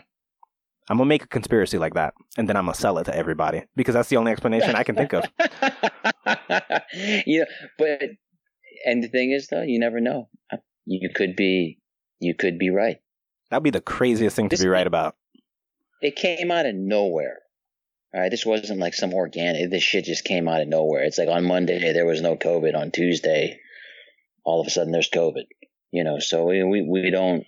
I'm 0.90 0.96
gonna 0.96 1.08
make 1.08 1.24
a 1.24 1.28
conspiracy 1.28 1.76
like 1.76 1.92
that, 1.94 2.14
and 2.38 2.48
then 2.48 2.56
I'm 2.56 2.64
gonna 2.64 2.74
sell 2.74 2.96
it 2.96 3.04
to 3.04 3.14
everybody 3.14 3.64
because 3.76 3.92
that's 3.92 4.08
the 4.08 4.16
only 4.16 4.32
explanation 4.32 4.74
I 4.74 4.84
can 4.84 4.94
think 4.94 5.12
of. 5.12 5.22
you 7.26 7.40
know, 7.40 7.46
but 7.76 8.04
and 8.86 9.02
the 9.02 9.08
thing 9.08 9.32
is 9.32 9.48
though, 9.48 9.60
you 9.60 9.78
never 9.78 10.00
know. 10.00 10.30
You 10.86 11.10
could 11.14 11.36
be 11.36 11.78
you 12.20 12.34
could 12.34 12.58
be 12.58 12.70
right. 12.70 12.96
That'd 13.50 13.64
be 13.64 13.70
the 13.70 13.82
craziest 13.82 14.34
thing 14.34 14.48
to 14.48 14.56
be 14.56 14.66
right 14.66 14.86
about. 14.86 15.17
It 16.00 16.16
came 16.16 16.50
out 16.50 16.66
of 16.66 16.74
nowhere. 16.74 17.38
All 18.14 18.20
right, 18.20 18.30
this 18.30 18.46
wasn't 18.46 18.80
like 18.80 18.94
some 18.94 19.12
organic. 19.12 19.70
This 19.70 19.82
shit 19.82 20.04
just 20.04 20.24
came 20.24 20.48
out 20.48 20.62
of 20.62 20.68
nowhere. 20.68 21.02
It's 21.02 21.18
like 21.18 21.28
on 21.28 21.44
Monday 21.44 21.92
there 21.92 22.06
was 22.06 22.22
no 22.22 22.36
COVID. 22.36 22.74
On 22.74 22.90
Tuesday, 22.90 23.60
all 24.44 24.60
of 24.60 24.66
a 24.66 24.70
sudden 24.70 24.92
there's 24.92 25.10
COVID. 25.10 25.44
You 25.90 26.04
know, 26.04 26.18
so 26.18 26.44
we 26.44 26.62
we, 26.62 26.82
we 26.82 27.10
don't, 27.10 27.44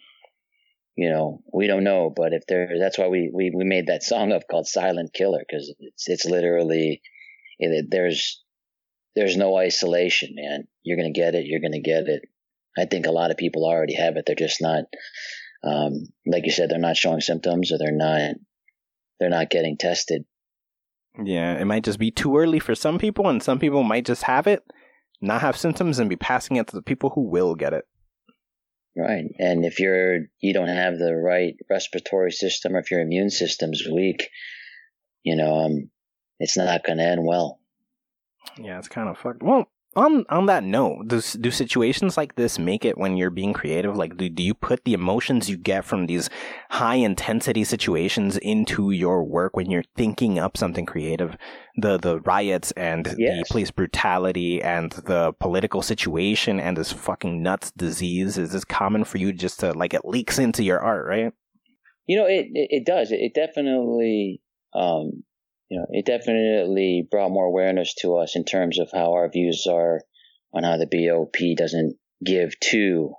you 0.96 1.10
know, 1.10 1.42
we 1.52 1.66
don't 1.66 1.84
know. 1.84 2.12
But 2.14 2.32
if 2.32 2.46
there, 2.46 2.68
that's 2.78 2.98
why 2.98 3.08
we 3.08 3.30
we, 3.32 3.50
we 3.54 3.64
made 3.64 3.86
that 3.86 4.02
song 4.02 4.32
up 4.32 4.42
called 4.50 4.66
Silent 4.66 5.12
Killer 5.14 5.42
because 5.46 5.74
it's 5.78 6.08
it's 6.08 6.24
literally 6.26 7.00
it, 7.58 7.86
there's 7.90 8.42
there's 9.16 9.36
no 9.36 9.56
isolation, 9.56 10.34
man. 10.34 10.68
You're 10.82 10.96
gonna 10.96 11.12
get 11.12 11.34
it. 11.34 11.46
You're 11.46 11.60
gonna 11.60 11.80
get 11.80 12.08
it. 12.08 12.22
I 12.78 12.84
think 12.86 13.06
a 13.06 13.12
lot 13.12 13.30
of 13.30 13.36
people 13.36 13.64
already 13.64 13.94
have 13.94 14.16
it. 14.16 14.24
They're 14.26 14.36
just 14.36 14.62
not, 14.62 14.84
um, 15.62 16.08
like 16.26 16.46
you 16.46 16.52
said, 16.52 16.70
they're 16.70 16.78
not 16.78 16.96
showing 16.96 17.20
symptoms 17.20 17.72
or 17.72 17.78
they're 17.78 17.92
not 17.92 18.32
they're 19.18 19.28
not 19.28 19.50
getting 19.50 19.76
tested 19.76 20.24
Yeah, 21.22 21.58
it 21.58 21.64
might 21.66 21.84
just 21.84 21.98
be 21.98 22.10
too 22.10 22.36
early 22.38 22.58
for 22.58 22.74
some 22.74 22.98
people, 22.98 23.28
and 23.28 23.42
some 23.42 23.58
people 23.58 23.82
might 23.82 24.06
just 24.06 24.22
have 24.24 24.46
it, 24.46 24.62
not 25.20 25.42
have 25.42 25.56
symptoms, 25.56 25.98
and 25.98 26.08
be 26.08 26.16
passing 26.16 26.56
it 26.56 26.68
to 26.68 26.76
the 26.76 26.82
people 26.82 27.10
who 27.10 27.28
will 27.28 27.54
get 27.54 27.74
it. 27.74 27.84
Right. 28.96 29.24
And 29.38 29.64
if 29.64 29.78
you're 29.78 30.26
you 30.40 30.52
don't 30.52 30.68
have 30.68 30.98
the 30.98 31.14
right 31.14 31.54
respiratory 31.70 32.32
system 32.32 32.74
or 32.74 32.80
if 32.80 32.90
your 32.90 33.00
immune 33.00 33.30
system's 33.30 33.82
weak, 33.90 34.28
you 35.22 35.36
know, 35.36 35.60
um 35.60 35.90
it's 36.38 36.56
not 36.56 36.82
gonna 36.84 37.04
end 37.04 37.24
well. 37.24 37.60
Yeah, 38.58 38.78
it's 38.78 38.88
kind 38.88 39.08
of 39.08 39.16
fucked. 39.16 39.42
Well, 39.42 39.70
on 39.96 40.24
on 40.28 40.46
that 40.46 40.62
note, 40.62 41.08
do 41.08 41.20
do 41.20 41.50
situations 41.50 42.16
like 42.16 42.36
this 42.36 42.58
make 42.58 42.84
it 42.84 42.96
when 42.96 43.16
you're 43.16 43.30
being 43.30 43.52
creative? 43.52 43.96
Like, 43.96 44.16
do 44.16 44.28
do 44.28 44.42
you 44.42 44.54
put 44.54 44.84
the 44.84 44.92
emotions 44.92 45.50
you 45.50 45.56
get 45.56 45.84
from 45.84 46.06
these 46.06 46.30
high 46.70 46.94
intensity 46.94 47.64
situations 47.64 48.36
into 48.38 48.92
your 48.92 49.24
work 49.24 49.56
when 49.56 49.68
you're 49.70 49.84
thinking 49.96 50.38
up 50.38 50.56
something 50.56 50.86
creative? 50.86 51.36
The 51.76 51.98
the 51.98 52.20
riots 52.20 52.70
and 52.72 53.06
Yes. 53.18 53.48
the 53.48 53.52
police 53.52 53.70
brutality 53.72 54.62
and 54.62 54.92
the 54.92 55.32
political 55.40 55.82
situation 55.82 56.60
and 56.60 56.76
this 56.76 56.92
fucking 56.92 57.42
nuts 57.42 57.72
disease 57.72 58.38
is 58.38 58.52
this 58.52 58.64
common 58.64 59.02
for 59.04 59.18
you 59.18 59.32
just 59.32 59.58
to 59.60 59.72
like 59.72 59.92
it 59.92 60.04
leaks 60.04 60.38
into 60.38 60.62
your 60.62 60.78
art, 60.78 61.06
right? 61.06 61.32
You 62.06 62.16
know, 62.18 62.26
it 62.26 62.46
it, 62.52 62.68
it 62.70 62.86
does. 62.86 63.10
It, 63.10 63.16
it 63.20 63.34
definitely 63.34 64.40
um 64.72 65.24
you 65.70 65.78
know, 65.78 65.86
it 65.90 66.04
definitely 66.04 67.06
brought 67.08 67.30
more 67.30 67.46
awareness 67.46 67.94
to 68.00 68.16
us 68.16 68.34
in 68.34 68.44
terms 68.44 68.78
of 68.78 68.90
how 68.92 69.12
our 69.12 69.30
views 69.30 69.66
are 69.70 70.00
on 70.52 70.64
how 70.64 70.76
the 70.76 70.86
BOP 70.86 71.56
doesn't 71.56 71.96
give 72.24 72.58
two 72.60 73.14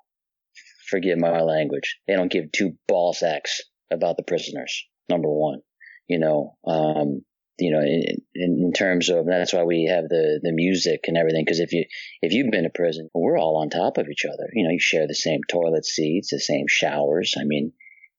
forgive 0.91 1.17
my 1.17 1.41
language. 1.41 1.97
They 2.07 2.15
don't 2.15 2.31
give 2.31 2.51
two 2.51 2.73
ball 2.87 3.13
sacks 3.13 3.61
about 3.91 4.17
the 4.17 4.23
prisoners. 4.23 4.85
Number 5.09 5.29
one, 5.29 5.61
you 6.07 6.19
know, 6.19 6.57
um, 6.67 7.21
you 7.57 7.71
know, 7.71 7.79
in, 7.79 8.17
in, 8.33 8.73
terms 8.73 9.09
of 9.09 9.25
that's 9.25 9.53
why 9.53 9.63
we 9.63 9.85
have 9.89 10.09
the 10.09 10.39
the 10.41 10.51
music 10.51 11.01
and 11.07 11.15
everything. 11.15 11.43
Because 11.45 11.59
if 11.59 11.73
you 11.73 11.85
if 12.21 12.33
you've 12.33 12.51
been 12.51 12.63
to 12.63 12.71
prison, 12.73 13.09
we're 13.13 13.37
all 13.37 13.61
on 13.61 13.69
top 13.69 13.97
of 13.97 14.07
each 14.09 14.25
other. 14.25 14.49
You 14.53 14.65
know, 14.65 14.71
you 14.71 14.79
share 14.79 15.07
the 15.07 15.15
same 15.15 15.41
toilet 15.49 15.85
seats, 15.85 16.31
the 16.31 16.39
same 16.39 16.65
showers. 16.67 17.35
I 17.39 17.43
mean, 17.45 17.71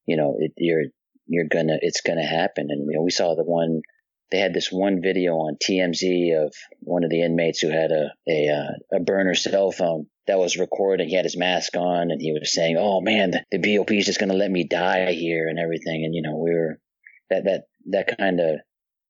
you 0.07 0.17
know, 0.17 0.37
it, 0.39 0.53
you're 0.57 0.85
you're 1.27 1.49
gonna 1.51 1.77
it's 1.81 2.03
gonna 2.03 2.27
happen. 2.27 2.69
And 2.71 2.87
you 2.91 2.99
know, 2.99 3.03
we 3.03 3.11
saw 3.11 3.35
the 3.35 3.45
one 3.45 3.83
they 4.33 4.39
had 4.39 4.55
this 4.55 4.73
one 4.73 5.01
video 5.03 5.35
on 5.35 5.57
TMZ 5.63 6.45
of 6.45 6.55
one 6.81 7.05
of 7.05 7.11
the 7.11 7.23
inmates 7.23 7.61
who 7.61 7.69
had 7.69 7.93
a 7.93 8.11
a, 8.27 8.49
uh, 8.49 8.97
a 8.97 9.01
burner 9.01 9.35
cell 9.35 9.71
phone 9.71 10.07
that 10.27 10.39
was 10.39 10.57
recording. 10.57 11.09
He 11.09 11.15
had 11.15 11.25
his 11.25 11.37
mask 11.37 11.77
on 11.77 12.11
and 12.11 12.21
he 12.21 12.33
was 12.33 12.53
saying, 12.53 12.77
"Oh 12.79 13.01
man, 13.01 13.33
the, 13.33 13.45
the 13.53 13.77
BOP 13.77 13.93
is 13.93 14.07
just 14.07 14.19
going 14.19 14.31
to 14.31 14.37
let 14.37 14.51
me 14.51 14.67
die 14.67 15.13
here 15.13 15.49
and 15.49 15.59
everything." 15.59 16.05
And 16.05 16.15
you 16.15 16.23
know, 16.23 16.37
we 16.37 16.51
were 16.51 16.81
that 17.31 17.45
that 17.45 17.65
that 17.91 18.19
kind 18.19 18.41
of 18.41 18.61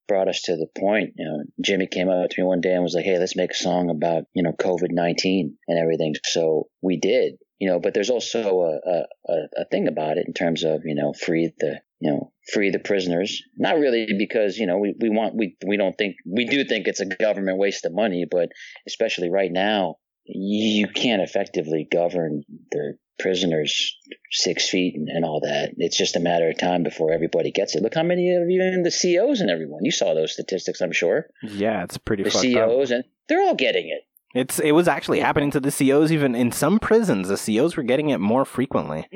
brought 0.09 0.29
us 0.29 0.43
to 0.43 0.57
the 0.57 0.67
point. 0.79 1.15
You 1.17 1.25
know, 1.25 1.45
Jimmy 1.65 1.87
came 1.87 2.09
up 2.09 2.29
to 2.31 2.41
me 2.41 2.45
one 2.45 2.61
day 2.61 2.75
and 2.75 2.83
was 2.83 2.95
like, 2.95 3.05
"Hey, 3.05 3.19
let's 3.19 3.37
make 3.37 3.53
a 3.53 3.55
song 3.55 3.91
about 3.91 4.25
you 4.35 4.43
know 4.43 4.53
COVID 4.53 4.91
nineteen 4.91 5.57
and 5.69 5.79
everything." 5.79 6.15
So 6.25 6.69
we 6.83 6.99
did. 6.99 7.35
You 7.59 7.69
know, 7.69 7.79
but 7.79 7.95
there's 7.95 8.11
also 8.11 8.63
a, 8.63 8.91
a, 8.91 9.05
a, 9.29 9.35
a 9.59 9.65
thing 9.71 9.87
about 9.87 10.19
it 10.19 10.27
in 10.27 10.33
terms 10.33 10.65
of, 10.65 10.81
you 10.85 10.97
know, 10.97 11.13
free 11.13 11.53
the, 11.61 11.81
you 12.03 12.11
know, 12.11 12.33
free 12.53 12.71
the 12.71 12.81
prisoners. 12.81 13.43
Not 13.57 13.79
really 13.79 14.09
because, 14.19 14.59
you 14.59 14.67
know, 14.67 14.79
we, 14.79 14.95
we 15.01 15.09
want, 15.09 15.37
we, 15.37 15.57
we 15.65 15.77
don't 15.77 15.97
think, 15.97 16.17
we 16.27 16.47
do 16.47 16.65
think 16.65 16.89
it's 16.89 16.99
a 16.99 17.07
government 17.07 17.59
waste 17.59 17.85
of 17.85 17.95
money, 17.95 18.27
but 18.29 18.49
especially 18.89 19.31
right 19.31 19.53
now, 19.53 19.97
you 20.25 20.89
can't 20.89 21.23
effectively 21.23 21.87
govern 21.91 22.43
the 22.73 22.95
prisoners 23.21 23.97
six 24.33 24.69
feet 24.69 24.97
and, 24.97 25.09
and 25.09 25.25
all 25.25 25.41
that. 25.43 25.75
It's 25.77 25.97
just 25.97 26.17
a 26.17 26.21
matter 26.21 26.49
of 26.49 26.59
time 26.59 26.83
before 26.83 27.13
everybody 27.13 27.53
gets 27.53 27.77
it. 27.77 27.85
Look 27.85 27.95
how 27.95 28.03
many 28.03 28.35
of 28.35 28.51
you 28.51 28.63
in 28.63 28.83
the 28.83 28.91
COs 28.91 29.41
and 29.41 29.49
everyone, 29.49 29.85
you 29.85 29.93
saw 29.93 30.13
those 30.13 30.33
statistics, 30.33 30.81
I'm 30.81 30.93
sure. 30.93 31.27
Yeah, 31.43 31.85
it's 31.85 31.99
pretty 31.99 32.25
The 32.25 32.31
fucked 32.31 32.47
up. 32.47 32.69
COs 32.69 32.91
and 32.91 33.05
they're 33.29 33.43
all 33.43 33.55
getting 33.55 33.89
it. 33.89 34.03
It's 34.35 34.59
it 34.59 34.73
was 34.73 34.89
actually 34.89 35.21
happening 35.21 35.53
to 35.53 35.61
the 35.61 35.71
COs 35.71 36.11
even 36.11 36.35
in 36.35 36.51
some 36.51 36.81
prisons. 36.81 37.29
The 37.29 37.37
COs 37.37 37.77
were 37.77 37.83
getting 37.85 38.09
it 38.09 38.19
more 38.19 38.45
frequently. 38.45 39.07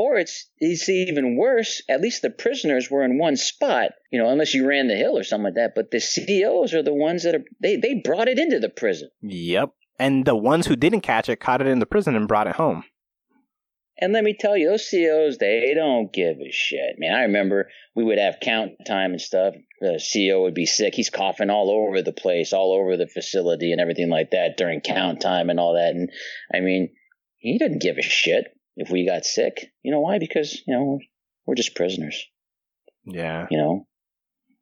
Or 0.00 0.16
it's 0.16 0.48
it's 0.58 0.88
even 0.88 1.36
worse. 1.36 1.82
At 1.88 2.00
least 2.00 2.22
the 2.22 2.30
prisoners 2.30 2.88
were 2.88 3.02
in 3.02 3.18
one 3.18 3.36
spot, 3.36 3.90
you 4.12 4.22
know, 4.22 4.30
unless 4.30 4.54
you 4.54 4.64
ran 4.64 4.86
the 4.86 4.94
hill 4.94 5.18
or 5.18 5.24
something 5.24 5.46
like 5.46 5.54
that. 5.54 5.72
But 5.74 5.90
the 5.90 5.98
COs 5.98 6.72
are 6.72 6.84
the 6.84 6.94
ones 6.94 7.24
that 7.24 7.34
are 7.34 7.42
they 7.60 7.74
they 7.74 7.94
brought 7.94 8.28
it 8.28 8.38
into 8.38 8.60
the 8.60 8.68
prison. 8.68 9.10
Yep. 9.22 9.70
And 9.98 10.24
the 10.24 10.36
ones 10.36 10.68
who 10.68 10.76
didn't 10.76 11.00
catch 11.00 11.28
it 11.28 11.40
caught 11.40 11.60
it 11.62 11.66
in 11.66 11.80
the 11.80 11.84
prison 11.84 12.14
and 12.14 12.28
brought 12.28 12.46
it 12.46 12.54
home. 12.54 12.84
And 14.00 14.12
let 14.12 14.22
me 14.22 14.36
tell 14.38 14.56
you, 14.56 14.68
those 14.68 14.88
COs 14.88 15.38
they 15.38 15.72
don't 15.74 16.12
give 16.12 16.36
a 16.36 16.52
shit, 16.52 16.94
man. 16.98 17.16
I 17.16 17.22
remember 17.22 17.68
we 17.96 18.04
would 18.04 18.20
have 18.20 18.36
count 18.40 18.74
time 18.86 19.10
and 19.10 19.20
stuff. 19.20 19.54
The 19.80 20.00
CO 20.12 20.42
would 20.42 20.54
be 20.54 20.66
sick. 20.66 20.94
He's 20.94 21.10
coughing 21.10 21.50
all 21.50 21.72
over 21.72 22.02
the 22.02 22.12
place, 22.12 22.52
all 22.52 22.72
over 22.72 22.96
the 22.96 23.08
facility, 23.08 23.72
and 23.72 23.80
everything 23.80 24.10
like 24.10 24.30
that 24.30 24.56
during 24.56 24.80
count 24.80 25.20
time 25.20 25.50
and 25.50 25.58
all 25.58 25.74
that. 25.74 25.96
And 25.96 26.08
I 26.54 26.60
mean, 26.60 26.90
he 27.38 27.58
didn't 27.58 27.82
give 27.82 27.98
a 27.98 28.02
shit 28.02 28.44
if 28.78 28.90
we 28.90 29.04
got 29.04 29.26
sick. 29.26 29.72
You 29.82 29.92
know 29.92 30.00
why? 30.00 30.18
Because 30.18 30.62
you 30.66 30.74
know 30.74 30.98
we're, 31.44 31.54
just 31.54 31.74
prisoners. 31.74 32.24
Yeah. 33.04 33.46
you 33.50 33.58
know 33.58 33.86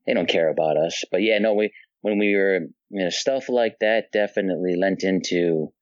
they 0.07 0.15
don't 0.15 0.29
care 0.29 0.49
about 0.49 0.77
us 0.77 1.03
but 1.11 1.21
yeah 1.21 1.39
no 1.41 1.55
we 1.55 1.73
when 2.03 2.17
we 2.17 2.37
were 2.37 2.61
you 2.91 3.03
know 3.03 3.11
stuff 3.11 3.49
like 3.49 3.75
that 3.81 4.13
definitely 4.13 4.77
lent 4.77 5.03
into 5.03 5.73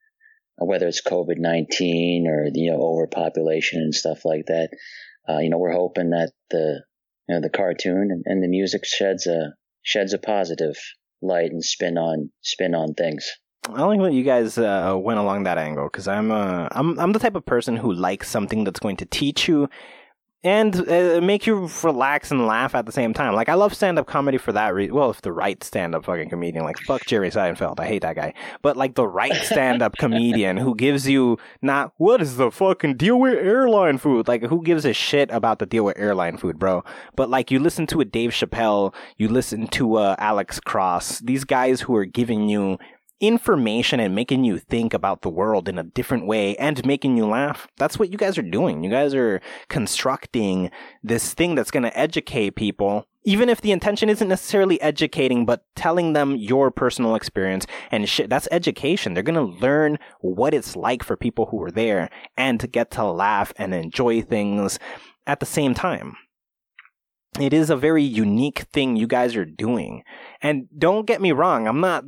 uh, 0.60 0.64
whether 0.64 0.88
it's 0.88 1.02
covid-19 1.02 2.24
or 2.26 2.48
you 2.54 2.70
know 2.72 2.80
overpopulation 2.80 3.82
and 3.82 3.94
stuff 3.94 4.24
like 4.24 4.46
that 4.46 4.70
uh, 5.28 5.40
you 5.40 5.50
know 5.50 5.58
we're 5.58 5.74
hoping 5.74 6.10
that 6.10 6.32
the 6.50 6.80
you 7.28 7.34
know 7.34 7.42
the 7.42 7.50
cartoon 7.50 8.08
and, 8.10 8.22
and 8.24 8.42
the 8.42 8.48
music 8.48 8.86
sheds 8.86 9.26
a 9.26 9.52
sheds 9.82 10.14
a 10.14 10.18
positive 10.18 10.76
light 11.20 11.50
and 11.50 11.62
spin 11.62 11.98
on 11.98 12.30
spin 12.40 12.74
on 12.74 12.94
things 12.94 13.30
I 13.68 13.82
like 13.82 14.00
that 14.00 14.12
you 14.12 14.24
guys 14.24 14.58
uh, 14.58 14.94
went 14.96 15.18
along 15.18 15.44
that 15.44 15.56
angle 15.56 15.84
because 15.84 16.06
I'm 16.06 16.30
uh, 16.30 16.68
I'm 16.72 16.98
I'm 16.98 17.12
the 17.12 17.18
type 17.18 17.34
of 17.34 17.46
person 17.46 17.76
who 17.76 17.92
likes 17.92 18.28
something 18.28 18.64
that's 18.64 18.80
going 18.80 18.96
to 18.98 19.06
teach 19.06 19.48
you 19.48 19.68
and 20.44 20.86
uh, 20.86 21.22
make 21.22 21.46
you 21.46 21.70
relax 21.82 22.30
and 22.30 22.46
laugh 22.46 22.74
at 22.74 22.84
the 22.84 22.92
same 22.92 23.14
time. 23.14 23.34
Like 23.34 23.48
I 23.48 23.54
love 23.54 23.72
stand 23.72 23.98
up 23.98 24.06
comedy 24.06 24.36
for 24.36 24.52
that 24.52 24.74
reason. 24.74 24.94
Well, 24.94 25.10
if 25.10 25.22
the 25.22 25.32
right 25.32 25.64
stand 25.64 25.94
up 25.94 26.04
fucking 26.04 26.28
comedian, 26.28 26.64
like 26.64 26.78
fuck 26.80 27.06
Jerry 27.06 27.30
Seinfeld, 27.30 27.80
I 27.80 27.86
hate 27.86 28.02
that 28.02 28.16
guy. 28.16 28.34
But 28.60 28.76
like 28.76 28.94
the 28.94 29.08
right 29.08 29.34
stand 29.42 29.80
up 29.80 29.96
comedian 29.98 30.58
who 30.58 30.74
gives 30.74 31.08
you 31.08 31.38
not 31.62 31.94
what 31.96 32.20
is 32.20 32.36
the 32.36 32.50
fucking 32.50 32.98
deal 32.98 33.18
with 33.18 33.34
airline 33.34 33.96
food? 33.96 34.28
Like 34.28 34.42
who 34.42 34.62
gives 34.62 34.84
a 34.84 34.92
shit 34.92 35.30
about 35.30 35.58
the 35.58 35.66
deal 35.66 35.86
with 35.86 35.98
airline 35.98 36.36
food, 36.36 36.58
bro? 36.58 36.84
But 37.16 37.30
like 37.30 37.50
you 37.50 37.58
listen 37.58 37.86
to 37.88 38.02
a 38.02 38.04
Dave 38.04 38.30
Chappelle, 38.30 38.94
you 39.16 39.28
listen 39.28 39.66
to 39.68 39.94
uh, 39.94 40.16
Alex 40.18 40.60
Cross, 40.60 41.20
these 41.20 41.44
guys 41.44 41.80
who 41.80 41.96
are 41.96 42.04
giving 42.04 42.50
you 42.50 42.76
information 43.20 44.00
and 44.00 44.14
making 44.14 44.44
you 44.44 44.58
think 44.58 44.92
about 44.92 45.22
the 45.22 45.30
world 45.30 45.68
in 45.68 45.78
a 45.78 45.84
different 45.84 46.26
way 46.26 46.56
and 46.56 46.84
making 46.84 47.16
you 47.16 47.26
laugh. 47.26 47.68
That's 47.76 47.98
what 47.98 48.10
you 48.10 48.18
guys 48.18 48.36
are 48.38 48.42
doing. 48.42 48.82
You 48.82 48.90
guys 48.90 49.14
are 49.14 49.40
constructing 49.68 50.70
this 51.02 51.34
thing 51.34 51.54
that's 51.54 51.70
going 51.70 51.84
to 51.84 51.98
educate 51.98 52.56
people, 52.56 53.06
even 53.24 53.48
if 53.48 53.60
the 53.60 53.72
intention 53.72 54.08
isn't 54.08 54.28
necessarily 54.28 54.80
educating, 54.80 55.46
but 55.46 55.64
telling 55.74 56.12
them 56.12 56.36
your 56.36 56.70
personal 56.70 57.14
experience 57.14 57.66
and 57.90 58.08
shit. 58.08 58.28
That's 58.28 58.48
education. 58.50 59.14
They're 59.14 59.22
going 59.22 59.34
to 59.34 59.58
learn 59.60 59.98
what 60.20 60.52
it's 60.54 60.76
like 60.76 61.02
for 61.02 61.16
people 61.16 61.46
who 61.46 61.62
are 61.62 61.70
there 61.70 62.10
and 62.36 62.58
to 62.60 62.66
get 62.66 62.90
to 62.92 63.04
laugh 63.04 63.52
and 63.56 63.72
enjoy 63.72 64.22
things 64.22 64.78
at 65.26 65.40
the 65.40 65.46
same 65.46 65.72
time. 65.72 66.16
It 67.40 67.52
is 67.52 67.68
a 67.68 67.76
very 67.76 68.04
unique 68.04 68.60
thing 68.72 68.94
you 68.94 69.08
guys 69.08 69.34
are 69.34 69.44
doing. 69.44 70.04
And 70.40 70.68
don't 70.76 71.06
get 71.06 71.20
me 71.20 71.32
wrong, 71.32 71.66
I'm 71.66 71.80
not 71.80 72.04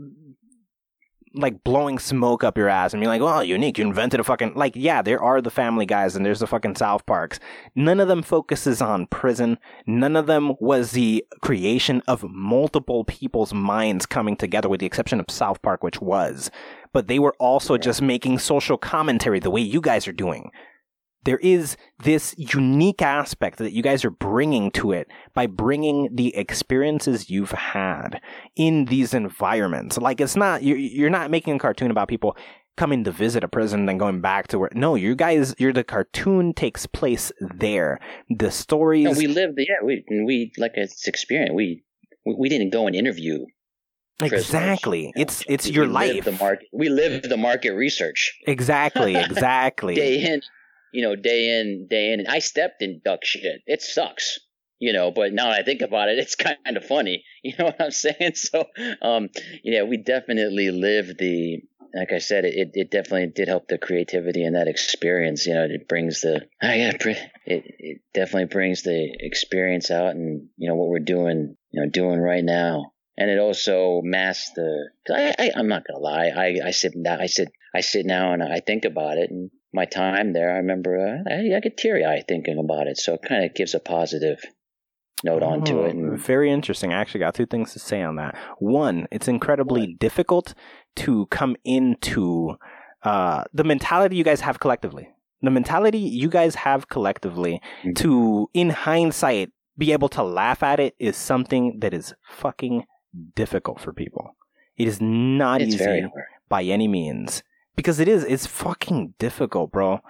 like 1.37 1.63
blowing 1.65 1.99
smoke 1.99 2.43
up 2.43 2.59
your 2.59 2.69
ass 2.69 2.93
and 2.93 3.01
being 3.01 3.09
like, 3.09 3.21
"Oh, 3.21 3.41
unique! 3.41 3.79
You 3.79 3.85
invented 3.85 4.21
a 4.21 4.25
fucking 4.25 4.55
like." 4.55 4.75
Yeah, 4.75 5.03
there 5.03 5.23
are 5.23 5.41
the 5.41 5.51
Family 5.51 5.87
Guys 5.87 6.17
and 6.17 6.25
there's 6.25 6.41
the 6.41 6.47
fucking 6.47 6.77
South 6.77 7.07
Parks. 7.07 7.39
None 7.75 8.01
of 8.01 8.09
them 8.09 8.23
focuses 8.23 8.81
on 8.83 9.07
prison. 9.07 9.59
None 9.87 10.17
of 10.17 10.27
them 10.27 10.55
was 10.61 10.93
the 10.93 11.25
creation 11.43 12.03
of 12.09 12.25
multiple 12.25 13.05
people's 13.05 13.55
minds 13.55 14.07
coming 14.07 14.37
together, 14.37 14.69
with 14.69 14.81
the 14.81 14.87
exception 14.87 15.21
of 15.21 15.27
South 15.31 15.63
Park, 15.63 15.83
which 15.83 16.01
was. 16.01 16.51
But 16.93 17.09
they 17.09 17.19
were 17.19 17.35
also 17.39 17.77
just 17.77 18.01
making 18.01 18.39
social 18.39 18.79
commentary 18.79 19.41
the 19.41 19.51
way 19.51 19.61
you 19.61 19.81
guys 19.81 20.09
are 20.09 20.13
doing. 20.13 20.51
There 21.27 21.37
is 21.39 21.77
this 22.03 22.35
unique 22.39 23.03
aspect 23.03 23.59
that 23.59 23.73
you 23.73 23.83
guys 23.83 24.05
are 24.05 24.11
bringing 24.11 24.71
to 24.71 24.93
it 24.93 25.09
by 25.35 25.47
bringing 25.47 26.09
the 26.15 26.35
experiences 26.37 27.29
you've 27.29 27.51
had 27.53 28.21
in 28.57 28.87
these 28.87 29.13
environments. 29.13 29.99
Like 29.99 30.21
it's 30.21 30.37
not 30.37 30.63
you're, 30.63 30.79
you're 30.79 31.11
not 31.11 31.31
making 31.31 31.57
a 31.57 31.59
cartoon 31.59 31.91
about 31.91 32.09
people 32.09 32.37
coming 32.77 33.05
to 33.05 33.11
visit 33.11 33.43
a 33.45 33.49
prison 33.49 33.81
and 33.81 33.89
then 33.89 33.99
going 33.99 34.21
back 34.21 34.49
to 34.49 34.59
where 34.59 34.71
no 34.75 34.95
you 34.95 35.15
guys 35.15 35.55
you're 35.59 35.73
the 35.73 35.83
cartoon 35.85 36.53
takes 36.55 36.87
place 36.87 37.33
there 37.41 37.99
the 38.29 38.51
stories 38.51 39.05
No, 39.05 39.13
we 39.13 39.27
lived. 39.27 39.59
Yeah, 39.59 39.85
we 39.85 40.05
we 40.11 40.53
like 40.59 40.73
it's 40.75 41.07
experience. 41.09 41.53
We 41.55 41.83
we 42.25 42.49
didn't 42.49 42.71
go 42.71 42.87
and 42.87 42.95
interview. 42.97 43.47
exactly 44.23 45.13
it's 45.17 45.43
it's 45.49 45.67
We- 45.67 45.73
your 45.75 45.87
life 45.87 46.25
The 46.25 46.33
market. 46.33 46.69
We 46.73 46.89
live 46.89 47.23
the 47.23 47.37
market 47.37 47.73
research 47.73 48.39
exactly 48.47 49.15
exactly 49.29 49.95
day 49.95 50.23
in, 50.23 50.41
you 50.97 51.03
know, 51.03 51.15
day 51.15 51.61
in, 51.61 51.89
day 51.91 52.13
in. 52.13 52.21
And 52.21 52.29
I 52.29 52.39
stepped 52.39 52.81
in 52.81 53.03
duck 53.05 53.23
shit. 53.23 53.61
It 53.67 53.83
sucks, 53.83 54.39
you 54.79 54.95
know. 54.95 55.11
But 55.11 55.35
now 55.35 55.51
that 55.51 55.61
I 55.61 55.63
think 55.63 55.83
about 55.83 56.09
it, 56.09 56.19
it's 56.25 56.35
kind 56.35 56.57
of 56.67 56.85
funny. 56.85 57.23
You 57.43 57.53
know 57.59 57.67
what 57.67 57.81
I'm 57.81 57.91
saying? 57.91 58.33
So, 58.35 58.65
um, 59.03 59.29
yeah, 59.63 59.83
we 59.83 59.99
definitely 59.99 60.71
lived 60.71 61.19
the. 61.19 61.61
Like 61.95 62.13
I 62.13 62.19
said, 62.19 62.45
it, 62.45 62.73
it 62.75 62.91
definitely 62.91 63.29
did 63.29 63.49
help 63.49 63.69
the 63.69 63.79
creativity 63.79 64.43
and 64.43 64.57
that 64.57 64.69
experience. 64.69 65.47
You 65.47 65.55
know, 65.55 65.65
it 65.65 65.89
brings 65.89 66.21
the, 66.21 66.47
I 66.61 66.75
yeah, 66.75 66.91
it, 66.99 67.25
it 67.47 68.01
definitely 68.13 68.53
brings 68.53 68.83
the 68.83 69.13
experience 69.21 69.91
out 69.91 70.11
and, 70.11 70.49
you 70.59 70.69
know, 70.69 70.75
what 70.75 70.89
we're 70.89 70.99
doing, 70.99 71.57
you 71.71 71.81
know, 71.81 71.89
doing 71.89 72.19
right 72.19 72.45
now. 72.45 72.93
And 73.17 73.31
it 73.31 73.39
also 73.39 74.03
masks 74.03 74.51
the, 74.55 74.91
I, 75.09 75.35
I, 75.39 75.51
I'm 75.57 75.69
not 75.69 75.85
going 75.87 75.99
to 75.99 76.03
lie. 76.03 76.33
I, 76.37 76.67
I 76.67 76.71
sit 76.73 76.93
now, 76.97 77.19
I 77.19 77.27
sit, 77.27 77.49
I 77.75 77.81
sit 77.81 78.05
now 78.05 78.33
and 78.33 78.43
I 78.43 78.61
think 78.61 78.85
about 78.85 79.17
it 79.17 79.31
and 79.31 79.51
my 79.77 79.85
time 79.85 80.33
there, 80.33 80.51
I 80.53 80.57
remember, 80.57 80.99
uh, 80.99 81.31
I, 81.33 81.57
I 81.57 81.61
get 81.61 81.77
teary 81.77 82.05
eyed 82.05 82.25
thinking 82.27 82.59
about 82.59 82.89
it. 82.89 82.97
So 82.99 83.15
it 83.15 83.23
kind 83.23 83.45
of 83.45 83.55
gives 83.55 83.75
a 83.75 83.79
positive 83.81 84.41
note 85.23 85.43
onto 85.43 85.81
it. 85.83 85.87
Oh, 85.87 85.91
And, 85.91 86.19
Very 86.19 86.51
interesting. 86.51 86.93
I 86.93 87.01
actually 87.01 87.21
got 87.21 87.35
two 87.35 87.47
things 87.47 87.73
to 87.75 87.79
say 87.79 88.03
on 88.03 88.17
that. 88.17 88.37
One, 88.59 89.07
it's 89.13 89.29
incredibly 89.29 89.95
difficult 89.95 90.55
to 90.97 91.27
come 91.27 91.55
into 91.65 92.57
uh, 93.03 93.45
the 93.53 93.63
mentality 93.65 94.17
you 94.17 94.25
guys 94.25 94.41
have 94.41 94.59
collectively. 94.59 95.09
The 95.43 95.51
mentality 95.51 95.99
you 95.99 96.29
guys 96.29 96.55
have 96.57 96.89
collectively 96.89 97.61
Mhm. 97.85 97.95
to, 97.97 98.51
in 98.55 98.71
hindsight, 98.71 99.53
be 99.79 99.93
able 99.93 100.09
to 100.09 100.23
laugh 100.23 100.63
at 100.63 100.81
it 100.81 100.95
is 100.99 101.17
something 101.17 101.79
that 101.81 101.93
is 101.95 102.15
fucking 102.29 102.85
difficult 103.35 103.79
for 103.81 103.93
people. 103.93 104.35
It 104.77 104.89
is 104.89 105.01
not 105.01 105.61
it's 105.61 105.75
easy 105.75 106.07
by 106.49 106.63
any 106.65 106.89
means 106.89 107.43
because 107.77 108.01
it 108.01 108.09
is 108.09 108.25
it's 108.25 108.47
fucking 108.47 109.15
difficult 109.19 109.71
bro. 109.71 110.01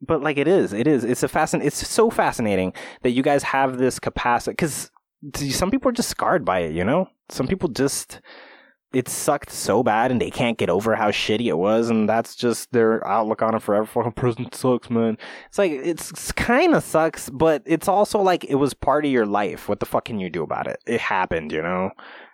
But 0.00 0.22
like 0.22 0.38
it 0.38 0.48
is 0.48 0.72
it 0.72 0.86
is. 0.86 1.04
It's 1.04 1.22
a 1.22 1.28
fascin 1.28 1.62
it's 1.62 1.86
so 1.86 2.08
fascinating 2.08 2.72
that 3.02 3.10
you 3.10 3.22
guys 3.22 3.42
have 3.42 3.78
this 3.78 3.98
capacity 3.98 4.52
because 4.52 4.90
some 5.50 5.70
people 5.70 5.88
are 5.88 5.92
just 5.92 6.08
scarred 6.08 6.44
by 6.44 6.60
it 6.60 6.72
you 6.72 6.84
know? 6.84 7.08
Some 7.28 7.48
people 7.48 7.68
just 7.68 8.20
it 8.94 9.06
sucked 9.06 9.50
so 9.50 9.82
bad 9.82 10.10
and 10.10 10.18
they 10.18 10.30
can't 10.30 10.56
get 10.56 10.70
over 10.70 10.96
how 10.96 11.10
shitty 11.10 11.46
it 11.46 11.58
was 11.58 11.90
and 11.90 12.08
that's 12.08 12.34
just 12.34 12.72
their 12.72 13.06
outlook 13.06 13.42
on 13.42 13.54
it 13.54 13.60
forever. 13.60 13.84
Fucking 13.84 14.12
prison 14.12 14.50
sucks 14.52 14.88
man. 14.88 15.18
It's 15.48 15.58
like 15.58 15.72
it's, 15.72 16.10
it's 16.10 16.32
kind 16.32 16.74
of 16.74 16.84
sucks 16.84 17.28
but 17.28 17.62
it's 17.66 17.88
also 17.88 18.20
like 18.20 18.44
it 18.44 18.54
was 18.54 18.72
part 18.74 19.04
of 19.04 19.10
your 19.10 19.26
life. 19.26 19.68
What 19.68 19.80
the 19.80 19.86
fuck 19.86 20.04
can 20.04 20.20
you 20.20 20.30
do 20.30 20.44
about 20.44 20.68
it? 20.68 20.78
It 20.86 21.00
happened 21.00 21.50
you 21.50 21.60
know? 21.60 21.90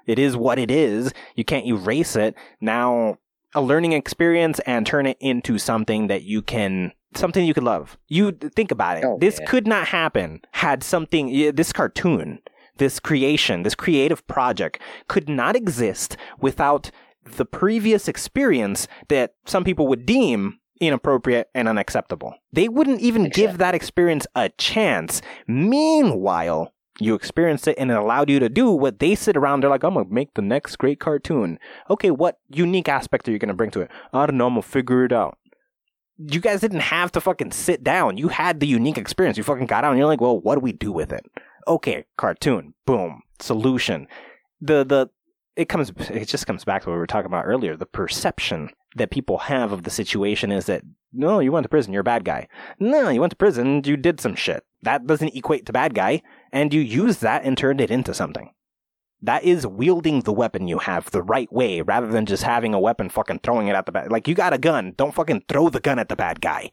It 0.06 0.19
is 0.19 0.36
what 0.36 0.59
it 0.59 0.70
is. 0.70 1.12
You 1.35 1.44
can't 1.44 1.66
erase 1.66 2.15
it. 2.15 2.35
Now 2.61 3.16
a 3.55 3.62
learning 3.62 3.93
experience 3.93 4.59
and 4.60 4.86
turn 4.86 5.06
it 5.06 5.16
into 5.20 5.59
something 5.59 6.09
that 6.09 6.22
you 6.22 6.43
can 6.43 6.93
something 7.16 7.44
you 7.47 7.55
could 7.55 7.64
love. 7.64 7.97
You 8.09 8.32
think 8.32 8.70
about 8.70 8.98
it. 8.98 9.05
Oh, 9.05 9.18
this 9.20 9.39
yeah. 9.39 9.47
could 9.47 9.66
not 9.66 9.89
happen 9.89 10.43
had 10.52 10.82
something 10.82 11.55
this 11.55 11.72
cartoon, 11.72 12.40
this 12.76 12.98
creation, 12.98 13.62
this 13.62 13.74
creative 13.74 14.26
project 14.26 14.81
could 15.09 15.28
not 15.28 15.55
exist 15.56 16.16
without 16.40 16.90
the 17.24 17.44
previous 17.44 18.09
experience 18.09 18.89
that 19.09 19.35
some 19.47 19.64
people 19.64 19.86
would 19.86 20.05
deem 20.05 20.59
inappropriate 20.81 21.48
and 21.55 21.68
unacceptable. 21.68 22.35
They 22.52 22.68
wouldn't 22.68 23.01
even 23.01 23.28
give 23.28 23.59
that 23.59 23.74
experience 23.74 24.26
a 24.35 24.48
chance. 24.51 25.22
Meanwhile, 25.47 26.74
you 27.01 27.15
experienced 27.15 27.66
it 27.66 27.77
and 27.79 27.91
it 27.91 27.97
allowed 27.97 28.31
you 28.31 28.39
to 28.39 28.49
do 28.49 28.71
what 28.71 28.99
they 28.99 29.15
sit 29.15 29.37
around. 29.37 29.61
They're 29.61 29.71
like, 29.71 29.83
I'm 29.83 29.95
gonna 29.95 30.09
make 30.09 30.35
the 30.35 30.43
next 30.43 30.77
great 30.77 31.01
cartoon. 31.01 31.59
Okay, 31.91 32.11
what 32.11 32.39
unique 32.49 32.89
aspect 32.89 33.29
are 33.29 33.33
you 33.33 33.39
gonna 33.39 33.55
bring 33.55 33.71
to 33.73 33.81
it? 33.81 33.91
I 34.12 34.27
don't 34.27 34.37
know. 34.37 34.47
I'm 34.47 34.53
gonna 34.53 34.62
figure 34.62 35.05
it 35.05 35.12
out. 35.12 35.39
You 36.19 36.41
guys 36.41 36.61
didn't 36.61 36.81
have 36.81 37.11
to 37.12 37.21
fucking 37.21 37.51
sit 37.51 37.83
down. 37.83 38.16
You 38.16 38.29
had 38.29 38.61
the 38.61 38.66
unique 38.66 38.99
experience. 38.99 39.37
You 39.37 39.43
fucking 39.43 39.66
got 39.66 39.83
out 39.85 39.91
and 39.91 39.99
you're 39.99 40.07
like, 40.07 40.21
well, 40.21 40.39
what 40.39 40.55
do 40.55 40.61
we 40.61 40.73
do 40.73 40.93
with 40.93 41.12
it? 41.12 41.27
Okay, 41.66 42.05
cartoon. 42.16 42.75
Boom. 42.87 43.23
Solution. 43.41 44.07
The 44.61 44.85
the 44.85 45.11
it 45.57 45.69
comes 45.69 45.91
it 46.11 46.27
just 46.27 46.47
comes 46.47 46.65
back 46.65 46.83
to 46.83 46.89
what 46.89 46.95
we 46.95 46.99
were 46.99 47.07
talking 47.07 47.27
about 47.27 47.47
earlier. 47.47 47.77
The 47.77 47.87
perception 47.87 48.71
that 48.97 49.11
people 49.11 49.39
have 49.39 49.73
of 49.73 49.83
the 49.83 49.91
situation 49.91 50.53
is 50.53 50.66
that 50.66 50.83
no, 51.12 51.39
you 51.39 51.53
went 51.53 51.62
to 51.62 51.69
prison, 51.69 51.93
you're 51.93 52.01
a 52.01 52.05
bad 52.05 52.25
guy. 52.25 52.49
No, 52.81 53.09
you 53.09 53.21
went 53.21 53.31
to 53.31 53.37
prison, 53.37 53.83
you 53.85 53.97
did 53.97 54.21
some 54.21 54.35
shit. 54.35 54.65
That 54.83 55.07
doesn't 55.07 55.35
equate 55.35 55.65
to 55.66 55.73
bad 55.73 55.95
guy, 55.95 56.23
and 56.55 56.72
you 56.72 56.81
used 56.81 57.20
that 57.20 57.44
and 57.44 57.59
turned 57.59 57.81
it 57.81 57.90
into 57.90 58.14
something. 58.14 58.51
That 59.20 59.43
is 59.43 59.66
wielding 59.66 60.20
the 60.20 60.32
weapon 60.32 60.68
you 60.68 60.78
have 60.78 61.10
the 61.10 61.22
right 61.22 61.52
way 61.52 61.81
rather 61.81 62.06
than 62.06 62.26
just 62.26 62.44
having 62.44 62.72
a 62.72 62.81
weapon 62.81 63.09
fucking 63.09 63.40
throwing 63.43 63.68
it 63.68 63.74
at 63.74 63.86
the 63.86 63.93
bad. 63.93 64.12
Like 64.12 64.28
you 64.28 64.35
got 64.35 64.52
a 64.52 64.59
gun, 64.59 64.94
don't 64.97 65.14
fucking 65.14 65.44
throw 65.48 65.68
the 65.68 65.81
gun 65.81 65.98
at 65.98 66.09
the 66.09 66.16
bad 66.16 66.40
guy. 66.40 66.70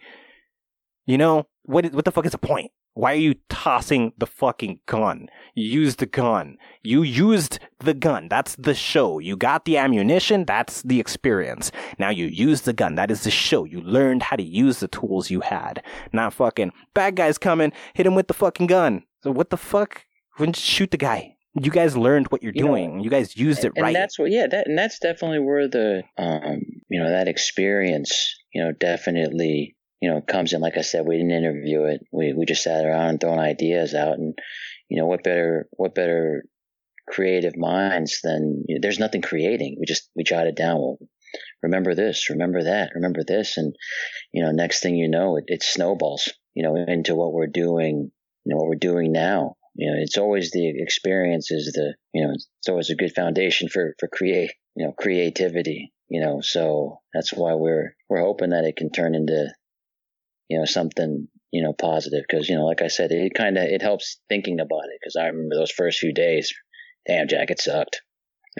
You 1.06 1.18
know 1.18 1.48
what? 1.64 1.92
What 1.94 2.06
the 2.06 2.12
fuck 2.12 2.26
is 2.26 2.32
the 2.32 2.38
point? 2.38 2.72
Why 2.94 3.14
are 3.14 3.16
you 3.16 3.36
tossing 3.50 4.12
the 4.18 4.28
fucking 4.28 4.82
gun? 4.86 5.30
You 5.56 5.64
used 5.64 6.00
the 6.00 6.06
gun. 6.06 6.58
You 6.84 7.04
used 7.04 7.60
the 7.80 7.94
gun. 7.94 8.28
That's 8.28 8.56
the 8.58 8.76
show. 8.76 9.18
You 9.18 9.38
got 9.38 9.64
the 9.64 9.78
ammunition. 9.78 10.44
That's 10.46 10.82
the 10.84 11.00
experience. 11.00 11.72
Now 11.98 12.10
you 12.10 12.26
use 12.26 12.62
the 12.62 12.74
gun. 12.74 12.96
That 12.96 13.10
is 13.10 13.24
the 13.24 13.32
show. 13.32 13.64
You 13.64 13.80
learned 13.82 14.24
how 14.24 14.36
to 14.36 14.44
use 14.44 14.82
the 14.82 14.90
tools 14.90 15.32
you 15.32 15.40
had. 15.40 15.82
Not 16.12 16.34
fucking 16.34 16.74
bad 16.94 17.16
guys 17.16 17.38
coming. 17.38 17.72
Hit 17.94 18.06
him 18.06 18.14
with 18.14 18.28
the 18.28 18.34
fucking 18.34 18.68
gun. 18.68 19.04
So 19.24 19.32
what 19.32 19.50
the 19.50 19.58
fuck? 19.58 20.04
Wouldn't 20.40 20.58
you 20.58 20.62
shoot 20.66 20.92
the 20.92 20.98
guy? 20.98 21.36
You 21.62 21.70
guys 21.70 21.98
learned 21.98 22.28
what 22.32 22.42
you're 22.44 22.54
You 22.56 22.64
know, 22.64 22.68
doing. 22.70 23.00
you 23.02 23.10
guys 23.10 23.36
used 23.36 23.66
it 23.66 23.74
right. 23.78 23.88
and 23.88 23.96
that's 23.96 24.18
what 24.18 24.32
yeah 24.32 24.48
that 24.48 24.68
and 24.68 24.78
that's 24.78 25.00
definitely 25.00 25.40
where 25.40 25.68
the 25.68 26.04
um 26.18 26.62
you 26.90 26.98
know 27.02 27.10
that 27.10 27.28
experience 27.28 28.36
you 28.54 28.64
know 28.64 28.72
definitely 28.72 29.76
you 30.00 30.10
know 30.10 30.22
comes 30.22 30.54
in 30.54 30.62
like 30.62 30.78
i 30.78 30.82
said 30.82 31.06
we 31.06 31.18
didn't 31.18 31.32
interview 31.32 31.84
it 31.84 32.02
we 32.14 32.32
we 32.34 32.46
just 32.46 32.64
sat 32.64 32.86
around 32.86 33.10
and 33.10 33.20
throwing 33.20 33.40
ideas 33.40 33.94
out 33.94 34.14
and 34.18 34.40
you 34.88 34.98
know 34.98 35.06
what 35.08 35.24
better 35.24 35.68
what 35.74 35.94
better 35.94 36.46
creative 37.10 37.58
minds 37.58 38.22
than 38.24 38.64
you 38.70 38.76
know, 38.76 38.80
there's 38.82 39.00
nothing 39.00 39.22
creating 39.22 39.76
we 39.78 39.86
just 39.86 40.10
we 40.16 40.24
jotted 40.24 40.56
down 40.56 40.78
well 40.80 40.98
remember 41.62 41.94
this 41.94 42.30
remember 42.30 42.64
that 42.64 42.92
remember 42.96 43.24
this 43.28 43.58
and 43.58 43.76
you 44.32 44.42
know 44.42 44.52
next 44.52 44.82
thing 44.82 44.96
you 44.96 45.10
know 45.10 45.36
it, 45.36 45.44
it 45.48 45.62
snowballs 45.64 46.30
you 46.54 46.64
know 46.64 46.78
into 46.78 47.14
what 47.14 47.34
we're 47.34 47.48
doing 47.48 48.10
you 48.46 48.54
know 48.54 48.58
what 48.58 48.68
we're 48.68 48.76
doing 48.76 49.12
now. 49.12 49.56
You 49.76 49.92
know 49.92 49.98
it's 50.02 50.18
always 50.18 50.52
the 50.52 50.70
experience 50.82 51.52
is 51.52 51.72
the 51.74 51.96
you 52.14 52.26
know 52.26 52.34
it's 52.34 52.70
always 52.70 52.90
a 52.90 52.96
good 52.96 53.14
foundation 53.14 53.70
for 53.70 53.96
for 54.00 54.08
create 54.08 54.52
you 54.76 54.86
know 54.86 54.94
creativity 54.94 55.94
you 56.10 56.22
know. 56.22 56.42
So 56.42 57.00
that's 57.14 57.32
why 57.34 57.54
we're 57.54 57.96
we're 58.10 58.22
hoping 58.22 58.50
that 58.50 58.66
it 58.66 58.76
can 58.76 58.92
turn 58.92 59.16
into 59.16 59.54
you 60.50 60.60
know 60.60 60.66
something 60.66 61.28
you 61.52 61.64
know 61.64 61.74
positive. 61.74 62.24
Because 62.28 62.50
you 62.50 62.56
know 62.56 62.66
like 62.66 62.82
i 62.82 62.88
said 62.88 63.12
it 63.12 63.34
kind 63.34 63.58
of 63.58 63.64
it 63.64 63.82
helps 63.82 64.20
thinking 64.28 64.60
about 64.60 64.86
it. 64.86 65.00
Because 65.00 65.16
i 65.16 65.28
remember 65.28 65.56
those 65.56 65.72
first 65.72 66.00
few 66.00 66.14
days 66.14 66.54
damn 67.08 67.28
jack 67.28 67.50
it 67.50 67.62
sucked. 67.62 68.02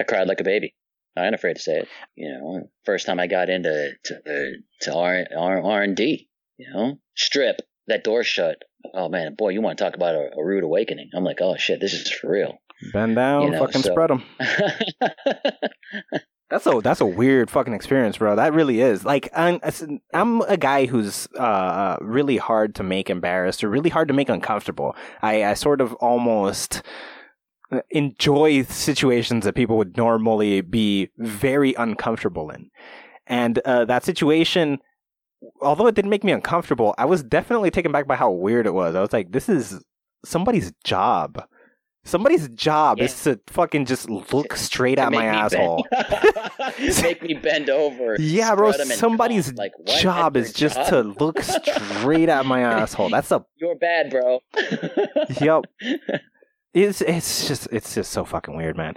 I 0.00 0.04
cried 0.04 0.28
like 0.28 0.40
a 0.40 0.44
baby. 0.44 0.74
I 1.14 1.26
ain't 1.26 1.34
afraid 1.34 1.56
to 1.56 1.62
say 1.62 1.80
it 1.80 1.88
you 2.16 2.30
know. 2.30 2.70
First 2.84 3.06
time 3.06 3.20
i 3.20 3.26
got 3.26 3.50
into 3.50 3.92
to 4.04 4.54
to 4.82 4.94
r 4.94 5.26
r, 5.36 5.62
R 5.62 5.82
and 5.82 5.94
d 5.94 6.28
you 6.56 6.72
know. 6.72 6.98
Strip 7.14 7.60
that 7.88 8.04
door 8.04 8.24
shut 8.24 8.62
oh 8.94 9.08
man 9.08 9.34
boy 9.34 9.50
you 9.50 9.60
want 9.60 9.78
to 9.78 9.84
talk 9.84 9.94
about 9.94 10.14
a, 10.14 10.30
a 10.36 10.44
rude 10.44 10.64
awakening 10.64 11.10
i'm 11.14 11.24
like 11.24 11.38
oh 11.40 11.56
shit 11.56 11.80
this 11.80 11.92
is 11.92 12.10
for 12.10 12.30
real 12.30 12.58
Bend 12.92 13.14
down, 13.14 13.42
you 13.42 13.50
know, 13.50 13.58
fucking 13.60 13.82
so- 13.82 13.92
spread 13.92 14.10
them. 14.10 14.24
That's 16.50 16.66
a 16.66 16.80
that's 16.82 17.00
a 17.00 17.06
weird 17.06 17.50
fucking 17.50 17.72
experience, 17.72 18.18
bro. 18.18 18.36
That 18.36 18.52
really 18.52 18.82
is. 18.82 19.06
Like 19.06 19.30
I'm 19.34 19.58
I'm 20.12 20.42
a 20.42 20.58
guy 20.58 20.84
who's 20.84 21.26
uh 21.28 21.96
really 22.02 22.36
hard 22.36 22.74
to 22.74 22.82
make 22.82 23.08
embarrassed 23.08 23.64
or 23.64 23.70
really 23.70 23.88
hard 23.88 24.08
to 24.08 24.14
make 24.14 24.28
uncomfortable. 24.28 24.94
I 25.22 25.44
I 25.44 25.54
sort 25.54 25.80
of 25.80 25.94
almost 25.94 26.82
enjoy 27.88 28.64
situations 28.64 29.46
that 29.46 29.54
people 29.54 29.78
would 29.78 29.96
normally 29.96 30.60
be 30.60 31.08
very 31.16 31.72
uncomfortable 31.72 32.50
in. 32.50 32.70
And 33.26 33.58
uh, 33.60 33.86
that 33.86 34.04
situation 34.04 34.78
although 35.60 35.86
it 35.86 35.94
didn't 35.94 36.10
make 36.10 36.24
me 36.24 36.32
uncomfortable, 36.32 36.94
I 36.98 37.04
was 37.04 37.22
definitely 37.22 37.70
taken 37.70 37.92
back 37.92 38.06
by 38.06 38.16
how 38.16 38.30
weird 38.30 38.66
it 38.66 38.74
was. 38.74 38.94
I 38.94 39.00
was 39.00 39.12
like 39.12 39.32
this 39.32 39.48
is 39.48 39.82
somebody's 40.24 40.72
job. 40.84 41.44
Somebody's 42.04 42.48
job 42.48 42.98
Yeah. 42.98 43.04
is 43.04 43.22
to 43.24 43.38
fucking 43.46 43.84
just 43.86 44.10
look 44.10 44.56
straight 44.56 44.98
at 44.98 45.12
my 45.12 45.24
asshole. 45.26 45.86
make 47.00 47.22
me 47.22 47.34
bend 47.34 47.70
over. 47.70 48.16
Yeah, 48.18 48.56
bro. 48.56 48.72
spread 48.72 48.86
'em 48.86 48.90
and 48.90 48.98
Somebody's 48.98 49.52
like, 49.54 49.70
what? 49.78 50.00
job 50.00 50.36
is 50.36 50.52
just 50.52 50.74
job? 50.74 50.86
to 50.88 51.24
look 51.24 51.40
straight 51.42 52.28
at 52.28 52.44
my 52.44 52.60
asshole. 52.60 53.08
That's 53.08 53.30
a 53.30 53.44
You're 53.56 53.76
bad, 53.76 54.10
bro. 54.10 54.40
yep. 55.40 55.64
It's 56.74 57.02
it's 57.02 57.46
just 57.48 57.68
it's 57.70 57.94
just 57.94 58.10
so 58.12 58.24
fucking 58.24 58.56
weird, 58.56 58.78
man. 58.78 58.94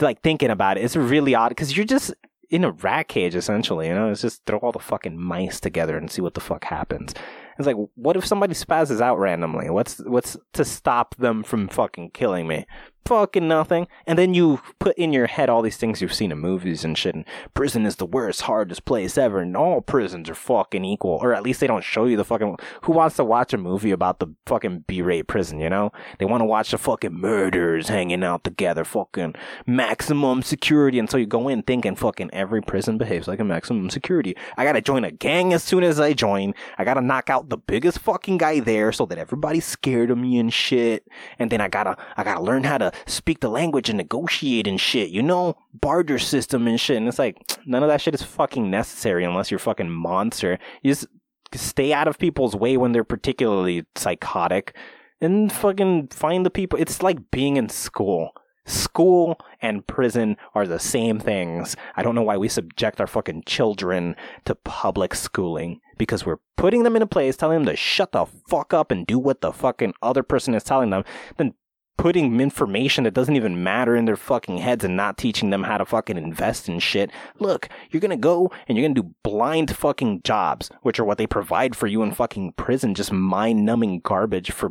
Like 0.00 0.22
thinking 0.22 0.48
about 0.50 0.78
it, 0.78 0.84
it's 0.84 0.94
really 0.94 1.34
odd 1.34 1.48
because 1.48 1.76
you're 1.76 1.84
just 1.84 2.14
in 2.50 2.64
a 2.64 2.72
rat 2.72 3.08
cage 3.08 3.34
essentially. 3.34 3.88
You 3.88 3.94
know, 3.94 4.10
it's 4.10 4.22
just 4.22 4.44
throw 4.44 4.58
all 4.58 4.72
the 4.72 4.78
fucking 4.78 5.18
mice 5.18 5.60
together 5.60 5.96
and 5.96 6.10
see 6.10 6.20
what 6.20 6.34
the 6.34 6.40
fuck 6.40 6.64
happens. 6.64 7.14
It's 7.58 7.66
like, 7.66 7.76
what 7.94 8.16
if 8.16 8.26
somebody 8.26 8.54
spazzes 8.54 9.00
out 9.00 9.18
randomly? 9.18 9.70
What's 9.70 9.98
what's 9.98 10.36
to 10.54 10.64
stop 10.64 11.14
them 11.16 11.42
from 11.42 11.68
fucking 11.68 12.10
killing 12.10 12.46
me? 12.46 12.66
Fucking 13.04 13.48
nothing. 13.48 13.88
And 14.06 14.18
then 14.18 14.34
you 14.34 14.60
put 14.78 14.96
in 14.96 15.12
your 15.12 15.26
head 15.26 15.48
all 15.48 15.62
these 15.62 15.76
things 15.76 16.00
you've 16.00 16.14
seen 16.14 16.30
in 16.30 16.38
movies 16.38 16.84
and 16.84 16.96
shit. 16.96 17.14
And 17.14 17.24
prison 17.54 17.84
is 17.84 17.96
the 17.96 18.06
worst, 18.06 18.42
hardest 18.42 18.84
place 18.84 19.18
ever, 19.18 19.40
and 19.40 19.56
all 19.56 19.80
prisons 19.80 20.30
are 20.30 20.34
fucking 20.34 20.84
equal, 20.84 21.18
or 21.20 21.34
at 21.34 21.42
least 21.42 21.60
they 21.60 21.66
don't 21.66 21.82
show 21.82 22.04
you 22.04 22.16
the 22.16 22.24
fucking. 22.24 22.56
Who 22.82 22.92
wants 22.92 23.16
to 23.16 23.24
watch 23.24 23.52
a 23.52 23.58
movie 23.58 23.90
about 23.90 24.20
the 24.20 24.28
fucking 24.46 24.84
B-rate 24.86 25.26
prison? 25.26 25.58
You 25.58 25.70
know, 25.70 25.90
they 26.18 26.24
want 26.24 26.40
to 26.42 26.44
watch 26.44 26.70
the 26.70 26.78
fucking 26.78 27.12
murders 27.12 27.88
hanging 27.88 28.22
out 28.22 28.44
together, 28.44 28.84
fucking 28.84 29.34
maximum 29.66 30.42
security. 30.42 30.98
And 30.98 31.10
so 31.10 31.16
you 31.16 31.26
go 31.26 31.48
in 31.48 31.62
thinking 31.62 31.96
fucking 31.96 32.30
every 32.32 32.62
prison 32.62 32.96
behaves 32.96 33.26
like 33.26 33.40
a 33.40 33.44
maximum 33.44 33.90
security. 33.90 34.36
I 34.56 34.64
gotta 34.64 34.80
join 34.80 35.02
a 35.04 35.10
gang 35.10 35.52
as 35.52 35.64
soon 35.64 35.82
as 35.82 35.98
I 35.98 36.12
join. 36.12 36.54
I 36.78 36.84
gotta 36.84 37.00
knock 37.00 37.28
out 37.28 37.48
the 37.48 37.58
biggest 37.58 37.98
fucking 37.98 38.38
guy 38.38 38.60
there 38.60 38.92
so 38.92 39.06
that 39.06 39.18
everybody's 39.18 39.64
scared 39.64 40.10
of 40.10 40.18
me 40.18 40.38
and 40.38 40.52
shit. 40.52 41.08
And 41.38 41.50
then 41.50 41.60
I 41.60 41.68
gotta, 41.68 41.96
I 42.16 42.22
gotta 42.22 42.42
learn 42.42 42.62
how 42.64 42.78
to 42.78 42.89
speak 43.06 43.40
the 43.40 43.48
language 43.48 43.88
and 43.88 43.98
negotiate 43.98 44.66
and 44.66 44.80
shit. 44.80 45.10
You 45.10 45.22
know, 45.22 45.56
barter 45.74 46.18
system 46.18 46.66
and 46.66 46.80
shit. 46.80 46.96
And 46.96 47.08
it's 47.08 47.18
like 47.18 47.38
none 47.66 47.82
of 47.82 47.88
that 47.88 48.00
shit 48.00 48.14
is 48.14 48.22
fucking 48.22 48.70
necessary 48.70 49.24
unless 49.24 49.50
you're 49.50 49.58
fucking 49.58 49.90
monster. 49.90 50.58
You 50.82 50.92
just 50.92 51.06
stay 51.54 51.92
out 51.92 52.08
of 52.08 52.18
people's 52.18 52.54
way 52.54 52.76
when 52.76 52.92
they're 52.92 53.04
particularly 53.04 53.84
psychotic 53.96 54.76
and 55.20 55.52
fucking 55.52 56.08
find 56.08 56.46
the 56.46 56.50
people. 56.50 56.78
It's 56.78 57.02
like 57.02 57.30
being 57.30 57.56
in 57.56 57.68
school. 57.68 58.30
School 58.66 59.40
and 59.60 59.86
prison 59.86 60.36
are 60.54 60.66
the 60.66 60.78
same 60.78 61.18
things. 61.18 61.76
I 61.96 62.02
don't 62.02 62.14
know 62.14 62.22
why 62.22 62.36
we 62.36 62.48
subject 62.48 63.00
our 63.00 63.06
fucking 63.06 63.42
children 63.46 64.14
to 64.44 64.54
public 64.54 65.14
schooling 65.14 65.80
because 65.98 66.24
we're 66.24 66.38
putting 66.56 66.82
them 66.82 66.94
in 66.94 67.02
a 67.02 67.06
place, 67.06 67.36
telling 67.36 67.58
them 67.58 67.66
to 67.66 67.76
shut 67.76 68.12
the 68.12 68.26
fuck 68.48 68.72
up 68.72 68.90
and 68.90 69.06
do 69.06 69.18
what 69.18 69.40
the 69.40 69.52
fucking 69.52 69.94
other 70.02 70.22
person 70.22 70.54
is 70.54 70.62
telling 70.62 70.90
them, 70.90 71.04
then 71.36 71.54
putting 72.00 72.40
information 72.40 73.04
that 73.04 73.12
doesn't 73.12 73.36
even 73.36 73.62
matter 73.62 73.94
in 73.94 74.06
their 74.06 74.16
fucking 74.16 74.56
heads 74.56 74.82
and 74.82 74.96
not 74.96 75.18
teaching 75.18 75.50
them 75.50 75.62
how 75.62 75.76
to 75.76 75.84
fucking 75.84 76.16
invest 76.16 76.66
in 76.66 76.78
shit. 76.78 77.10
Look, 77.38 77.68
you're 77.90 78.00
gonna 78.00 78.16
go 78.16 78.50
and 78.66 78.78
you're 78.78 78.88
gonna 78.88 79.02
do 79.02 79.14
blind 79.22 79.76
fucking 79.76 80.22
jobs, 80.24 80.70
which 80.80 80.98
are 80.98 81.04
what 81.04 81.18
they 81.18 81.26
provide 81.26 81.76
for 81.76 81.86
you 81.86 82.02
in 82.02 82.12
fucking 82.12 82.54
prison, 82.56 82.94
just 82.94 83.12
mind 83.12 83.66
numbing 83.66 84.00
garbage 84.00 84.50
for 84.50 84.70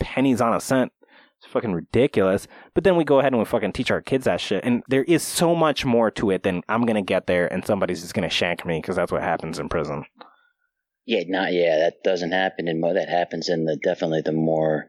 pennies 0.00 0.40
on 0.40 0.54
a 0.54 0.60
cent. 0.60 0.90
It's 1.38 1.52
fucking 1.52 1.74
ridiculous. 1.74 2.48
But 2.72 2.84
then 2.84 2.96
we 2.96 3.04
go 3.04 3.18
ahead 3.20 3.34
and 3.34 3.38
we 3.38 3.44
fucking 3.44 3.74
teach 3.74 3.90
our 3.90 4.00
kids 4.00 4.24
that 4.24 4.40
shit. 4.40 4.64
And 4.64 4.82
there 4.88 5.04
is 5.04 5.22
so 5.22 5.54
much 5.54 5.84
more 5.84 6.10
to 6.12 6.30
it 6.30 6.44
than 6.44 6.62
I'm 6.66 6.86
gonna 6.86 7.02
get 7.02 7.26
there 7.26 7.52
and 7.52 7.62
somebody's 7.66 8.00
just 8.00 8.14
gonna 8.14 8.30
shank 8.30 8.64
me 8.64 8.78
because 8.78 8.96
that's 8.96 9.12
what 9.12 9.20
happens 9.20 9.58
in 9.58 9.68
prison. 9.68 10.06
Yeah, 11.04 11.24
not 11.26 11.52
yeah. 11.52 11.76
That 11.76 12.02
doesn't 12.02 12.32
happen 12.32 12.68
in 12.68 12.80
mo. 12.80 12.94
That 12.94 13.10
happens 13.10 13.50
in 13.50 13.66
the 13.66 13.76
definitely 13.76 14.22
the 14.22 14.32
more 14.32 14.86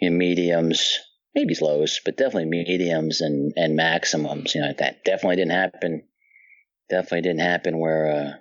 you 0.00 0.10
know, 0.10 0.16
mediums, 0.16 0.98
maybe 1.34 1.54
lows, 1.60 2.00
but 2.04 2.16
definitely 2.16 2.46
mediums 2.46 3.20
and 3.20 3.52
and 3.56 3.76
maximums. 3.76 4.54
You 4.54 4.62
know 4.62 4.72
that 4.78 5.04
definitely 5.04 5.36
didn't 5.36 5.52
happen. 5.52 6.02
Definitely 6.88 7.22
didn't 7.22 7.40
happen 7.40 7.78
where 7.78 8.10
uh, 8.10 8.32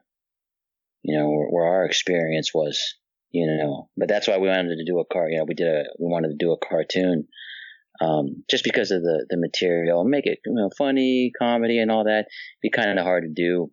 you 1.04 1.18
know 1.18 1.30
where, 1.30 1.48
where 1.48 1.66
our 1.66 1.86
experience 1.86 2.52
was. 2.54 2.96
You 3.32 3.46
know, 3.46 3.90
but 3.96 4.08
that's 4.08 4.28
why 4.28 4.40
we 4.40 4.48
wanted 4.48 4.78
to 4.78 4.86
do 4.86 5.00
a 5.00 5.06
car. 5.06 5.30
You 5.30 5.38
know, 5.38 5.46
we 5.48 5.54
did 5.54 5.68
a 5.68 5.84
we 6.00 6.12
wanted 6.12 6.30
to 6.30 6.38
do 6.46 6.52
a 6.52 6.58
cartoon. 6.58 7.28
Um, 8.02 8.46
just 8.50 8.64
because 8.64 8.92
of 8.92 9.02
the, 9.02 9.26
the 9.30 9.36
material, 9.36 10.06
make 10.06 10.26
it 10.26 10.40
you 10.46 10.54
know, 10.54 10.70
funny, 10.78 11.34
comedy, 11.38 11.80
and 11.80 11.92
all 11.92 12.06
that. 12.06 12.20
It'd 12.20 12.62
Be 12.62 12.70
kind 12.70 12.98
of 12.98 13.04
hard 13.04 13.24
to 13.24 13.30
do 13.30 13.72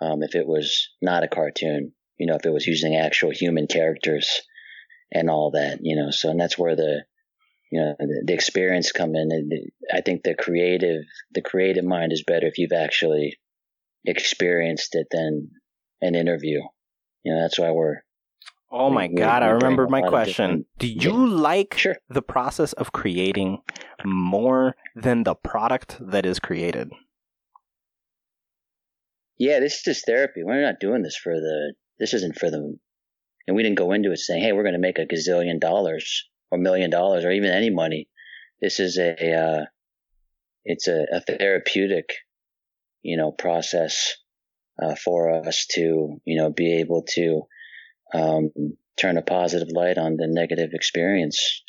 um, 0.00 0.22
if 0.22 0.34
it 0.34 0.46
was 0.46 0.88
not 1.02 1.22
a 1.22 1.28
cartoon 1.28 1.92
you 2.18 2.26
know, 2.26 2.34
if 2.34 2.44
it 2.44 2.52
was 2.52 2.66
using 2.66 2.96
actual 2.96 3.30
human 3.30 3.66
characters 3.66 4.42
and 5.12 5.30
all 5.30 5.52
that, 5.52 5.78
you 5.82 5.96
know, 5.96 6.10
so, 6.10 6.30
and 6.30 6.40
that's 6.40 6.58
where 6.58 6.76
the, 6.76 7.04
you 7.70 7.80
know, 7.80 7.94
the, 7.98 8.22
the 8.26 8.32
experience 8.34 8.92
come 8.92 9.14
in. 9.14 9.28
And 9.32 9.52
I 9.92 10.00
think 10.00 10.22
the 10.22 10.34
creative, 10.34 11.02
the 11.32 11.42
creative 11.42 11.84
mind 11.84 12.12
is 12.12 12.24
better 12.26 12.46
if 12.46 12.58
you've 12.58 12.72
actually 12.72 13.38
experienced 14.04 14.94
it 14.94 15.08
than 15.10 15.50
an 16.00 16.14
interview. 16.14 16.60
You 17.24 17.34
know, 17.34 17.42
that's 17.42 17.58
why 17.58 17.70
we're, 17.70 17.96
Oh 18.70 18.90
my 18.90 19.06
We- 19.08 19.14
god, 19.14 19.42
I 19.42 19.46
we 19.46 19.58
bring 19.58 19.62
remember 19.76 19.88
my 19.88 20.02
question. 20.02 20.66
Do 20.78 20.86
you 20.86 21.26
like 21.26 21.74
Sure. 21.78 21.96
the 22.10 22.20
process 22.22 22.74
of 22.74 22.92
creating 22.92 23.62
more 24.04 24.76
than 24.94 25.24
the 25.24 25.34
product 25.34 25.96
that 26.00 26.26
is 26.26 26.38
created? 26.38 26.90
yeah, 29.38 29.60
this 29.60 29.76
is 29.76 29.82
just 29.82 30.04
therapy. 30.06 30.42
We're 30.42 30.60
not 30.62 30.80
doing 30.80 31.02
this 31.02 31.16
for 31.16 31.32
the, 31.34 31.74
this 31.98 32.12
isn't 32.12 32.36
for 32.38 32.50
the, 32.50 32.76
and 33.46 33.56
we 33.56 33.62
didn't 33.62 33.78
go 33.78 33.92
into 33.92 34.10
it 34.10 34.18
saying, 34.18 34.42
hey, 34.42 34.52
we're 34.52 34.64
going 34.64 34.72
to 34.74 34.80
make 34.80 34.98
a 34.98 35.06
gazillion 35.06 35.60
dollars 35.60 36.28
or 36.50 36.58
million 36.58 36.90
dollars 36.90 37.24
or 37.24 37.30
even 37.30 37.50
any 37.50 37.70
money. 37.70 38.08
This 38.60 38.80
is 38.80 38.98
a, 38.98 39.32
uh, 39.32 39.64
it's 40.64 40.88
a, 40.88 41.06
a 41.12 41.20
therapeutic, 41.20 42.10
you 43.02 43.16
know, 43.16 43.30
process 43.30 44.14
uh, 44.82 44.94
for 44.94 45.46
us 45.46 45.66
to, 45.72 46.20
you 46.24 46.38
know, 46.38 46.50
be 46.50 46.80
able 46.80 47.02
to 47.14 47.42
um, 48.14 48.50
turn 48.98 49.16
a 49.16 49.22
positive 49.22 49.68
light 49.72 49.98
on 49.98 50.16
the 50.16 50.26
negative 50.26 50.70
experience, 50.72 51.62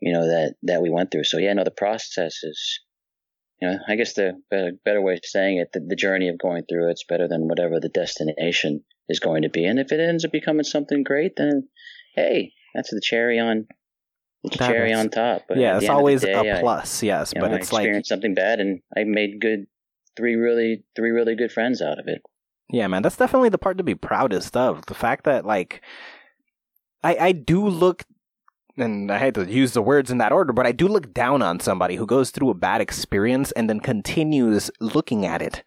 you 0.00 0.12
know, 0.12 0.26
that 0.26 0.54
that 0.64 0.82
we 0.82 0.90
went 0.90 1.10
through. 1.10 1.24
So 1.24 1.38
yeah, 1.38 1.52
no, 1.52 1.64
the 1.64 1.70
process 1.70 2.42
is, 2.42 2.80
you 3.60 3.68
know, 3.68 3.78
I 3.86 3.96
guess 3.96 4.14
the 4.14 4.40
better, 4.50 4.72
better 4.84 5.00
way 5.00 5.14
of 5.14 5.20
saying 5.24 5.58
it, 5.58 5.72
the, 5.72 5.80
the 5.80 5.96
journey 5.96 6.28
of 6.28 6.38
going 6.38 6.64
through 6.68 6.90
it's 6.90 7.04
better 7.04 7.28
than 7.28 7.48
whatever 7.48 7.80
the 7.80 7.88
destination 7.88 8.84
is 9.08 9.20
going 9.20 9.42
to 9.42 9.50
be. 9.50 9.64
And 9.64 9.78
if 9.78 9.92
it 9.92 10.00
ends 10.00 10.24
up 10.24 10.32
becoming 10.32 10.64
something 10.64 11.02
great, 11.02 11.32
then 11.36 11.68
hey, 12.14 12.52
that's 12.74 12.90
the 12.90 13.00
cherry 13.02 13.38
on. 13.38 13.66
The 14.44 14.50
That 14.58 14.68
cherry 14.70 14.90
is- 14.92 14.98
on 14.98 15.08
top. 15.10 15.42
But 15.48 15.58
yeah, 15.58 15.76
it's 15.76 15.80
the 15.80 15.86
end 15.86 15.92
of 15.92 15.96
the 15.96 15.98
always 15.98 16.20
day, 16.22 16.32
a 16.32 16.56
I- 16.56 16.60
plus, 16.60 17.02
yes, 17.02 17.32
you 17.34 17.40
know, 17.40 17.46
but 17.48 17.54
I 17.54 17.58
it's 17.58 17.72
like 17.72 17.82
experienced 17.82 18.08
something 18.08 18.34
bad 18.34 18.58
and 18.60 18.80
I 18.96 19.04
made 19.04 19.40
good 19.40 19.66
three 20.16 20.34
really 20.34 20.84
three 20.96 21.10
really 21.10 21.36
good 21.36 21.52
friends 21.52 21.80
out 21.80 21.98
of 21.98 22.08
it. 22.08 22.22
Yeah, 22.70 22.86
man, 22.88 23.02
that's 23.02 23.16
definitely 23.16 23.50
the 23.50 23.58
part 23.58 23.78
to 23.78 23.84
be 23.84 23.94
proudest 23.94 24.56
of. 24.56 24.86
The 24.86 24.94
fact 24.94 25.24
that 25.24 25.44
like 25.44 25.80
I 27.04 27.16
I 27.16 27.32
do 27.32 27.66
look 27.68 28.04
and 28.76 29.12
I 29.12 29.18
hate 29.18 29.34
to 29.34 29.44
use 29.44 29.74
the 29.74 29.82
words 29.82 30.10
in 30.10 30.18
that 30.18 30.32
order, 30.32 30.52
but 30.52 30.66
I 30.66 30.72
do 30.72 30.88
look 30.88 31.12
down 31.12 31.42
on 31.42 31.60
somebody 31.60 31.96
who 31.96 32.06
goes 32.06 32.30
through 32.30 32.50
a 32.50 32.54
bad 32.54 32.80
experience 32.80 33.52
and 33.52 33.68
then 33.68 33.80
continues 33.80 34.70
looking 34.80 35.26
at 35.26 35.42
it 35.42 35.62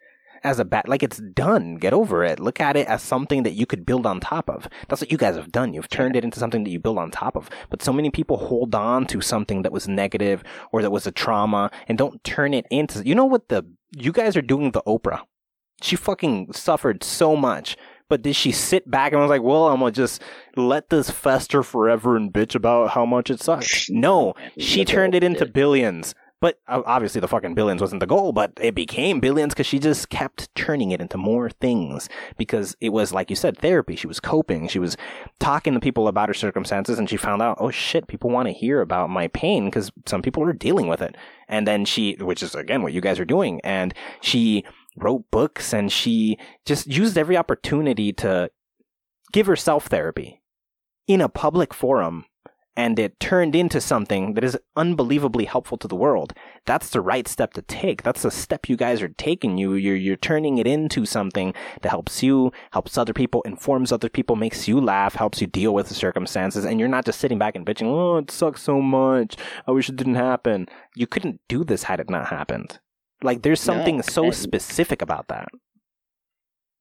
as 0.46 0.60
a 0.60 0.66
bad 0.66 0.88
like 0.88 1.04
it's 1.04 1.18
done. 1.18 1.76
Get 1.76 1.94
over 1.94 2.24
it. 2.24 2.40
Look 2.40 2.62
at 2.62 2.78
it 2.78 2.88
as 2.88 3.02
something 3.02 3.44
that 3.44 3.54
you 3.54 3.66
could 3.66 3.86
build 3.86 4.06
on 4.06 4.20
top 4.20 4.50
of. 4.50 4.68
That's 4.88 5.02
what 5.02 5.12
you 5.12 5.18
guys 5.18 5.36
have 5.36 5.52
done. 5.52 5.74
You've 5.74 5.90
turned 5.90 6.16
it 6.16 6.24
into 6.24 6.40
something 6.40 6.64
that 6.64 6.70
you 6.70 6.80
build 6.80 6.98
on 6.98 7.12
top 7.12 7.36
of. 7.36 7.50
But 7.70 7.82
so 7.82 7.92
many 7.92 8.10
people 8.12 8.38
hold 8.38 8.76
on 8.76 9.06
to 9.08 9.22
something 9.22 9.64
that 9.64 9.72
was 9.72 9.88
negative 9.88 10.44
or 10.72 10.82
that 10.82 10.92
was 10.92 11.08
a 11.08 11.12
trauma 11.12 11.72
and 11.88 11.98
don't 11.98 12.24
turn 12.24 12.54
it 12.54 12.66
into 12.70 13.06
you 13.06 13.16
know 13.16 13.26
what 13.26 13.50
the 13.50 13.66
you 13.92 14.12
guys 14.12 14.38
are 14.38 14.42
doing 14.42 14.72
the 14.72 14.84
Oprah. 14.84 15.22
She 15.82 15.96
fucking 15.96 16.54
suffered 16.54 17.04
so 17.04 17.36
much. 17.36 17.76
But 18.08 18.22
did 18.22 18.36
she 18.36 18.52
sit 18.52 18.90
back 18.90 19.12
and 19.12 19.22
was 19.22 19.32
like, 19.32 19.42
well, 19.42 19.68
I'm 19.68 19.80
gonna 19.80 19.92
just 19.92 20.22
let 20.56 20.90
this 20.92 21.10
fester 21.10 21.64
forever 21.64 22.16
and 22.16 22.32
bitch 22.32 22.54
about 22.54 22.92
how 22.92 23.04
much 23.04 23.32
it 23.32 23.42
sucks? 23.42 23.90
No, 23.90 24.36
she 24.60 24.86
turned 24.86 25.16
it 25.16 25.24
into 25.24 25.48
billions. 25.48 26.14
But 26.46 26.60
obviously, 26.68 27.22
the 27.22 27.28
fucking 27.28 27.56
billions 27.56 27.82
wasn't 27.82 28.02
the 28.02 28.06
goal, 28.06 28.32
but 28.32 28.52
it 28.62 28.76
became 28.76 29.20
billions 29.20 29.56
because 29.56 29.66
she 29.66 29.80
just 29.80 30.10
kept 30.10 30.54
turning 30.54 30.92
it 30.92 31.02
into 31.02 31.18
more 31.18 31.50
things 31.50 32.08
because 32.38 32.78
it 32.80 32.90
was, 32.90 33.12
like 33.12 33.32
you 33.32 33.36
said, 33.36 33.58
therapy. 33.58 33.96
She 33.96 34.06
was 34.06 34.20
coping. 34.20 34.68
She 34.68 34.78
was 34.78 34.96
talking 35.40 35.74
to 35.74 35.80
people 35.80 36.08
about 36.08 36.30
her 36.30 36.36
circumstances 36.36 37.00
and 37.00 37.10
she 37.10 37.18
found 37.18 37.42
out, 37.42 37.58
oh 37.60 37.72
shit, 37.72 38.06
people 38.06 38.30
want 38.30 38.48
to 38.48 38.54
hear 38.54 38.82
about 38.82 39.10
my 39.10 39.28
pain 39.30 39.66
because 39.66 39.92
some 40.06 40.22
people 40.22 40.44
are 40.44 40.54
dealing 40.54 40.86
with 40.86 41.02
it. 41.02 41.16
And 41.48 41.66
then 41.66 41.84
she, 41.84 42.16
which 42.20 42.44
is 42.44 42.54
again 42.54 42.84
what 42.84 42.94
you 42.94 43.02
guys 43.02 43.20
are 43.20 43.26
doing, 43.26 43.60
and 43.64 43.96
she 44.22 44.66
wrote 44.96 45.24
books 45.32 45.74
and 45.74 45.92
she 45.92 46.38
just 46.64 46.86
used 46.86 47.18
every 47.18 47.38
opportunity 47.38 48.14
to 48.14 48.52
give 49.32 49.48
herself 49.48 49.88
therapy 49.88 50.44
in 51.08 51.22
a 51.22 51.28
public 51.28 51.74
forum 51.74 52.26
and 52.78 53.00
it 53.00 53.20
turned 53.20 53.56
into 53.56 53.80
something 53.80 54.34
that 54.34 54.44
is 54.44 54.58
unbelievably 54.76 55.46
helpful 55.46 55.78
to 55.78 55.88
the 55.88 55.96
world, 55.96 56.34
that's 56.66 56.90
the 56.90 57.02
right 57.02 57.28
step 57.28 57.54
to 57.54 57.62
take. 57.62 58.04
That's 58.04 58.24
the 58.24 58.32
step 58.32 58.68
you 58.68 58.76
guys 58.76 59.02
are 59.02 59.10
taking. 59.10 59.58
You 59.58 59.74
you're 59.74 59.96
you're 59.96 60.16
turning 60.16 60.58
it 60.58 60.68
into 60.68 61.06
something 61.06 61.54
that 61.82 61.90
helps 61.90 62.22
you, 62.22 62.52
helps 62.72 62.98
other 62.98 63.14
people, 63.14 63.42
informs 63.44 63.92
other 63.92 64.10
people, 64.10 64.36
makes 64.36 64.68
you 64.68 64.82
laugh, 64.82 65.16
helps 65.16 65.42
you 65.42 65.48
deal 65.48 65.74
with 65.74 65.88
the 65.88 65.96
circumstances, 65.96 66.66
and 66.66 66.80
you're 66.80 66.90
not 66.90 67.06
just 67.06 67.20
sitting 67.20 67.40
back 67.40 67.56
and 67.56 67.66
bitching, 67.66 67.88
"Oh, 67.88 68.18
it 68.18 68.32
sucks 68.32 68.62
so 68.62 68.82
much. 68.82 69.36
I 69.68 69.72
wish 69.72 69.90
it 69.90 69.96
didn't 69.96 70.16
happen." 70.16 70.68
You 70.96 71.08
couldn't 71.08 71.42
do 71.48 71.64
this 71.64 71.84
had 71.84 72.00
it 72.00 72.10
not 72.10 72.28
happened. 72.28 72.80
Like 73.24 73.42
there's 73.42 73.62
something 73.62 73.98
No, 73.98 74.02
so 74.02 74.32
specific 74.32 75.02
about 75.02 75.28
that. 75.30 75.48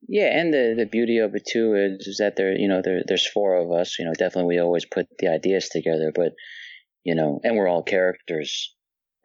Yeah, 0.08 0.38
and 0.38 0.52
the 0.52 0.74
the 0.76 0.86
beauty 0.86 1.18
of 1.18 1.34
it 1.34 1.46
too 1.50 1.74
is, 1.74 2.06
is 2.06 2.18
that 2.18 2.36
there, 2.36 2.56
you 2.56 2.68
know, 2.68 2.82
there 2.82 3.02
there's 3.06 3.26
four 3.26 3.56
of 3.56 3.72
us. 3.72 3.98
You 3.98 4.04
know, 4.04 4.12
definitely 4.12 4.56
we 4.56 4.60
always 4.60 4.84
put 4.84 5.06
the 5.18 5.28
ideas 5.28 5.68
together, 5.68 6.12
but 6.14 6.32
you 7.04 7.14
know, 7.14 7.40
and 7.42 7.56
we're 7.56 7.68
all 7.68 7.82
characters 7.82 8.74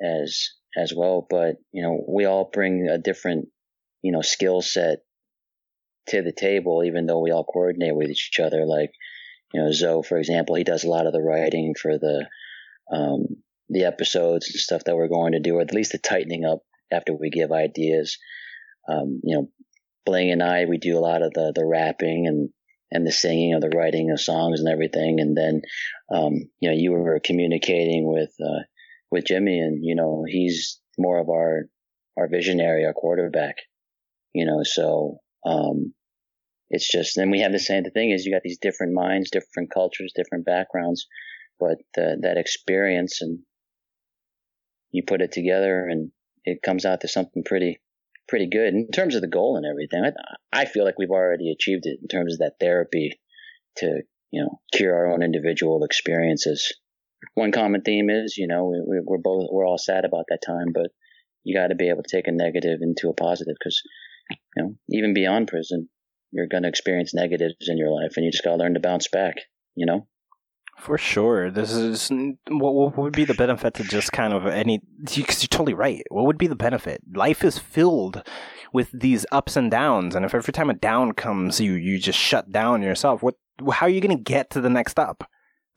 as 0.01 0.49
as 0.77 0.93
well. 0.95 1.25
But 1.29 1.55
you 1.71 1.83
know, 1.83 2.03
we 2.07 2.25
all 2.25 2.49
bring 2.51 2.87
a 2.87 2.97
different, 2.97 3.49
you 4.01 4.11
know, 4.11 4.21
skill 4.21 4.61
set 4.61 4.99
to 6.07 6.21
the 6.21 6.31
table, 6.33 6.83
even 6.85 7.05
though 7.05 7.19
we 7.19 7.31
all 7.31 7.43
coordinate 7.43 7.95
with 7.95 8.09
each 8.09 8.39
other. 8.41 8.65
Like, 8.65 8.91
you 9.53 9.61
know, 9.61 9.71
Zoe, 9.71 10.03
for 10.03 10.17
example, 10.17 10.55
he 10.55 10.63
does 10.63 10.83
a 10.83 10.89
lot 10.89 11.07
of 11.07 11.13
the 11.13 11.21
writing 11.21 11.75
for 11.79 11.97
the 11.97 12.27
um, 12.91 13.25
the 13.69 13.83
episodes 13.83 14.47
and 14.47 14.59
stuff 14.59 14.83
that 14.85 14.95
we're 14.95 15.07
going 15.07 15.33
to 15.33 15.39
do, 15.39 15.55
or 15.55 15.61
at 15.61 15.73
least 15.73 15.91
the 15.91 15.97
tightening 15.97 16.45
up 16.45 16.59
after 16.91 17.13
we 17.13 17.29
give 17.29 17.51
ideas. 17.51 18.17
Um, 18.87 19.19
you 19.23 19.35
know, 19.37 19.49
Bling 20.05 20.31
and 20.31 20.41
I, 20.41 20.65
we 20.65 20.77
do 20.77 20.97
a 20.97 21.01
lot 21.01 21.21
of 21.21 21.33
the, 21.33 21.51
the 21.55 21.65
rapping 21.65 22.27
and, 22.27 22.49
and 22.91 23.05
the 23.05 23.11
singing 23.11 23.53
or 23.53 23.59
the 23.59 23.75
writing 23.75 24.11
of 24.11 24.19
songs 24.19 24.59
and 24.59 24.69
everything. 24.69 25.19
And 25.19 25.37
then, 25.37 25.61
um, 26.11 26.33
you 26.59 26.69
know, 26.69 26.75
you 26.75 26.91
were 26.91 27.19
communicating 27.23 28.11
with, 28.11 28.33
uh, 28.43 28.63
with 29.11 29.25
Jimmy 29.25 29.59
and, 29.59 29.83
you 29.83 29.95
know, 29.95 30.23
he's 30.27 30.79
more 30.97 31.19
of 31.19 31.29
our, 31.29 31.65
our 32.17 32.27
visionary, 32.27 32.85
our 32.85 32.93
quarterback, 32.93 33.55
you 34.33 34.45
know, 34.45 34.63
so, 34.63 35.19
um, 35.45 35.93
it's 36.69 36.89
just, 36.89 37.15
then 37.15 37.31
we 37.31 37.41
have 37.41 37.51
the 37.51 37.59
same, 37.59 37.83
the 37.83 37.89
thing 37.89 38.11
is 38.11 38.25
you 38.25 38.33
got 38.33 38.43
these 38.43 38.59
different 38.59 38.93
minds, 38.93 39.31
different 39.31 39.71
cultures, 39.73 40.13
different 40.15 40.45
backgrounds, 40.45 41.07
but 41.59 41.77
uh, 41.97 42.15
that 42.21 42.37
experience 42.37 43.21
and 43.21 43.39
you 44.91 45.03
put 45.05 45.21
it 45.21 45.31
together 45.31 45.87
and 45.87 46.11
it 46.45 46.61
comes 46.61 46.85
out 46.85 47.01
to 47.01 47.07
something 47.07 47.43
pretty, 47.43 47.79
pretty 48.29 48.47
good 48.47 48.73
in 48.73 48.89
terms 48.91 49.15
of 49.15 49.21
the 49.21 49.27
goal 49.27 49.57
and 49.57 49.65
everything. 49.65 50.03
I, 50.05 50.61
I 50.61 50.65
feel 50.65 50.85
like 50.85 50.97
we've 50.97 51.09
already 51.09 51.51
achieved 51.51 51.85
it 51.85 51.99
in 52.01 52.07
terms 52.07 52.33
of 52.33 52.39
that 52.39 52.53
therapy 52.59 53.19
to, 53.77 54.01
you 54.31 54.43
know, 54.43 54.59
cure 54.71 54.95
our 54.95 55.11
own 55.11 55.23
individual 55.23 55.83
experiences. 55.83 56.73
One 57.33 57.51
common 57.51 57.81
theme 57.81 58.09
is, 58.09 58.35
you 58.37 58.47
know, 58.47 58.65
we, 58.65 58.81
we- 58.87 59.03
we're 59.05 59.17
both, 59.17 59.49
we're 59.51 59.67
all 59.67 59.77
sad 59.77 60.05
about 60.05 60.25
that 60.29 60.39
time, 60.45 60.71
but 60.73 60.91
you 61.43 61.55
got 61.55 61.67
to 61.67 61.75
be 61.75 61.89
able 61.89 62.03
to 62.03 62.15
take 62.15 62.27
a 62.27 62.31
negative 62.31 62.79
into 62.81 63.09
a 63.09 63.13
positive 63.13 63.55
because, 63.59 63.81
you 64.55 64.63
know, 64.63 64.75
even 64.89 65.13
beyond 65.13 65.47
prison, 65.47 65.89
you're 66.31 66.47
going 66.47 66.63
to 66.63 66.69
experience 66.69 67.13
negatives 67.13 67.55
in 67.67 67.77
your 67.77 67.91
life 67.91 68.13
and 68.15 68.25
you 68.25 68.31
just 68.31 68.43
got 68.43 68.51
to 68.51 68.57
learn 68.57 68.75
to 68.75 68.79
bounce 68.79 69.07
back, 69.07 69.35
you 69.75 69.85
know? 69.85 70.07
For 70.79 70.97
sure. 70.97 71.51
This 71.51 71.73
is 71.73 72.09
what, 72.47 72.97
would 72.97 73.13
be 73.13 73.25
the 73.25 73.33
benefit 73.33 73.73
to 73.75 73.83
just 73.83 74.11
kind 74.11 74.33
of 74.33 74.47
any 74.47 74.81
because 75.03 75.43
you're 75.43 75.47
totally 75.49 75.73
right. 75.73 76.03
What 76.09 76.25
would 76.25 76.37
be 76.37 76.47
the 76.47 76.55
benefit? 76.55 77.01
Life 77.13 77.43
is 77.43 77.59
filled 77.59 78.23
with 78.71 78.89
these 78.93 79.25
ups 79.31 79.57
and 79.57 79.69
downs, 79.69 80.15
and 80.15 80.25
if 80.25 80.33
every 80.33 80.53
time 80.53 80.69
a 80.69 80.73
down 80.73 81.13
comes, 81.13 81.59
you 81.59 81.73
you 81.73 81.99
just 81.99 82.17
shut 82.17 82.51
down 82.51 82.81
yourself. 82.81 83.21
What? 83.21 83.35
How 83.71 83.87
are 83.87 83.89
you 83.89 83.99
going 83.99 84.15
to 84.15 84.23
get 84.23 84.49
to 84.51 84.61
the 84.61 84.69
next 84.69 84.97
up? 84.97 85.29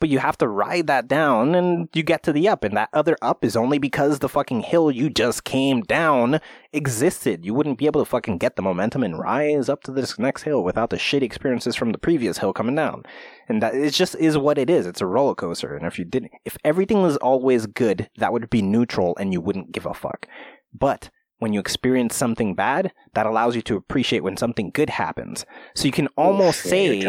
But 0.03 0.09
you 0.09 0.19
have 0.19 0.37
to 0.39 0.49
ride 0.49 0.89
that 0.89 1.07
down, 1.07 1.55
and 1.55 1.89
you 1.95 2.03
get 2.03 2.25
to 2.25 2.33
the 2.33 2.49
up, 2.49 2.65
and 2.65 2.77
that 2.77 2.89
other 2.93 3.17
up 3.23 3.45
is 3.45 3.55
only 3.55 3.79
because 3.79 4.19
the 4.19 4.29
fucking 4.29 4.63
hill 4.63 4.91
you 4.91 5.09
just 5.09 5.45
came 5.45 5.83
down 5.83 6.41
existed. 6.73 7.45
You 7.45 7.55
wouldn't 7.55 7.79
be 7.79 7.87
able 7.87 8.01
to 8.01 8.11
fucking 8.11 8.39
get 8.39 8.57
the 8.57 8.63
momentum 8.63 9.05
and 9.05 9.17
rise 9.17 9.69
up 9.69 9.85
to 9.85 9.93
this 9.93 10.19
next 10.19 10.43
hill 10.43 10.65
without 10.65 10.91
the 10.91 10.97
shitty 10.97 11.23
experiences 11.23 11.77
from 11.77 11.93
the 11.93 11.99
previous 11.99 12.39
hill 12.39 12.53
coming 12.53 12.75
down 12.75 13.05
and 13.49 13.63
that 13.63 13.77
it 13.77 13.93
just 13.93 14.17
is 14.17 14.37
what 14.37 14.59
it 14.59 14.69
is. 14.69 14.87
It's 14.87 15.01
a 15.01 15.07
roller 15.07 15.37
coaster. 15.37 15.77
And 15.77 15.87
if 15.87 16.01
you 16.01 16.05
didn't, 16.05 16.33
if 16.45 16.59
everything 16.65 17.01
was 17.01 17.17
always 17.19 17.67
good, 17.67 18.11
that 18.17 18.33
would 18.33 18.51
be 18.51 18.61
neutral, 18.61 19.17
and 19.21 19.33
you 19.33 19.41
wouldn't 19.41 19.71
give 19.71 19.87
a 19.87 19.95
fuck. 19.95 20.27
But 20.75 21.11
when 21.39 21.53
you 21.53 21.61
experience 21.61 22.17
something 22.17 22.57
bad, 22.57 22.93
that 23.15 23.27
allows 23.27 23.55
you 23.55 23.63
to 23.63 23.77
appreciate 23.77 24.25
when 24.25 24.37
something 24.37 24.73
good 24.75 24.91
happens. 24.91 25.47
So 25.77 25.85
you 25.85 25.93
can 25.93 26.09
almost 26.17 26.61
say 26.61 27.09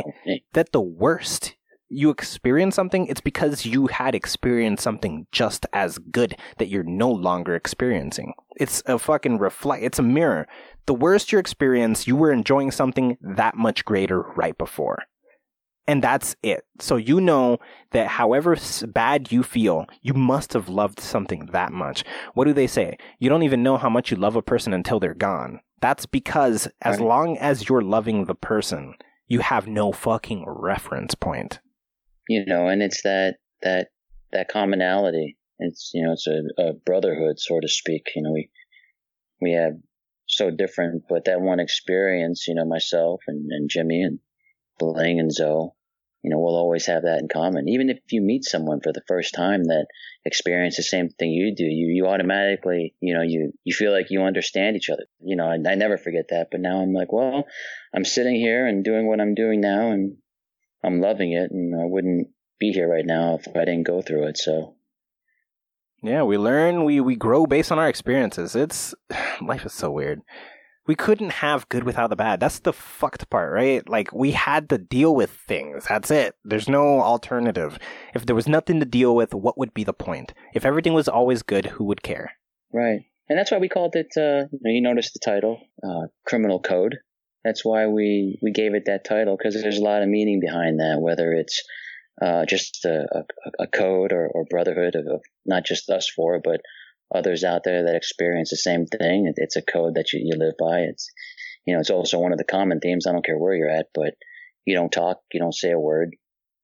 that 0.54 0.74
the 0.74 0.82
worst 0.82 1.56
you 1.94 2.10
experience 2.10 2.76
something, 2.76 3.08
it's 3.08 3.22
because 3.22 3.66
you 3.66 3.88
had 3.88 4.16
experienced 4.16 4.84
something 4.84 5.28
just 5.32 5.66
as 5.74 5.98
good 5.98 6.36
that 6.58 6.68
you're 6.68 6.84
no 6.84 7.10
longer 7.12 7.56
experiencing. 7.56 8.34
It's 8.58 8.84
a 8.86 9.00
fucking 9.00 9.38
reflect. 9.38 9.84
It's 9.84 10.00
a 10.00 10.04
mirror. 10.04 10.48
The 10.86 10.94
worst 10.94 11.32
you 11.32 11.40
experience, 11.40 12.08
you 12.08 12.16
were 12.16 12.32
enjoying 12.32 12.72
something 12.72 13.18
that 13.22 13.56
much 13.56 13.86
greater 13.86 14.22
right 14.36 14.58
before. 14.58 15.04
And 15.86 16.02
that's 16.02 16.36
it. 16.44 16.62
So 16.80 16.96
you 16.96 17.20
know 17.20 17.58
that 17.92 18.08
however 18.08 18.56
bad 18.88 19.32
you 19.32 19.44
feel, 19.44 19.86
you 20.02 20.14
must 20.14 20.54
have 20.54 20.70
loved 20.70 21.00
something 21.00 21.48
that 21.48 21.74
much. 21.74 22.06
What 22.34 22.46
do 22.46 22.54
they 22.54 22.68
say? 22.68 22.98
You 23.20 23.30
don't 23.30 23.44
even 23.44 23.64
know 23.64 23.78
how 23.78 23.90
much 23.90 24.10
you 24.10 24.18
love 24.18 24.36
a 24.38 24.42
person 24.42 24.74
until 24.74 25.00
they're 25.00 25.14
gone. 25.14 25.60
That's 25.82 26.06
because 26.06 26.70
as 26.82 27.00
Right. 27.00 27.06
long 27.08 27.38
as 27.38 27.68
you're 27.68 27.82
loving 27.82 28.26
the 28.26 28.36
person, 28.36 28.96
you 29.28 29.40
have 29.40 29.68
no 29.68 29.92
fucking 29.92 30.46
reference 30.48 31.16
point. 31.16 31.60
You 32.28 32.46
know, 32.46 32.68
and 32.68 32.82
it's 32.82 33.04
that 33.04 33.36
that 33.62 33.90
that 34.32 34.50
commonality. 34.50 35.38
It's 35.60 35.92
you 35.94 36.06
know, 36.06 36.14
it's 36.14 36.28
a, 36.28 36.42
a 36.62 36.74
brotherhood, 36.74 37.40
so 37.40 37.60
to 37.60 37.68
speak. 37.68 38.08
You 38.16 38.24
know, 38.24 38.32
we 38.32 38.50
we 39.42 39.54
have 39.54 39.74
so 40.28 40.50
different, 40.52 41.04
but 41.10 41.26
that 41.26 41.42
one 41.42 41.60
experience, 41.60 42.48
you 42.48 42.56
know, 42.56 42.66
myself 42.66 43.22
and, 43.28 43.52
and 43.52 43.70
Jimmy 43.70 44.02
and 44.02 44.20
Bling 44.80 45.20
and 45.20 45.32
Zoe, 45.32 45.70
you 46.24 46.30
know, 46.30 46.40
we'll 46.40 46.56
always 46.56 46.86
have 46.86 47.04
that 47.04 47.20
in 47.20 47.28
common. 47.28 47.68
Even 47.68 47.90
if 47.90 48.00
you 48.10 48.22
meet 48.22 48.46
someone 48.46 48.80
for 48.82 48.94
the 48.94 49.04
first 49.08 49.34
time 49.34 49.66
that 49.66 49.88
experience 50.24 50.78
the 50.78 50.84
same 50.84 51.10
thing 51.10 51.32
you 51.32 51.54
do, 51.54 51.66
you 51.66 51.88
you 51.88 52.08
automatically, 52.08 52.96
you 53.02 53.14
know, 53.14 53.22
you 53.22 53.52
you 53.66 53.74
feel 53.74 53.92
like 53.92 54.10
you 54.10 54.24
understand 54.24 54.78
each 54.78 54.90
other. 54.90 55.06
You 55.22 55.36
know, 55.36 55.46
I, 55.46 55.56
I 55.70 55.76
never 55.76 55.98
forget 55.98 56.28
that. 56.30 56.48
But 56.50 56.62
now 56.62 56.82
I'm 56.82 56.94
like, 56.94 57.12
well, 57.12 57.46
I'm 57.94 58.06
sitting 58.06 58.36
here 58.36 58.66
and 58.66 58.86
doing 58.86 59.06
what 59.06 59.20
I'm 59.20 59.36
doing 59.36 59.60
now, 59.60 59.92
and 59.92 60.16
I'm 60.84 61.02
loving 61.02 61.32
it, 61.34 61.52
and 61.52 61.80
I 61.80 61.86
wouldn't 61.86 62.28
be 62.60 62.72
here 62.72 62.90
right 62.90 63.06
now 63.06 63.36
if 63.36 63.48
I 63.56 63.66
didn't 63.66 63.88
go 63.88 64.02
through 64.02 64.28
it. 64.28 64.38
So 64.38 64.76
Yeah, 66.02 66.24
we 66.24 66.38
learn, 66.38 66.84
we, 66.84 67.00
we 67.00 67.16
grow 67.16 67.46
based 67.46 67.72
on 67.72 67.80
our 67.80 67.88
experiences. 67.88 68.56
It's 68.56 68.94
life 69.42 69.66
is 69.66 69.74
so 69.74 69.92
weird. 69.92 70.22
We 70.86 70.96
couldn't 70.96 71.30
have 71.30 71.70
good 71.70 71.86
without 71.86 72.10
the 72.10 72.18
bad. 72.18 72.42
That's 72.42 72.60
the 72.60 72.74
fucked 72.74 73.30
part, 73.30 73.54
right? 73.54 73.88
Like 73.88 74.12
we 74.12 74.32
had 74.32 74.68
to 74.70 74.78
deal 74.78 75.16
with 75.16 75.30
things. 75.30 75.86
That's 75.88 76.12
it. 76.12 76.36
There's 76.44 76.68
no 76.68 77.02
alternative. 77.02 77.80
If 78.14 78.26
there 78.26 78.36
was 78.36 78.50
nothing 78.50 78.82
to 78.82 78.86
deal 78.86 79.16
with, 79.16 79.34
what 79.34 79.58
would 79.58 79.74
be 79.74 79.86
the 79.86 79.94
point? 79.94 80.34
If 80.54 80.66
everything 80.66 80.94
was 80.94 81.08
always 81.08 81.42
good, 81.42 81.68
who 81.68 81.86
would 81.86 82.04
care? 82.04 82.34
right, 82.74 83.02
and 83.30 83.38
that's 83.38 83.52
why 83.52 83.60
we 83.60 83.70
called 83.70 83.96
it. 83.96 84.08
Uh, 84.18 84.48
you, 84.64 84.82
noticed 84.82 85.14
the 85.14 85.20
title, 85.24 85.60
uh, 85.84 86.08
Criminal 86.26 86.60
Code. 86.60 86.98
That's 87.44 87.64
why 87.66 87.88
we 87.88 88.40
we 88.42 88.52
gave 88.52 88.74
it 88.74 88.84
that 88.86 89.06
title 89.06 89.36
because 89.38 89.62
there's 89.62 89.78
a 89.78 89.84
lot 89.84 90.02
of 90.02 90.10
meaning 90.10 90.40
behind 90.40 90.80
that. 90.80 91.00
Whether 91.02 91.34
it's 91.34 91.62
uh, 92.22 92.46
just 92.46 92.86
a, 92.86 93.06
a, 93.12 93.64
a 93.64 93.68
code 93.68 94.14
or, 94.14 94.28
or 94.28 94.46
brotherhood 94.50 94.96
of, 94.96 95.08
of 95.08 95.22
not 95.46 95.66
just 95.66 95.90
us 95.90 96.10
four, 96.10 96.40
but 96.44 96.62
others 97.14 97.44
out 97.44 97.64
there 97.64 97.86
that 97.86 97.96
experience 97.96 98.50
the 98.52 98.58
same 98.58 98.86
thing. 98.86 99.28
It, 99.28 99.36
it's 99.38 99.56
a 99.56 99.62
code 99.62 99.96
that 99.96 100.14
you, 100.14 100.22
you 100.24 100.38
live 100.38 100.54
by. 100.60 100.80
It's 100.82 101.10
you 101.66 101.74
know, 101.74 101.80
it's 101.80 101.90
also 101.90 102.20
one 102.20 102.32
of 102.32 102.38
the 102.38 102.44
common 102.44 102.80
themes. 102.80 103.08
I 103.08 103.12
don't 103.12 103.26
care 103.26 103.38
where 103.38 103.54
you're 103.56 103.70
at, 103.70 103.88
but 103.94 104.14
you 104.66 104.76
don't 104.76 104.92
talk, 104.92 105.18
you 105.34 105.40
don't 105.40 105.54
say 105.56 105.72
a 105.72 105.80
word, 105.80 106.16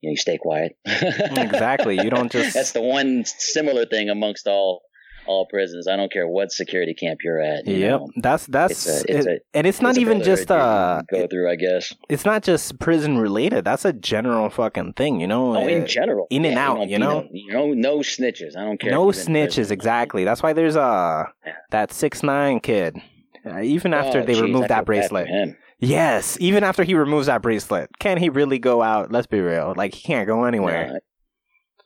you 0.01 0.09
know, 0.09 0.11
you 0.11 0.17
stay 0.17 0.37
quiet. 0.37 0.73
Exactly. 0.87 1.95
You 2.01 2.09
don't 2.09 2.31
just- 2.37 2.53
That's 2.53 2.71
the 2.71 2.81
one 2.81 3.23
similar 3.25 3.85
thing 3.85 4.09
amongst 4.09 4.47
all 4.47 4.81
all 5.25 5.45
prisons. 5.45 5.87
I 5.87 5.95
don't 5.95 6.11
care 6.11 6.27
what 6.27 6.51
security 6.51 6.93
camp 6.93 7.19
you're 7.23 7.39
at. 7.39 7.67
you 7.67 7.75
Yep. 7.77 7.99
know. 7.99 8.07
That's 8.17 8.45
that's 8.47 8.71
It's 8.87 9.03
a- 9.03 9.17
it's 9.17 9.25
it- 9.27 9.45
and 9.53 9.67
it's 9.67 9.81
not 9.81 9.89
It's 9.91 9.97
a 9.99 10.01
even 10.01 10.21
just 10.23 10.49
uh 10.51 11.01
go 11.11 11.27
through, 11.27 11.49
I 11.49 11.55
guess. 11.55 11.93
it's 12.09 12.25
not 12.25 12.43
just 12.43 12.79
prison 12.79 13.17
related. 13.17 13.65
That's 13.65 13.85
a 13.85 13.93
general 13.93 14.49
fucking 14.49 14.93
thing, 14.93 15.19
you 15.19 15.27
know? 15.27 15.55
Oh, 15.55 15.67
in 15.67 15.83
Uh, 15.83 15.85
general, 15.87 16.27
in 16.29 16.45
and 16.45 16.57
out, 16.57 16.87
you 16.89 16.97
know? 16.99 17.21
no- 17.21 17.27
you 17.31 17.53
know, 17.53 17.73
no 17.73 17.97
snitches. 17.99 18.55
I 18.57 18.63
don't 18.63 18.79
care. 18.79 18.91
No 18.91 19.09
if 19.09 19.15
you've 19.17 19.25
been 19.27 19.35
in 19.35 19.47
snitches, 19.47 19.71
exactly. 19.71 20.23
That's 20.23 20.41
why 20.43 20.53
there's 20.53 20.75
uh 20.75 21.25
Yeah. 21.45 21.53
that 21.71 21.91
six 21.91 22.23
nine 22.23 22.59
kid. 22.59 22.97
Uh, 23.45 23.61
even 23.61 23.93
after 23.93 24.19
Oh, 24.19 24.25
they 24.25 24.33
geez, 24.33 24.41
I 24.41 24.45
remove 24.45 24.67
that 24.67 24.85
bracelet. 24.85 25.27
Yes, 25.81 26.37
even 26.41 26.63
after 26.65 26.83
he 26.83 26.93
removes 26.93 27.27
that 27.27 27.41
bracelet, 27.41 27.89
can 27.99 28.17
he 28.17 28.27
really 28.29 28.59
go 28.59 28.81
out? 28.81 29.11
Let's 29.13 29.27
be 29.27 29.39
real. 29.39 29.73
Like 29.77 29.93
he 29.93 30.01
can't 30.03 30.27
go 30.27 30.43
anywhere. 30.43 30.99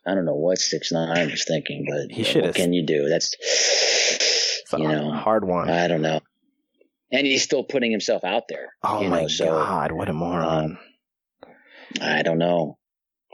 I- 0.05 0.15
don't 0.15 0.25
know 0.25 0.35
what 0.35 0.57
six 0.59 0.91
nine 0.91 1.29
was 1.31 1.45
thinking, 1.45 1.85
but 1.89 2.11
He 2.15 2.23
what 2.39 2.55
can 2.55 2.73
you 2.73 2.85
do? 2.85 3.07
That's 3.09 3.35
It's 3.39 4.73
a 4.73 4.77
you 4.79 4.87
know, 4.87 5.11
hard 5.11 5.45
one. 5.45 5.69
I 5.69 5.87
don't 5.87 6.01
know. 6.01 6.19
And 7.11 7.27
he's 7.27 7.43
still 7.43 7.63
putting 7.63 7.91
himself 7.91 8.23
out 8.23 8.43
there. 8.49 8.73
oh 8.83 9.03
my 9.03 9.21
know, 9.21 9.27
so 9.27 9.45
god, 9.45 9.91
what 9.91 10.09
a 10.09 10.13
moron. 10.13 10.77
Um, 10.77 10.77
I 12.01 12.23
don't 12.23 12.39
know. 12.39 12.77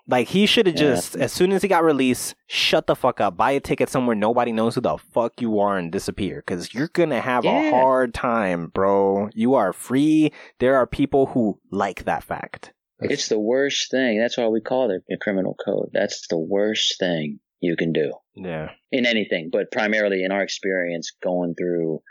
Like 0.08 0.28
he 0.30 0.48
should 0.48 0.66
have 0.66 0.76
Yeah. 0.76 0.96
just, 0.96 1.16
as 1.16 1.32
soon 1.32 1.52
as 1.52 1.62
he 1.62 1.68
got 1.68 1.84
released, 1.84 2.34
shut 2.48 2.88
the 2.88 2.96
fuck 2.96 3.22
up, 3.22 3.38
buy 3.38 3.52
a 3.52 3.60
ticket 3.60 3.90
somewhere 3.90 4.16
nobody 4.16 4.52
knows 4.52 4.74
who 4.76 4.82
the 4.82 4.98
fuck 4.98 5.40
you 5.40 5.60
are, 5.60 5.78
and 5.78 5.91
disappear. 5.91 6.38
Because 6.46 6.74
you're 6.74 6.88
gonna 6.90 7.22
have 7.22 7.46
a 7.46 7.70
hard 7.70 8.14
time, 8.14 8.68
bro. 8.68 9.30
You 9.36 9.54
are 9.54 9.72
free. 9.72 10.32
There 10.60 10.76
are 10.76 10.88
people 10.88 11.28
who 11.28 11.60
like 11.72 12.04
that 12.06 12.24
fact. 12.24 12.74
It's 13.01 13.30
the 13.30 13.39
worst 13.39 13.91
thing. 13.91 14.19
That's 14.19 14.38
why 14.38 14.47
we 14.47 14.61
call 14.61 14.91
it 14.91 15.03
a 15.11 15.17
criminal 15.17 15.55
code. 15.55 15.89
That's 15.93 16.27
the 16.30 16.38
worst 16.38 16.95
thing 16.99 17.39
you 17.61 17.76
can 17.76 17.91
do 17.93 18.13
Yeah. 18.35 18.69
in 18.91 19.05
anything, 19.05 19.49
but 19.51 19.71
primarily 19.71 20.23
in 20.23 20.31
our 20.31 20.41
experience 20.41 21.11
going 21.21 21.55
through, 21.55 22.01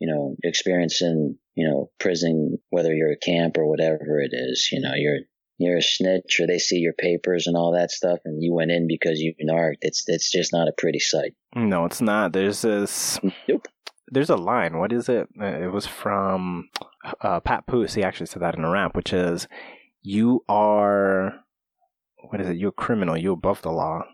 you 0.00 0.12
know, 0.12 0.36
experiencing, 0.42 1.38
you 1.54 1.68
know, 1.68 1.90
prison, 1.98 2.58
whether 2.70 2.92
you're 2.94 3.12
a 3.12 3.16
camp 3.18 3.56
or 3.56 3.66
whatever 3.68 4.20
it 4.20 4.30
is, 4.32 4.68
you 4.72 4.80
know, 4.80 4.94
you're, 4.94 5.18
you're 5.58 5.78
a 5.78 5.82
snitch 5.82 6.38
or 6.40 6.46
they 6.46 6.58
see 6.58 6.78
your 6.78 6.92
papers 6.92 7.46
and 7.46 7.56
all 7.56 7.72
that 7.72 7.90
stuff 7.90 8.18
and 8.24 8.42
you 8.42 8.52
went 8.54 8.70
in 8.70 8.86
because 8.88 9.18
you 9.20 9.32
narked. 9.40 9.78
It's, 9.82 10.04
it's 10.06 10.30
just 10.30 10.52
not 10.52 10.68
a 10.68 10.72
pretty 10.76 10.98
sight. 11.00 11.34
No, 11.54 11.84
it's 11.86 12.00
not. 12.00 12.32
There's 12.32 12.62
this. 12.62 13.18
Nope. 13.48 13.68
There's 14.08 14.30
a 14.30 14.36
line. 14.36 14.78
What 14.78 14.92
is 14.92 15.08
it? 15.08 15.28
Uh, 15.40 15.44
It 15.46 15.72
was 15.72 15.86
from 15.86 16.68
uh, 17.20 17.40
Papoose. 17.40 17.94
He 17.94 18.02
actually 18.04 18.26
said 18.26 18.42
that 18.42 18.54
in 18.56 18.64
a 18.64 18.70
rap, 18.70 18.94
which 18.94 19.12
is, 19.12 19.48
"You 20.06 20.44
are, 20.48 21.34
what 22.30 22.40
is 22.40 22.48
it? 22.48 22.56
You're 22.56 22.70
a 22.70 22.72
criminal. 22.72 23.16
You 23.16 23.32
above 23.32 23.62
the 23.62 23.72
law." 23.72 24.04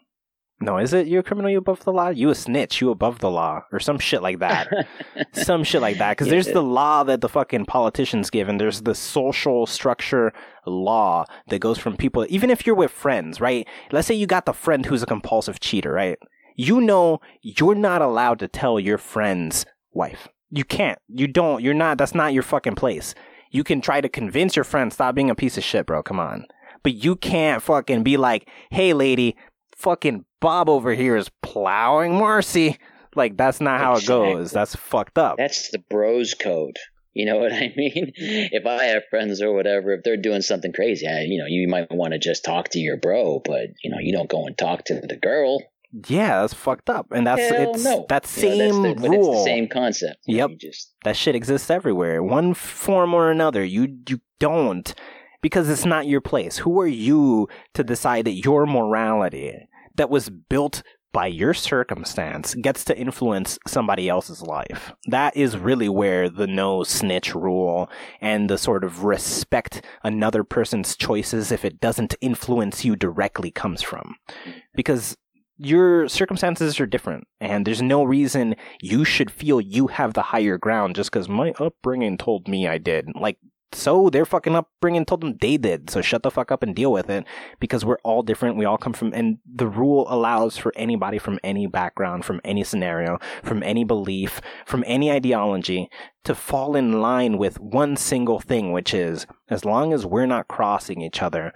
No, 0.62 0.78
is 0.78 0.92
it 0.92 1.08
You're 1.08 1.20
a 1.20 1.24
criminal? 1.24 1.50
You 1.50 1.58
above 1.58 1.82
the 1.82 1.92
law? 1.92 2.10
You 2.10 2.30
a 2.30 2.36
snitch? 2.36 2.80
You 2.80 2.90
above 2.90 3.18
the 3.18 3.30
law, 3.30 3.64
or 3.72 3.80
some 3.80 3.98
shit 3.98 4.22
like 4.22 4.38
that. 4.38 4.68
some 5.32 5.64
shit 5.64 5.80
like 5.82 5.98
that. 5.98 6.10
Because 6.10 6.28
there's 6.28 6.46
the 6.46 6.62
law 6.62 7.02
that 7.02 7.20
the 7.20 7.28
fucking 7.28 7.64
politicians 7.64 8.30
give, 8.30 8.48
and 8.48 8.60
there's 8.60 8.82
the 8.82 8.94
social 8.94 9.66
structure 9.66 10.32
law 10.64 11.24
that 11.48 11.58
goes 11.58 11.78
from 11.78 11.96
people. 11.96 12.24
Even 12.28 12.48
if 12.48 12.64
you're 12.64 12.76
with 12.76 12.92
friends, 12.92 13.40
right? 13.40 13.66
Let's 13.90 14.06
say 14.06 14.14
you 14.14 14.28
got 14.28 14.46
the 14.46 14.52
friend 14.52 14.86
who's 14.86 15.02
a 15.02 15.06
compulsive 15.06 15.58
cheater, 15.58 15.92
right? 15.92 16.18
You 16.54 16.80
know 16.80 17.20
you're 17.42 17.74
not 17.74 18.00
allowed 18.00 18.38
to 18.38 18.48
tell 18.48 18.78
your 18.78 18.98
friend's 18.98 19.66
wife. 19.92 20.28
You 20.50 20.64
can't. 20.64 21.00
You 21.08 21.26
don't. 21.26 21.60
You're 21.62 21.74
not. 21.74 21.98
That's 21.98 22.14
not 22.14 22.34
your 22.34 22.44
fucking 22.44 22.76
place. 22.76 23.16
You 23.52 23.62
can 23.62 23.80
try 23.80 24.00
to 24.00 24.08
convince 24.08 24.56
your 24.56 24.64
friend 24.64 24.92
stop 24.92 25.14
being 25.14 25.30
a 25.30 25.34
piece 25.34 25.58
of 25.58 25.62
shit, 25.62 25.86
bro. 25.86 26.02
Come 26.02 26.18
on. 26.18 26.46
But 26.82 26.94
you 26.94 27.14
can't 27.14 27.62
fucking 27.62 28.02
be 28.02 28.16
like, 28.16 28.48
hey, 28.70 28.94
lady, 28.94 29.36
fucking 29.76 30.24
Bob 30.40 30.68
over 30.68 30.94
here 30.94 31.16
is 31.16 31.30
plowing 31.42 32.18
Marcy. 32.18 32.78
Like, 33.14 33.36
that's 33.36 33.60
not 33.60 33.78
how 33.78 33.96
it 33.96 34.06
goes. 34.06 34.50
That's 34.52 34.74
fucked 34.74 35.18
up. 35.18 35.36
That's 35.36 35.70
the 35.70 35.78
bros 35.90 36.34
code. 36.34 36.78
You 37.14 37.26
know 37.26 37.36
what 37.40 37.52
I 37.52 37.72
mean? 37.76 38.12
If 38.16 38.66
I 38.66 38.84
have 38.84 39.02
friends 39.10 39.42
or 39.42 39.52
whatever, 39.52 39.92
if 39.92 40.02
they're 40.02 40.16
doing 40.16 40.40
something 40.40 40.72
crazy, 40.72 41.06
I, 41.06 41.20
you 41.22 41.38
know, 41.38 41.46
you 41.46 41.68
might 41.68 41.92
want 41.92 42.14
to 42.14 42.18
just 42.18 42.44
talk 42.44 42.70
to 42.70 42.78
your 42.78 42.96
bro, 42.96 43.40
but 43.44 43.68
you 43.84 43.90
know, 43.90 43.98
you 44.00 44.12
don't 44.12 44.30
go 44.30 44.46
and 44.46 44.56
talk 44.56 44.84
to 44.86 44.94
the 44.94 45.16
girl. 45.16 45.62
Yeah, 46.08 46.40
that's 46.40 46.54
fucked 46.54 46.88
up. 46.88 47.08
And 47.12 47.26
that's 47.26 47.40
Hell 47.40 47.74
it's 47.74 47.84
no. 47.84 48.06
that 48.08 48.36
You 48.36 48.48
know, 48.48 48.56
same 48.56 48.82
that's 48.82 49.02
the, 49.02 49.08
rule. 49.08 49.32
It's 49.32 49.40
the 49.40 49.44
same 49.44 49.68
concept. 49.68 50.16
Yep. 50.26 50.50
you 50.50 50.56
just 50.56 50.94
that 51.04 51.16
shit 51.16 51.34
exists 51.34 51.70
everywhere. 51.70 52.22
One 52.22 52.54
form 52.54 53.14
or 53.14 53.30
another. 53.30 53.62
You 53.62 53.98
you 54.08 54.20
don't 54.38 54.94
because 55.42 55.68
it's 55.68 55.84
not 55.84 56.06
your 56.06 56.20
place. 56.20 56.58
Who 56.58 56.80
are 56.80 56.86
you 56.86 57.48
to 57.74 57.84
decide 57.84 58.24
that 58.24 58.32
your 58.32 58.64
morality 58.64 59.68
that 59.96 60.08
was 60.08 60.30
built 60.30 60.82
by 61.12 61.26
your 61.26 61.52
circumstance 61.52 62.54
gets 62.54 62.84
to 62.84 62.96
influence 62.98 63.58
somebody 63.66 64.08
else's 64.08 64.40
life? 64.40 64.92
That 65.08 65.36
is 65.36 65.58
really 65.58 65.90
where 65.90 66.30
the 66.30 66.46
no 66.46 66.84
snitch 66.84 67.34
rule 67.34 67.90
and 68.20 68.48
the 68.48 68.56
sort 68.56 68.82
of 68.82 69.04
respect 69.04 69.84
another 70.02 70.42
person's 70.42 70.96
choices 70.96 71.52
if 71.52 71.66
it 71.66 71.80
doesn't 71.80 72.14
influence 72.22 72.82
you 72.84 72.96
directly 72.96 73.50
comes 73.50 73.82
from. 73.82 74.16
Mm-hmm. 74.46 74.58
Because 74.74 75.18
your 75.64 76.08
circumstances 76.08 76.80
are 76.80 76.86
different 76.86 77.26
and 77.40 77.66
there's 77.66 77.82
no 77.82 78.02
reason 78.02 78.56
you 78.80 79.04
should 79.04 79.30
feel 79.30 79.60
you 79.60 79.86
have 79.88 80.14
the 80.14 80.22
higher 80.22 80.58
ground 80.58 80.96
just 80.96 81.10
because 81.10 81.28
my 81.28 81.52
upbringing 81.58 82.18
told 82.18 82.48
me 82.48 82.66
I 82.66 82.78
did. 82.78 83.08
Like, 83.14 83.38
so 83.74 84.10
their 84.10 84.24
fucking 84.24 84.54
upbringing 84.54 85.04
told 85.04 85.22
them 85.22 85.38
they 85.40 85.56
did. 85.56 85.88
So 85.90 86.02
shut 86.02 86.22
the 86.22 86.30
fuck 86.30 86.52
up 86.52 86.62
and 86.62 86.74
deal 86.74 86.92
with 86.92 87.08
it 87.08 87.24
because 87.58 87.84
we're 87.84 87.98
all 88.04 88.22
different. 88.22 88.56
We 88.56 88.64
all 88.64 88.76
come 88.76 88.92
from, 88.92 89.12
and 89.14 89.38
the 89.46 89.66
rule 89.66 90.06
allows 90.10 90.56
for 90.56 90.72
anybody 90.76 91.18
from 91.18 91.38
any 91.42 91.66
background, 91.66 92.24
from 92.24 92.40
any 92.44 92.64
scenario, 92.64 93.18
from 93.42 93.62
any 93.62 93.84
belief, 93.84 94.40
from 94.66 94.84
any 94.86 95.10
ideology 95.10 95.88
to 96.24 96.34
fall 96.34 96.76
in 96.76 97.00
line 97.00 97.38
with 97.38 97.60
one 97.60 97.96
single 97.96 98.40
thing, 98.40 98.72
which 98.72 98.92
is 98.92 99.26
as 99.48 99.64
long 99.64 99.92
as 99.92 100.06
we're 100.06 100.26
not 100.26 100.48
crossing 100.48 101.00
each 101.00 101.22
other, 101.22 101.52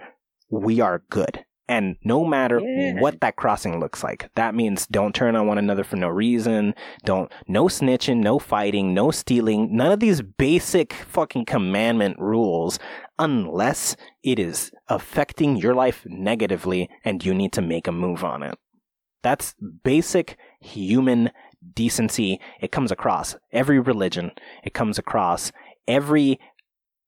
we 0.49 0.79
are 0.81 1.03
good. 1.09 1.45
And 1.69 1.97
no 2.03 2.23
matter 2.23 2.59
Yeah. 2.61 3.01
what 3.01 3.19
that 3.19 3.35
crossing 3.35 3.79
looks 3.79 4.01
like, 4.03 4.29
that 4.35 4.55
means 4.55 4.87
don't 4.87 5.13
turn 5.13 5.35
on 5.35 5.47
one 5.47 5.57
another 5.57 5.83
for 5.83 5.97
no 5.97 6.07
reason. 6.07 6.73
Don't, 7.03 7.31
no 7.47 7.65
snitching, 7.65 8.17
no 8.17 8.39
fighting, 8.39 8.93
no 8.93 9.11
stealing, 9.11 9.75
none 9.75 9.91
of 9.91 9.99
these 9.99 10.21
basic 10.21 10.93
fucking 10.93 11.45
commandment 11.45 12.17
rules 12.19 12.79
unless 13.19 13.95
it 14.23 14.39
is 14.39 14.71
affecting 14.87 15.57
your 15.57 15.75
life 15.75 16.05
negatively 16.05 16.89
and 17.03 17.25
you 17.25 17.33
need 17.33 17.51
to 17.53 17.61
make 17.61 17.87
a 17.87 17.91
move 17.91 18.23
on 18.23 18.43
it. 18.43 18.57
That's 19.23 19.53
basic 19.83 20.37
human 20.61 21.31
decency. 21.73 22.39
It 22.61 22.71
comes 22.71 22.91
across 22.91 23.35
every 23.51 23.79
religion. 23.79 24.31
It 24.63 24.73
comes 24.73 24.97
across 24.97 25.51
every 25.87 26.39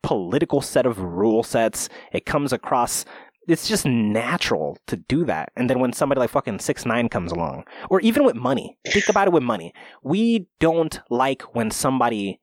political 0.01 0.61
set 0.61 0.85
of 0.85 0.99
rule 0.99 1.43
sets. 1.43 1.87
It 2.11 2.25
comes 2.25 2.51
across 2.51 3.05
it's 3.49 3.67
just 3.67 3.85
natural 3.85 4.77
to 4.87 4.95
do 4.95 5.25
that. 5.25 5.51
And 5.55 5.69
then 5.69 5.79
when 5.79 5.91
somebody 5.93 6.19
like 6.19 6.29
fucking 6.29 6.59
six 6.59 6.85
nine 6.85 7.09
comes 7.09 7.31
along, 7.31 7.63
or 7.89 7.99
even 8.01 8.23
with 8.23 8.35
money, 8.35 8.77
think 8.87 9.09
about 9.09 9.27
it 9.27 9.33
with 9.33 9.43
money. 9.43 9.73
We 10.03 10.47
don't 10.59 10.99
like 11.09 11.55
when 11.55 11.71
somebody. 11.71 12.39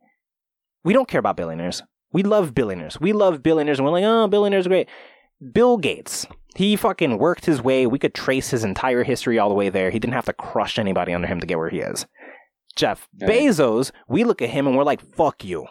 We 0.84 0.92
don't 0.92 1.08
care 1.08 1.20
about 1.20 1.36
billionaires. 1.36 1.82
We 2.12 2.22
love 2.22 2.54
billionaires. 2.54 3.00
We 3.00 3.12
love 3.12 3.42
billionaires, 3.42 3.78
and 3.78 3.86
we're 3.86 3.92
like, 3.92 4.04
oh, 4.04 4.28
billionaires 4.28 4.66
are 4.66 4.70
great. 4.70 4.88
Bill 5.52 5.76
Gates, 5.76 6.26
he 6.54 6.76
fucking 6.76 7.18
worked 7.18 7.44
his 7.44 7.62
way. 7.62 7.86
We 7.86 7.98
could 7.98 8.14
trace 8.14 8.50
his 8.50 8.64
entire 8.64 9.04
history 9.04 9.38
all 9.38 9.48
the 9.48 9.54
way 9.54 9.68
there. 9.68 9.90
He 9.90 9.98
didn't 9.98 10.14
have 10.14 10.24
to 10.26 10.32
crush 10.32 10.78
anybody 10.78 11.12
under 11.12 11.28
him 11.28 11.40
to 11.40 11.46
get 11.46 11.58
where 11.58 11.68
he 11.68 11.80
is. 11.80 12.06
Jeff. 12.74 13.08
Bezos, 13.18 13.90
we 14.08 14.24
look 14.24 14.40
at 14.40 14.50
him 14.50 14.66
and 14.66 14.76
we're 14.76 14.84
like, 14.84 15.02
fuck 15.14 15.44
you. 15.44 15.66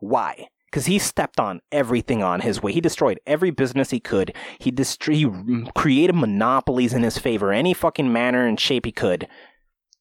Why? 0.00 0.48
Because 0.72 0.86
he 0.86 0.98
stepped 0.98 1.38
on 1.38 1.60
everything 1.70 2.22
on 2.22 2.40
his 2.40 2.62
way. 2.62 2.72
He 2.72 2.80
destroyed 2.80 3.20
every 3.26 3.50
business 3.50 3.90
he 3.90 4.00
could. 4.00 4.34
He, 4.58 4.70
dest- 4.70 5.04
he 5.04 5.30
created 5.76 6.16
monopolies 6.16 6.94
in 6.94 7.02
his 7.02 7.18
favor, 7.18 7.52
any 7.52 7.74
fucking 7.74 8.10
manner 8.10 8.46
and 8.46 8.58
shape 8.58 8.86
he 8.86 8.92
could, 8.92 9.28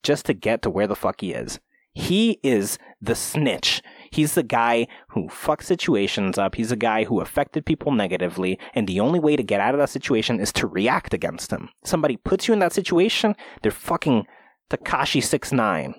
just 0.02 0.26
to 0.28 0.34
get 0.34 0.62
to 0.62 0.70
where 0.70 0.88
the 0.88 0.96
fuck 0.96 1.20
he 1.20 1.34
is. 1.34 1.60
He 1.94 2.40
is 2.42 2.80
the 3.02 3.16
snitch. 3.16 3.82
He's 4.12 4.36
the 4.36 4.44
guy 4.44 4.88
who 5.10 5.28
fucked 5.28 5.66
situations 5.66 6.38
up. 6.38 6.56
He's 6.56 6.70
the 6.70 6.78
guy 6.78 7.04
who 7.04 7.20
affected 7.20 7.66
people 7.66 7.92
negatively. 7.92 8.58
And 8.74 8.88
the 8.88 9.02
only 9.02 9.20
way 9.20 9.36
to 9.36 9.44
get 9.44 9.60
out 9.60 9.76
of 9.76 9.80
that 9.80 9.90
situation 9.90 10.40
is 10.40 10.54
to 10.54 10.68
react 10.68 11.14
against 11.14 11.52
him. 11.52 11.68
Somebody 11.84 12.16
puts 12.16 12.48
you 12.48 12.54
in 12.54 12.60
that 12.60 12.72
situation, 12.72 13.36
they're 13.62 13.72
fucking 13.72 14.26
Tekashi 14.70 15.22
69. 15.22 15.96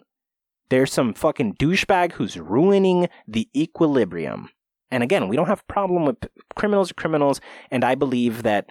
There's 0.70 0.90
some 0.90 1.12
fucking 1.12 1.56
douchebag 1.56 2.12
who's 2.12 2.38
ruining 2.38 3.10
the 3.28 3.50
equilibrium. 3.54 4.48
And 4.92 5.02
again, 5.02 5.26
we 5.26 5.36
don't 5.36 5.48
have 5.48 5.64
a 5.68 5.72
problem 5.72 6.04
with 6.04 6.18
criminals 6.54 6.90
are 6.90 6.94
criminals, 6.94 7.40
and 7.70 7.82
I 7.82 7.94
believe 7.94 8.42
that 8.42 8.70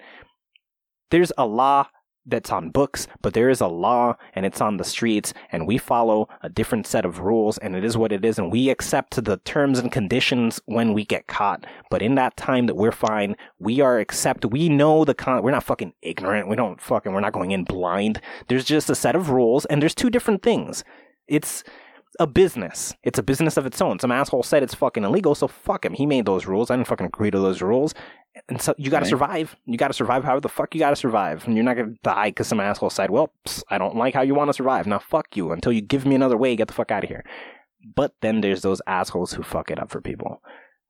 there's 1.10 1.32
a 1.36 1.44
law 1.44 1.88
that's 2.24 2.52
on 2.52 2.70
books, 2.70 3.08
but 3.20 3.34
there 3.34 3.50
is 3.50 3.60
a 3.60 3.66
law 3.66 4.14
and 4.32 4.46
it's 4.46 4.60
on 4.60 4.76
the 4.76 4.84
streets, 4.84 5.34
and 5.50 5.66
we 5.66 5.76
follow 5.76 6.28
a 6.42 6.48
different 6.48 6.86
set 6.86 7.04
of 7.04 7.18
rules, 7.18 7.58
and 7.58 7.74
it 7.74 7.84
is 7.84 7.96
what 7.96 8.12
it 8.12 8.24
is, 8.24 8.38
and 8.38 8.52
we 8.52 8.70
accept 8.70 9.24
the 9.24 9.38
terms 9.38 9.80
and 9.80 9.90
conditions 9.90 10.60
when 10.66 10.92
we 10.92 11.04
get 11.04 11.26
caught. 11.26 11.66
But 11.90 12.02
in 12.02 12.14
that 12.14 12.36
time 12.36 12.66
that 12.66 12.76
we're 12.76 12.92
fine, 12.92 13.34
we 13.58 13.80
are 13.80 13.98
accept. 13.98 14.44
We 14.44 14.68
know 14.68 15.04
the 15.04 15.14
con. 15.14 15.42
We're 15.42 15.50
not 15.50 15.64
fucking 15.64 15.94
ignorant. 16.02 16.48
We 16.48 16.54
don't 16.54 16.80
fucking. 16.80 17.12
We're 17.12 17.20
not 17.20 17.32
going 17.32 17.50
in 17.50 17.64
blind. 17.64 18.20
There's 18.46 18.64
just 18.64 18.88
a 18.88 18.94
set 18.94 19.16
of 19.16 19.30
rules, 19.30 19.64
and 19.64 19.82
there's 19.82 19.96
two 19.96 20.08
different 20.08 20.44
things. 20.44 20.84
It's 21.26 21.64
a 22.20 22.26
business. 22.26 22.94
It's 23.02 23.18
a 23.18 23.22
business 23.22 23.56
of 23.56 23.66
its 23.66 23.80
own. 23.80 23.98
Some 23.98 24.12
asshole 24.12 24.42
said 24.42 24.62
it's 24.62 24.74
fucking 24.74 25.04
illegal, 25.04 25.34
so 25.34 25.48
fuck 25.48 25.84
him. 25.84 25.94
He 25.94 26.06
made 26.06 26.26
those 26.26 26.46
rules. 26.46 26.70
I 26.70 26.76
didn't 26.76 26.88
fucking 26.88 27.06
agree 27.06 27.30
to 27.30 27.38
those 27.38 27.62
rules. 27.62 27.94
And 28.48 28.60
so 28.60 28.74
you 28.78 28.90
gotta 28.90 29.04
Right. 29.04 29.10
survive. 29.10 29.56
You 29.66 29.76
gotta 29.76 29.92
survive 29.94 30.24
however 30.24 30.40
the 30.40 30.48
fuck 30.48 30.74
you 30.74 30.78
gotta 30.78 30.96
survive. 30.96 31.46
And 31.46 31.54
you're 31.54 31.64
not 31.64 31.76
gonna 31.76 31.94
die 32.02 32.28
because 32.30 32.46
some 32.48 32.60
asshole 32.60 32.90
said, 32.90 33.10
well, 33.10 33.32
psst, 33.46 33.62
I 33.70 33.78
don't 33.78 33.96
like 33.96 34.14
how 34.14 34.22
you 34.22 34.34
want 34.34 34.48
to 34.48 34.54
survive. 34.54 34.86
Now 34.86 34.98
fuck 34.98 35.36
you 35.36 35.52
until 35.52 35.72
you 35.72 35.80
give 35.80 36.06
me 36.06 36.14
another 36.14 36.36
way. 36.36 36.56
Get 36.56 36.68
the 36.68 36.74
fuck 36.74 36.90
out 36.90 37.04
of 37.04 37.08
here. 37.10 37.24
But 37.94 38.14
then 38.20 38.40
there's 38.40 38.62
those 38.62 38.80
assholes 38.86 39.32
who 39.32 39.42
fuck 39.42 39.70
it 39.70 39.78
up 39.78 39.90
for 39.90 40.00
people. 40.00 40.42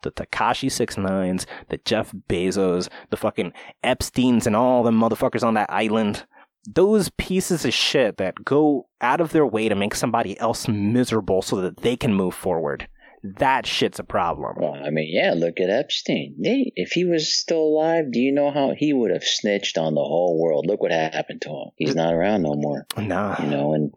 The 0.02 0.10
Tekashi 0.10 0.70
Six 0.70 0.98
Nines, 0.98 1.46
the 1.68 1.78
Jeff 1.84 2.12
Bezos, 2.28 2.88
the 3.10 3.16
fucking 3.16 3.52
Epstein's, 3.84 4.46
and 4.46 4.56
all 4.56 4.82
the 4.82 4.90
motherfuckers 4.90 5.44
on 5.44 5.54
that 5.54 5.70
island 5.70 6.26
those 6.66 7.10
pieces 7.18 7.64
of 7.64 7.74
shit 7.74 8.16
that 8.18 8.44
go 8.44 8.86
out 9.00 9.20
of 9.20 9.32
their 9.32 9.46
way 9.46 9.68
to 9.68 9.74
make 9.74 9.94
somebody 9.94 10.38
else 10.38 10.68
miserable 10.68 11.42
so 11.42 11.60
that 11.60 11.78
they 11.78 11.96
can 11.96 12.14
move 12.14 12.34
forward. 12.34 12.88
that 13.22 13.66
shit's 13.66 13.98
a 14.00 14.04
problem. 14.04 14.56
Well, 14.58 14.74
I 14.74 14.90
mean, 14.90 15.08
yeah, 15.08 15.32
look 15.34 15.60
at 15.60 15.70
Epstein. 15.70 16.34
If 16.40 16.92
he 16.92 17.04
was 17.04 17.32
still 17.32 17.62
alive, 17.62 18.10
do 18.10 18.18
you 18.18 18.32
know 18.32 18.50
how 18.50 18.74
he 18.76 18.92
would 18.92 19.12
have 19.12 19.22
snitched 19.22 19.78
on 19.78 19.94
the 19.94 20.00
whole 20.00 20.40
world? 20.40 20.66
Look 20.66 20.82
what 20.82 20.90
happened 20.90 21.42
to 21.42 21.50
him. 21.50 21.70
He's 21.76 21.94
not 21.94 22.14
around 22.14 22.42
no 22.42 22.54
more. 22.54 22.86
Nah. 22.96 23.36
You 23.40 23.48
know, 23.48 23.74
and 23.74 23.92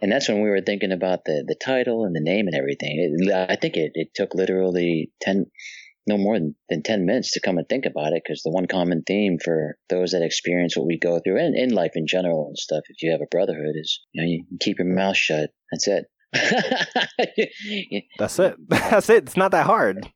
and 0.00 0.10
that's 0.10 0.28
when 0.28 0.42
we 0.42 0.50
were 0.50 0.60
thinking 0.60 0.92
about 0.92 1.24
the 1.24 1.44
the 1.46 1.54
title 1.54 2.04
and 2.04 2.16
the 2.16 2.20
name 2.20 2.46
and 2.48 2.56
everything. 2.56 3.16
It, 3.28 3.32
I 3.32 3.56
think 3.56 3.76
it, 3.76 3.92
it 3.94 4.08
took 4.14 4.34
literally 4.34 5.12
ten, 5.20 5.46
no 6.06 6.18
more 6.18 6.38
than, 6.38 6.54
than 6.68 6.82
ten 6.82 7.06
minutes 7.06 7.32
to 7.32 7.40
come 7.40 7.58
and 7.58 7.68
think 7.68 7.86
about 7.86 8.12
it, 8.12 8.22
because 8.24 8.42
the 8.42 8.50
one 8.50 8.66
common 8.66 9.02
theme 9.06 9.38
for 9.42 9.76
those 9.88 10.12
that 10.12 10.22
experience 10.22 10.76
what 10.76 10.86
we 10.86 10.98
go 10.98 11.20
through 11.20 11.38
and 11.38 11.56
in 11.56 11.70
life 11.70 11.92
in 11.94 12.06
general 12.06 12.48
and 12.48 12.58
stuff, 12.58 12.84
if 12.88 13.02
you 13.02 13.12
have 13.12 13.20
a 13.22 13.30
brotherhood, 13.30 13.74
is 13.74 14.00
you 14.12 14.22
know 14.22 14.28
you 14.28 14.58
keep 14.60 14.78
your 14.78 14.88
mouth 14.88 15.16
shut. 15.16 15.50
That's 15.72 15.88
it. 15.88 16.04
That's 18.18 18.38
it. 18.38 18.56
That's 18.68 19.10
it. 19.10 19.24
It's 19.24 19.36
not 19.36 19.52
that 19.52 19.66
hard. 19.66 20.08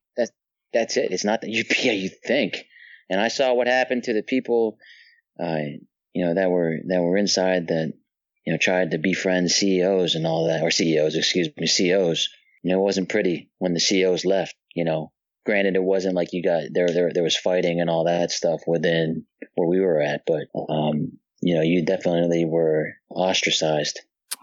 That's 0.73 0.97
it. 0.97 1.13
It's 1.13 1.25
not 1.25 1.41
that 1.41 1.51
you 1.51 1.65
yeah 1.83 1.93
you 1.93 2.11
think. 2.27 2.65
And 3.11 3.21
I 3.21 3.29
saw 3.29 3.55
what 3.55 3.67
happened 3.67 4.05
to 4.05 4.13
the 4.13 4.23
people, 4.23 4.79
uh, 5.43 5.61
you 6.13 6.25
know, 6.27 6.35
that 6.35 6.51
were 6.51 6.77
that 6.89 7.03
were 7.03 7.17
inside 7.17 7.69
that 7.69 7.93
you 8.47 8.53
know 8.53 8.59
tried 8.59 8.91
to 8.91 8.99
befriend 8.99 9.51
CEOs 9.51 10.15
and 10.15 10.27
all 10.27 10.49
that, 10.49 10.63
or 10.63 10.71
CEOs, 10.71 11.17
excuse 11.17 11.49
me, 11.57 11.67
CEOs. 11.67 12.29
You 12.63 12.73
know, 12.73 12.81
it 12.81 12.85
wasn't 12.85 13.09
pretty 13.09 13.51
when 13.59 13.73
the 13.73 13.81
CEOs 13.81 14.25
left. 14.25 14.55
You 14.75 14.85
know, 14.85 15.13
granted, 15.49 15.77
it 15.77 15.83
wasn't 15.83 16.15
like 16.15 16.33
you 16.33 16.43
got 16.43 16.65
there 16.73 16.89
there 16.93 17.11
there 17.15 17.23
was 17.23 17.37
fighting 17.37 17.81
and 17.81 17.89
all 17.89 18.05
that 18.05 18.31
stuff 18.31 18.61
within 18.67 19.25
where 19.55 19.67
we 19.67 19.81
were 19.81 19.99
at, 19.99 20.23
but 20.27 20.43
um, 20.69 21.13
you 21.41 21.55
know, 21.55 21.63
you 21.63 21.85
definitely 21.85 22.45
were 22.45 22.93
ostracized. 23.09 23.99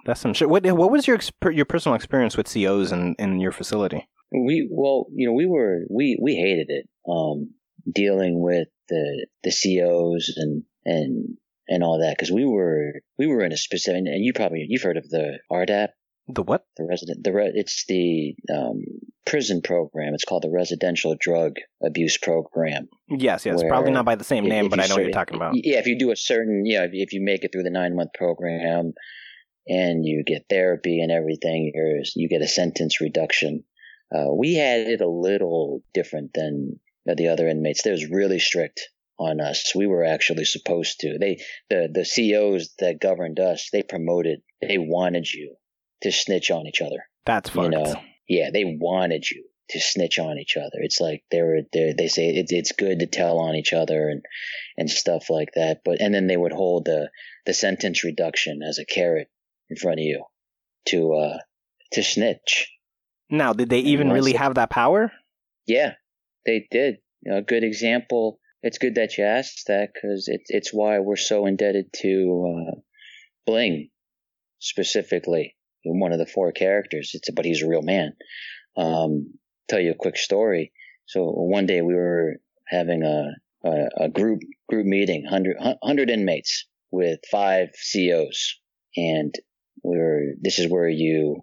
That's 0.07 0.19
some 0.19 0.33
shit. 0.33 0.49
What 0.49 0.65
what 0.65 0.91
was 0.91 1.05
your 1.05 1.19
your 1.51 1.65
personal 1.65 1.95
experience 1.95 2.35
with 2.35 2.51
COs 2.51 2.91
in, 2.91 3.15
in 3.19 3.39
your 3.39 3.51
facility? 3.51 4.07
We 4.31 4.67
well, 4.71 5.05
you 5.13 5.27
know, 5.27 5.33
we 5.33 5.45
were 5.45 5.81
we 5.91 6.17
we 6.19 6.35
hated 6.35 6.67
it. 6.69 6.89
Um, 7.07 7.51
dealing 7.93 8.41
with 8.41 8.67
the 8.89 9.27
the 9.43 9.51
COs 9.51 10.33
and 10.35 10.63
and 10.85 11.37
and 11.67 11.83
all 11.83 11.99
that 11.99 12.15
because 12.17 12.31
we 12.31 12.45
were 12.45 13.01
we 13.19 13.27
were 13.27 13.45
in 13.45 13.51
a 13.51 13.57
specific 13.57 13.99
and 13.99 14.25
you 14.25 14.33
probably 14.33 14.65
you've 14.67 14.81
heard 14.81 14.97
of 14.97 15.07
the 15.09 15.37
RDAP 15.51 15.89
The 16.27 16.41
what? 16.41 16.65
the 16.77 16.85
resident 16.85 17.23
the 17.23 17.31
re, 17.33 17.51
it's 17.53 17.85
the 17.87 18.35
um, 18.51 18.83
prison 19.25 19.61
program 19.61 20.13
it's 20.13 20.25
called 20.25 20.43
the 20.43 20.49
residential 20.49 21.15
drug 21.19 21.53
abuse 21.85 22.17
program 22.17 22.89
Yes, 23.07 23.45
yes. 23.45 23.61
Probably 23.67 23.91
not 23.91 24.05
by 24.05 24.15
the 24.15 24.23
same 24.23 24.45
name, 24.45 24.69
but 24.69 24.79
I 24.79 24.87
know 24.87 24.95
what 24.95 25.03
you're 25.03 25.11
talking 25.11 25.35
about. 25.35 25.53
yeah 25.55 25.77
if 25.77 25.85
you 25.85 25.99
do 25.99 26.11
a 26.11 26.15
certain 26.15 26.65
yeah 26.65 26.83
if, 26.83 26.91
if 26.93 27.13
you 27.13 27.21
make 27.23 27.43
it 27.43 27.51
through 27.51 27.63
the 27.63 27.69
nine 27.69 27.95
month 27.95 28.11
program 28.13 28.93
and 29.67 30.05
you 30.05 30.23
get 30.25 30.45
therapy 30.49 30.99
and 30.99 31.11
everything 31.11 31.71
you're, 31.73 32.01
you 32.15 32.27
get 32.27 32.41
a 32.41 32.47
sentence 32.47 33.01
reduction 33.01 33.63
uh, 34.15 34.33
we 34.33 34.55
had 34.55 34.81
it 34.87 35.01
a 35.01 35.09
little 35.09 35.81
different 35.93 36.31
than 36.33 36.79
the 37.05 37.27
other 37.27 37.47
inmates 37.47 37.83
they 37.83 37.91
was 37.91 38.09
really 38.09 38.39
strict 38.39 38.81
on 39.19 39.39
us 39.39 39.73
we 39.75 39.85
were 39.87 40.03
actually 40.03 40.45
supposed 40.45 40.99
to 40.99 41.17
they 41.19 41.37
the 41.69 41.87
the 41.93 42.03
COs 42.03 42.73
that 42.79 42.99
governed 42.99 43.39
us 43.39 43.69
they 43.71 43.83
promoted 43.83 44.39
they 44.61 44.77
wanted 44.79 45.31
you 45.31 45.55
to 46.01 46.11
snitch 46.11 46.51
on 46.51 46.67
each 46.67 46.81
other. 46.81 47.07
That's 47.25 47.53
you 47.55 47.69
know? 47.69 47.95
Yeah 48.27 48.49
they 48.51 48.63
wanted 48.65 49.29
you 49.29 49.45
to 49.69 49.79
snitch 49.79 50.19
on 50.19 50.37
each 50.37 50.57
other. 50.57 50.77
It's 50.81 50.99
like 50.99 51.23
they 51.31 51.41
were 51.41 51.61
they 51.73 51.93
they 51.97 52.07
say 52.07 52.29
it's 52.29 52.51
it's 52.51 52.71
good 52.71 52.99
to 52.99 53.07
tell 53.07 53.39
on 53.39 53.55
each 53.55 53.73
other 53.73 54.09
and 54.09 54.21
and 54.77 54.89
stuff 54.89 55.29
like 55.29 55.49
that 55.55 55.81
but 55.83 56.01
and 56.01 56.13
then 56.13 56.27
they 56.27 56.37
would 56.37 56.53
hold 56.53 56.85
the 56.85 57.09
the 57.45 57.53
sentence 57.53 58.03
reduction 58.03 58.61
as 58.67 58.79
a 58.79 58.85
carrot 58.85 59.29
in 59.69 59.77
front 59.77 59.99
of 59.99 60.05
you 60.05 60.23
to 60.87 61.13
uh 61.13 61.37
to 61.93 62.03
snitch. 62.03 62.71
Now, 63.29 63.53
did 63.53 63.69
they 63.69 63.79
even 63.79 64.11
really 64.11 64.33
have 64.33 64.55
that 64.55 64.69
power? 64.69 65.11
yeah 65.65 65.93
they 66.45 66.67
did. 66.69 66.97
You 67.21 67.31
know, 67.31 67.37
a 67.39 67.41
good 67.41 67.63
example 67.63 68.39
it's 68.65 68.79
good 68.79 68.95
that 68.95 69.15
you 69.17 69.23
asked 69.23 69.67
that 69.67 69.91
because 69.93 70.27
it's 70.27 70.49
it's 70.49 70.73
why 70.73 70.99
we're 70.99 71.15
so 71.15 71.45
indebted 71.45 71.93
to 72.01 72.71
uh 72.71 72.75
bling 73.45 73.89
specifically 74.59 75.55
one 75.85 76.11
of 76.11 76.19
the 76.19 76.25
four 76.25 76.51
characters. 76.51 77.11
It's 77.13 77.29
but 77.31 77.45
he's 77.45 77.61
a 77.61 77.67
real 77.67 77.81
man. 77.81 78.13
Um 78.77 79.33
tell 79.69 79.79
you 79.79 79.91
a 79.91 79.95
quick 79.95 80.17
story. 80.17 80.71
So 81.07 81.23
one 81.25 81.65
day 81.65 81.81
we 81.81 81.95
were 81.95 82.35
having 82.67 83.03
a 83.03 83.67
a, 83.67 84.05
a 84.05 84.09
group 84.09 84.41
group 84.69 84.85
meeting 84.85 85.23
100, 85.23 85.57
100 85.59 86.09
inmates 86.09 86.65
with 86.91 87.19
five 87.31 87.69
COs 87.91 88.59
and 88.95 89.33
we 89.83 89.97
were 89.97 90.21
this 90.41 90.59
is 90.59 90.69
where 90.69 90.89
you 90.89 91.41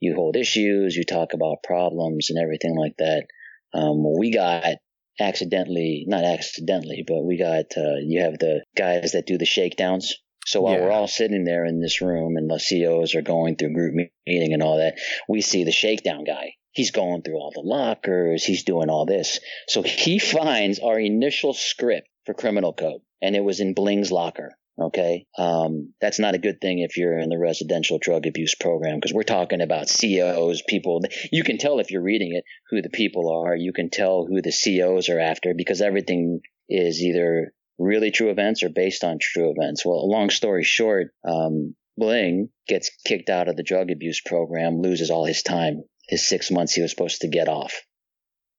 you 0.00 0.14
hold 0.14 0.36
issues 0.36 0.96
you 0.96 1.04
talk 1.04 1.32
about 1.34 1.62
problems 1.62 2.30
and 2.30 2.38
everything 2.42 2.76
like 2.76 2.96
that. 2.98 3.26
Um 3.72 4.04
we 4.18 4.32
got 4.32 4.76
accidentally 5.18 6.04
not 6.06 6.24
accidentally 6.24 7.04
but 7.06 7.22
we 7.22 7.36
got 7.36 7.66
uh, 7.76 7.98
you 8.02 8.22
have 8.22 8.38
the 8.38 8.64
guys 8.76 9.12
that 9.12 9.26
do 9.26 9.36
the 9.36 9.44
shakedowns 9.44 10.16
so 10.50 10.62
while 10.62 10.74
Yeah. 10.74 10.80
we're 10.80 10.90
all 10.90 11.06
sitting 11.06 11.44
there 11.44 11.64
in 11.64 11.80
this 11.80 12.00
room 12.00 12.36
and 12.36 12.50
the 12.50 12.58
COs 12.58 13.14
are 13.14 13.22
going 13.22 13.54
through 13.56 13.72
group 13.72 13.94
meeting 14.26 14.52
and 14.52 14.62
all 14.62 14.78
that, 14.78 14.98
we 15.28 15.40
see 15.42 15.62
the 15.62 15.70
shakedown 15.70 16.24
guy. 16.24 16.54
He's 16.72 16.90
going 16.90 17.22
through 17.22 17.36
all 17.36 17.52
the 17.54 17.60
lockers. 17.62 18.44
He's 18.44 18.64
doing 18.64 18.90
all 18.90 19.06
this. 19.06 19.38
So 19.68 19.82
he 19.82 20.18
finds 20.36 20.80
our 20.80 20.98
initial 20.98 21.54
script 21.54 22.08
for 22.26 22.34
criminal 22.34 22.72
code 22.72 23.00
and 23.22 23.36
it 23.36 23.44
was 23.44 23.60
in 23.60 23.74
Bling's 23.74 24.10
locker. 24.10 24.56
Okay. 24.80 25.26
Um, 25.38 25.92
that's 26.00 26.18
not 26.18 26.34
a 26.34 26.38
good 26.38 26.60
thing 26.60 26.78
if 26.80 26.96
you're 26.96 27.18
in 27.18 27.28
the 27.28 27.38
residential 27.38 27.98
drug 28.00 28.26
abuse 28.26 28.54
program 28.54 28.96
because 28.96 29.12
we're 29.14 29.22
talking 29.22 29.60
about 29.60 29.88
COs, 29.88 30.62
people. 30.66 31.02
You 31.30 31.44
can 31.44 31.58
tell 31.58 31.78
if 31.78 31.90
you're 31.90 32.02
reading 32.02 32.34
it 32.34 32.44
who 32.70 32.82
the 32.82 32.88
people 32.90 33.30
are. 33.30 33.54
You 33.54 33.72
can 33.72 33.90
tell 33.90 34.24
who 34.26 34.40
the 34.42 34.52
COs 34.52 35.08
are 35.10 35.20
after 35.20 35.54
because 35.54 35.80
everything 35.80 36.40
is 36.68 37.02
either 37.02 37.52
really 37.80 38.10
true 38.10 38.30
events 38.30 38.62
or 38.62 38.68
based 38.68 39.02
on 39.02 39.18
true 39.18 39.52
events. 39.56 39.84
Well, 39.84 40.08
long 40.08 40.30
story 40.30 40.62
short, 40.62 41.08
um, 41.26 41.74
Bling 41.96 42.50
gets 42.68 42.90
kicked 43.04 43.30
out 43.30 43.48
of 43.48 43.56
the 43.56 43.62
drug 43.62 43.90
abuse 43.90 44.20
program, 44.20 44.80
loses 44.80 45.10
all 45.10 45.24
his 45.24 45.42
time, 45.42 45.82
his 46.06 46.28
six 46.28 46.50
months 46.50 46.74
he 46.74 46.82
was 46.82 46.90
supposed 46.90 47.22
to 47.22 47.28
get 47.28 47.48
off. 47.48 47.74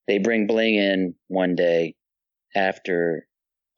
They 0.08 0.18
bring 0.18 0.48
Bling 0.48 0.76
in 0.76 1.16
one 1.28 1.56
day 1.56 1.96
after 2.56 3.28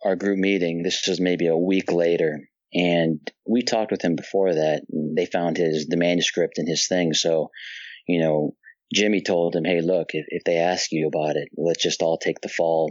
our 0.04 0.16
group 0.16 0.40
meeting. 0.40 0.82
This 0.82 1.06
was 1.08 1.20
maybe 1.20 1.48
a 1.48 1.58
week 1.58 1.92
later. 1.92 2.40
And 2.74 3.20
we 3.46 3.62
talked 3.62 3.92
with 3.92 4.02
him 4.02 4.16
before 4.16 4.56
that. 4.56 4.84
They 4.90 5.26
found 5.26 5.58
his, 5.58 5.88
the 5.88 5.98
manuscript 5.98 6.58
and 6.58 6.68
his 6.68 6.88
thing. 6.88 7.14
So, 7.14 7.50
you 8.08 8.20
know, 8.20 8.56
Jimmy 8.94 9.22
told 9.22 9.56
him, 9.56 9.66
Hey, 9.66 9.82
look, 9.82 10.08
if, 10.14 10.26
if 10.30 10.44
they 10.46 10.58
ask 10.58 10.92
you 10.92 11.08
about 11.08 11.36
it, 11.36 11.50
let's 11.56 11.84
just 11.84 12.02
all 12.02 12.18
take 12.18 12.42
the 12.42 12.50
fall, 12.50 12.90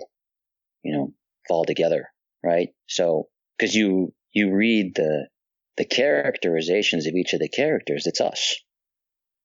you 0.84 0.96
know, 0.96 1.14
fall 1.48 1.64
together 1.64 2.11
right? 2.44 2.68
So, 2.88 3.28
because 3.56 3.74
you 3.74 4.12
you 4.32 4.52
read 4.54 4.94
the 4.94 5.28
the 5.76 5.84
characterizations 5.84 7.06
of 7.06 7.14
each 7.14 7.32
of 7.32 7.40
the 7.40 7.48
characters, 7.48 8.06
it's 8.06 8.20
us. 8.20 8.56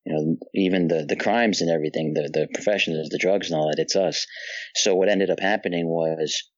You 0.05 0.13
know, 0.13 0.37
even 0.53 0.87
the 0.87 1.05
the 1.05 1.15
crimes 1.15 1.61
and 1.61 1.69
everything, 1.69 2.13
the 2.13 2.29
the 2.31 2.47
professions, 2.53 3.09
the 3.09 3.17
drugs 3.17 3.49
and 3.49 3.59
all 3.59 3.67
that, 3.67 3.81
it's 3.81 3.95
us. 3.95 4.25
So 4.75 4.95
what 4.95 5.09
ended 5.09 5.29
up 5.29 5.39
happening 5.39 5.87
was 5.87 6.49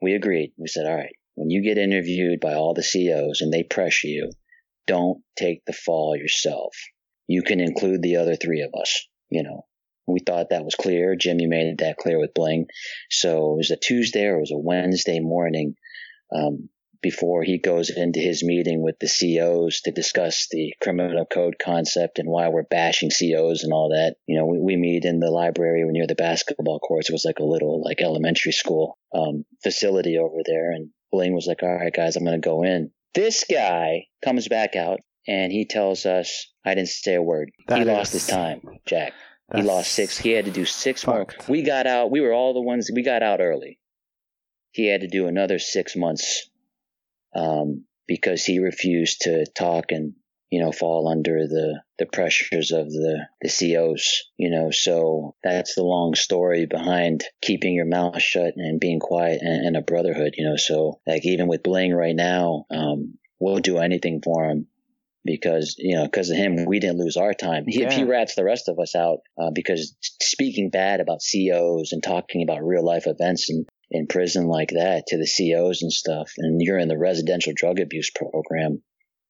we 0.00 0.14
agreed. 0.14 0.52
We 0.58 0.68
said, 0.68 0.86
all 0.86 0.94
right, 0.94 1.14
when 1.34 1.50
you 1.50 1.62
get 1.62 1.78
interviewed 1.78 2.40
by 2.40 2.54
all 2.54 2.74
the 2.74 2.82
COs 2.82 3.40
and 3.40 3.52
they 3.52 3.62
pressure 3.62 4.08
you, 4.08 4.30
don't 4.86 5.22
take 5.36 5.64
the 5.64 5.72
fall 5.72 6.16
yourself. 6.16 6.76
You 7.26 7.42
can 7.42 7.60
include 7.60 8.02
the 8.02 8.16
other 8.16 8.36
three 8.36 8.60
of 8.60 8.70
us. 8.80 9.06
You 9.30 9.42
know, 9.42 9.66
we 10.06 10.20
thought 10.20 10.50
that 10.50 10.64
was 10.64 10.74
clear. 10.74 11.16
Jim, 11.16 11.40
you 11.40 11.48
made 11.48 11.78
that 11.78 11.96
clear 11.96 12.18
with 12.18 12.34
Bling. 12.34 12.66
So 13.10 13.54
it 13.54 13.56
was 13.56 13.70
a 13.70 13.76
Tuesday 13.76 14.26
or 14.26 14.36
it 14.36 14.40
was 14.40 14.52
a 14.52 14.58
Wednesday 14.58 15.20
morning 15.20 15.74
um, 16.34 16.68
before 17.04 17.42
he 17.42 17.58
goes 17.58 17.90
into 17.90 18.18
his 18.18 18.42
meeting 18.42 18.82
with 18.82 18.96
the 18.98 19.06
COs 19.06 19.82
to 19.82 19.92
discuss 19.92 20.48
the 20.50 20.74
criminal 20.82 21.26
code 21.26 21.56
concept 21.62 22.18
and 22.18 22.28
why 22.28 22.48
we're 22.48 22.62
bashing 22.62 23.10
COs 23.10 23.62
and 23.62 23.72
all 23.72 23.90
that. 23.90 24.16
You 24.26 24.38
know, 24.38 24.46
we, 24.46 24.58
we 24.58 24.76
meet 24.76 25.04
in 25.04 25.20
the 25.20 25.30
library 25.30 25.84
near 25.86 26.06
the 26.06 26.14
basketball 26.14 26.80
courts. 26.80 27.10
It 27.10 27.12
was 27.12 27.26
like 27.26 27.40
a 27.40 27.44
little 27.44 27.82
like 27.84 28.00
elementary 28.00 28.52
school 28.52 28.98
um, 29.14 29.44
facility 29.62 30.18
over 30.18 30.38
there. 30.46 30.72
And 30.72 30.90
Bling 31.12 31.34
was 31.34 31.46
like, 31.46 31.62
all 31.62 31.74
right, 31.74 31.92
guys, 31.92 32.16
I'm 32.16 32.24
going 32.24 32.40
to 32.40 32.46
go 32.46 32.62
in. 32.62 32.90
This 33.14 33.44
guy 33.50 34.06
comes 34.24 34.48
back 34.48 34.74
out 34.74 35.00
and 35.28 35.52
he 35.52 35.66
tells 35.66 36.06
us, 36.06 36.52
I 36.64 36.74
didn't 36.74 36.88
say 36.88 37.14
a 37.14 37.22
word. 37.22 37.50
he 37.58 37.64
That 37.68 37.86
lost 37.86 38.12
his 38.12 38.26
time, 38.26 38.62
Jack. 38.86 39.12
He 39.52 39.58
That's 39.58 39.68
lost 39.68 39.92
six. 39.92 40.18
He 40.18 40.30
had 40.30 40.46
to 40.46 40.50
do 40.50 40.64
six 40.64 41.06
more. 41.06 41.26
We 41.48 41.62
got 41.62 41.86
out. 41.86 42.10
We 42.10 42.20
were 42.20 42.32
all 42.32 42.54
the 42.54 42.62
ones. 42.62 42.90
We 42.92 43.02
got 43.02 43.22
out 43.22 43.40
early. 43.40 43.78
He 44.72 44.86
had 44.86 45.02
to 45.02 45.06
do 45.06 45.26
another 45.26 45.58
six 45.58 45.94
months 45.94 46.48
um, 47.34 47.84
because 48.06 48.44
he 48.44 48.58
refused 48.58 49.22
to 49.22 49.46
talk 49.46 49.92
and 49.92 50.14
you 50.50 50.62
know 50.62 50.72
fall 50.72 51.08
under 51.08 51.46
the 51.46 51.82
the 51.98 52.06
pressures 52.06 52.72
of 52.72 52.90
the 52.90 53.26
the 53.42 53.50
COs. 53.50 54.24
You 54.38 54.50
know, 54.50 54.70
so 54.70 55.36
that's 55.42 55.74
the 55.74 55.84
long 55.84 56.14
story 56.14 56.64
behind 56.64 57.24
keeping 57.42 57.74
your 57.74 57.86
mouth 57.86 58.20
shut 58.22 58.54
and 58.56 58.80
being 58.80 58.98
quiet 58.98 59.40
and, 59.42 59.66
and 59.66 59.76
a 59.76 59.82
brotherhood. 59.82 60.34
You 60.38 60.48
know, 60.48 60.56
so 60.56 61.00
like 61.06 61.26
even 61.26 61.48
with 61.48 61.62
Bling 61.62 61.94
right 61.94 62.16
now, 62.16 62.64
um, 62.70 63.18
we'll 63.38 63.58
do 63.58 63.76
anything 63.76 64.22
for 64.22 64.46
him. 64.46 64.68
Because 65.24 65.76
you 65.78 65.96
know 65.96 66.04
because 66.04 66.28
of 66.30 66.36
him 66.36 66.66
we 66.66 66.80
didn't 66.80 66.98
lose 66.98 67.16
our 67.16 67.32
time. 67.32 67.64
He, 67.66 67.80
Yeah. 67.80 67.92
he 67.92 68.04
rats 68.04 68.34
the 68.34 68.44
rest 68.44 68.68
of 68.68 68.78
us 68.78 68.94
out 68.94 69.20
uh, 69.40 69.50
because 69.54 69.96
speaking 70.20 70.68
bad 70.70 71.00
about 71.00 71.20
COs 71.32 71.92
and 71.92 72.02
talking 72.02 72.42
about 72.42 72.62
real 72.64 72.84
life 72.84 73.06
events 73.06 73.48
in 73.48 73.64
in 73.90 74.06
prison 74.06 74.46
like 74.46 74.70
that 74.70 75.04
to 75.08 75.16
the 75.16 75.26
COs 75.26 75.82
and 75.82 75.92
stuff, 75.92 76.32
and 76.36 76.60
you're 76.60 76.78
in 76.78 76.88
the 76.88 76.98
residential 76.98 77.52
drug 77.56 77.80
abuse 77.80 78.10
program. 78.10 78.82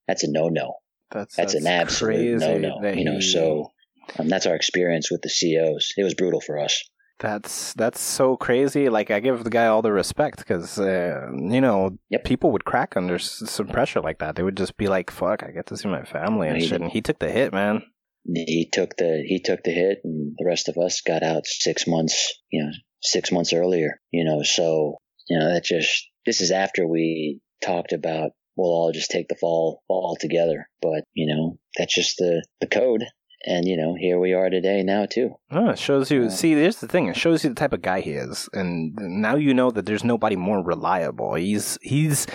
That's 0.08 0.24
a 0.24 0.30
no 0.30 0.48
no. 0.48 0.74
That's 1.10 1.36
That's, 1.36 1.54
an 1.54 1.66
absolute 1.66 2.40
no 2.40 2.58
no. 2.58 2.88
You 2.92 3.04
know, 3.04 3.20
so 3.20 3.70
um, 4.18 4.28
that's 4.28 4.46
our 4.46 4.54
experience 4.56 5.10
with 5.10 5.22
the 5.22 5.28
COs. 5.28 5.92
It 5.96 6.02
was 6.02 6.14
brutal 6.14 6.40
for 6.40 6.58
us. 6.58 6.82
That's 7.20 7.72
that's 7.74 8.00
so 8.00 8.36
crazy. 8.36 8.88
Like 8.88 9.10
I 9.10 9.20
give 9.20 9.44
the 9.44 9.50
guy 9.50 9.66
all 9.66 9.82
the 9.82 9.92
respect 9.92 10.38
because 10.38 10.78
uh, 10.78 11.28
you 11.32 11.60
know 11.60 11.96
Yep. 12.10 12.24
people 12.24 12.50
would 12.50 12.64
crack 12.64 12.96
under 12.96 13.14
s- 13.14 13.42
some 13.46 13.68
pressure 13.68 14.00
like 14.00 14.18
that. 14.18 14.34
They 14.36 14.42
would 14.42 14.56
just 14.56 14.76
be 14.76 14.88
like, 14.88 15.10
"Fuck, 15.10 15.42
I 15.44 15.50
get 15.52 15.66
to 15.66 15.76
see 15.76 15.88
my 15.88 16.02
family 16.04 16.48
and 16.48 16.60
He 16.60 16.66
shit." 16.66 16.80
And 16.80 16.90
he 16.90 17.00
took 17.00 17.18
the 17.20 17.30
hit, 17.30 17.52
man. 17.52 17.82
he 18.24 18.68
took 18.70 18.96
the 18.96 19.22
he 19.26 19.40
took 19.40 19.62
the 19.62 19.70
hit 19.70 19.98
and 20.02 20.34
the 20.38 20.44
rest 20.44 20.68
of 20.68 20.76
us 20.76 21.02
got 21.02 21.22
out 21.22 21.46
six 21.46 21.86
months 21.86 22.32
you 22.50 22.64
know 22.64 22.72
six 23.02 23.30
months 23.30 23.52
earlier 23.52 24.00
you 24.10 24.24
know 24.24 24.42
so 24.42 24.96
you 25.28 25.38
know 25.38 25.52
that 25.52 25.62
just 25.64 26.08
this 26.24 26.40
is 26.40 26.50
after 26.50 26.86
we 26.88 27.40
talked 27.62 27.92
about 27.92 28.30
we'll 28.56 28.70
all 28.70 28.92
just 28.92 29.10
take 29.10 29.28
the 29.28 29.36
fall 29.36 29.82
fall 29.88 30.16
together 30.18 30.66
but 30.80 31.04
you 31.12 31.26
know 31.32 31.58
that's 31.76 31.94
just 31.94 32.16
the 32.16 32.42
the 32.62 32.66
code 32.66 33.04
and 33.46 33.66
you 33.66 33.76
know 33.76 33.94
here 33.94 34.18
we 34.18 34.32
are 34.32 34.50
today 34.50 34.82
now 34.82 35.06
too 35.06 35.34
Oh, 35.50 35.70
it 35.70 35.78
shows 35.78 36.10
you. 36.10 36.24
Yeah. 36.24 36.28
See, 36.30 36.52
here's 36.52 36.78
the 36.78 36.88
thing. 36.88 37.06
It 37.06 37.16
shows 37.16 37.44
you 37.44 37.50
the 37.50 37.54
type 37.56 37.72
of 37.72 37.82
guy 37.82 38.00
he 38.00 38.12
is, 38.12 38.48
and 38.52 38.92
now 38.96 39.36
you 39.36 39.54
know 39.54 39.70
that 39.70 39.86
there's 39.86 40.02
nobody 40.02 40.34
more 40.34 40.62
reliable. 40.62 41.34
He's 41.34 41.78
he's 41.80 42.26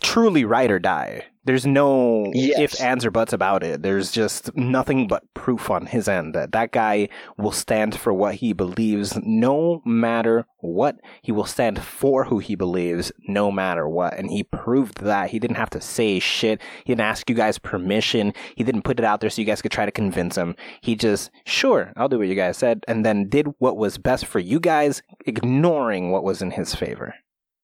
truly 0.00 0.44
ride 0.44 0.70
or 0.70 0.78
die. 0.78 1.26
There's 1.48 1.64
no 1.66 2.30
Yes. 2.34 2.58
ifs, 2.60 2.80
ands, 2.82 3.06
or 3.06 3.10
buts 3.10 3.32
about 3.32 3.62
it. 3.62 3.80
There's 3.82 4.12
just 4.12 4.54
nothing 4.54 5.06
but 5.08 5.24
proof 5.32 5.70
on 5.70 5.86
his 5.86 6.06
end 6.06 6.34
that 6.34 6.52
that 6.52 6.72
guy 6.72 7.08
will 7.38 7.52
stand 7.52 7.94
for 7.96 8.12
what 8.12 8.34
he 8.34 8.52
believes, 8.52 9.18
no 9.24 9.80
matter 9.86 10.44
what. 10.60 10.96
He 11.22 11.32
will 11.32 11.46
stand 11.46 11.78
for 11.82 12.24
who 12.24 12.38
he 12.38 12.54
believes, 12.54 13.10
no 13.26 13.50
matter 13.50 13.88
what. 13.88 14.18
And 14.18 14.30
he 14.30 14.42
proved 14.44 15.00
that. 15.00 15.30
He 15.30 15.38
didn't 15.38 15.56
have 15.56 15.70
to 15.70 15.80
say 15.80 16.18
shit. 16.18 16.60
He 16.84 16.92
didn't 16.92 17.00
ask 17.08 17.30
you 17.30 17.34
guys 17.34 17.56
permission. 17.58 18.34
He 18.54 18.62
didn't 18.62 18.82
put 18.82 18.98
it 18.98 19.04
out 19.06 19.20
there 19.22 19.30
so 19.30 19.40
you 19.40 19.46
guys 19.46 19.62
could 19.62 19.72
try 19.72 19.86
to 19.86 19.90
convince 19.90 20.36
him. 20.36 20.54
He 20.82 20.96
just, 20.96 21.30
sure, 21.46 21.94
I'll 21.96 22.10
do 22.10 22.18
what 22.18 22.28
you 22.28 22.34
guys 22.34 22.58
said, 22.58 22.84
and 22.86 23.06
then 23.06 23.30
did 23.30 23.46
what 23.58 23.78
was 23.78 23.96
best 23.96 24.26
for 24.26 24.38
you 24.38 24.60
guys, 24.60 25.00
ignoring 25.26 26.10
what 26.10 26.24
was 26.24 26.42
in 26.42 26.50
his 26.52 26.74
favor. 26.74 27.14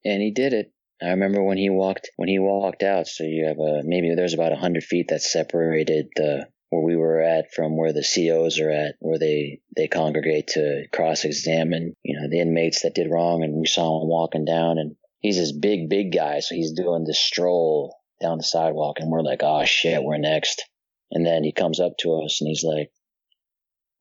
and 0.06 0.20
he 0.20 0.30
did 0.30 0.52
it 0.52 0.72
i 1.04 1.10
remember 1.10 1.42
when 1.42 1.58
he 1.58 1.70
walked 1.70 2.10
when 2.16 2.28
he 2.28 2.38
walked 2.38 2.82
out 2.82 3.06
so 3.06 3.24
you 3.24 3.46
have 3.46 3.58
a 3.58 3.82
maybe 3.84 4.14
there's 4.14 4.34
about 4.34 4.56
hundred 4.56 4.82
feet 4.82 5.08
that 5.08 5.22
separated 5.22 6.08
the 6.16 6.46
where 6.74 6.82
we 6.82 6.96
were 6.96 7.20
at 7.20 7.52
from 7.54 7.76
where 7.76 7.92
the 7.92 8.02
COs 8.02 8.58
are 8.58 8.70
at, 8.70 8.96
where 8.98 9.18
they 9.18 9.60
they 9.76 9.86
congregate 9.86 10.48
to 10.48 10.86
cross-examine, 10.92 11.94
you 12.02 12.18
know, 12.18 12.28
the 12.28 12.40
inmates 12.40 12.82
that 12.82 12.94
did 12.94 13.10
wrong. 13.10 13.44
And 13.44 13.54
we 13.54 13.66
saw 13.66 14.02
him 14.02 14.08
walking 14.08 14.44
down, 14.44 14.78
and 14.78 14.96
he's 15.20 15.36
this 15.36 15.52
big, 15.52 15.88
big 15.88 16.12
guy, 16.12 16.40
so 16.40 16.54
he's 16.54 16.72
doing 16.72 17.04
this 17.04 17.20
stroll 17.20 17.96
down 18.20 18.38
the 18.38 18.44
sidewalk, 18.44 18.96
and 18.98 19.10
we're 19.10 19.22
like, 19.22 19.42
oh 19.42 19.64
shit, 19.64 20.02
we're 20.02 20.18
next. 20.18 20.64
And 21.12 21.24
then 21.24 21.44
he 21.44 21.52
comes 21.52 21.78
up 21.78 21.92
to 22.00 22.20
us, 22.24 22.40
and 22.40 22.48
he's 22.48 22.64
like, 22.64 22.90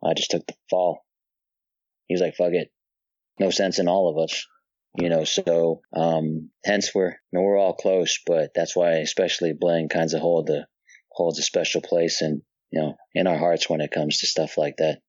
I 0.04 0.14
just 0.16 0.32
took 0.32 0.46
the 0.48 0.56
fall. 0.70 1.06
He's 2.08 2.22
like, 2.22 2.36
fuck 2.36 2.54
it, 2.54 2.72
no 3.40 3.52
sense 3.52 3.80
in 3.80 3.88
all 3.88 4.10
of 4.10 4.18
us 4.18 4.46
you 4.96 5.10
know 5.10 5.24
so 5.24 5.82
um 5.96 6.50
hence 6.64 6.94
we're 6.94 7.10
you 7.10 7.16
know, 7.32 7.42
we're 7.42 7.58
all 7.58 7.74
close 7.74 8.20
but 8.26 8.52
that's 8.54 8.76
why 8.76 8.94
especially 8.98 9.54
Bling 9.54 9.90
kinds 9.90 10.14
of 10.14 10.22
hold 10.22 10.48
the 10.48 10.66
holds 11.12 11.40
a 11.40 11.44
special 11.44 11.82
place 11.82 12.22
in 12.22 12.42
you 12.72 12.82
know 12.82 12.96
in 13.14 13.28
our 13.28 13.38
hearts 13.38 13.70
when 13.70 13.82
it 13.82 13.92
comes 13.92 14.20
to 14.20 14.28
stuff 14.28 14.58
like 14.58 14.76
that 14.78 15.00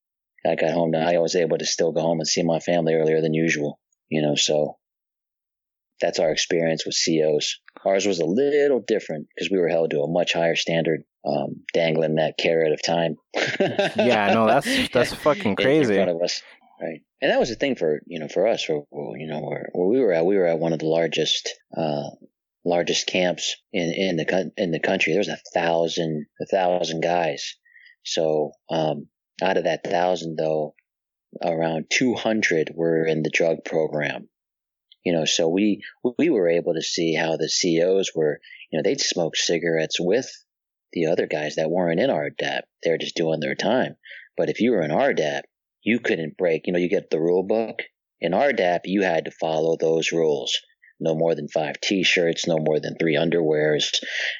i 0.46 0.54
got 0.54 0.72
home 0.72 0.90
now, 0.90 1.06
i 1.06 1.18
was 1.18 1.36
able 1.36 1.58
to 1.58 1.66
still 1.66 1.92
go 1.92 2.00
home 2.00 2.20
and 2.20 2.28
see 2.28 2.42
my 2.42 2.60
family 2.60 2.94
earlier 2.94 3.20
than 3.20 3.34
usual 3.34 3.78
you 4.08 4.22
know 4.22 4.34
so 4.34 4.76
that's 6.00 6.18
our 6.18 6.30
experience 6.30 6.84
with 6.84 6.96
COs 7.04 7.60
ours 7.84 8.06
was 8.06 8.18
a 8.20 8.24
little 8.24 8.80
different 8.86 9.28
because 9.34 9.50
we 9.50 9.58
were 9.58 9.68
held 9.68 9.90
to 9.90 10.00
a 10.00 10.10
much 10.10 10.32
higher 10.32 10.56
standard 10.56 11.04
um 11.26 11.62
dangling 11.72 12.16
that 12.16 12.36
carrot 12.38 12.72
of 12.72 12.82
time 12.82 13.16
Yeah, 13.96 14.32
no, 14.32 14.46
that's 14.46 14.88
that's 14.92 15.12
fucking 15.14 15.52
in- 15.52 15.56
crazy. 15.56 15.94
in 15.94 16.04
front 16.04 16.10
of 16.10 16.22
us. 16.22 16.42
Right, 16.80 17.02
and 17.22 17.30
that 17.30 17.38
was 17.38 17.50
the 17.50 17.54
thing 17.54 17.76
for 17.76 18.00
you 18.06 18.18
know 18.18 18.28
for 18.28 18.48
us, 18.48 18.68
you 18.68 18.84
know 18.90 19.40
where, 19.40 19.68
where 19.72 19.88
we 19.88 20.00
were 20.00 20.12
at. 20.12 20.26
We 20.26 20.36
were 20.36 20.46
at 20.46 20.58
one 20.58 20.72
of 20.72 20.80
the 20.80 20.86
largest 20.86 21.48
uh, 21.76 22.10
largest 22.64 23.06
camps 23.06 23.56
in 23.72 23.92
in 23.92 24.16
the 24.16 24.52
in 24.56 24.70
the 24.72 24.80
country. 24.80 25.12
There 25.12 25.20
was 25.20 25.28
a 25.28 25.38
thousand 25.54 26.26
a 26.40 26.46
thousand 26.46 27.00
guys. 27.00 27.54
So 28.04 28.52
um, 28.70 29.08
out 29.42 29.56
of 29.56 29.64
that 29.64 29.84
thousand, 29.84 30.36
though, 30.36 30.74
around 31.42 31.86
two 31.90 32.14
hundred 32.14 32.72
were 32.74 33.04
in 33.04 33.22
the 33.22 33.30
drug 33.30 33.64
program. 33.64 34.28
You 35.04 35.12
know, 35.12 35.26
so 35.26 35.48
we 35.48 35.82
we 36.18 36.30
were 36.30 36.48
able 36.48 36.74
to 36.74 36.82
see 36.82 37.14
how 37.14 37.36
the 37.36 37.50
COs 37.50 38.12
were. 38.14 38.40
You 38.70 38.78
know, 38.78 38.82
they'd 38.82 39.00
smoke 39.00 39.36
cigarettes 39.36 40.00
with 40.00 40.28
the 40.92 41.06
other 41.06 41.26
guys 41.26 41.56
that 41.56 41.70
weren't 41.70 42.00
in 42.00 42.10
RDAP. 42.10 42.62
They 42.82 42.90
were 42.90 42.98
just 42.98 43.16
doing 43.16 43.40
their 43.40 43.54
time. 43.54 43.96
But 44.36 44.48
if 44.48 44.60
you 44.60 44.72
were 44.72 44.82
in 44.82 44.90
RDAP, 44.90 45.42
you 45.84 46.00
couldn't 46.00 46.36
break. 46.36 46.66
You 46.66 46.72
know, 46.72 46.78
you 46.78 46.88
get 46.88 47.10
the 47.10 47.20
rule 47.20 47.42
book. 47.42 47.82
In 48.20 48.32
RDAP, 48.32 48.80
you 48.84 49.02
had 49.02 49.26
to 49.26 49.30
follow 49.30 49.76
those 49.76 50.12
rules. 50.12 50.58
No 50.98 51.14
more 51.14 51.34
than 51.34 51.48
five 51.48 51.80
T-shirts, 51.80 52.46
no 52.46 52.56
more 52.58 52.80
than 52.80 52.96
three 52.98 53.16
underwears, 53.16 53.90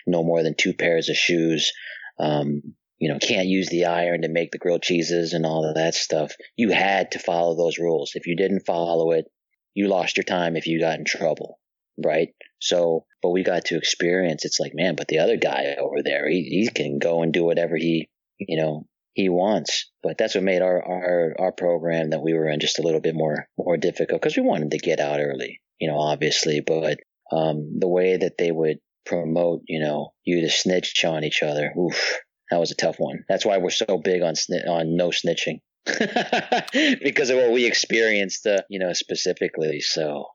no 0.07 0.25
more 0.25 0.43
than 0.43 0.55
two 0.57 0.73
pairs 0.73 1.09
of 1.09 1.17
shoes. 1.17 1.73
Um, 2.19 2.63
you 2.99 3.13
know, 3.13 3.19
can't 3.19 3.49
use 3.49 3.69
the 3.69 3.87
iron 3.87 4.23
to 4.23 4.29
make 4.29 4.53
the 4.53 4.59
grilled 4.59 4.83
cheeses 4.83 5.35
and 5.35 5.45
all 5.45 5.69
of 5.69 5.75
that 5.75 5.95
stuff. 5.95 6.33
You 6.57 6.71
had 6.71 7.11
to 7.13 7.19
follow 7.19 7.57
those 7.57 7.79
rules. 7.79 8.13
If 8.15 8.27
you 8.27 8.37
didn't 8.37 8.67
follow 8.67 9.11
it, 9.11 9.27
you 9.75 9.89
lost 9.89 10.17
your 10.17 10.25
time 10.25 10.57
if 10.57 10.67
you 10.67 10.81
got 10.81 10.99
in 10.99 11.05
trouble, 11.05 11.59
right? 12.03 12.29
So, 12.61 13.05
but 13.21 13.31
we 13.31 13.43
got 13.43 13.67
to 13.67 13.77
experience. 13.77 14.45
It's 14.45 14.61
like, 14.61 14.73
man, 14.75 14.95
but 14.97 15.09
the 15.09 15.19
other 15.19 15.37
guy 15.37 15.75
over 15.79 16.03
there, 16.03 16.29
he 16.29 16.45
he 16.45 16.69
can 16.69 16.99
go 16.99 17.23
and 17.23 17.33
do 17.33 17.45
whatever 17.45 17.77
he, 17.77 18.09
you 18.39 18.63
know, 18.63 18.87
he 19.15 19.29
wants. 19.29 19.91
But 20.03 20.19
that's 20.19 20.35
what 20.35 20.45
made 20.45 20.63
our 20.63 20.83
our 20.83 21.35
our 21.39 21.53
program 21.53 22.11
that 22.11 22.23
we 22.23 22.35
were 22.35 22.49
in 22.49 22.61
just 22.61 22.79
a 22.79 22.83
little 22.83 23.01
bit 23.01 23.15
more 23.15 23.49
more 23.57 23.77
difficult 23.77 24.21
because 24.21 24.37
we 24.37 24.43
wanted 24.43 24.71
to 24.73 24.79
get 24.79 25.01
out 25.01 25.21
early, 25.21 25.61
you 25.81 25.89
know, 25.89 25.99
obviously. 25.99 26.61
But 26.61 26.99
um, 27.33 27.79
the 27.79 27.89
way 27.89 28.17
that 28.17 28.37
they 28.39 28.51
would 28.53 28.79
promote, 29.07 29.63
you 29.67 29.81
know, 29.81 30.13
you 30.25 30.41
to 30.43 30.51
snitch 30.51 31.05
on 31.05 31.25
each 31.25 31.43
other, 31.43 31.73
oof, 31.79 32.21
that 32.51 32.61
was 32.61 32.71
a 32.71 32.77
tough 32.77 32.97
one. 32.99 33.25
That's 33.29 33.47
why 33.47 33.59
we're 33.59 33.71
so 33.71 33.99
big 34.03 34.23
on 34.23 34.35
sni- 34.35 34.69
on 34.69 34.97
no 34.97 35.09
snitching. 35.11 35.61
because 37.03 37.31
of 37.31 37.37
what 37.37 37.53
we 37.53 37.67
experienced, 37.67 38.47
uh, 38.47 38.63
you 38.71 38.79
know, 38.79 38.93
specifically. 38.93 39.81
So, 39.81 40.27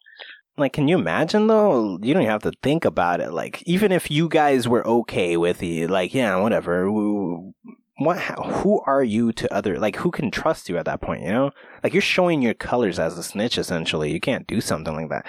Like, 0.58 0.74
can 0.74 0.88
you 0.88 0.98
imagine 0.98 1.48
though? 1.48 1.98
You 2.02 2.14
don't 2.14 2.26
have 2.26 2.44
to 2.44 2.52
think 2.62 2.86
about 2.86 3.20
it. 3.20 3.32
Like, 3.34 3.64
even 3.66 3.92
if 3.92 4.12
you 4.12 4.30
guys 4.30 4.68
were 4.68 4.86
okay 4.86 5.38
with 5.38 5.64
it, 5.64 5.90
like, 5.90 6.14
yeah, 6.14 6.36
whatever. 6.38 6.86
w- 6.86 7.54
What? 8.00 8.18
How, 8.18 8.36
who 8.42 8.82
are 8.86 9.04
you 9.04 9.32
to 9.34 9.54
other? 9.54 9.78
Like, 9.78 9.98
who 9.98 10.10
can 10.12 10.32
trust 10.32 10.70
you 10.70 10.78
at 10.78 10.86
that 10.86 11.02
point? 11.02 11.22
You 11.24 11.30
know, 11.32 11.52
like 11.84 11.94
you're 11.94 12.02
showing 12.02 12.42
your 12.42 12.54
colors 12.54 12.98
as 13.00 13.18
a 13.18 13.24
snitch. 13.24 13.58
Essentially, 13.58 14.12
you 14.12 14.20
can't 14.20 14.48
do 14.48 14.62
something 14.62 14.96
like 14.96 15.10
that. 15.10 15.26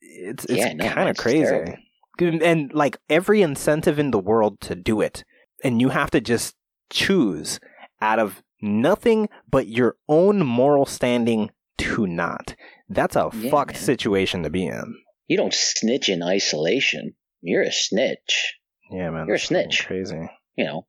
It's 0.00 0.44
it's 0.44 0.58
Yeah, 0.58 0.72
no, 0.74 0.88
kind 0.88 1.08
of 1.08 1.16
crazy. 1.16 1.44
terrible. 1.44 1.74
And, 2.18 2.42
and 2.42 2.72
like 2.72 2.96
every 3.10 3.42
incentive 3.42 3.98
in 3.98 4.10
the 4.10 4.18
world 4.18 4.60
to 4.62 4.74
do 4.74 5.00
it, 5.00 5.24
and 5.64 5.80
you 5.80 5.90
have 5.90 6.10
to 6.12 6.20
just 6.20 6.54
choose 6.90 7.60
out 8.00 8.18
of 8.18 8.42
nothing 8.62 9.28
but 9.50 9.68
your 9.68 9.96
own 10.08 10.44
moral 10.44 10.86
standing 10.86 11.50
to 11.78 12.06
not. 12.06 12.54
That's 12.88 13.16
a 13.16 13.30
Yeah, 13.34 13.50
fucked 13.50 13.74
man. 13.74 13.82
situation 13.82 14.42
to 14.44 14.50
be 14.50 14.66
in. 14.66 14.96
you 15.28 15.36
don't 15.36 15.52
snitch 15.52 16.08
in 16.08 16.22
isolation. 16.22 17.14
You're 17.42 17.62
a 17.62 17.72
snitch. 17.72 18.54
Yeah, 18.90 19.10
man. 19.10 19.26
You're 19.26 19.36
a 19.36 19.40
snitch. 19.40 19.84
Crazy. 19.86 20.28
You 20.56 20.64
know, 20.64 20.86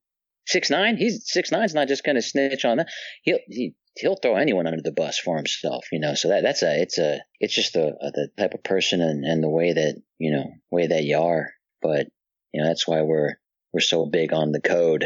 six 0.48 0.70
nine. 0.70 0.98
He's 0.98 1.22
six 1.26 1.52
nine's 1.52 1.76
not 1.76 1.88
just 1.88 2.04
going 2.04 2.16
to 2.16 2.22
snitch 2.22 2.66
on 2.66 2.78
that. 2.78 2.88
He'll 3.22 3.40
he, 3.48 3.76
he'll 3.96 4.16
throw 4.16 4.36
anyone 4.36 4.66
under 4.66 4.82
the 4.82 4.92
bus 4.92 5.20
for 5.20 5.38
himself. 5.38 5.86
You 5.92 6.00
know, 6.00 6.16
so 6.16 6.30
that 6.30 6.42
that's 6.42 6.64
a 6.64 6.82
it's 6.82 6.98
a 6.98 7.20
it's 7.40 7.54
just 7.54 7.74
the 7.74 7.88
uh, 7.88 8.12
the 8.12 8.30
type 8.38 8.54
of 8.54 8.64
person 8.64 9.02
and, 9.02 9.24
and 9.24 9.44
the 9.44 9.50
way 9.50 9.74
that 9.74 10.02
you 10.18 10.32
know 10.32 10.52
way 10.72 10.88
that 10.88 11.04
you 11.04 11.20
are. 11.20 11.52
But 11.82 12.08
you 12.54 12.62
know 12.62 12.68
that's 12.68 12.88
why 12.88 13.02
we're 13.02 13.36
we're 13.74 13.82
so 13.82 14.06
big 14.06 14.34
on 14.34 14.52
the 14.52 14.62
code, 14.62 15.06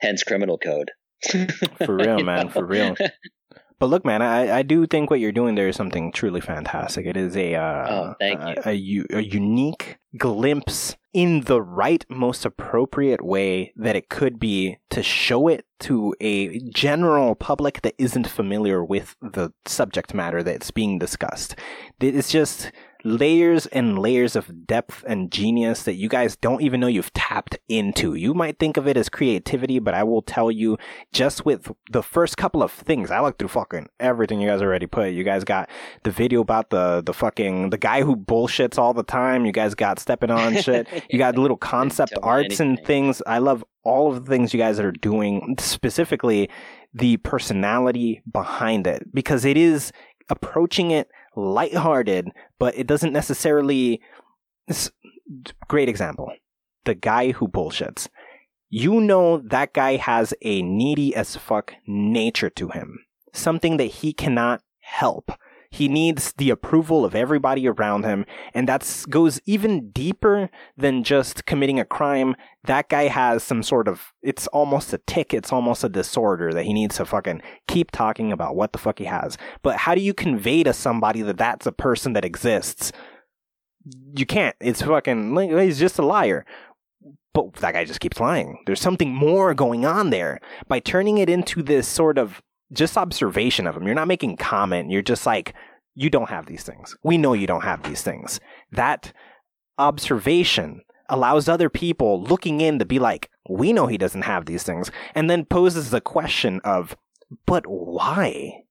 hence 0.00 0.22
criminal 0.22 0.58
code. 0.58 0.90
For 1.84 1.96
real, 1.96 2.22
man. 2.22 2.46
know? 2.46 2.52
For 2.52 2.64
real. 2.64 2.96
But 3.80 3.90
look, 3.90 4.04
man, 4.04 4.22
I, 4.22 4.58
I 4.58 4.62
do 4.62 4.86
think 4.86 5.08
what 5.08 5.20
you're 5.20 5.30
doing 5.30 5.54
there 5.54 5.68
is 5.68 5.76
something 5.76 6.10
truly 6.10 6.40
fantastic. 6.40 7.06
It 7.06 7.16
is 7.16 7.36
a 7.36 7.54
uh, 7.54 7.86
Oh, 7.88 8.14
thank 8.18 8.40
a, 8.66 8.72
you. 8.72 9.06
A, 9.10 9.18
a 9.18 9.20
unique 9.20 9.97
glimpse 10.16 10.96
in 11.12 11.42
the 11.42 11.60
right, 11.60 12.04
most 12.08 12.44
appropriate 12.44 13.24
way 13.24 13.72
that 13.76 13.96
it 13.96 14.08
could 14.08 14.38
be 14.38 14.78
to 14.90 15.02
show 15.02 15.48
it 15.48 15.64
to 15.80 16.14
a 16.20 16.58
general 16.70 17.34
public 17.34 17.82
that 17.82 17.94
isn't 17.98 18.26
familiar 18.28 18.84
with 18.84 19.16
the 19.20 19.52
subject 19.66 20.14
matter 20.14 20.42
that's 20.42 20.70
being 20.70 20.98
discussed. 20.98 21.56
It's 22.00 22.30
just 22.30 22.70
layers 23.04 23.66
and 23.66 23.98
layers 23.98 24.34
of 24.34 24.66
depth 24.66 25.04
and 25.06 25.30
genius 25.30 25.84
that 25.84 25.94
you 25.94 26.08
guys 26.08 26.36
don't 26.36 26.62
even 26.62 26.80
know 26.80 26.86
you've 26.86 27.12
tapped 27.12 27.58
into. 27.68 28.14
You 28.14 28.34
might 28.34 28.58
think 28.58 28.76
of 28.76 28.88
it 28.88 28.96
as 28.96 29.08
creativity, 29.08 29.78
but 29.78 29.94
I 29.94 30.02
will 30.02 30.22
tell 30.22 30.50
you 30.50 30.78
just 31.12 31.44
with 31.44 31.70
the 31.90 32.02
first 32.02 32.36
couple 32.36 32.62
of 32.62 32.72
things, 32.72 33.10
I 33.10 33.20
looked 33.20 33.38
through 33.38 33.48
fucking 33.48 33.88
everything 34.00 34.40
you 34.40 34.48
guys 34.48 34.62
already 34.62 34.86
put. 34.86 35.12
You 35.12 35.22
guys 35.22 35.44
got 35.44 35.70
the 36.02 36.10
video 36.10 36.40
about 36.40 36.70
the, 36.70 37.02
the 37.04 37.14
fucking, 37.14 37.70
the 37.70 37.78
guy 37.78 38.02
who 38.02 38.16
bullshits 38.16 38.78
all 38.78 38.94
the 38.94 39.04
time. 39.04 39.46
You 39.46 39.52
guys 39.52 39.74
got 39.74 39.98
stepping 40.00 40.30
on 40.30 40.56
shit. 40.62 40.88
You 41.08 41.18
got 41.18 41.38
little 41.38 41.56
concept 41.56 42.14
arts 42.22 42.58
and 42.60 42.78
things. 42.84 43.22
I 43.26 43.38
love 43.38 43.64
all 43.84 44.10
of 44.12 44.24
the 44.24 44.30
things 44.30 44.52
you 44.52 44.58
guys 44.58 44.80
are 44.80 44.92
doing, 44.92 45.54
specifically 45.58 46.50
the 46.92 47.16
personality 47.18 48.22
behind 48.30 48.86
it, 48.86 49.14
because 49.14 49.44
it 49.44 49.56
is 49.56 49.92
approaching 50.30 50.90
it 50.90 51.08
lighthearted, 51.38 52.30
but 52.58 52.76
it 52.76 52.86
doesn't 52.86 53.12
necessarily. 53.12 54.00
Great 55.68 55.88
example. 55.88 56.32
The 56.84 56.94
guy 56.94 57.32
who 57.32 57.48
bullshits. 57.48 58.08
You 58.70 59.00
know 59.00 59.38
that 59.38 59.72
guy 59.72 59.96
has 59.96 60.34
a 60.42 60.62
needy 60.62 61.14
as 61.14 61.36
fuck 61.36 61.74
nature 61.86 62.50
to 62.50 62.68
him. 62.68 62.98
Something 63.32 63.78
that 63.78 63.84
he 63.84 64.12
cannot 64.12 64.62
help. 64.80 65.30
He 65.70 65.86
needs 65.86 66.32
the 66.38 66.48
approval 66.48 67.04
of 67.04 67.14
everybody 67.14 67.68
around 67.68 68.04
him, 68.04 68.24
and 68.54 68.66
that 68.68 69.04
goes 69.10 69.38
even 69.44 69.90
deeper 69.90 70.48
than 70.76 71.04
just 71.04 71.44
committing 71.44 71.78
a 71.78 71.84
crime. 71.84 72.36
That 72.64 72.88
guy 72.88 73.08
has 73.08 73.42
some 73.42 73.62
sort 73.62 73.86
of, 73.86 74.12
it's 74.22 74.46
almost 74.46 74.94
a 74.94 74.98
tick, 75.06 75.34
it's 75.34 75.52
almost 75.52 75.84
a 75.84 75.88
disorder 75.90 76.52
that 76.54 76.64
he 76.64 76.72
needs 76.72 76.96
to 76.96 77.04
fucking 77.04 77.42
keep 77.66 77.90
talking 77.90 78.32
about 78.32 78.56
what 78.56 78.72
the 78.72 78.78
fuck 78.78 78.98
he 78.98 79.04
has. 79.04 79.36
But 79.62 79.76
how 79.76 79.94
do 79.94 80.00
you 80.00 80.14
convey 80.14 80.62
to 80.62 80.72
somebody 80.72 81.20
that 81.22 81.36
that's 81.36 81.66
a 81.66 81.72
person 81.72 82.14
that 82.14 82.24
exists? 82.24 82.90
You 84.16 84.24
can't. 84.24 84.56
It's 84.60 84.82
fucking, 84.82 85.36
he's 85.58 85.78
just 85.78 85.98
a 85.98 86.04
liar. 86.04 86.46
But 87.34 87.52
that 87.56 87.74
guy 87.74 87.84
just 87.84 88.00
keeps 88.00 88.18
lying. 88.18 88.58
There's 88.66 88.80
something 88.80 89.14
more 89.14 89.54
going 89.54 89.84
on 89.84 90.10
there. 90.10 90.40
By 90.66 90.80
turning 90.80 91.18
it 91.18 91.28
into 91.28 91.62
this 91.62 91.86
sort 91.86 92.16
of 92.18 92.42
just 92.72 92.96
observation 92.96 93.66
of 93.66 93.74
them. 93.74 93.86
you're 93.86 93.94
not 93.94 94.08
making 94.08 94.36
comment. 94.36 94.90
You're 94.90 95.02
just 95.02 95.26
like, 95.26 95.54
you 95.94 96.10
don't 96.10 96.28
have 96.28 96.46
these 96.46 96.62
things. 96.62 96.96
We 97.02 97.18
know 97.18 97.32
you 97.32 97.46
don't 97.46 97.64
have 97.64 97.82
these 97.82 98.02
things. 98.02 98.40
That 98.70 99.12
observation 99.78 100.82
allows 101.08 101.48
other 101.48 101.68
people 101.70 102.22
looking 102.22 102.60
in 102.60 102.78
to 102.78 102.84
be 102.84 102.98
like, 102.98 103.30
we 103.48 103.72
know 103.72 103.86
he 103.86 103.98
doesn't 103.98 104.22
have 104.22 104.46
these 104.46 104.62
things. 104.62 104.90
And 105.14 105.30
then 105.30 105.44
poses 105.44 105.90
the 105.90 106.00
question 106.00 106.60
of, 106.64 106.96
but 107.46 107.64
why? 107.66 108.62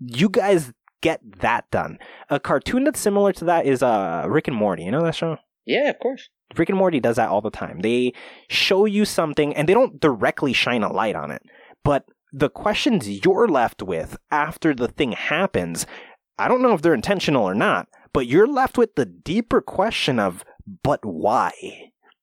You 0.00 0.28
guys 0.28 0.72
get 1.02 1.20
that 1.40 1.70
done. 1.70 1.98
A 2.30 2.40
cartoon 2.40 2.84
that's 2.84 3.00
similar 3.00 3.32
to 3.34 3.44
that 3.44 3.66
is 3.66 3.82
uh, 3.82 4.24
Rick 4.28 4.48
and 4.48 4.56
Morty. 4.56 4.84
You 4.84 4.90
know 4.90 5.04
that 5.04 5.14
show? 5.14 5.36
Yeah, 5.66 5.90
of 5.90 5.98
course. 5.98 6.28
Rick 6.56 6.70
and 6.70 6.78
Morty 6.78 7.00
does 7.00 7.16
that 7.16 7.28
all 7.28 7.40
the 7.40 7.50
time. 7.50 7.80
They 7.80 8.12
show 8.48 8.84
you 8.84 9.04
something 9.04 9.54
and 9.54 9.68
they 9.68 9.74
don't 9.74 10.00
directly 10.00 10.52
shine 10.52 10.82
a 10.82 10.92
light 10.92 11.16
on 11.16 11.30
it, 11.30 11.42
but 11.84 12.04
the 12.32 12.50
questions 12.50 13.08
you're 13.24 13.48
left 13.48 13.82
with 13.82 14.16
after 14.30 14.74
the 14.74 14.88
thing 14.88 15.12
happens, 15.12 15.86
I 16.38 16.48
don't 16.48 16.62
know 16.62 16.72
if 16.72 16.82
they're 16.82 16.94
intentional 16.94 17.44
or 17.44 17.54
not, 17.54 17.88
but 18.12 18.26
you're 18.26 18.46
left 18.46 18.76
with 18.76 18.94
the 18.94 19.06
deeper 19.06 19.60
question 19.60 20.18
of, 20.18 20.44
but 20.82 21.04
why? 21.04 21.52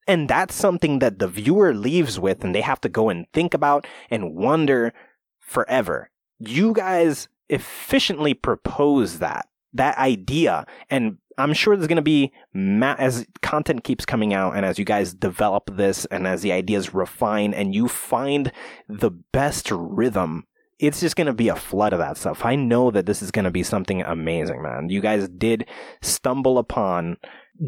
And 0.07 0.29
that's 0.29 0.53
something 0.53 0.99
that 0.99 1.19
the 1.19 1.27
viewer 1.27 1.73
leaves 1.73 2.19
with 2.19 2.43
and 2.43 2.53
they 2.53 2.61
have 2.61 2.81
to 2.81 2.89
go 2.89 3.09
and 3.09 3.25
think 3.33 3.53
about 3.53 3.87
and 4.09 4.35
wonder 4.35 4.93
forever. 5.39 6.09
You 6.39 6.73
guys 6.73 7.29
efficiently 7.49 8.33
propose 8.33 9.19
that, 9.19 9.47
that 9.73 9.97
idea. 9.97 10.65
And 10.89 11.17
I'm 11.37 11.53
sure 11.53 11.75
there's 11.75 11.87
going 11.87 11.95
to 11.97 12.01
be, 12.01 12.31
ma- 12.53 12.95
as 12.97 13.25
content 13.41 13.83
keeps 13.83 14.05
coming 14.05 14.33
out 14.33 14.55
and 14.55 14.65
as 14.65 14.79
you 14.79 14.85
guys 14.85 15.13
develop 15.13 15.69
this 15.75 16.05
and 16.05 16.27
as 16.27 16.41
the 16.41 16.51
ideas 16.51 16.93
refine 16.93 17.53
and 17.53 17.73
you 17.73 17.87
find 17.87 18.51
the 18.87 19.11
best 19.11 19.69
rhythm, 19.71 20.45
it's 20.79 20.99
just 20.99 21.15
going 21.15 21.27
to 21.27 21.33
be 21.33 21.47
a 21.47 21.55
flood 21.55 21.93
of 21.93 21.99
that 21.99 22.17
stuff. 22.17 22.43
I 22.43 22.55
know 22.55 22.91
that 22.91 23.05
this 23.05 23.21
is 23.21 23.31
going 23.31 23.45
to 23.45 23.51
be 23.51 23.63
something 23.63 24.01
amazing, 24.01 24.61
man. 24.61 24.89
You 24.89 25.01
guys 25.01 25.29
did 25.29 25.67
stumble 26.01 26.57
upon 26.57 27.17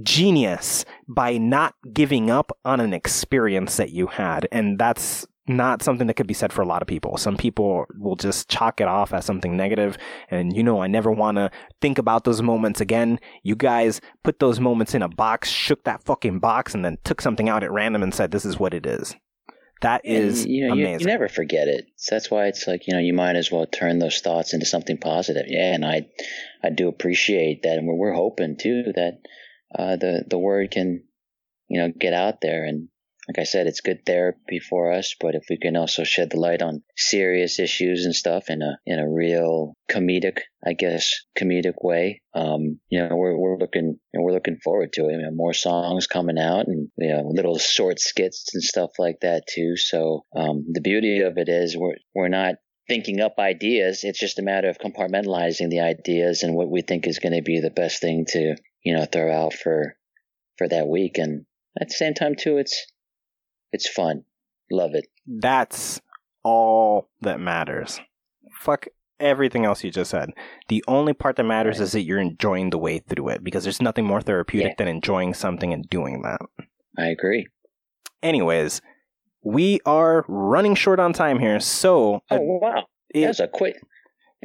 genius 0.04 0.86
by 1.08 1.38
not 1.38 1.76
giving 1.94 2.30
up 2.30 2.52
on 2.66 2.80
an 2.80 2.94
experience 2.94 3.78
that 3.78 3.92
you 3.92 4.08
had. 4.08 4.48
And 4.52 4.80
that's 4.80 5.26
not 5.47 5.84
something 5.84 6.07
that 6.07 6.15
could 6.15 6.27
be 6.27 6.34
said 6.34 6.51
for 6.51 6.61
a 6.61 6.65
lot 6.65 6.81
of 6.81 6.88
people. 6.88 7.17
Some 7.17 7.38
people 7.38 7.85
will 7.97 8.15
just 8.15 8.49
chalk 8.49 8.81
it 8.81 8.88
off 8.88 9.13
as 9.13 9.26
something 9.26 9.55
negative, 9.55 9.97
And, 10.30 10.55
you 10.55 10.63
know, 10.63 10.81
I 10.81 10.88
never 10.88 11.11
want 11.11 11.38
to 11.38 11.51
think 11.81 11.97
about 11.97 12.23
those 12.23 12.41
moments 12.41 12.81
again. 12.81 13.19
You 13.43 13.55
guys 13.55 14.01
put 14.23 14.39
those 14.39 14.59
moments 14.59 14.95
in 14.95 15.01
a 15.01 15.09
box, 15.09 15.49
shook 15.49 15.84
that 15.84 16.03
fucking 16.03 16.39
box, 16.39 16.73
and 16.73 16.84
then 16.84 16.97
took 17.03 17.22
something 17.22 17.47
out 17.47 17.63
at 17.63 17.72
random 17.72 18.01
and 18.01 18.13
said, 18.13 18.31
this 18.31 18.45
is 18.45 18.59
what 18.59 18.73
it 18.73 18.85
is. 18.85 19.15
That 19.81 20.01
is 20.03 20.45
you 20.45 20.67
know, 20.67 20.73
you, 20.73 20.85
amazing. 20.85 21.01
you 21.01 21.13
never 21.13 21.27
forget 21.27 21.67
it. 21.67 21.85
So 21.97 22.15
that's 22.15 22.31
why 22.31 22.47
it's 22.47 22.65
like 22.65 22.88
you 22.88 22.93
know 22.93 22.99
you 22.99 23.13
might 23.13 23.35
as 23.35 23.51
well 23.51 23.65
turn 23.65 23.99
those 23.99 24.19
thoughts 24.19 24.53
into 24.53 24.65
something 24.65 24.97
positive. 24.97 25.45
Yeah, 25.47 25.76
and 25.76 25.85
I, 25.85 26.07
I 26.63 26.69
do 26.69 26.88
appreciate 26.88 27.63
that, 27.63 27.77
and 27.77 27.85
we're, 27.85 27.95
we're 27.95 28.13
hoping 28.13 28.57
too 28.57 28.85
that 28.95 29.19
uh, 29.77 29.97
the 29.97 30.23
the 30.27 30.39
word 30.39 30.72
can, 30.72 31.03
you 31.67 31.81
know, 31.81 31.91
get 31.91 32.13
out 32.13 32.35
there. 32.41 32.63
And 32.63 32.88
like 33.27 33.39
I 33.39 33.43
said, 33.43 33.68
it's 33.68 33.81
good 33.81 34.06
therapy 34.06 34.60
for 34.60 34.91
us. 34.91 35.15
But 35.19 35.35
if 35.35 35.45
we 35.49 35.57
can 35.57 35.76
also 35.76 36.03
shed 36.03 36.30
the 36.31 36.39
light 36.39 36.61
on 36.61 36.84
serious 36.95 37.60
issues 37.60 38.06
and 38.06 38.14
stuff 38.14 38.49
in 38.49 38.61
a 38.61 38.77
in 38.85 38.99
a 38.99 39.10
real 39.10 39.73
comedic, 39.89 40.39
I 40.65 40.73
guess, 40.73 41.14
comedic 41.38 41.76
way, 41.81 42.22
um, 42.34 42.80
you 42.89 43.02
know, 43.02 43.15
we're 43.15 43.38
we're 43.38 43.57
looking 43.57 43.97
you 44.14 44.19
know, 44.19 44.23
we're 44.23 44.34
looking 44.34 44.60
forward 44.64 44.93
to 44.93 45.07
it. 45.07 45.14
You 45.14 45.22
know, 45.23 45.31
more 45.31 45.53
songs 45.53 46.07
coming 46.07 46.38
out 46.38 46.68
and 46.68 46.89
you 46.97 47.15
know 47.15 47.23
little 47.26 47.57
short 47.57 47.99
skits 47.99 48.53
and 48.53 48.64
stuff 48.64 48.91
like 48.99 49.19
that 49.22 49.43
too. 49.47 49.76
So 49.77 50.26
um, 50.35 50.65
the 50.72 50.81
beauty 50.81 51.22
of 51.22 51.38
it 51.38 51.49
is 51.49 51.76
we're 51.76 51.95
we're 52.14 52.27
not 52.27 52.56
thinking 52.88 53.22
up 53.22 53.35
ideas. 53.39 54.02
It's 54.03 54.19
just 54.19 54.39
a 54.39 54.43
matter 54.43 54.69
of 54.69 54.77
compartmentalizing 54.77 55.69
the 55.69 55.80
ideas 55.80 56.43
and 56.43 56.56
what 56.56 56.69
we 56.69 56.81
think 56.81 57.07
is 57.07 57.19
going 57.19 57.34
to 57.34 57.41
be 57.41 57.60
the 57.60 57.72
best 57.72 58.02
thing 58.02 58.26
to 58.30 58.56
you 58.84 58.95
know 58.95 59.06
throw 59.06 59.34
out 59.34 59.53
for 59.53 59.95
for 60.57 60.68
that 60.68 60.88
week. 60.88 61.18
And 61.18 61.45
at 61.80 61.88
the 61.88 61.93
same 61.93 62.14
time 62.14 62.35
too, 62.35 62.57
it's 62.57 62.85
it's 63.76 63.88
fun. 63.89 64.23
Love 64.72 64.95
it. 64.95 65.06
That's 65.27 66.02
all 66.43 67.10
that 67.22 67.39
matters. 67.39 67.99
Fuck 68.61 68.88
everything 69.19 69.64
else 69.65 69.84
you 69.84 69.91
just 69.91 70.11
said. 70.11 70.31
The 70.68 70.84
only 70.88 71.14
part 71.14 71.35
that 71.38 71.43
matters 71.43 71.77
Right. 71.80 71.84
is 71.85 71.91
that 71.93 72.02
you're 72.02 72.19
enjoying 72.19 72.69
the 72.72 72.77
way 72.77 72.99
through 72.99 73.30
it 73.30 73.43
because 73.43 73.64
there's 73.64 73.81
nothing 73.81 74.06
more 74.06 74.22
therapeutic 74.22 74.72
Yeah. 74.72 74.76
than 74.77 74.88
enjoying 74.88 75.34
something 75.34 75.72
and 75.72 75.88
doing 75.89 76.22
that. 76.23 76.41
I 76.97 77.07
agree. 77.07 77.47
Anyways, 78.23 78.81
we 79.43 79.80
are 79.85 80.26
running 80.27 80.76
short 80.76 80.99
on 80.99 81.14
time 81.14 81.39
here, 81.39 81.60
so 81.60 82.22
Oh 82.31 82.39
wow, 82.61 82.85
it, 83.14 83.22
that 83.22 83.27
was 83.27 83.39
a 83.39 83.47
quick. 83.47 83.76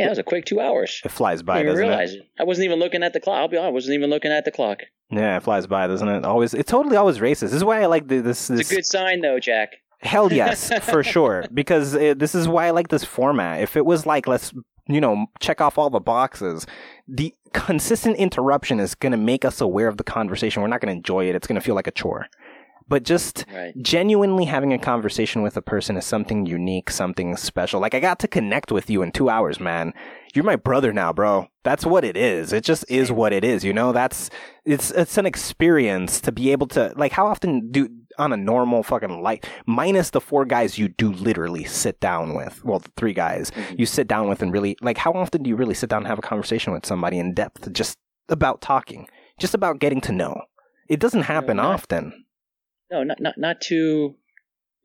Yeah, 0.01 0.06
that 0.06 0.10
was 0.10 0.18
a 0.18 0.22
quick 0.22 0.44
two 0.47 0.60
hours. 0.60 1.01
it 1.05 1.10
flies 1.10 1.43
by, 1.43 1.59
didn't 1.59 1.72
doesn't 1.72 1.85
it? 1.85 1.89
realize 1.89 2.14
it. 2.14 2.22
I 2.39 2.44
wasn't 2.44 2.64
even 2.64 2.78
looking 2.78 3.02
at 3.02 3.12
the 3.12 3.20
clock. 3.20 3.39
I'll 3.39 3.48
be 3.48 3.56
honest, 3.56 3.68
I 3.68 3.72
wasn't 3.72 3.94
even 3.94 4.10
looking 4.10 4.32
at 4.32 4.44
the 4.44 4.51
clock. 4.51 4.78
Yeah, 5.10 5.36
it 5.36 5.43
flies 5.43 5.66
by, 5.66 5.86
doesn't 5.86 6.09
it? 6.09 6.24
Always, 6.24 6.55
it 6.55 6.66
totally 6.66 6.97
always 6.97 7.20
races. 7.20 7.51
This 7.51 7.59
is 7.59 7.64
why 7.64 7.82
I 7.82 7.86
like 7.86 8.09
the, 8.09 8.20
this. 8.20 8.48
It's 8.51 8.59
this 8.60 8.72
a 8.72 8.74
good 8.77 8.86
sign, 8.86 9.20
though, 9.20 9.39
Jack. 9.39 9.74
Hell 10.01 10.32
yes, 10.32 10.72
for 10.85 11.02
sure. 11.02 11.44
Because 11.52 11.94
uh 11.94 12.14
this 12.16 12.35
is 12.35 12.48
why 12.48 12.66
I 12.66 12.70
like 12.70 12.89
this 12.89 13.05
format. 13.05 13.60
If 13.60 13.77
it 13.77 13.85
was 13.85 14.06
like, 14.06 14.27
let's, 14.27 14.52
you 14.89 15.01
know, 15.01 15.27
check 15.40 15.60
off 15.60 15.77
all 15.77 15.90
the 15.90 16.01
boxes, 16.01 16.66
the 17.06 17.35
consistent 17.52 18.16
interruption 18.16 18.81
is 18.81 18.94
going 18.94 19.12
to 19.12 19.18
make 19.18 19.44
us 19.44 19.60
aware 19.60 19.89
of 19.89 19.97
the 19.98 20.05
conversation. 20.05 20.62
We're 20.62 20.68
not 20.68 20.81
going 20.81 20.94
to 20.94 20.97
enjoy 20.97 21.28
it. 21.28 21.35
It's 21.35 21.47
going 21.47 21.60
to 21.60 21.64
feel 21.64 21.74
like 21.74 21.86
a 21.86 21.90
chore. 21.93 22.27
But 22.91 23.05
just 23.05 23.47
Right. 23.55 23.73
genuinely 23.81 24.45
having 24.45 24.73
a 24.75 24.79
conversation 24.79 25.43
with 25.43 25.57
a 25.57 25.62
person 25.62 25.97
is 25.97 26.05
something 26.05 26.45
unique, 26.45 26.91
something 26.91 27.37
special. 27.37 27.81
Like 27.81 27.95
I 27.95 28.01
got 28.01 28.19
to 28.19 28.29
connect 28.29 28.71
with 28.73 28.91
you 28.91 29.01
in 29.01 29.12
two 29.12 29.31
hours, 29.31 29.61
man. 29.61 29.95
You're 30.35 30.45
my 30.45 30.57
brother 30.57 30.93
now, 30.93 31.12
bro. 31.12 31.47
That's 31.65 31.87
what 31.87 32.05
it 32.05 32.17
is. 32.17 32.53
It 32.53 32.65
just 32.65 32.85
is 32.91 33.11
what 33.12 33.33
it 33.33 33.45
is. 33.45 33.65
You 33.65 33.73
know, 33.73 33.93
that's 33.93 34.29
it's 34.65 34.91
it's 34.91 35.17
an 35.19 35.25
experience 35.27 36.21
to 36.23 36.33
be 36.33 36.53
able 36.53 36.67
to 36.69 36.93
like. 36.97 37.12
How 37.12 37.27
often 37.27 37.71
do 37.71 37.89
on 38.19 38.33
a 38.33 38.37
normal 38.37 38.83
fucking 38.83 39.23
life, 39.23 39.41
minus 39.67 40.11
the 40.11 40.21
four 40.21 40.45
guys 40.45 40.79
you 40.79 40.89
do 40.89 41.12
literally 41.12 41.65
sit 41.65 42.01
down 42.01 42.35
with? 42.35 42.65
Well, 42.65 42.81
the 42.81 42.91
three 42.97 43.12
guys 43.15 43.51
Mhm. 43.53 43.79
you 43.79 43.87
sit 43.87 44.09
down 44.09 44.29
with 44.29 44.43
and 44.43 44.53
really 44.53 44.77
like. 44.83 44.99
How 44.99 45.12
often 45.12 45.43
do 45.45 45.49
you 45.49 45.57
really 45.57 45.75
sit 45.75 45.89
down 45.91 45.99
and 46.03 46.09
have 46.09 46.19
a 46.19 46.23
conversation 46.23 46.73
with 46.73 46.85
somebody 46.87 47.19
in 47.21 47.35
depth, 47.35 47.73
just 47.73 47.99
about 48.29 48.61
talking, 48.61 49.07
just 49.39 49.55
about 49.55 49.79
getting 49.79 50.01
to 50.03 50.12
know? 50.12 50.43
It 50.89 50.99
doesn't 51.01 51.23
happen 51.23 51.57
not- 51.59 51.67
often. 51.75 52.25
No, 52.91 53.03
not 53.03 53.21
not 53.21 53.39
not 53.39 53.61
too. 53.61 54.17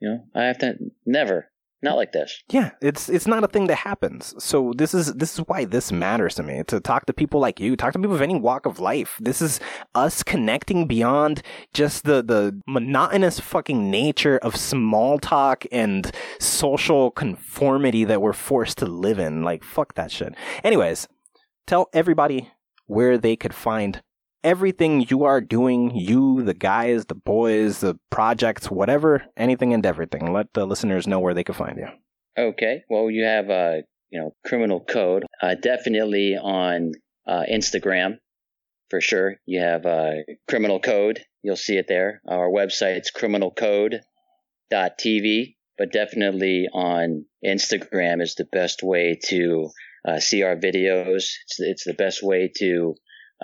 You 0.00 0.08
know, 0.08 0.24
I 0.34 0.44
have 0.44 0.58
to 0.58 0.74
never. 1.04 1.50
Not 1.82 1.96
like 1.96 2.12
this. 2.12 2.42
Yeah, 2.48 2.70
it's 2.80 3.08
it's 3.10 3.26
not 3.26 3.44
a 3.44 3.48
thing 3.48 3.66
that 3.66 3.76
happens. 3.76 4.34
So 4.42 4.72
this 4.76 4.94
is 4.94 5.12
this 5.12 5.38
is 5.38 5.40
why 5.46 5.66
this 5.66 5.92
matters 5.92 6.34
to 6.36 6.42
me. 6.42 6.62
To 6.68 6.80
talk 6.80 7.04
to 7.06 7.12
people 7.12 7.38
like 7.38 7.60
you, 7.60 7.76
talk 7.76 7.92
to 7.92 7.98
people 7.98 8.14
of 8.14 8.22
any 8.22 8.34
walk 8.34 8.64
of 8.64 8.80
life. 8.80 9.18
This 9.20 9.42
is 9.42 9.60
us 9.94 10.22
connecting 10.22 10.86
beyond 10.86 11.42
just 11.74 12.04
the 12.04 12.22
the 12.22 12.60
monotonous 12.66 13.40
fucking 13.40 13.90
nature 13.90 14.38
of 14.38 14.56
small 14.56 15.18
talk 15.18 15.64
and 15.70 16.10
social 16.40 17.10
conformity 17.10 18.04
that 18.04 18.22
we're 18.22 18.32
forced 18.32 18.78
to 18.78 18.86
live 18.86 19.18
in. 19.18 19.42
Like 19.42 19.62
fuck 19.62 19.94
that 19.94 20.10
shit. 20.10 20.34
Anyways, 20.64 21.08
tell 21.66 21.90
everybody 21.92 22.50
where 22.86 23.18
they 23.18 23.36
could 23.36 23.54
find 23.54 24.02
everything 24.46 25.04
you 25.08 25.24
are 25.24 25.40
doing, 25.40 25.96
you, 25.96 26.44
the 26.44 26.54
guys, 26.54 27.06
the 27.06 27.16
boys, 27.16 27.80
the 27.80 27.98
projects, 28.10 28.70
whatever, 28.70 29.24
anything 29.36 29.74
and 29.74 29.84
everything. 29.84 30.32
Let 30.32 30.54
the 30.54 30.64
listeners 30.64 31.08
know 31.08 31.18
where 31.18 31.34
they 31.34 31.42
can 31.42 31.56
find 31.56 31.76
you. 31.76 31.88
Okay. 32.38 32.84
Well, 32.88 33.10
you 33.10 33.24
have, 33.24 33.50
uh, 33.50 33.78
you 34.08 34.20
know, 34.20 34.36
criminal 34.46 34.78
code, 34.78 35.24
uh, 35.42 35.56
definitely 35.60 36.36
on, 36.36 36.92
uh, 37.26 37.42
Instagram 37.52 38.18
for 38.88 39.00
sure. 39.00 39.34
You 39.46 39.62
have, 39.62 39.84
criminal 40.48 40.78
code. 40.78 41.24
You'll 41.42 41.56
see 41.56 41.76
it 41.76 41.88
there. 41.88 42.22
Our 42.28 42.48
website's 42.48 43.10
criminalcode.tv, 43.10 45.56
but 45.76 45.90
definitely 45.90 46.68
on 46.72 47.24
Instagram 47.44 48.22
is 48.22 48.36
the 48.36 48.46
best 48.52 48.84
way 48.84 49.18
to, 49.26 49.70
uh, 50.06 50.20
see 50.20 50.44
our 50.44 50.54
videos. 50.54 51.32
It's, 51.46 51.58
it's 51.58 51.84
the 51.84 51.94
best 51.94 52.22
way 52.22 52.48
to, 52.58 52.94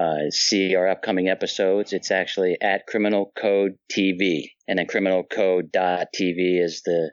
uh, 0.01 0.31
see 0.31 0.75
our 0.75 0.89
upcoming 0.89 1.29
episodes. 1.29 1.93
It's 1.93 2.11
actually 2.11 2.57
at 2.61 2.87
Criminal 2.87 3.33
Code 3.37 3.73
TV, 3.91 4.51
and 4.67 4.79
then 4.79 4.87
Criminal 4.87 5.23
Code 5.25 5.73
TV 5.73 6.63
is 6.63 6.83
the 6.85 7.11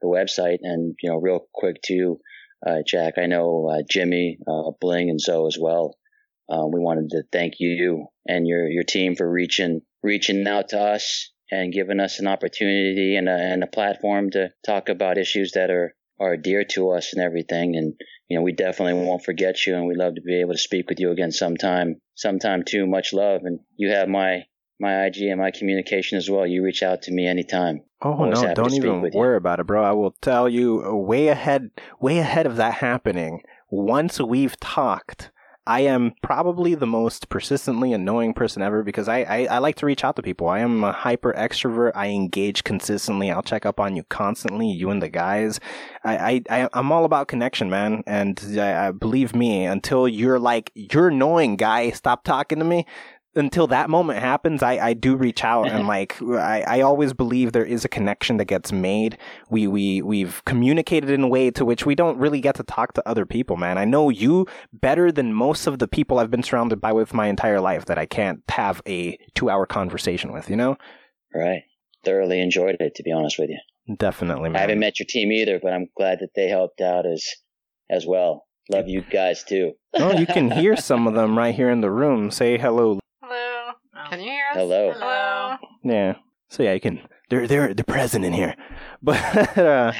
the 0.00 0.08
website. 0.08 0.58
And 0.62 0.94
you 1.02 1.10
know, 1.10 1.16
real 1.16 1.46
quick 1.54 1.82
too, 1.82 2.20
uh, 2.66 2.78
Jack, 2.86 3.14
I 3.18 3.26
know 3.26 3.68
uh, 3.68 3.82
Jimmy, 3.88 4.38
uh, 4.48 4.70
Bling, 4.80 5.10
and 5.10 5.20
Zoe 5.20 5.46
as 5.46 5.58
well. 5.60 5.96
Uh, 6.48 6.66
we 6.66 6.80
wanted 6.80 7.10
to 7.10 7.22
thank 7.32 7.54
you 7.58 8.06
and 8.26 8.46
your 8.46 8.68
your 8.68 8.84
team 8.84 9.14
for 9.16 9.30
reaching 9.30 9.80
reaching 10.02 10.46
out 10.46 10.70
to 10.70 10.80
us 10.80 11.30
and 11.50 11.72
giving 11.72 12.00
us 12.00 12.18
an 12.18 12.26
opportunity 12.26 13.16
and 13.16 13.28
a, 13.28 13.32
and 13.36 13.62
a 13.62 13.66
platform 13.66 14.30
to 14.30 14.50
talk 14.64 14.88
about 14.88 15.18
issues 15.18 15.52
that 15.52 15.70
are 15.70 15.94
are 16.20 16.36
dear 16.36 16.64
to 16.64 16.90
us 16.90 17.12
and 17.12 17.22
everything. 17.22 17.76
And 17.76 17.94
you 18.32 18.38
know, 18.38 18.44
we 18.44 18.52
definitely 18.52 18.94
won't 18.94 19.22
forget 19.22 19.66
you, 19.66 19.74
and 19.74 19.86
we'd 19.86 19.98
love 19.98 20.14
to 20.14 20.22
be 20.22 20.40
able 20.40 20.52
to 20.52 20.58
speak 20.58 20.88
with 20.88 20.98
you 20.98 21.10
again 21.10 21.32
sometime. 21.32 22.00
Sometime 22.14 22.62
too. 22.66 22.86
Much 22.86 23.12
love, 23.12 23.42
and 23.44 23.60
you 23.76 23.90
have 23.90 24.08
my 24.08 24.44
my 24.80 25.04
IG 25.04 25.24
and 25.24 25.38
my 25.38 25.50
communication 25.50 26.16
as 26.16 26.30
well. 26.30 26.46
You 26.46 26.64
reach 26.64 26.82
out 26.82 27.02
to 27.02 27.12
me 27.12 27.26
anytime. 27.26 27.82
Oh 28.00 28.24
no, 28.24 28.54
don't 28.54 28.72
even 28.72 29.04
you. 29.04 29.10
worry 29.12 29.36
about 29.36 29.60
it, 29.60 29.66
bro. 29.66 29.84
I 29.84 29.92
will 29.92 30.12
tell 30.22 30.48
you 30.48 30.82
uh, 30.82 30.94
way 30.94 31.28
ahead, 31.28 31.72
way 32.00 32.20
ahead 32.20 32.46
of 32.46 32.56
that 32.56 32.72
happening. 32.72 33.42
Once 33.68 34.18
we've 34.18 34.58
talked, 34.60 35.30
I 35.66 35.80
am 35.80 36.14
probably 36.22 36.74
the 36.74 36.86
most 36.86 37.28
persistently 37.28 37.92
annoying 37.92 38.34
person 38.34 38.62
ever 38.62 38.82
because 38.82 39.06
I, 39.06 39.20
I, 39.22 39.44
I 39.44 39.58
like 39.58 39.76
to 39.76 39.86
reach 39.86 40.02
out 40.02 40.16
to 40.16 40.22
people. 40.22 40.48
I 40.48 40.58
am 40.58 40.82
a 40.82 40.90
hyper 40.90 41.32
extrovert. 41.34 41.92
I 41.94 42.08
engage 42.08 42.64
consistently. 42.64 43.30
I'll 43.30 43.42
check 43.42 43.64
up 43.64 43.78
on 43.78 43.94
you 43.94 44.02
constantly, 44.04 44.68
you 44.68 44.90
and 44.90 45.00
the 45.00 45.08
guys. 45.08 45.60
I, 46.02 46.16
I, 46.16 46.42
I 46.50 46.68
I'm 46.72 46.90
all 46.90 47.04
about 47.04 47.28
connection, 47.28 47.70
man. 47.70 48.02
And 48.08 48.42
I, 48.58 48.88
I 48.88 48.90
believe 48.90 49.36
me, 49.36 49.64
until 49.64 50.08
you're 50.08 50.40
like, 50.40 50.72
you're 50.74 51.08
annoying 51.08 51.54
guy, 51.54 51.90
stop 51.90 52.24
talking 52.24 52.58
to 52.58 52.64
me 52.64 52.86
until 53.34 53.66
that 53.68 53.88
moment 53.88 54.18
happens, 54.18 54.62
I, 54.62 54.72
I 54.78 54.94
do 54.94 55.16
reach 55.16 55.44
out 55.44 55.66
and 55.66 55.80
mm-hmm. 55.80 55.88
like 55.88 56.22
I, 56.22 56.64
I 56.66 56.80
always 56.82 57.12
believe 57.12 57.52
there 57.52 57.64
is 57.64 57.84
a 57.84 57.88
connection 57.88 58.36
that 58.36 58.44
gets 58.46 58.72
made. 58.72 59.16
We 59.50 59.66
we 59.66 60.02
we've 60.02 60.44
communicated 60.44 61.10
in 61.10 61.22
a 61.22 61.28
way 61.28 61.50
to 61.52 61.64
which 61.64 61.86
we 61.86 61.94
don't 61.94 62.18
really 62.18 62.40
get 62.40 62.56
to 62.56 62.62
talk 62.62 62.92
to 62.94 63.08
other 63.08 63.24
people, 63.24 63.56
man. 63.56 63.78
I 63.78 63.84
know 63.84 64.10
you 64.10 64.46
better 64.72 65.10
than 65.10 65.32
most 65.32 65.66
of 65.66 65.78
the 65.78 65.88
people 65.88 66.18
I've 66.18 66.30
been 66.30 66.42
surrounded 66.42 66.80
by 66.80 66.92
with 66.92 67.14
my 67.14 67.28
entire 67.28 67.60
life 67.60 67.86
that 67.86 67.98
I 67.98 68.06
can't 68.06 68.42
have 68.50 68.82
a 68.86 69.18
two 69.34 69.48
hour 69.48 69.66
conversation 69.66 70.32
with, 70.32 70.50
you 70.50 70.56
know? 70.56 70.76
Right. 71.34 71.62
Thoroughly 72.04 72.40
enjoyed 72.40 72.76
it, 72.80 72.94
to 72.96 73.02
be 73.02 73.12
honest 73.12 73.38
with 73.38 73.50
you. 73.50 73.58
Definitely, 73.96 74.50
I 74.54 74.60
haven't 74.60 74.78
met 74.78 75.00
your 75.00 75.06
team 75.08 75.32
either, 75.32 75.58
but 75.60 75.72
I'm 75.72 75.88
glad 75.96 76.18
that 76.20 76.30
they 76.36 76.48
helped 76.48 76.80
out 76.80 77.06
as 77.06 77.26
as 77.90 78.06
well. 78.06 78.44
Love 78.70 78.88
you 78.88 79.02
guys 79.02 79.42
too. 79.42 79.72
oh, 79.94 80.12
you 80.16 80.26
can 80.26 80.50
hear 80.50 80.76
some 80.90 81.06
of 81.06 81.14
them 81.14 81.36
right 81.36 81.54
here 81.54 81.70
in 81.70 81.80
the 81.80 81.90
room. 81.90 82.30
Say 82.30 82.58
hello. 82.58 83.01
Hello. 84.02 84.10
Can 84.10 84.20
you 84.20 84.30
hear 84.30 84.44
us? 84.50 84.56
Hello. 84.56 84.92
Hello. 84.92 85.56
Yeah. 85.84 86.14
So 86.48 86.62
yeah, 86.62 86.72
you 86.72 86.80
can. 86.80 87.00
They're 87.30 87.46
they're 87.46 87.74
they're 87.74 87.84
present 87.84 88.24
in 88.24 88.32
here, 88.32 88.54
but 89.02 89.56
uh, 89.56 89.92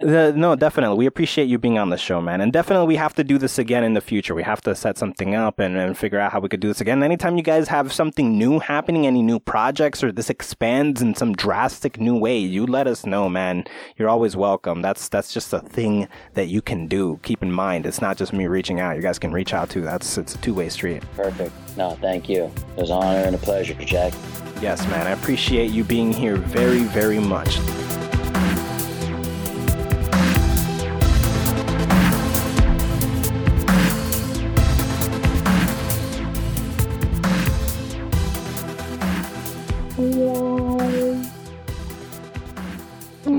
the, 0.00 0.32
no, 0.36 0.54
definitely 0.56 0.96
we 0.96 1.06
appreciate 1.06 1.46
you 1.46 1.58
being 1.58 1.78
on 1.78 1.90
the 1.90 1.96
show, 1.96 2.20
man, 2.20 2.40
and 2.40 2.52
definitely 2.52 2.86
we 2.86 2.96
have 2.96 3.14
to 3.14 3.24
do 3.24 3.38
this 3.38 3.58
again 3.58 3.84
in 3.84 3.94
the 3.94 4.00
future. 4.00 4.34
We 4.34 4.42
have 4.42 4.60
to 4.62 4.74
set 4.74 4.98
something 4.98 5.34
up 5.34 5.58
and, 5.58 5.76
and 5.76 5.96
figure 5.96 6.18
out 6.18 6.32
how 6.32 6.40
we 6.40 6.48
could 6.48 6.60
do 6.60 6.68
this 6.68 6.80
again. 6.80 7.02
Anytime 7.02 7.36
you 7.36 7.42
guys 7.42 7.68
have 7.68 7.92
something 7.92 8.36
new 8.38 8.58
happening, 8.58 9.06
any 9.06 9.22
new 9.22 9.40
projects, 9.40 10.04
or 10.04 10.12
this 10.12 10.30
expands 10.30 11.00
in 11.02 11.14
some 11.14 11.32
drastic 11.32 12.00
new 12.00 12.16
way, 12.16 12.38
you 12.38 12.66
let 12.66 12.86
us 12.86 13.06
know, 13.06 13.28
man. 13.28 13.64
You're 13.96 14.08
always 14.08 14.36
welcome. 14.36 14.82
That's 14.82 15.08
that's 15.08 15.32
just 15.32 15.52
a 15.52 15.60
thing 15.60 16.08
that 16.34 16.46
you 16.46 16.62
can 16.62 16.86
do. 16.86 17.18
Keep 17.22 17.42
in 17.42 17.52
mind, 17.52 17.86
it's 17.86 18.00
not 18.00 18.16
just 18.16 18.32
me 18.32 18.46
reaching 18.46 18.80
out. 18.80 18.96
You 18.96 19.02
guys 19.02 19.18
can 19.18 19.32
reach 19.32 19.54
out 19.54 19.70
too. 19.70 19.82
That's 19.82 20.18
it's 20.18 20.34
a 20.34 20.38
two 20.38 20.54
way 20.54 20.68
street. 20.68 21.02
Perfect. 21.14 21.52
No, 21.76 21.90
thank 22.00 22.28
you. 22.28 22.44
It 22.76 22.80
was 22.80 22.90
an 22.90 22.96
honor 22.96 23.20
and 23.20 23.34
a 23.34 23.38
pleasure, 23.38 23.74
Jack. 23.74 24.12
Yes, 24.60 24.86
man. 24.88 25.06
I 25.06 25.10
appreciate 25.10 25.70
you 25.70 25.84
being 25.84 26.12
here 26.12 26.36
very, 26.36 26.82
very 26.82 27.20
much. 27.20 27.58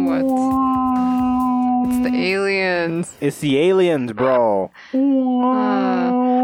What? 0.10 1.90
It's 1.92 2.10
the 2.10 2.18
aliens. 2.34 3.16
It's 3.22 3.40
the 3.40 3.60
aliens, 3.60 4.12
bro. 4.14 4.72
Uh, 4.94 4.98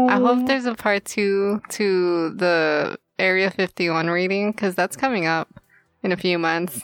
I 0.08 0.16
hope 0.20 0.46
there's 0.46 0.66
a 0.66 0.74
part 0.74 1.04
two 1.04 1.60
to 1.70 2.30
the 2.30 2.98
Area 3.18 3.50
51 3.50 4.08
reading 4.08 4.52
because 4.52 4.74
that's 4.74 4.96
coming 4.96 5.26
up 5.26 5.48
in 6.02 6.12
a 6.12 6.16
few 6.16 6.38
months. 6.38 6.80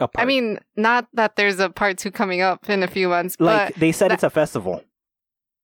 A 0.00 0.04
I 0.04 0.06
part- 0.06 0.10
I 0.18 0.24
mean, 0.26 0.58
not 0.76 1.06
that 1.14 1.36
there's 1.36 1.58
a 1.58 1.70
part 1.70 1.98
two 1.98 2.10
coming 2.10 2.40
up 2.40 2.68
in 2.68 2.82
a 2.82 2.88
few 2.88 3.08
months, 3.08 3.36
like 3.38 3.72
but 3.74 3.80
they 3.80 3.92
said 3.92 4.10
that- 4.10 4.14
it's 4.14 4.22
a 4.22 4.30
festival. 4.30 4.82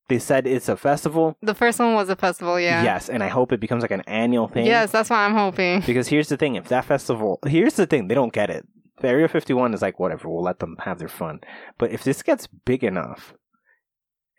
They 0.08 0.18
said 0.18 0.46
it's 0.46 0.68
a 0.68 0.76
festival. 0.76 1.34
the 1.40 1.54
first 1.54 1.78
one 1.78 1.94
was 1.94 2.10
a 2.10 2.16
festival, 2.16 2.60
yeah. 2.60 2.82
Yes, 2.82 3.08
and 3.08 3.22
I 3.22 3.28
hope 3.28 3.52
it 3.52 3.60
becomes 3.60 3.80
like 3.82 3.90
an 3.90 4.02
annual 4.06 4.48
thing. 4.48 4.66
Yes, 4.66 4.90
that's 4.92 5.08
what 5.08 5.16
I'm 5.16 5.32
hoping. 5.34 5.80
Because 5.80 6.08
here's 6.08 6.28
the 6.28 6.36
thing: 6.36 6.56
if 6.56 6.68
that 6.68 6.84
festival, 6.84 7.38
here's 7.46 7.74
the 7.74 7.86
thing, 7.86 8.08
they 8.08 8.14
don't 8.14 8.32
get 8.32 8.50
it. 8.50 8.66
The 9.04 9.10
Area 9.10 9.28
51 9.28 9.74
is 9.74 9.82
like 9.82 9.98
whatever. 10.00 10.30
We'll 10.30 10.42
let 10.42 10.60
them 10.60 10.76
have 10.84 10.98
their 10.98 11.08
fun. 11.08 11.40
But 11.76 11.90
if 11.90 12.02
this 12.04 12.22
gets 12.22 12.46
big 12.46 12.82
enough, 12.82 13.34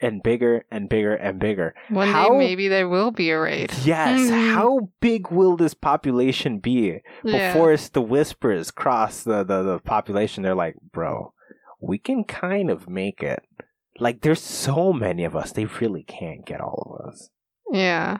and 0.01 0.23
bigger 0.23 0.65
and 0.71 0.89
bigger 0.89 1.13
and 1.13 1.39
bigger, 1.39 1.75
One 1.89 2.07
how- 2.07 2.31
day 2.31 2.37
maybe 2.39 2.67
there 2.67 2.89
will 2.89 3.11
be 3.11 3.29
a 3.29 3.39
raid. 3.39 3.71
Yes. 3.83 4.19
Mhm. 4.19 4.53
How 4.55 4.89
big 4.99 5.29
will 5.29 5.55
this 5.55 5.75
population 5.75 6.57
be 6.57 6.99
Yeah. 7.23 7.53
before 7.53 7.73
it's 7.73 7.89
the 7.89 8.01
whispers 8.01 8.71
cross 8.71 9.23
the, 9.23 9.43
the, 9.43 9.61
the 9.61 9.79
population? 9.79 10.41
They're 10.41 10.55
like, 10.55 10.75
bro, 10.91 11.33
we 11.79 11.97
can 11.99 12.23
kind 12.23 12.71
of 12.71 12.89
make 12.89 13.21
it. 13.21 13.43
Like, 13.99 14.21
there's 14.21 14.41
so 14.41 14.91
many 14.91 15.23
of 15.25 15.35
us, 15.35 15.51
they 15.51 15.65
really 15.65 16.03
can't 16.03 16.43
get 16.45 16.59
all 16.59 16.97
of 16.99 17.07
us. 17.07 17.29
Yeah. 17.71 18.17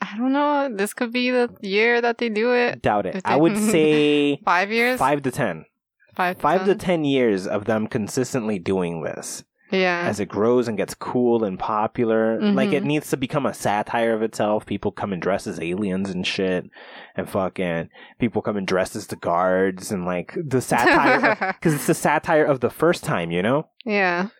I 0.00 0.16
don't 0.16 0.32
know. 0.32 0.68
This 0.74 0.94
could 0.94 1.12
be 1.12 1.30
the 1.30 1.50
year 1.60 2.00
that 2.00 2.18
they 2.18 2.28
do 2.28 2.52
it. 2.52 2.82
Doubt 2.82 3.06
it. 3.06 3.16
If 3.16 3.22
I 3.24 3.36
would 3.36 3.56
say 3.72 4.36
Five 4.44 4.70
years? 4.72 4.98
five 4.98 5.22
to 5.22 5.30
ten. 5.30 5.66
Five 6.14 6.36
to 6.36 6.42
Five 6.42 6.64
to 6.66 6.74
10? 6.74 7.04
years 7.04 7.46
of 7.46 7.66
them 7.66 7.86
consistently 7.86 8.58
doing 8.58 9.02
this. 9.02 9.44
Yeah. 9.72 10.02
as 10.08 10.18
it 10.18 10.26
grows 10.26 10.66
and 10.66 10.76
gets 10.76 10.94
cool 10.94 11.44
and 11.44 11.56
popular. 11.56 12.40
Like 12.40 12.72
it 12.72 12.82
Mhm. 12.82 12.86
needs 12.86 13.10
to 13.10 13.16
become 13.16 13.46
a 13.46 13.54
satire 13.54 14.12
of 14.12 14.20
itself. 14.20 14.66
People 14.66 14.90
come 14.90 15.12
and 15.12 15.22
dress 15.22 15.46
as 15.46 15.60
aliens 15.60 16.10
and 16.10 16.26
shit, 16.26 16.68
and 17.16 17.28
fucking 17.30 17.88
people 18.18 18.42
come 18.42 18.56
and 18.56 18.66
dress 18.66 18.96
as 18.96 19.06
the 19.06 19.14
guards 19.14 19.92
and 19.92 20.04
like 20.04 20.34
the 20.36 20.60
satire 20.72 21.52
because 21.52 21.72
it's 21.72 21.86
the 21.86 21.94
satire 21.94 22.44
of 22.44 22.58
the 22.58 22.68
first 22.70 23.04
time, 23.04 23.30
you 23.30 23.42
know. 23.42 23.68
yeah. 23.84 24.30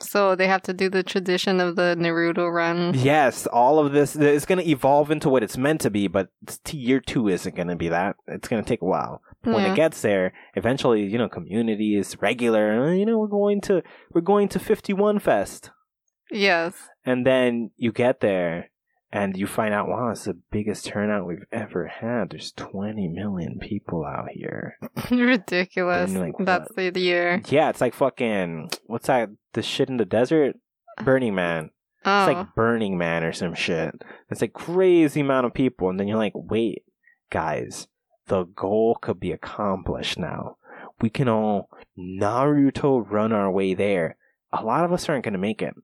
So 0.00 0.34
they 0.34 0.48
have 0.48 0.62
to 0.62 0.72
do 0.72 0.88
the 0.88 1.02
tradition 1.04 1.60
of 1.60 1.76
the 1.76 1.94
Naruto 1.98 2.52
run. 2.52 2.94
Yes, 2.94 3.46
all 3.46 3.78
of 3.78 3.92
this 3.92 4.16
is 4.16 4.44
going 4.44 4.58
to 4.58 4.68
evolve 4.68 5.10
into 5.10 5.28
what 5.28 5.42
it's 5.44 5.56
meant 5.56 5.80
to 5.82 5.90
be, 5.90 6.08
but 6.08 6.28
t- 6.64 6.76
year 6.76 7.00
two 7.00 7.28
isn't 7.28 7.54
going 7.54 7.68
to 7.68 7.76
be 7.76 7.88
that. 7.88 8.16
It's 8.26 8.48
going 8.48 8.62
to 8.62 8.68
take 8.68 8.82
a 8.82 8.86
while. 8.86 9.22
But 9.42 9.54
when 9.54 9.64
Yeah. 9.64 9.72
it 9.72 9.76
gets 9.76 10.02
there, 10.02 10.32
eventually, 10.54 11.04
you 11.04 11.16
know, 11.16 11.28
community 11.28 11.96
is 11.96 12.20
regular. 12.20 12.92
You 12.92 13.06
know, 13.06 13.18
we're 13.18 13.28
going 13.28 13.60
to 13.62 13.82
we're 14.12 14.20
going 14.20 14.48
to 14.48 14.58
fifty 14.58 14.92
one 14.92 15.20
fest. 15.20 15.70
Yes. 16.30 16.74
And 17.06 17.24
then 17.24 17.70
you 17.76 17.92
get 17.92 18.20
there 18.20 18.70
and 19.10 19.36
you 19.36 19.46
find 19.46 19.72
out, 19.72 19.88
wow, 19.88 20.10
it's 20.10 20.24
the 20.24 20.36
biggest 20.50 20.84
turnout 20.84 21.26
we've 21.26 21.46
ever 21.50 21.86
had. 21.86 22.30
There's 22.30 22.52
20 22.52 23.08
million 23.08 23.58
people 23.58 24.04
out 24.04 24.28
here. 24.32 24.76
Ridiculous. 25.10 26.12
Like, 26.12 26.34
That's 26.38 26.70
the 26.74 26.92
year. 26.98 27.40
Yeah, 27.48 27.70
it's 27.70 27.80
like 27.80 27.94
fucking, 27.94 28.70
what's 28.86 29.06
that? 29.06 29.30
The 29.54 29.62
shit 29.62 29.88
in 29.88 29.96
the 29.96 30.04
desert? 30.04 30.56
Uh-huh. 30.98 31.04
Burning 31.04 31.34
Man. 31.34 31.70
Oh. 32.04 32.20
It's 32.20 32.34
like 32.34 32.46
oh. 32.46 32.52
Burning 32.54 32.98
Man 32.98 33.24
or 33.24 33.32
some 33.32 33.54
shit. 33.54 33.94
It's 34.30 34.42
like 34.42 34.52
crazy 34.52 35.20
amount 35.20 35.46
of 35.46 35.54
people. 35.54 35.88
And 35.88 35.98
then 35.98 36.06
you're 36.06 36.18
like, 36.18 36.34
wait, 36.34 36.84
guys, 37.30 37.88
the 38.26 38.44
goal 38.44 38.98
could 39.00 39.18
be 39.18 39.32
accomplished 39.32 40.18
now. 40.18 40.58
We 41.00 41.08
can 41.08 41.28
all 41.28 41.70
Naruto 41.98 43.04
run 43.10 43.32
our 43.32 43.50
way 43.50 43.72
there. 43.72 44.16
A 44.52 44.62
lot 44.62 44.84
of 44.84 44.92
us 44.92 45.08
aren't 45.08 45.24
going 45.24 45.32
to 45.32 45.38
make 45.38 45.62
it, 45.62 45.74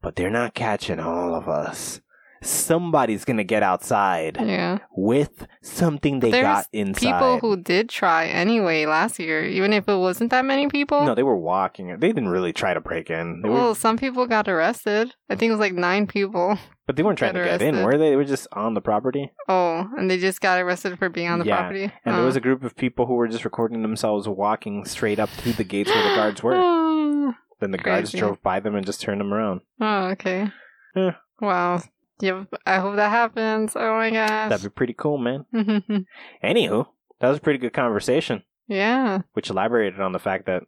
but 0.00 0.16
they're 0.16 0.30
not 0.30 0.54
catching 0.54 1.00
all 1.00 1.34
of 1.34 1.48
us. 1.48 2.00
Somebody's 2.44 3.24
gonna 3.24 3.44
get 3.44 3.62
outside 3.62 4.38
Yeah. 4.40 4.78
with 4.96 5.46
something 5.62 6.20
they 6.20 6.30
There's 6.30 6.42
got 6.42 6.66
inside. 6.72 7.00
People 7.12 7.38
who 7.40 7.56
did 7.56 7.88
try 7.88 8.26
anyway 8.26 8.86
last 8.86 9.18
year, 9.18 9.44
even 9.44 9.72
if 9.72 9.88
it 9.88 9.96
wasn't 9.96 10.30
that 10.30 10.44
many 10.44 10.68
people. 10.68 11.04
no, 11.04 11.14
they 11.14 11.22
were 11.22 11.36
walking. 11.36 11.88
They 11.98 12.08
didn't 12.08 12.28
really 12.28 12.52
try 12.52 12.74
to 12.74 12.80
break 12.80 13.10
in. 13.10 13.42
They 13.42 13.48
well, 13.48 13.68
were, 13.70 13.74
some 13.74 13.96
people 13.96 14.26
got 14.26 14.48
arrested. 14.48 15.14
I 15.30 15.36
think 15.36 15.48
it 15.50 15.52
was 15.52 15.60
like 15.60 15.74
nine 15.74 16.06
people. 16.06 16.58
but 16.86 16.96
they 16.96 17.02
weren't 17.02 17.18
trying 17.18 17.32
to 17.34 17.42
get 17.44 17.62
in, 17.62 17.82
were 17.82 17.96
they? 17.96 18.10
They 18.10 18.16
were 18.16 18.24
just 18.26 18.46
on 18.52 18.74
the 18.74 18.80
property. 18.82 19.32
Oh, 19.48 19.88
and 19.96 20.10
they 20.10 20.18
just 20.18 20.40
got 20.42 20.60
arrested 20.60 20.98
for 20.98 21.08
being 21.08 21.28
on 21.28 21.38
the 21.38 21.46
Yeah, 21.46 21.60
property. 21.60 21.84
And 22.04 22.14
there 22.14 22.22
Oh. 22.22 22.26
was 22.26 22.36
a 22.36 22.40
group 22.40 22.62
of 22.62 22.76
people 22.76 23.06
who 23.06 23.14
were 23.14 23.26
just 23.28 23.44
recording 23.44 23.80
themselves 23.82 24.28
walking 24.28 24.84
straight 24.84 25.18
up 25.18 25.30
to 25.38 25.52
the 25.54 25.64
gates 25.64 25.90
where 25.90 26.02
the 26.02 26.14
guards 26.14 26.42
were. 26.42 26.54
Oh, 26.54 27.34
then 27.60 27.70
the 27.70 27.78
guards 27.78 28.12
drove 28.12 28.42
by 28.42 28.60
them 28.60 28.74
and 28.74 28.84
just 28.84 29.00
turned 29.00 29.20
them 29.20 29.32
around. 29.32 29.62
Oh, 29.80 30.08
okay. 30.08 30.50
Yeah. 30.94 31.12
Wow. 31.40 31.80
Yep. 32.20 32.46
I 32.66 32.78
hope 32.78 32.96
that 32.96 33.10
happens. 33.10 33.72
Oh 33.74 33.96
my 33.96 34.10
gosh. 34.10 34.48
That'd 34.50 34.62
be 34.64 34.68
pretty 34.70 34.94
cool, 34.94 35.18
man. 35.18 35.44
Anywho, 36.44 36.86
that 37.20 37.28
was 37.28 37.38
a 37.38 37.40
pretty 37.40 37.58
good 37.58 37.72
conversation, 37.72 38.42
yeah. 38.68 39.22
which 39.32 39.50
elaborated 39.50 40.00
on 40.00 40.12
the 40.12 40.18
fact 40.18 40.46
that 40.46 40.62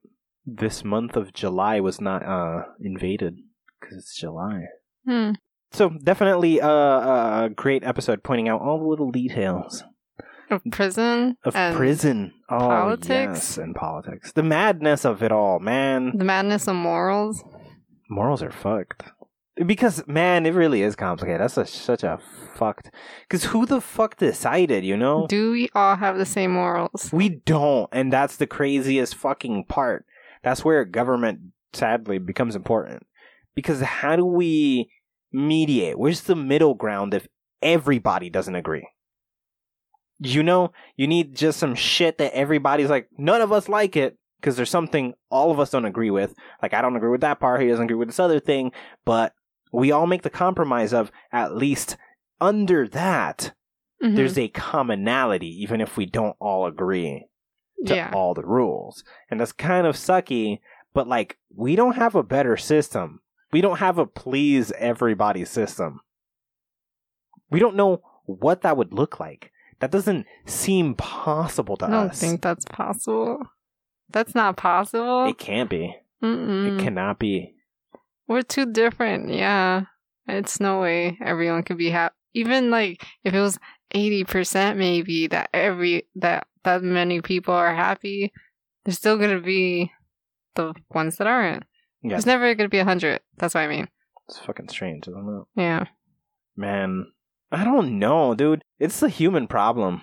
this 0.44 0.84
month 0.84 1.16
of 1.16 1.32
July 1.32 1.80
was 1.80 2.00
not 2.00 2.24
uh, 2.24 2.62
invaded 2.80 3.38
because 3.80 3.96
it's 3.98 4.16
July. 4.18 4.64
Hmm. 5.06 5.32
So 5.72 5.90
definitely 5.90 6.60
uh, 6.60 6.68
a 7.44 7.50
great 7.54 7.84
episode 7.84 8.22
pointing 8.22 8.48
out 8.48 8.60
all 8.60 8.78
the 8.78 8.86
little 8.86 9.10
details 9.10 9.82
Of 10.50 10.62
prison 10.70 11.36
of 11.44 11.54
prison. 11.76 12.32
Oh, 12.48 12.58
politics. 12.58 13.08
yes, 13.08 13.58
and 13.58 13.74
politics. 13.74 14.32
The 14.32 14.42
madness 14.44 15.04
of 15.04 15.22
it 15.22 15.32
all, 15.32 15.58
man. 15.58 16.12
the 16.16 16.24
madness 16.24 16.68
of 16.68 16.76
morals. 16.76 17.42
Morals 18.08 18.42
are 18.42 18.52
fucked. 18.52 19.02
Because 19.64 20.06
man, 20.06 20.44
it 20.44 20.54
really 20.54 20.82
is 20.82 20.96
complicated. 20.96 21.40
That's 21.40 21.56
a, 21.56 21.66
such 21.66 22.02
a 22.02 22.18
fucked. 22.54 22.90
Because 23.22 23.44
who 23.44 23.64
the 23.64 23.80
fuck 23.80 24.16
decided? 24.16 24.84
You 24.84 24.96
know, 24.96 25.26
Do 25.28 25.52
we 25.52 25.68
all 25.74 25.96
have 25.96 26.18
the 26.18 26.26
same 26.26 26.52
morals? 26.52 27.10
we 27.12 27.28
don't, 27.28 27.88
and 27.92 28.12
that's 28.12 28.36
the 28.36 28.46
craziest 28.46 29.14
fucking 29.14 29.64
part. 29.64 30.04
That's 30.42 30.64
where 30.64 30.84
government 30.84 31.40
sadly 31.72 32.18
becomes 32.18 32.54
important. 32.54 33.06
Because 33.54 33.80
how 33.80 34.16
do 34.16 34.24
we 34.26 34.90
mediate? 35.32 35.98
Where's 35.98 36.22
the 36.22 36.36
middle 36.36 36.74
ground 36.74 37.14
if 37.14 37.26
everybody 37.62 38.28
doesn't 38.28 38.54
agree? 38.54 38.86
You 40.18 40.42
know, 40.42 40.72
you 40.96 41.06
need 41.06 41.34
just 41.36 41.58
some 41.58 41.74
shit 41.74 42.18
that 42.18 42.34
everybody's 42.34 42.90
like, 42.90 43.08
none 43.18 43.40
of 43.40 43.52
us 43.52 43.68
like 43.68 43.96
it 43.96 44.18
because 44.40 44.56
there's 44.56 44.70
something 44.70 45.14
all 45.30 45.50
of 45.50 45.60
us 45.60 45.70
don't 45.70 45.84
agree 45.84 46.10
with. 46.10 46.34
Like, 46.62 46.72
I 46.74 46.80
don't 46.82 46.96
agree 46.96 47.10
with 47.10 47.20
that 47.22 47.40
part. 47.40 47.60
He 47.60 47.68
doesn't 47.68 47.84
agree 47.84 47.96
with 47.96 48.08
this 48.08 48.20
other 48.20 48.40
thing. 48.40 48.72
But 49.04 49.32
we 49.72 49.90
all 49.92 50.06
make 50.06 50.22
the 50.22 50.30
compromise 50.30 50.92
of 50.92 51.10
at 51.32 51.56
least 51.56 51.96
under 52.40 52.86
that, 52.88 53.52
Mhm. 54.02 54.14
there's 54.16 54.38
a 54.38 54.48
commonality, 54.48 55.48
even 55.62 55.80
if 55.80 55.96
we 55.96 56.06
don't 56.06 56.36
all 56.38 56.66
agree 56.66 57.26
to 57.86 57.94
yeah. 57.94 58.10
all 58.12 58.34
the 58.34 58.44
rules. 58.44 59.04
And 59.30 59.40
that's 59.40 59.52
kind 59.52 59.86
of 59.86 59.96
sucky, 59.96 60.60
but 60.94 61.08
like, 61.08 61.38
we 61.54 61.76
don't 61.76 61.96
have 61.96 62.14
a 62.14 62.22
better 62.22 62.56
system. 62.56 63.20
We 63.52 63.60
don't 63.60 63.78
have 63.78 63.98
a 63.98 64.06
please 64.06 64.72
everybody 64.72 65.44
system. 65.44 66.00
We 67.50 67.58
don't 67.60 67.76
know 67.76 68.02
what 68.24 68.62
that 68.62 68.76
would 68.76 68.92
look 68.92 69.20
like. 69.20 69.52
That 69.80 69.90
doesn't 69.90 70.26
seem 70.46 70.94
possible 70.94 71.76
to 71.78 71.84
us. 71.86 71.90
I 71.90 71.94
don't 71.94 72.10
us. 72.10 72.20
think 72.20 72.42
that's 72.42 72.64
possible. 72.64 73.38
That's 74.10 74.34
not 74.34 74.56
possible. 74.56 75.26
It 75.26 75.38
can't 75.38 75.68
be. 75.70 75.96
Mm-mm. 76.22 76.78
It 76.78 76.82
cannot 76.82 77.18
be. 77.18 77.54
We're 78.28 78.42
too 78.42 78.72
different. 78.72 79.32
Yeah. 79.32 79.82
It's 80.28 80.60
no 80.60 80.80
way 80.80 81.18
everyone 81.24 81.62
could 81.62 81.78
be 81.78 81.90
happy. 81.90 82.14
Even 82.34 82.70
like 82.70 83.04
if 83.24 83.32
it 83.32 83.40
was 83.40 83.58
80% 83.94 84.76
maybe 84.76 85.28
that 85.28 85.48
every 85.54 86.08
that 86.16 86.46
that 86.64 86.82
many 86.82 87.20
people 87.20 87.54
are 87.54 87.74
happy, 87.74 88.32
there's 88.84 88.98
still 88.98 89.16
going 89.16 89.30
to 89.36 89.40
be 89.40 89.92
the 90.56 90.74
ones 90.90 91.16
that 91.16 91.26
aren't. 91.26 91.64
Yeah, 92.02 92.10
There's 92.10 92.26
never 92.26 92.54
going 92.54 92.68
to 92.68 92.70
be 92.70 92.78
a 92.78 92.84
100. 92.84 93.20
That's 93.36 93.54
what 93.54 93.62
I 93.62 93.68
mean. 93.68 93.88
it's 94.28 94.38
fucking 94.40 94.68
strange, 94.68 95.06
isn't 95.08 95.46
it? 95.56 95.60
Yeah. 95.60 95.84
Man, 96.56 97.06
I 97.52 97.64
don't 97.64 97.98
know, 97.98 98.34
dude. 98.34 98.64
It's 98.78 99.00
the 99.00 99.08
human 99.08 99.46
problem. 99.46 100.02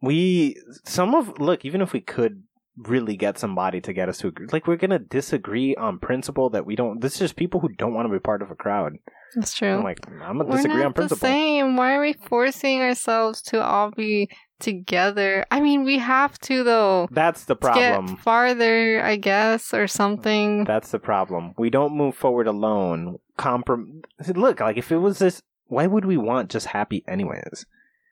We 0.00 0.56
some 0.84 1.14
of 1.14 1.38
look, 1.38 1.64
even 1.64 1.80
if 1.80 1.92
we 1.92 2.00
could 2.00 2.42
really 2.76 3.16
get 3.16 3.38
somebody 3.38 3.80
to 3.80 3.92
get 3.92 4.08
us 4.08 4.18
to 4.18 4.28
agree, 4.28 4.46
like 4.52 4.66
we're 4.66 4.76
gonna 4.76 4.98
disagree 4.98 5.74
on 5.76 5.98
principle 5.98 6.50
that 6.50 6.64
we 6.66 6.76
don't. 6.76 7.00
This 7.00 7.14
is 7.14 7.18
just 7.18 7.36
people 7.36 7.60
who 7.60 7.68
don't 7.68 7.94
want 7.94 8.06
to 8.06 8.12
be 8.12 8.18
part 8.18 8.42
of 8.42 8.50
a 8.50 8.54
crowd. 8.54 8.94
That's 9.34 9.54
true. 9.54 9.72
I'm 9.76 9.84
like, 9.84 9.98
I'm 10.22 10.38
gonna 10.38 10.44
We're 10.44 10.56
disagree 10.56 10.84
on 10.84 10.92
principle. 10.92 11.16
the 11.16 11.20
same. 11.20 11.76
Why 11.76 11.94
are 11.94 12.00
we 12.00 12.12
forcing 12.12 12.80
ourselves 12.80 13.42
to 13.42 13.62
all 13.62 13.90
be 13.90 14.30
together? 14.58 15.44
I 15.50 15.60
mean, 15.60 15.84
we 15.84 15.98
have 15.98 16.38
to 16.40 16.64
though. 16.64 17.08
That's 17.10 17.44
the 17.44 17.56
problem. 17.56 18.06
get 18.06 18.18
farther, 18.18 19.02
I 19.02 19.16
guess, 19.16 19.72
or 19.74 19.86
something. 19.86 20.64
That's 20.64 20.90
the 20.90 20.98
problem. 20.98 21.54
We 21.58 21.70
don't 21.70 21.96
move 21.96 22.14
forward 22.14 22.46
alone. 22.46 23.18
Comprom. 23.38 24.02
Look, 24.34 24.60
like 24.60 24.76
if 24.76 24.92
it 24.92 24.98
was 24.98 25.18
this, 25.18 25.42
why 25.66 25.86
would 25.86 26.04
we 26.04 26.16
want 26.16 26.50
just 26.50 26.68
happy 26.68 27.04
anyways? 27.08 27.66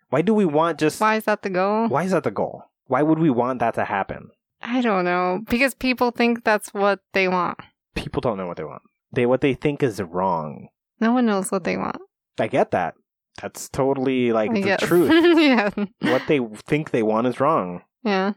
Why 0.09 0.23
do 0.23 0.35
we 0.35 0.45
want 0.45 0.79
just? 0.79 1.01
Why 1.01 1.17
is 1.17 1.25
that 1.25 1.43
the 1.43 1.51
goal? 1.51 1.89
Why 1.89 2.05
is 2.05 2.11
that 2.11 2.25
the 2.25 2.31
goal? 2.31 2.65
Why 2.87 3.03
would 3.03 3.19
we 3.19 3.31
want 3.31 3.61
that 3.61 3.75
to 3.75 3.85
happen? 3.85 4.31
I 4.63 4.81
don't 4.81 5.05
know. 5.05 5.41
Because 5.49 5.75
people 5.75 6.11
think 6.11 6.45
that's 6.45 6.73
what 6.75 7.01
they 7.13 7.29
want. 7.29 7.59
People 7.95 8.21
don't 8.21 8.37
know 8.37 8.47
what 8.47 8.57
they 8.57 8.65
want. 8.65 8.83
They 9.13 9.27
what 9.27 9.41
they 9.41 9.55
think 9.55 9.83
is 9.83 10.01
wrong. 10.01 10.69
No 11.01 11.13
one 11.13 11.27
knows 11.27 11.51
what 11.51 11.65
they 11.65 11.77
want. 11.77 11.97
I 12.39 12.47
get 12.47 12.71
that. 12.73 12.95
That's 13.43 13.69
totally 13.69 14.33
like 14.33 14.51
I 14.51 14.55
the 14.55 14.63
guess. 14.63 14.81
truth. 14.83 15.11
yeah. 15.39 15.71
what 16.01 16.23
they 16.29 16.41
think 16.67 16.91
they 16.91 17.03
want 17.03 17.27
is 17.27 17.41
wrong. 17.41 17.83
Yeah. 18.05 18.33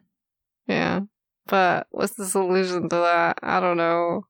Yeah. 0.67 1.01
But 1.47 1.87
what's 1.91 2.13
the 2.13 2.25
solution 2.25 2.83
to 2.89 2.95
that? 2.95 3.39
I 3.43 3.59
don't 3.59 3.77
know. 3.77 4.23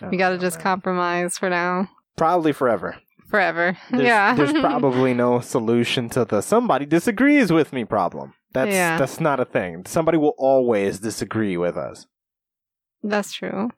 I 0.00 0.08
We 0.08 0.16
gotta 0.16 0.38
just 0.38 0.58
man. 0.58 0.62
compromise 0.62 1.36
for 1.38 1.50
now. 1.50 1.88
probably 2.16 2.52
forever. 2.52 2.96
Forever. 3.28 3.76
There's, 3.90 4.02
yeah. 4.04 4.34
there's 4.36 4.52
probably 4.60 5.12
no 5.12 5.40
solution 5.40 6.08
to 6.10 6.24
the 6.24 6.40
somebody 6.40 6.86
disagrees 6.86 7.50
with 7.50 7.72
me 7.72 7.84
problem. 7.84 8.34
That's 8.56 8.72
Yeah. 8.72 8.98
that's 8.98 9.20
not 9.20 9.38
a 9.40 9.44
thing. 9.44 9.84
Somebody 9.86 10.18
will 10.18 10.34
always 10.38 10.98
disagree 10.98 11.56
with 11.56 11.76
us. 11.76 12.06
That's 13.02 13.32
true. 13.32 13.70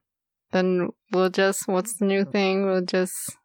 Then 0.53 0.91
we'll 1.13 1.31
just, 1.31 1.69
what's 1.69 1.97
the 1.99 2.07
new 2.07 2.25
thing? 2.25 2.65
We'll 2.65 2.85
just, 2.85 3.37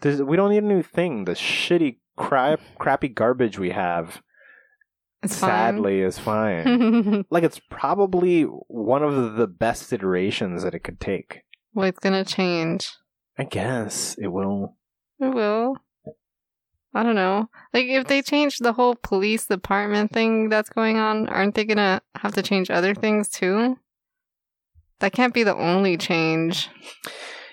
There's, 0.00 0.20
we 0.22 0.36
don't 0.36 0.50
need 0.50 0.64
a 0.64 0.66
new 0.66 0.82
thing. 0.82 1.24
The 1.26 1.32
shitty 1.32 1.98
crap, 2.16 2.60
crappy 2.78 3.08
garbage 3.08 3.58
we 3.58 3.70
have, 3.70 4.22
it's 5.22 5.36
sadly, 5.36 6.00
is 6.00 6.18
fine. 6.18 6.64
fine. 6.64 7.24
like 7.30 7.44
it's 7.44 7.60
probably 7.70 8.42
one 8.42 9.02
of 9.04 9.36
the 9.36 9.46
best 9.46 9.92
iterations 9.92 10.62
that 10.64 10.74
it 10.74 10.80
could 10.82 10.98
take. 11.00 11.42
well, 11.74 11.86
it's 11.86 12.00
gonna 12.00 12.24
change. 12.24 12.90
I 13.38 13.44
guess 13.44 14.16
it 14.18 14.28
will. 14.28 14.76
It 15.20 15.32
will. 15.32 15.76
I 16.94 17.02
don't 17.02 17.14
know. 17.14 17.48
Like, 17.72 17.86
if 17.86 18.06
they 18.06 18.20
change 18.20 18.58
the 18.58 18.72
whole 18.72 18.96
police 18.96 19.46
department 19.46 20.12
thing 20.12 20.48
that's 20.50 20.68
going 20.68 20.98
on, 20.98 21.28
aren't 21.28 21.54
they 21.54 21.64
gonna 21.64 22.02
have 22.16 22.34
to 22.34 22.42
change 22.42 22.70
other 22.70 22.94
things 22.94 23.28
too? 23.28 23.78
That 25.00 25.12
can't 25.12 25.34
be 25.34 25.42
the 25.42 25.56
only 25.56 25.96
change. 25.96 26.68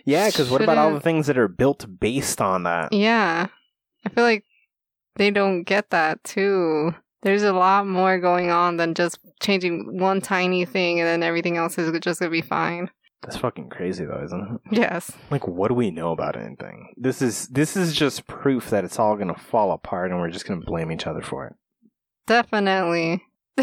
Yeah, 0.05 0.27
because 0.27 0.49
what 0.49 0.61
about 0.61 0.77
all 0.77 0.93
the 0.93 0.99
things 0.99 1.27
that 1.27 1.37
are 1.37 1.47
built 1.47 1.85
based 1.99 2.41
on 2.41 2.63
that? 2.63 2.91
Yeah. 2.93 3.47
I 4.05 4.09
feel 4.09 4.23
like 4.23 4.45
they 5.15 5.31
don't 5.31 5.63
get 5.63 5.89
that 5.91 6.23
too. 6.23 6.93
There's 7.21 7.43
a 7.43 7.53
lot 7.53 7.87
more 7.87 8.17
going 8.19 8.49
on 8.49 8.77
than 8.77 8.93
just 8.93 9.19
changing 9.41 9.99
one 9.99 10.21
tiny 10.21 10.65
thing 10.65 10.99
and 10.99 11.07
then 11.07 11.23
everything 11.23 11.57
else 11.57 11.77
is 11.77 11.97
just 11.99 12.19
gonna 12.19 12.31
be 12.31 12.41
fine. 12.41 12.89
That's 13.21 13.37
fucking 13.37 13.69
crazy, 13.69 14.05
though, 14.05 14.23
isn't 14.23 14.41
it? 14.41 14.77
Yes. 14.77 15.11
Like, 15.29 15.47
what 15.47 15.67
do 15.67 15.73
we 15.73 15.91
know 15.91 16.11
about 16.11 16.37
anything? 16.37 16.93
This 16.95 17.21
is 17.21 17.47
this 17.49 17.75
is 17.75 17.93
just 17.93 18.27
proof 18.27 18.69
that 18.69 18.85
it's 18.85 18.97
all 18.97 19.17
gonna 19.17 19.35
fall 19.35 19.71
apart, 19.71 20.11
and 20.11 20.19
we're 20.19 20.29
just 20.29 20.45
gonna 20.45 20.61
blame 20.61 20.91
each 20.91 21.05
other 21.05 21.21
for 21.21 21.45
it. 21.47 21.53
Definitely. 22.27 23.23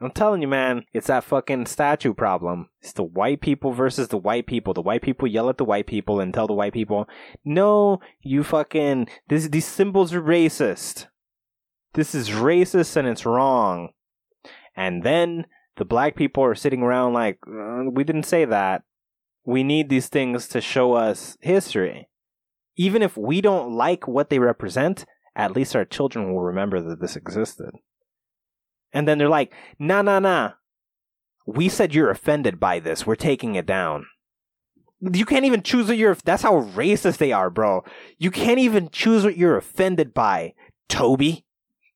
I'm 0.00 0.12
telling 0.12 0.42
you, 0.42 0.48
man, 0.48 0.84
it's 0.92 1.08
that 1.08 1.24
fucking 1.24 1.66
statue 1.66 2.14
problem. 2.14 2.68
It's 2.80 2.92
the 2.92 3.02
white 3.02 3.40
people 3.40 3.72
versus 3.72 4.08
the 4.08 4.16
white 4.16 4.46
people. 4.46 4.72
The 4.72 4.82
white 4.82 5.02
people 5.02 5.26
yell 5.26 5.48
at 5.48 5.58
the 5.58 5.64
white 5.64 5.86
people 5.86 6.20
and 6.20 6.32
tell 6.32 6.46
the 6.46 6.54
white 6.54 6.72
people, 6.72 7.08
"No, 7.44 8.00
you 8.20 8.44
fucking 8.44 9.08
this 9.28 9.48
these 9.48 9.66
symbols 9.66 10.12
are 10.12 10.22
racist. 10.22 11.06
This 11.94 12.14
is 12.14 12.30
racist 12.30 12.96
and 12.96 13.06
it's 13.06 13.26
wrong." 13.26 13.90
And 14.76 15.02
then 15.02 15.46
the 15.78 15.84
black 15.84 16.14
people 16.14 16.44
are 16.44 16.54
sitting 16.54 16.82
around 16.82 17.14
like, 17.14 17.38
uh, 17.46 17.84
"We 17.90 18.04
didn't 18.04 18.24
say 18.24 18.44
that. 18.44 18.82
We 19.44 19.64
need 19.64 19.88
these 19.88 20.08
things 20.08 20.46
to 20.48 20.60
show 20.60 20.92
us 20.92 21.38
history. 21.40 22.08
Even 22.76 23.02
if 23.02 23.16
we 23.16 23.40
don't 23.40 23.72
like 23.72 24.06
what 24.06 24.28
they 24.28 24.38
represent, 24.38 25.06
at 25.34 25.52
least 25.52 25.74
our 25.74 25.84
children 25.84 26.32
will 26.32 26.42
remember 26.42 26.80
that 26.80 27.00
this 27.00 27.16
existed." 27.16 27.70
And 28.92 29.06
then 29.06 29.18
they're 29.18 29.28
like, 29.28 29.52
nah, 29.78 30.02
nah, 30.02 30.18
nah. 30.18 30.52
We 31.46 31.68
said 31.68 31.94
you're 31.94 32.10
offended 32.10 32.60
by 32.60 32.78
this. 32.80 33.06
We're 33.06 33.16
taking 33.16 33.54
it 33.54 33.66
down. 33.66 34.06
You 35.00 35.24
can't 35.24 35.44
even 35.44 35.62
choose 35.62 35.88
what 35.88 35.96
you're. 35.96 36.16
That's 36.24 36.42
how 36.42 36.62
racist 36.62 37.18
they 37.18 37.32
are, 37.32 37.50
bro. 37.50 37.84
You 38.18 38.30
can't 38.30 38.58
even 38.58 38.90
choose 38.90 39.24
what 39.24 39.36
you're 39.36 39.56
offended 39.56 40.12
by, 40.12 40.54
Toby. 40.88 41.44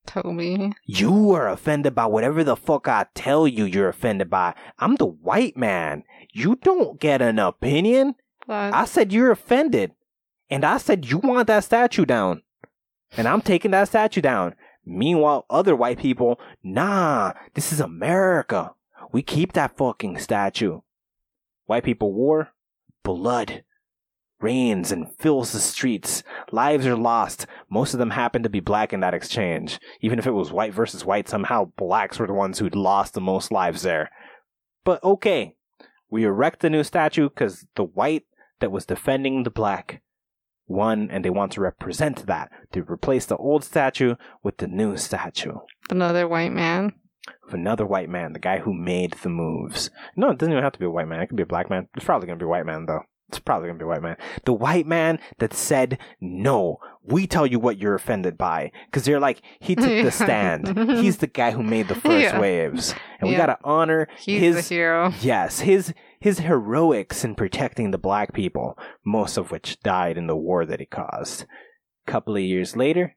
Toby. 0.07 0.73
You 0.85 1.33
are 1.33 1.49
offended 1.49 1.95
by 1.95 2.07
whatever 2.07 2.45
the 2.45 2.57
fuck 2.57 2.89
I 2.89 3.07
tell 3.15 3.47
you 3.47 3.65
you're 3.65 3.89
offended 3.89 4.29
by. 4.31 4.55
I'm 4.79 4.97
the 4.97 5.07
white 5.07 5.57
man. 5.57 6.05
You 6.33 6.57
don't 6.57 7.01
get 7.01 7.23
an 7.23 7.39
opinion. 7.39 8.15
But 8.47 8.75
I 8.75 8.85
said 8.85 9.13
you're 9.13 9.31
offended. 9.31 9.93
And 10.51 10.65
I 10.65 10.79
said 10.79 11.07
you 11.07 11.19
want 11.19 11.47
that 11.47 11.65
statue 11.65 12.05
down. 12.05 12.43
And 13.17 13.27
I'm 13.27 13.41
taking 13.41 13.71
that 13.71 13.89
statue 13.89 14.21
down. 14.21 14.55
Meanwhile, 14.85 15.47
other 15.49 15.77
white 15.77 15.99
people, 15.99 16.41
nah, 16.63 17.33
this 17.55 17.73
is 17.73 17.81
America. 17.81 18.75
We 19.13 19.23
keep 19.23 19.53
that 19.53 19.77
fucking 19.77 20.19
statue. 20.19 20.81
White 21.67 21.85
people 21.85 22.13
war, 22.13 22.51
blood 23.03 23.63
rains 24.43 24.91
and 24.93 25.15
fills 25.19 25.53
the 25.53 25.61
streets. 25.61 26.23
Lives 26.51 26.87
are 26.87 26.97
lost. 26.97 27.47
Most 27.71 27.95
of 27.95 27.99
them 27.99 28.11
happen 28.11 28.43
to 28.43 28.49
be 28.49 28.61
black 28.61 28.93
in 28.93 29.01
that 29.01 29.15
exchange. 29.15 29.79
Even 30.01 30.19
if 30.19 30.27
it 30.27 30.33
was 30.33 30.53
white 30.53 30.75
versus 30.75 31.05
white, 31.05 31.29
somehow 31.29 31.67
blacks 31.77 32.19
were 32.19 32.27
the 32.27 32.33
ones 32.33 32.59
who'd 32.59 32.75
lost 32.75 33.15
the 33.15 33.21
most 33.21 33.53
lives 33.53 33.83
there. 33.83 34.11
But 34.85 35.03
okay, 35.05 35.55
we 36.11 36.25
erect 36.25 36.61
the 36.61 36.71
new 36.71 36.85
statue 36.85 37.29
because 37.29 37.67
the 37.77 37.85
white 37.85 38.25
that 38.61 38.73
was 38.73 38.87
defending 38.87 39.43
the 39.43 39.51
black 39.51 40.03
won, 40.67 41.09
and 41.11 41.25
they 41.25 41.31
want 41.31 41.53
to 41.53 41.61
represent 41.61 42.27
that 42.27 42.51
to 42.73 42.83
replace 42.83 43.27
the 43.27 43.37
old 43.37 43.65
statue 43.65 44.15
with 44.43 44.59
the 44.59 44.67
new 44.67 44.97
statue 44.97 45.55
another 45.91 46.27
white 46.27 46.53
man. 46.53 46.93
of 47.47 47.55
another 47.55 47.85
white 47.87 48.09
man, 48.09 48.33
the 48.33 48.39
guy 48.39 48.59
who 48.59 48.73
made 48.73 49.13
the 49.23 49.29
moves. 49.29 49.91
No, 50.17 50.31
it 50.31 50.39
doesn't 50.39 50.53
even 50.53 50.65
have 50.65 50.73
to 50.73 50.79
be 50.79 50.87
a 50.87 50.91
white 50.91 51.09
man. 51.09 51.21
It 51.21 51.27
could 51.27 51.37
be 51.37 51.43
a 51.43 51.47
black 51.47 51.69
man. 51.71 51.89
It's 51.97 52.05
probably 52.05 52.27
gonna 52.27 52.39
be 52.39 52.45
a 52.45 52.49
white 52.49 52.67
man 52.67 52.87
though. 52.87 53.03
It's 53.33 53.39
probably 53.39 53.69
gonna 53.69 53.79
be 53.79 53.85
a 53.85 53.89
white 53.89 54.03
man. 54.03 54.19
The 54.45 54.53
white 54.53 54.87
man 54.87 55.19
that 55.39 55.55
said 55.55 55.99
no. 56.21 56.79
We 57.03 57.27
tell 57.27 57.47
you 57.47 57.59
what 57.59 57.79
you're 57.79 57.95
offended 57.95 58.37
by 58.37 58.71
because 58.87 59.05
they're 59.07 59.19
like 59.19 59.41
he 59.59 59.75
took 59.75 59.87
the 60.05 60.11
stand. 60.11 60.79
He's 61.01 61.17
the 61.17 61.27
guy 61.29 61.51
who 61.53 61.63
made 61.63 61.89
the 61.89 61.95
first 61.95 62.35
Yeah. 62.35 62.39
waves, 62.39 62.95
and 63.21 63.31
we 63.31 63.37
gotta 63.37 63.59
honor 63.65 64.07
He's 64.19 64.41
his 64.41 64.69
the 64.69 64.75
hero. 64.75 65.13
Yes, 65.23 65.61
his 65.61 65.95
his 66.21 66.41
heroics 66.41 67.25
in 67.25 67.35
protecting 67.35 67.91
the 67.91 67.97
black 67.99 68.35
people, 68.35 68.79
most 69.05 69.39
of 69.39 69.51
which 69.51 69.81
died 69.81 70.19
in 70.19 70.27
the 70.27 70.37
war 70.37 70.67
that 70.67 70.79
he 70.81 70.87
caused. 70.87 71.47
A 72.07 72.11
couple 72.11 72.37
of 72.37 72.43
years 72.43 72.77
later, 72.77 73.17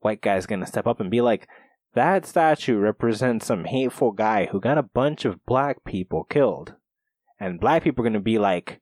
white 0.00 0.20
guy's 0.20 0.46
gonna 0.46 0.66
step 0.66 0.86
up 0.88 0.98
and 1.00 1.10
be 1.12 1.20
like, 1.20 1.46
"That 1.94 2.26
statue 2.26 2.76
represents 2.76 3.46
some 3.46 3.66
hateful 3.66 4.10
guy 4.10 4.46
who 4.46 4.60
got 4.60 4.78
a 4.78 4.82
bunch 4.82 5.24
of 5.24 5.46
black 5.46 5.84
people 5.84 6.24
killed," 6.24 6.74
and 7.40 7.60
black 7.60 7.84
people 7.84 8.04
are 8.04 8.08
gonna 8.10 8.20
be 8.20 8.38
like, 8.38 8.80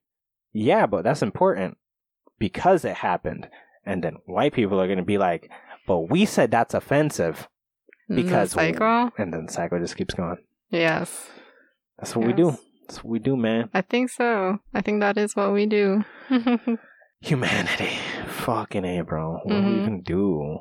"Yeah, 0.56 0.86
but 0.86 1.02
that's 1.04 1.22
important 1.22 1.76
because 2.38 2.84
it 2.84 2.96
happened," 2.96 3.48
and 3.84 4.02
then 4.02 4.16
white 4.26 4.52
people 4.54 4.80
are 4.80 4.88
gonna 4.88 5.02
be 5.04 5.18
like, 5.18 5.50
"But 5.86 6.10
we 6.10 6.24
said 6.24 6.50
that's 6.50 6.74
offensive," 6.74 7.48
because 8.08 8.50
the 8.52 8.60
cycle. 8.72 9.10
and 9.18 9.32
then 9.32 9.46
the 9.46 9.52
cycle 9.52 9.78
just 9.78 9.96
keeps 9.96 10.14
going. 10.14 10.38
Yes, 10.70 11.30
That's 11.98 12.14
what 12.16 12.26
we 12.26 12.32
do. 12.32 12.56
That's 12.86 13.02
what 13.02 13.10
we 13.10 13.18
do, 13.18 13.36
man. 13.36 13.68
I 13.74 13.80
think 13.82 14.10
so. 14.10 14.58
I 14.74 14.80
think 14.80 15.00
that 15.00 15.16
is 15.18 15.34
what 15.34 15.52
we 15.52 15.66
do. 15.66 16.04
Humanity. 17.20 17.90
Fucking 18.28 18.84
A, 18.84 19.00
bro. 19.02 19.40
What 19.42 19.54
are 19.56 19.60
we 19.62 19.76
Mhm. 19.76 19.84
gonna 19.86 20.02
do? 20.02 20.58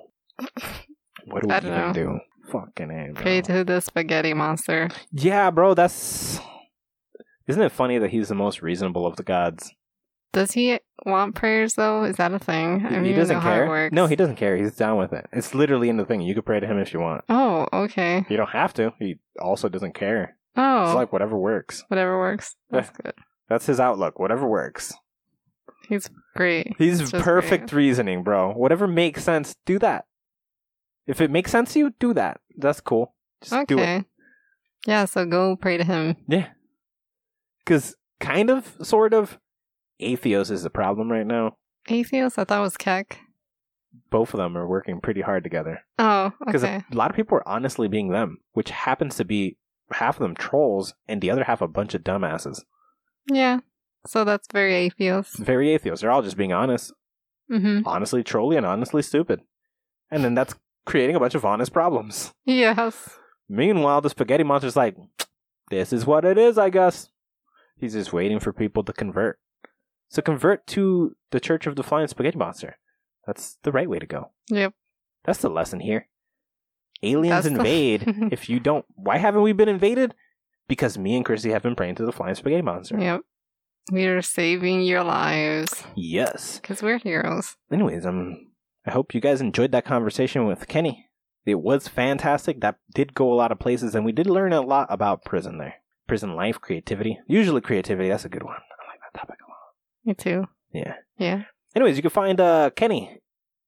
What 1.26 1.44
are 1.44 1.48
we 1.48 1.60
don't 1.60 1.64
know. 1.66 1.94
do? 1.94 2.20
Fucking 2.52 2.90
A, 2.92 3.12
bro. 3.14 3.22
Pray 3.22 3.42
to 3.42 3.64
the 3.64 3.80
spaghetti 3.82 4.34
monster. 4.34 4.90
Yeah, 5.12 5.52
bro, 5.52 5.74
that's. 5.74 6.40
Isn't 7.48 7.62
it 7.62 7.72
funny 7.72 7.98
that 8.00 8.10
he's 8.12 8.30
the 8.30 8.36
most 8.36 8.62
reasonable 8.62 9.06
of 9.06 9.18
the 9.18 9.24
gods? 9.24 9.72
Does 10.36 10.52
he 10.52 10.80
want 11.06 11.34
prayers 11.36 11.76
though? 11.76 12.04
Is 12.04 12.18
that 12.18 12.34
a 12.34 12.40
thing? 12.40 12.86
I 12.86 13.02
he 13.02 13.14
doesn't 13.14 13.36
know 13.38 13.40
how 13.40 13.52
it 13.54 13.56
care. 13.56 13.68
works. 13.68 13.94
No, 13.94 14.06
he 14.08 14.16
doesn't 14.16 14.36
care. 14.36 14.58
He's 14.58 14.76
down 14.76 14.98
with 14.98 15.14
it. 15.14 15.26
It's 15.32 15.56
literally 15.56 15.88
in 15.90 15.98
the 15.98 16.06
thing. 16.06 16.22
You 16.22 16.36
could 16.36 16.46
pray 16.46 16.60
to 16.60 16.68
him 16.68 16.78
if 16.78 16.94
you 16.94 17.00
want. 17.00 17.24
Oh, 17.30 17.68
okay. 17.72 18.26
You 18.30 18.38
don't 18.38 18.50
have 18.50 18.74
to. 18.76 18.94
He 19.00 19.20
also 19.40 19.70
doesn't 19.70 19.96
care. 19.96 20.36
Oh, 20.58 20.86
It's 20.86 20.96
like 20.96 21.14
whatever 21.14 21.38
works. 21.38 21.84
whatever 21.88 22.18
works. 22.20 22.56
Eh. 22.72 22.78
That's 22.78 22.90
good. 22.90 23.14
That's 23.50 23.66
his 23.66 23.80
outlook. 23.80 24.20
Whatever 24.20 24.48
works. 24.48 24.94
He's 25.88 26.10
great. 26.36 26.74
He's 26.78 27.00
just 27.00 27.14
perfect 27.24 27.72
reasoning, 27.72 28.24
bro. 28.24 28.52
Whatever 28.54 28.88
makes 28.88 29.24
sense, 29.24 29.56
do 29.66 29.80
that. 29.80 30.06
If 31.08 31.22
it 31.22 31.30
makes 31.32 31.52
sense 31.52 31.74
to 31.74 31.80
you, 31.80 31.94
do 32.00 32.14
that. 32.14 32.42
That's 32.58 32.82
cool. 32.82 33.14
Just 33.42 33.68
do 33.68 33.78
it. 33.78 33.82
Okay. 33.82 34.04
Yeah, 34.88 35.06
so 35.06 35.26
go 35.26 35.56
pray 35.56 35.78
to 35.78 35.84
him. 35.84 36.16
Yeah. 36.28 36.48
Because, 37.64 37.96
kind 38.20 38.50
of, 38.50 38.76
sort 38.82 39.14
of, 39.14 39.38
Atheos 40.02 40.52
is 40.52 40.64
the 40.64 40.70
problem 40.70 41.12
right 41.12 41.26
now. 41.26 41.58
Atheos? 41.88 42.38
I 42.38 42.44
thought 42.44 42.60
it 42.60 42.62
was 42.62 42.78
Kek. 42.78 43.20
Both 44.10 44.34
of 44.34 44.38
them 44.40 44.58
are 44.58 44.68
working 44.68 45.00
pretty 45.00 45.22
hard 45.22 45.44
together. 45.44 45.82
Oh, 46.00 46.26
okay. 46.28 46.34
Because 46.46 46.64
a 46.64 46.84
lot 46.94 47.10
of 47.10 47.16
people 47.16 47.38
are 47.38 47.48
honestly 47.48 47.88
being 47.88 48.10
them, 48.10 48.40
which 48.54 48.70
happens 48.72 49.16
to 49.18 49.26
be 49.26 49.58
half 49.92 50.16
of 50.18 50.22
them 50.22 50.36
trolls 50.36 50.94
and 51.08 51.22
the 51.22 51.32
other 51.32 51.44
half 51.46 51.62
a 51.62 51.68
bunch 51.68 51.94
of 51.94 52.04
dumbasses. 52.04 52.62
Yeah. 53.32 53.60
So 54.06 54.24
that's 54.24 54.48
very 54.52 54.90
Atheos. 54.90 55.38
Very 55.38 55.68
Atheos. 55.68 56.02
They're 56.02 56.12
all 56.12 56.22
just 56.22 56.38
being 56.38 56.54
honest, 56.54 56.94
Mm-hmm. 57.52 57.88
honestly 57.88 58.24
trolly, 58.24 58.58
and 58.58 58.66
honestly 58.66 59.02
stupid. 59.04 59.42
And 60.12 60.24
then 60.24 60.34
that's 60.34 60.56
creating 60.86 61.16
a 61.16 61.20
bunch 61.20 61.36
of 61.36 61.46
honest 61.46 61.72
problems. 61.72 62.34
Yes. 62.44 63.18
Meanwhile, 63.48 64.02
the 64.02 64.10
spaghetti 64.10 64.44
monster's 64.44 64.76
like, 64.76 64.96
this 65.70 65.94
is 65.94 66.06
what 66.06 66.26
it 66.26 66.38
is, 66.38 66.58
I 66.58 66.70
guess. 66.70 67.10
He's 67.78 67.94
just 67.94 68.12
waiting 68.14 68.40
for 68.40 68.52
people 68.52 68.84
to 68.84 68.94
convert. 68.94 69.40
So 70.10 70.22
convert 70.22 70.66
to 70.68 71.16
the 71.32 71.40
Church 71.40 71.68
of 71.68 71.76
the 71.76 71.84
Flying 71.84 72.08
Spaghetti 72.08 72.38
Monster. 72.38 72.78
That's 73.26 73.58
the 73.64 73.72
right 73.72 73.90
way 73.90 74.00
to 74.00 74.06
go. 74.06 74.32
Yep. 74.50 74.74
That's 75.26 75.40
the 75.40 75.50
lesson 75.50 75.80
here. 75.80 76.08
Aliens 77.04 77.44
That's 77.44 77.54
the- 77.54 77.60
invade. 77.60 78.04
if 78.32 78.50
you 78.50 78.60
don't, 78.60 78.86
why 78.96 79.18
haven't 79.18 79.42
we 79.42 79.52
been 79.52 79.70
invaded? 79.70 80.14
Because 80.68 80.98
me 80.98 81.16
and 81.16 81.26
Chrissy 81.26 81.52
have 81.52 81.64
been 81.64 81.76
praying 81.76 81.96
to 81.96 82.06
the 82.06 82.12
Flying 82.12 82.36
Spaghetti 82.36 82.62
Monster. 82.62 83.00
Yep. 83.00 83.22
We 83.92 84.06
are 84.06 84.22
saving 84.22 84.82
your 84.82 85.04
lives 85.04 85.84
Yes. 85.96 86.60
because 86.60 86.82
we're 86.82 86.98
heroes. 86.98 87.56
Anyways, 87.72 88.06
um, 88.06 88.38
I 88.86 88.92
hope 88.92 89.14
you 89.14 89.22
guys 89.22 89.42
enjoyed 89.42 89.72
that 89.74 89.86
conversation 89.86 90.46
with 90.48 90.68
Kenny. 90.68 91.08
It 91.46 91.60
was 91.60 91.88
fantastic. 91.88 92.62
That 92.62 92.78
did 92.96 93.14
go 93.14 93.32
a 93.32 93.36
lot 93.36 93.52
of 93.52 93.60
places, 93.60 93.94
and 93.94 94.04
we 94.04 94.12
did 94.12 94.26
learn 94.26 94.54
a 94.54 94.62
lot 94.62 94.88
about 94.90 95.24
prison 95.24 95.60
there. 95.60 95.76
Prison 96.08 96.36
life, 96.36 96.60
creativity. 96.60 97.20
Usually 97.28 97.62
creativity, 97.62 98.10
that's 98.10 98.26
a 98.26 98.30
good 98.30 98.42
one. 98.44 98.56
I 98.56 98.92
like 98.92 99.00
that 99.14 99.20
topic. 99.20 99.38
Me 100.06 100.14
too. 100.14 100.48
Yeah. 100.72 100.96
Yeah. 101.18 101.44
Anyways, 101.76 101.98
you 101.98 102.02
can 102.02 102.12
find 102.12 102.40
uh, 102.40 102.70
Kenny 102.76 103.20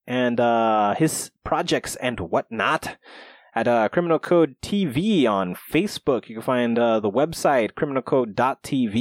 and 0.05 0.39
uh, 0.39 0.95
his 0.95 1.31
projects 1.43 1.95
and 1.97 2.19
whatnot 2.19 2.97
at 3.57 3.67
uh, 3.67 3.89
Criminal 3.89 4.19
Code 4.19 4.55
TV 4.61 5.27
on 5.27 5.55
Facebook. 5.55 6.29
You 6.29 6.35
can 6.35 6.43
find 6.43 6.77
uh, 6.77 6.99
the 6.99 7.09
website 7.09 7.71
criminalcode.tv. 7.73 8.93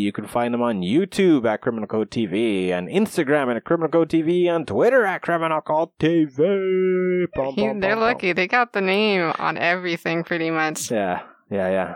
You 0.00 0.12
can 0.12 0.28
find 0.28 0.54
them 0.54 0.62
on 0.62 0.82
YouTube 0.82 1.44
at 1.46 1.62
Criminal 1.62 1.88
Code 1.88 2.10
TV 2.10 2.70
and 2.70 2.88
Instagram 2.88 3.54
at 3.54 3.64
Criminal 3.64 3.90
Code 3.90 4.08
TV 4.08 4.46
and 4.46 4.68
Twitter 4.68 5.04
at 5.04 5.22
Criminal 5.22 5.60
Code 5.60 5.90
TV. 5.98 7.26
Bum, 7.34 7.54
bum, 7.56 7.80
they're 7.80 7.96
bum. 7.96 8.04
lucky. 8.04 8.32
They 8.32 8.46
got 8.46 8.72
the 8.72 8.80
name 8.80 9.32
on 9.38 9.58
everything 9.58 10.22
pretty 10.22 10.50
much. 10.50 10.92
Yeah, 10.92 11.22
yeah, 11.50 11.68
yeah. 11.70 11.94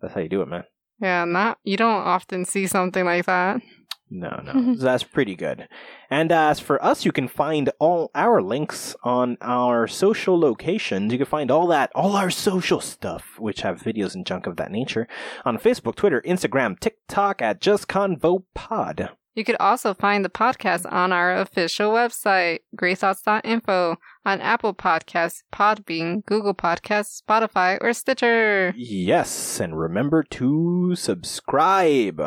That's 0.00 0.12
how 0.14 0.20
you 0.20 0.28
do 0.28 0.42
it, 0.42 0.48
man. 0.48 0.64
Yeah, 1.00 1.24
not 1.24 1.58
you 1.62 1.76
don't 1.76 2.02
often 2.02 2.44
see 2.44 2.66
something 2.66 3.04
like 3.04 3.26
that. 3.26 3.60
No, 4.10 4.40
no. 4.44 4.74
That's 4.78 5.02
pretty 5.02 5.34
good. 5.34 5.68
And 6.10 6.30
as 6.30 6.60
for 6.60 6.82
us, 6.84 7.04
you 7.04 7.12
can 7.12 7.26
find 7.26 7.70
all 7.78 8.10
our 8.14 8.42
links 8.42 8.94
on 9.02 9.36
our 9.40 9.88
social 9.88 10.38
locations. 10.38 11.12
You 11.12 11.18
can 11.18 11.26
find 11.26 11.50
all 11.50 11.66
that, 11.68 11.90
all 11.94 12.16
our 12.16 12.30
social 12.30 12.80
stuff, 12.80 13.38
which 13.38 13.62
have 13.62 13.82
videos 13.82 14.14
and 14.14 14.26
junk 14.26 14.46
of 14.46 14.56
that 14.56 14.70
nature, 14.70 15.08
on 15.44 15.58
Facebook, 15.58 15.94
Twitter, 15.96 16.22
Instagram, 16.22 16.78
TikTok 16.78 17.42
at 17.42 17.60
Just 17.60 17.88
Convo 17.88 18.44
Pod. 18.54 19.10
You 19.34 19.44
could 19.44 19.56
also 19.58 19.94
find 19.94 20.24
the 20.24 20.28
podcast 20.28 20.90
on 20.90 21.12
our 21.12 21.36
official 21.36 21.90
website, 21.90 22.60
greythoughts.info, 22.76 23.96
on 24.24 24.40
Apple 24.40 24.74
Podcasts, 24.74 25.42
Podbean, 25.52 26.24
Google 26.24 26.54
Podcasts, 26.54 27.20
Spotify, 27.20 27.76
or 27.80 27.92
Stitcher. 27.92 28.72
Yes, 28.76 29.58
and 29.58 29.76
remember 29.76 30.22
to 30.22 30.94
subscribe. 30.94 32.22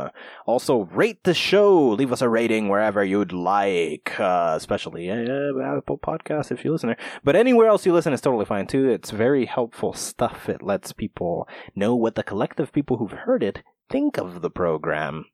Also, 0.45 0.81
rate 0.91 1.23
the 1.23 1.33
show. 1.33 1.89
Leave 1.89 2.11
us 2.11 2.21
a 2.21 2.27
rating 2.27 2.67
wherever 2.67 3.03
you'd 3.03 3.31
like, 3.31 4.19
uh, 4.19 4.55
especially 4.57 5.09
uh, 5.09 5.77
Apple 5.77 5.97
Podcasts 5.97 6.51
if 6.51 6.65
you 6.65 6.73
listen 6.73 6.89
there. 6.89 6.97
But 7.23 7.37
anywhere 7.37 7.67
else 7.67 7.85
you 7.85 7.93
listen 7.93 8.11
is 8.11 8.21
totally 8.21 8.45
fine 8.45 8.67
too. 8.67 8.89
It's 8.89 9.11
very 9.11 9.45
helpful 9.45 9.93
stuff. 9.93 10.49
It 10.49 10.61
lets 10.61 10.91
people 10.91 11.47
know 11.73 11.95
what 11.95 12.15
the 12.15 12.23
collective 12.23 12.73
people 12.73 12.97
who've 12.97 13.11
heard 13.11 13.43
it 13.43 13.63
think 13.89 14.17
of 14.17 14.41
the 14.41 14.49
program. 14.49 15.25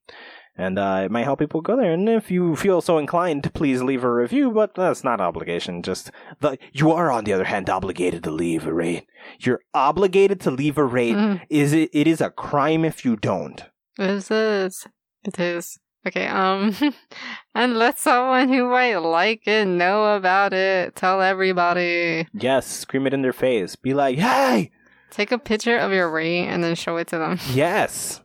And 0.55 0.77
uh, 0.77 1.01
it 1.05 1.11
might 1.11 1.23
help 1.23 1.39
people 1.39 1.61
go 1.61 1.75
there. 1.75 1.93
And 1.93 2.07
if 2.07 2.29
you 2.29 2.55
feel 2.55 2.79
so 2.79 2.99
inclined, 2.99 3.51
please 3.55 3.81
leave 3.81 4.03
a 4.03 4.13
review. 4.13 4.51
But 4.51 4.75
that's 4.75 5.03
not 5.03 5.19
obligation. 5.19 5.81
Just 5.81 6.11
the 6.41 6.57
you 6.71 6.91
are, 6.91 7.11
on 7.11 7.23
the 7.23 7.33
other 7.33 7.45
hand, 7.45 7.69
obligated 7.69 8.23
to 8.23 8.31
leave 8.31 8.67
a 8.67 8.73
rate. 8.73 9.07
You're 9.39 9.61
obligated 9.73 10.39
to 10.41 10.51
leave 10.51 10.77
a 10.77 10.83
rate 10.83 11.15
Mm, 11.15 11.41
is 11.49 11.73
it 11.73 11.89
it 11.93 12.07
is 12.07 12.21
a 12.21 12.29
crime 12.29 12.85
if 12.85 13.03
you 13.03 13.15
don't 13.15 13.63
This 13.97 14.29
is. 14.29 14.85
It 15.23 15.39
is. 15.39 15.79
Okay, 16.05 16.27
um, 16.27 16.75
and 17.55 17.77
let 17.77 17.97
someone 17.97 18.49
who 18.49 18.69
might 18.69 18.97
like 18.97 19.47
it 19.47 19.65
know 19.65 20.15
about 20.15 20.51
it. 20.53 20.95
Tell 20.95 21.21
everybody. 21.21 22.27
Yes, 22.33 22.67
scream 22.67 23.07
it 23.07 23.13
in 23.13 23.21
their 23.21 23.31
face. 23.33 23.75
Be 23.77 23.93
like, 23.93 24.17
hey! 24.17 24.71
Take 25.11 25.31
a 25.31 25.37
picture 25.37 25.77
of 25.77 25.93
your 25.93 26.11
ring 26.11 26.47
and 26.47 26.63
then 26.63 26.75
show 26.75 26.97
it 26.97 27.07
to 27.07 27.17
them. 27.17 27.39
Yes. 27.53 28.19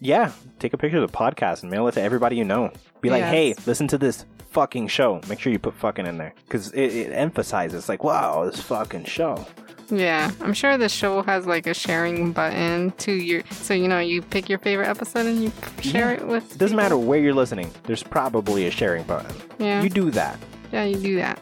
Yeah, 0.00 0.32
take 0.58 0.72
a 0.72 0.78
picture 0.78 0.98
of 1.02 1.10
the 1.10 1.16
podcast 1.16 1.62
and 1.62 1.70
mail 1.70 1.86
it 1.88 1.92
to 1.92 2.02
everybody 2.02 2.36
you 2.36 2.44
know. 2.44 2.72
Be 3.00 3.10
like, 3.10 3.20
Yes. 3.20 3.32
hey, 3.32 3.54
listen 3.66 3.86
to 3.88 3.98
this 3.98 4.24
fucking 4.50 4.88
show. 4.88 5.20
Make 5.28 5.38
sure 5.40 5.52
you 5.52 5.58
put 5.58 5.74
fucking 5.74 6.06
in 6.06 6.16
there. 6.18 6.34
Because 6.46 6.72
it, 6.72 6.86
it 6.94 7.12
emphasizes, 7.12 7.88
like, 7.88 8.02
wow, 8.02 8.44
this 8.44 8.60
fucking 8.62 9.04
show. 9.04 9.46
Yeah, 9.90 10.30
I'm 10.40 10.54
sure 10.54 10.78
the 10.78 10.88
show 10.88 11.22
has 11.22 11.46
like 11.46 11.66
a 11.66 11.74
sharing 11.74 12.32
button 12.32 12.92
to 12.98 13.12
your, 13.12 13.42
so 13.50 13.74
you 13.74 13.88
know 13.88 13.98
you 13.98 14.22
pick 14.22 14.48
your 14.48 14.60
favorite 14.60 14.86
episode 14.86 15.26
and 15.26 15.42
you 15.42 15.52
share 15.82 16.12
it 16.14 16.24
with. 16.26 16.52
It 16.52 16.58
doesn't 16.58 16.76
matter 16.76 16.96
where 16.96 17.18
you're 17.18 17.34
listening, 17.34 17.72
there's 17.84 18.02
probably 18.04 18.66
a 18.66 18.70
sharing 18.70 19.02
button. 19.02 19.34
Yeah, 19.58 19.82
You 19.82 19.88
do 19.90 20.10
that. 20.12 20.38
yeah, 20.72 20.84
you 20.84 20.94
do 20.94 21.16
that. 21.16 21.40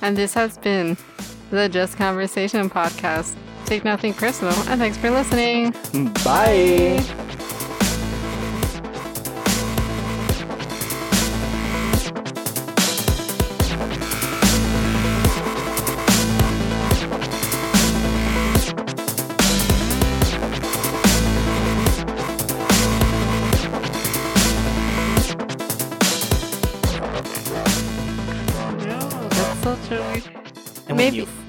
And 0.00 0.16
this 0.16 0.32
has 0.34 0.58
been 0.58 0.96
the 1.50 1.68
Just 1.68 1.96
Conversation 1.96 2.70
podcast. 2.70 3.34
Take 3.64 3.84
nothing 3.84 4.14
personal, 4.14 4.54
and 4.68 4.78
thanks 4.80 4.96
for 4.96 5.10
listening. 5.10 5.72
Bye. 6.24 7.02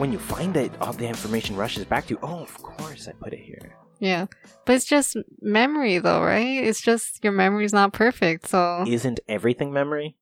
When 0.08 0.14
you 0.14 0.20
find 0.20 0.56
it, 0.56 0.72
all 0.80 0.94
the 0.94 1.06
information 1.06 1.58
rushes 1.58 1.84
back 1.84 2.08
to 2.08 2.14
you. 2.14 2.20
Oh, 2.24 2.40
of 2.40 2.64
course, 2.64 3.10
I 3.10 3.12
put 3.12 3.34
it 3.34 3.42
here. 3.42 3.76
Yeah, 4.00 4.28
but 4.64 4.78
it's 4.78 4.86
just 4.86 5.18
memory, 5.42 5.98
though, 5.98 6.22
right? 6.24 6.64
It's 6.64 6.80
just 6.80 7.22
your 7.26 7.34
memory's 7.34 7.74
not 7.74 7.92
perfect, 7.92 8.48
so 8.48 8.86
Isn't 8.88 9.20
everything 9.28 9.74
memory? 9.74 10.16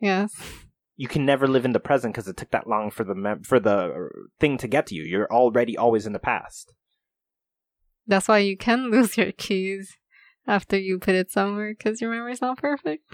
yes. 0.00 0.34
You 0.96 1.06
can 1.08 1.24
never 1.24 1.46
live 1.46 1.64
in 1.64 1.72
the 1.72 1.78
present 1.80 2.12
because 2.14 2.26
it 2.28 2.36
took 2.36 2.50
that 2.50 2.66
long 2.66 2.90
for 2.90 3.04
the 3.04 3.14
mem- 3.14 3.44
for 3.44 3.58
the 3.60 3.76
uh, 3.76 4.08
thing 4.40 4.58
to 4.58 4.66
get 4.68 4.86
to 4.88 4.94
you. 4.96 5.04
You're 5.04 5.32
already 5.32 5.74
always 5.78 6.04
in 6.04 6.12
the 6.12 6.18
past. 6.18 6.74
That's 8.08 8.26
why 8.28 8.38
you 8.38 8.56
can 8.56 8.90
lose 8.90 9.16
your 9.16 9.30
keys 9.32 9.96
after 10.48 10.76
you 10.76 10.98
put 10.98 11.14
it 11.14 11.30
somewhere 11.30 11.74
because 11.78 12.00
your 12.02 12.10
memory's 12.10 12.42
not 12.42 12.58
perfect. 12.58 13.04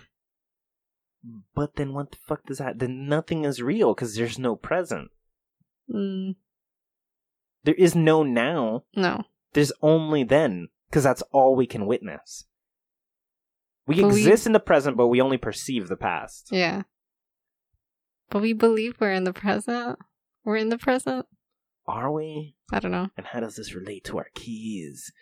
But 1.55 1.77
then 1.77 1.93
what 1.93 2.12
the 2.12 2.19
fuck 2.27 2.44
does 2.47 2.59
that? 2.59 2.78
Then 2.78 3.09
nothing 3.09 3.44
is 3.44 3.62
real 3.62 3.94
because 3.94 4.16
there's 4.16 4.39
no 4.39 4.57
present. 4.57 5.11
Mm, 5.92 6.36
There 7.64 7.74
is 7.74 7.94
no 7.94 8.22
now. 8.22 8.84
no. 8.94 9.24
There's 9.52 9.72
only 9.82 10.24
then 10.24 10.68
because 10.88 11.04
that's 11.04 11.22
all 11.32 11.56
we 11.56 11.66
can 11.66 11.86
witness. 11.86 12.44
We 13.86 14.02
But 14.02 14.12
we- 14.12 14.20
exist 14.20 14.46
in 14.46 14.52
the 14.52 14.60
present, 14.60 14.96
but 14.96 15.06
we 15.08 15.20
only 15.20 15.38
perceive 15.38 15.88
the 15.88 15.96
past. 15.96 16.48
Yeah. 16.50 16.82
But 18.30 18.42
we 18.42 18.52
believe 18.52 18.96
we're 19.00 19.12
in 19.12 19.24
the 19.24 19.32
present. 19.32 19.98
We're 20.44 20.56
in 20.56 20.68
the 20.68 20.78
present. 20.78 21.26
Are 21.86 22.10
we? 22.10 22.56
I 22.72 22.80
don't 22.80 22.90
know. 22.90 23.08
And 23.16 23.26
how 23.26 23.40
does 23.40 23.54
this 23.56 23.72
relate 23.74 24.04
to 24.04 24.18
our 24.18 24.26
keys? 24.34 25.12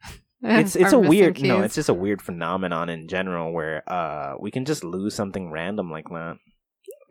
it's 0.42 0.76
it's 0.76 0.92
a 0.92 0.98
weird 0.98 1.40
no 1.40 1.62
it's 1.62 1.74
just 1.74 1.88
a 1.88 1.94
weird 1.94 2.20
phenomenon 2.20 2.90
in 2.90 3.08
general 3.08 3.50
where 3.54 3.82
uh 3.90 4.34
we 4.38 4.50
can 4.50 4.66
just 4.66 4.84
lose 4.84 5.14
something 5.14 5.50
random 5.50 5.90
like 5.90 6.04
that 6.10 6.36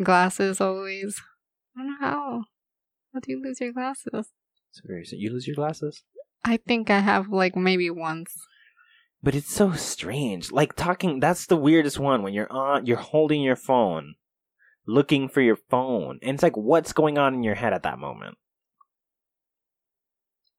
glasses 0.04 0.62
always. 0.62 1.20
I 1.76 1.80
don't 1.82 1.88
know 1.88 1.98
how. 2.00 2.44
How 3.14 3.20
do 3.20 3.32
you 3.32 3.42
lose 3.44 3.60
your 3.62 3.72
glasses? 3.74 4.32
it's 4.72 4.82
very 4.84 5.06
you 5.12 5.32
lose 5.32 5.46
your 5.48 5.56
glasses 5.56 6.04
I 6.44 6.58
think 6.58 6.90
I 6.90 7.00
have 7.00 7.30
like 7.30 7.56
maybe 7.56 7.90
once. 7.90 8.34
but 9.22 9.36
it's 9.36 9.54
so 9.54 9.72
strange 9.74 10.52
like 10.52 10.76
talking 10.76 11.20
that's 11.20 11.46
the 11.46 11.56
weirdest 11.58 12.00
one 12.00 12.24
when 12.24 12.34
you're 12.34 12.52
on 12.52 12.86
you're 12.86 12.98
holding 12.98 13.42
your 13.44 13.56
phone 13.56 14.16
looking 14.88 15.30
for 15.30 15.42
your 15.42 15.56
phone 15.56 16.20
and 16.22 16.34
it's 16.36 16.44
like 16.44 16.58
what's 16.58 16.92
going 16.92 17.18
on 17.18 17.34
in 17.36 17.44
your 17.44 17.56
head 17.56 17.72
at 17.74 17.84
that 17.84 18.00
moment 18.00 18.38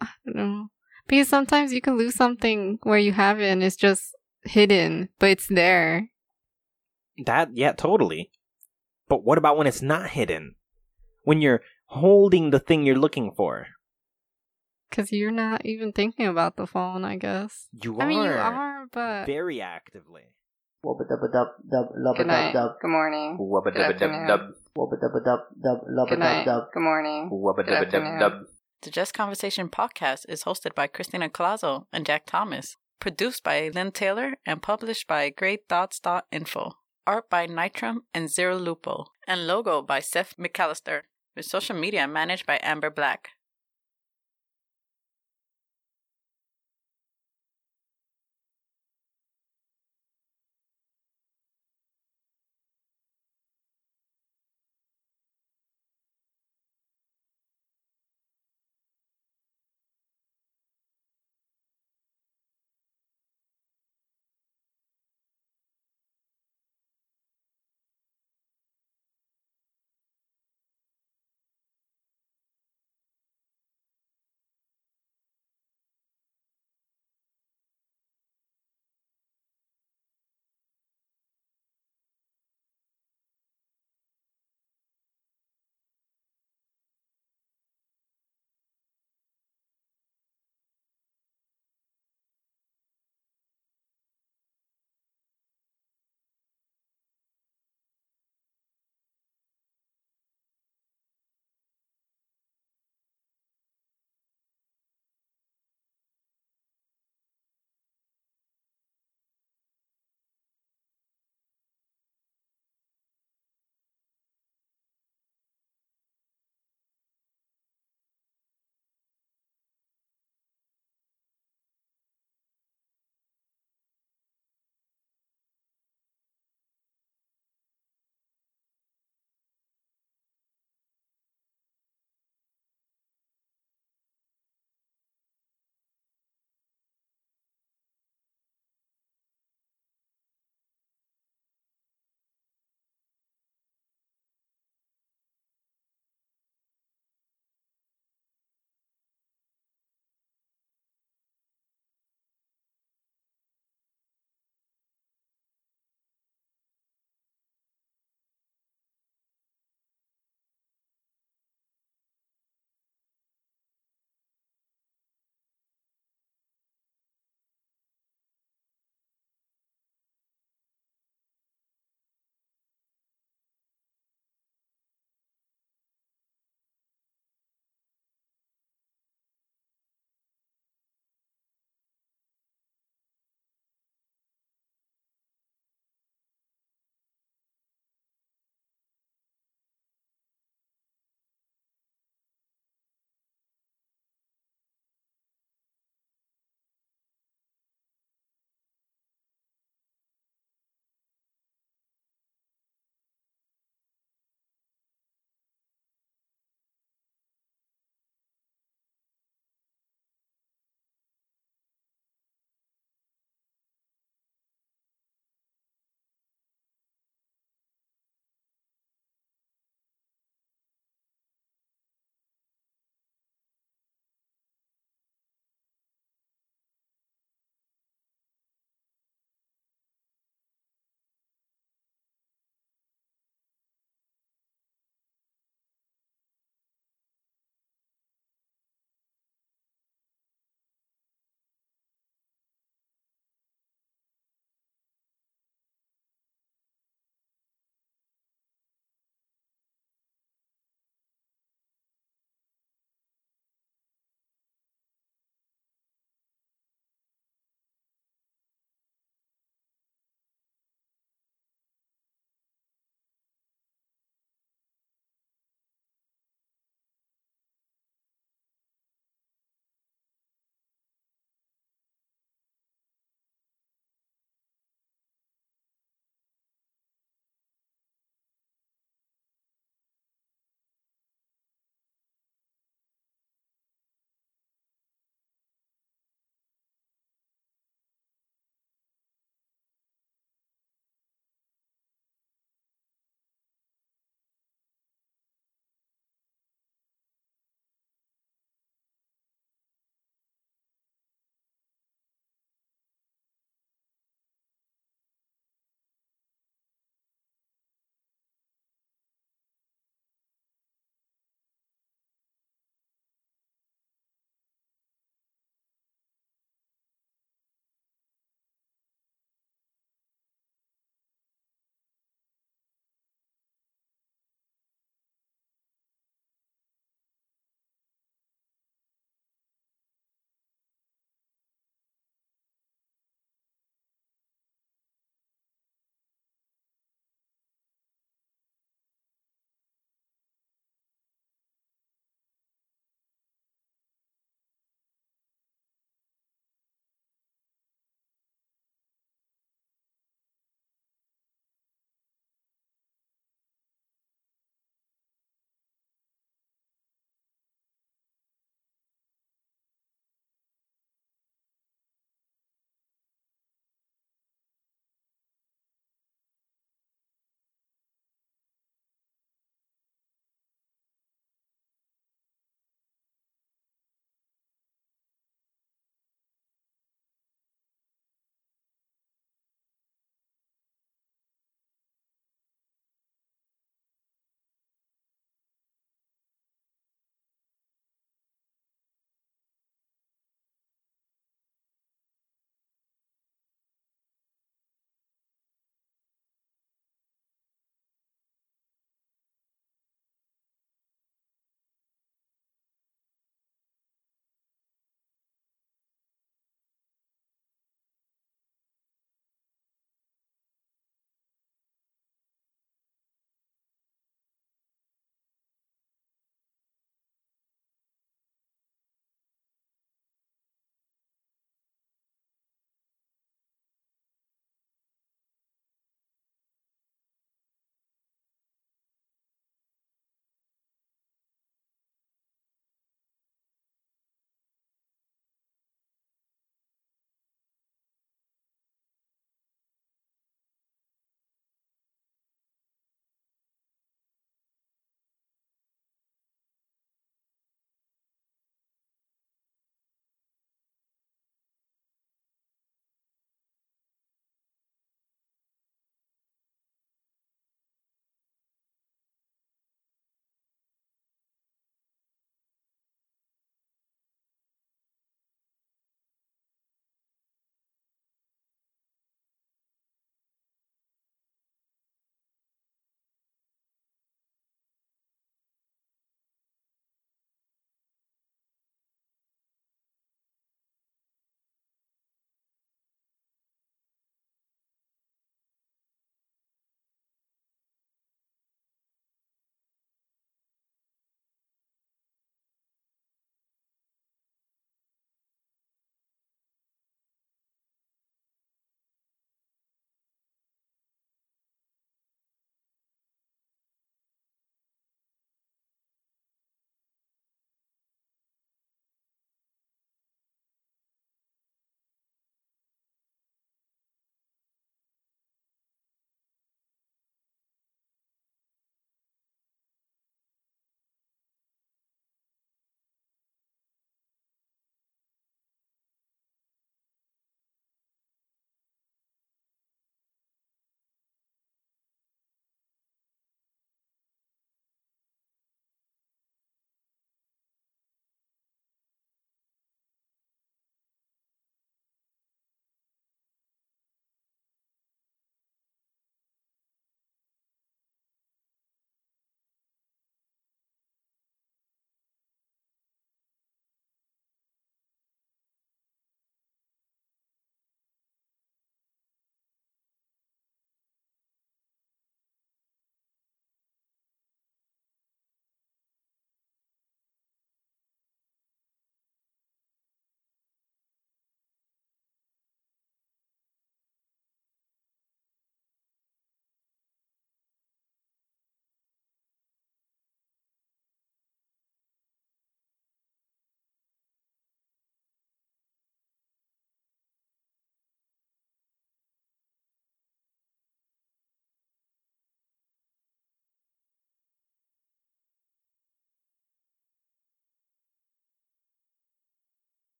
I 0.00 0.08
don't 0.26 0.36
know. 0.36 0.66
Because 1.06 1.28
sometimes 1.28 1.72
you 1.72 1.80
can 1.80 1.96
lose 1.96 2.14
something 2.14 2.78
where 2.82 2.98
you 2.98 3.12
have 3.12 3.40
it 3.40 3.46
and 3.48 3.62
it's 3.62 3.76
just 3.76 4.14
hidden, 4.44 5.08
but 5.20 5.30
it's 5.30 5.46
there. 5.46 6.08
that 7.24 7.50
yeah 7.54 7.72
totally 7.72 8.30
but 9.08 9.22
what 9.24 9.38
about 9.38 9.56
when 9.56 9.66
it's 9.66 9.82
not 9.82 10.10
hidden 10.10 10.54
when 11.24 11.40
you're 11.40 11.60
holding 12.00 12.50
the 12.50 12.58
thing 12.60 12.84
you're 12.86 12.98
looking 13.06 13.30
for 13.36 13.66
Because 14.90 15.12
you're 15.12 15.30
not 15.32 15.64
even 15.64 15.92
thinking 15.92 16.26
about 16.26 16.56
the 16.56 16.66
phone, 16.66 17.04
I 17.04 17.16
guess. 17.16 17.68
you 17.82 17.98
are. 17.98 18.02
I 18.02 18.04
are, 18.04 18.08
mean, 18.08 18.22
you 18.24 18.30
are, 18.30 18.86
but. 18.92 19.26
very 19.26 19.60
actively 19.60 20.22
Wubba 20.84 21.04
dubba 21.10 21.28
dub 21.32 21.48
dub 21.70 21.86
lubba 22.04 22.16
Good 22.18 22.26
night. 22.26 22.52
dub 22.52 22.70
dub 22.70 22.80
Good 22.82 22.90
morning. 22.90 23.38
Wubba 23.38 23.70
Good 23.72 23.82
afternoon. 23.88 24.26
wubba 24.76 24.96
dubba 25.02 25.20
dub 25.24 25.40
dub 25.62 25.78
lubba 25.86 26.08
Good 26.10 26.18
dub 26.18 26.18
night. 26.18 26.44
dub 26.44 26.64
Good 26.74 26.82
morning. 26.82 27.30
Wubba 27.30 27.64
Good 27.64 27.74
afternoon. 27.74 28.46
The 28.82 28.90
Just 28.90 29.14
Conversation 29.14 29.68
podcast 29.68 30.26
is 30.28 30.42
hosted 30.42 30.74
by 30.74 30.88
Christina 30.88 31.28
Colazo 31.28 31.84
and 31.92 32.04
Jack 32.04 32.26
Thomas, 32.26 32.76
produced 32.98 33.44
by 33.44 33.70
Lynn 33.72 33.92
Taylor, 33.92 34.34
and 34.44 34.60
published 34.60 35.06
by 35.06 35.30
GreyThoughts.info. 35.30 36.72
Art 37.06 37.30
by 37.30 37.46
Nitram 37.46 37.98
and 38.12 38.28
Zero 38.28 38.56
Lupo, 38.56 39.06
and 39.26 39.46
logo 39.46 39.82
by 39.82 40.00
Seth 40.00 40.34
McAllister, 40.36 41.02
with 41.36 41.44
social 41.44 41.76
media 41.76 42.06
managed 42.06 42.46
by 42.46 42.58
Amber 42.62 42.90
Black. 42.90 43.30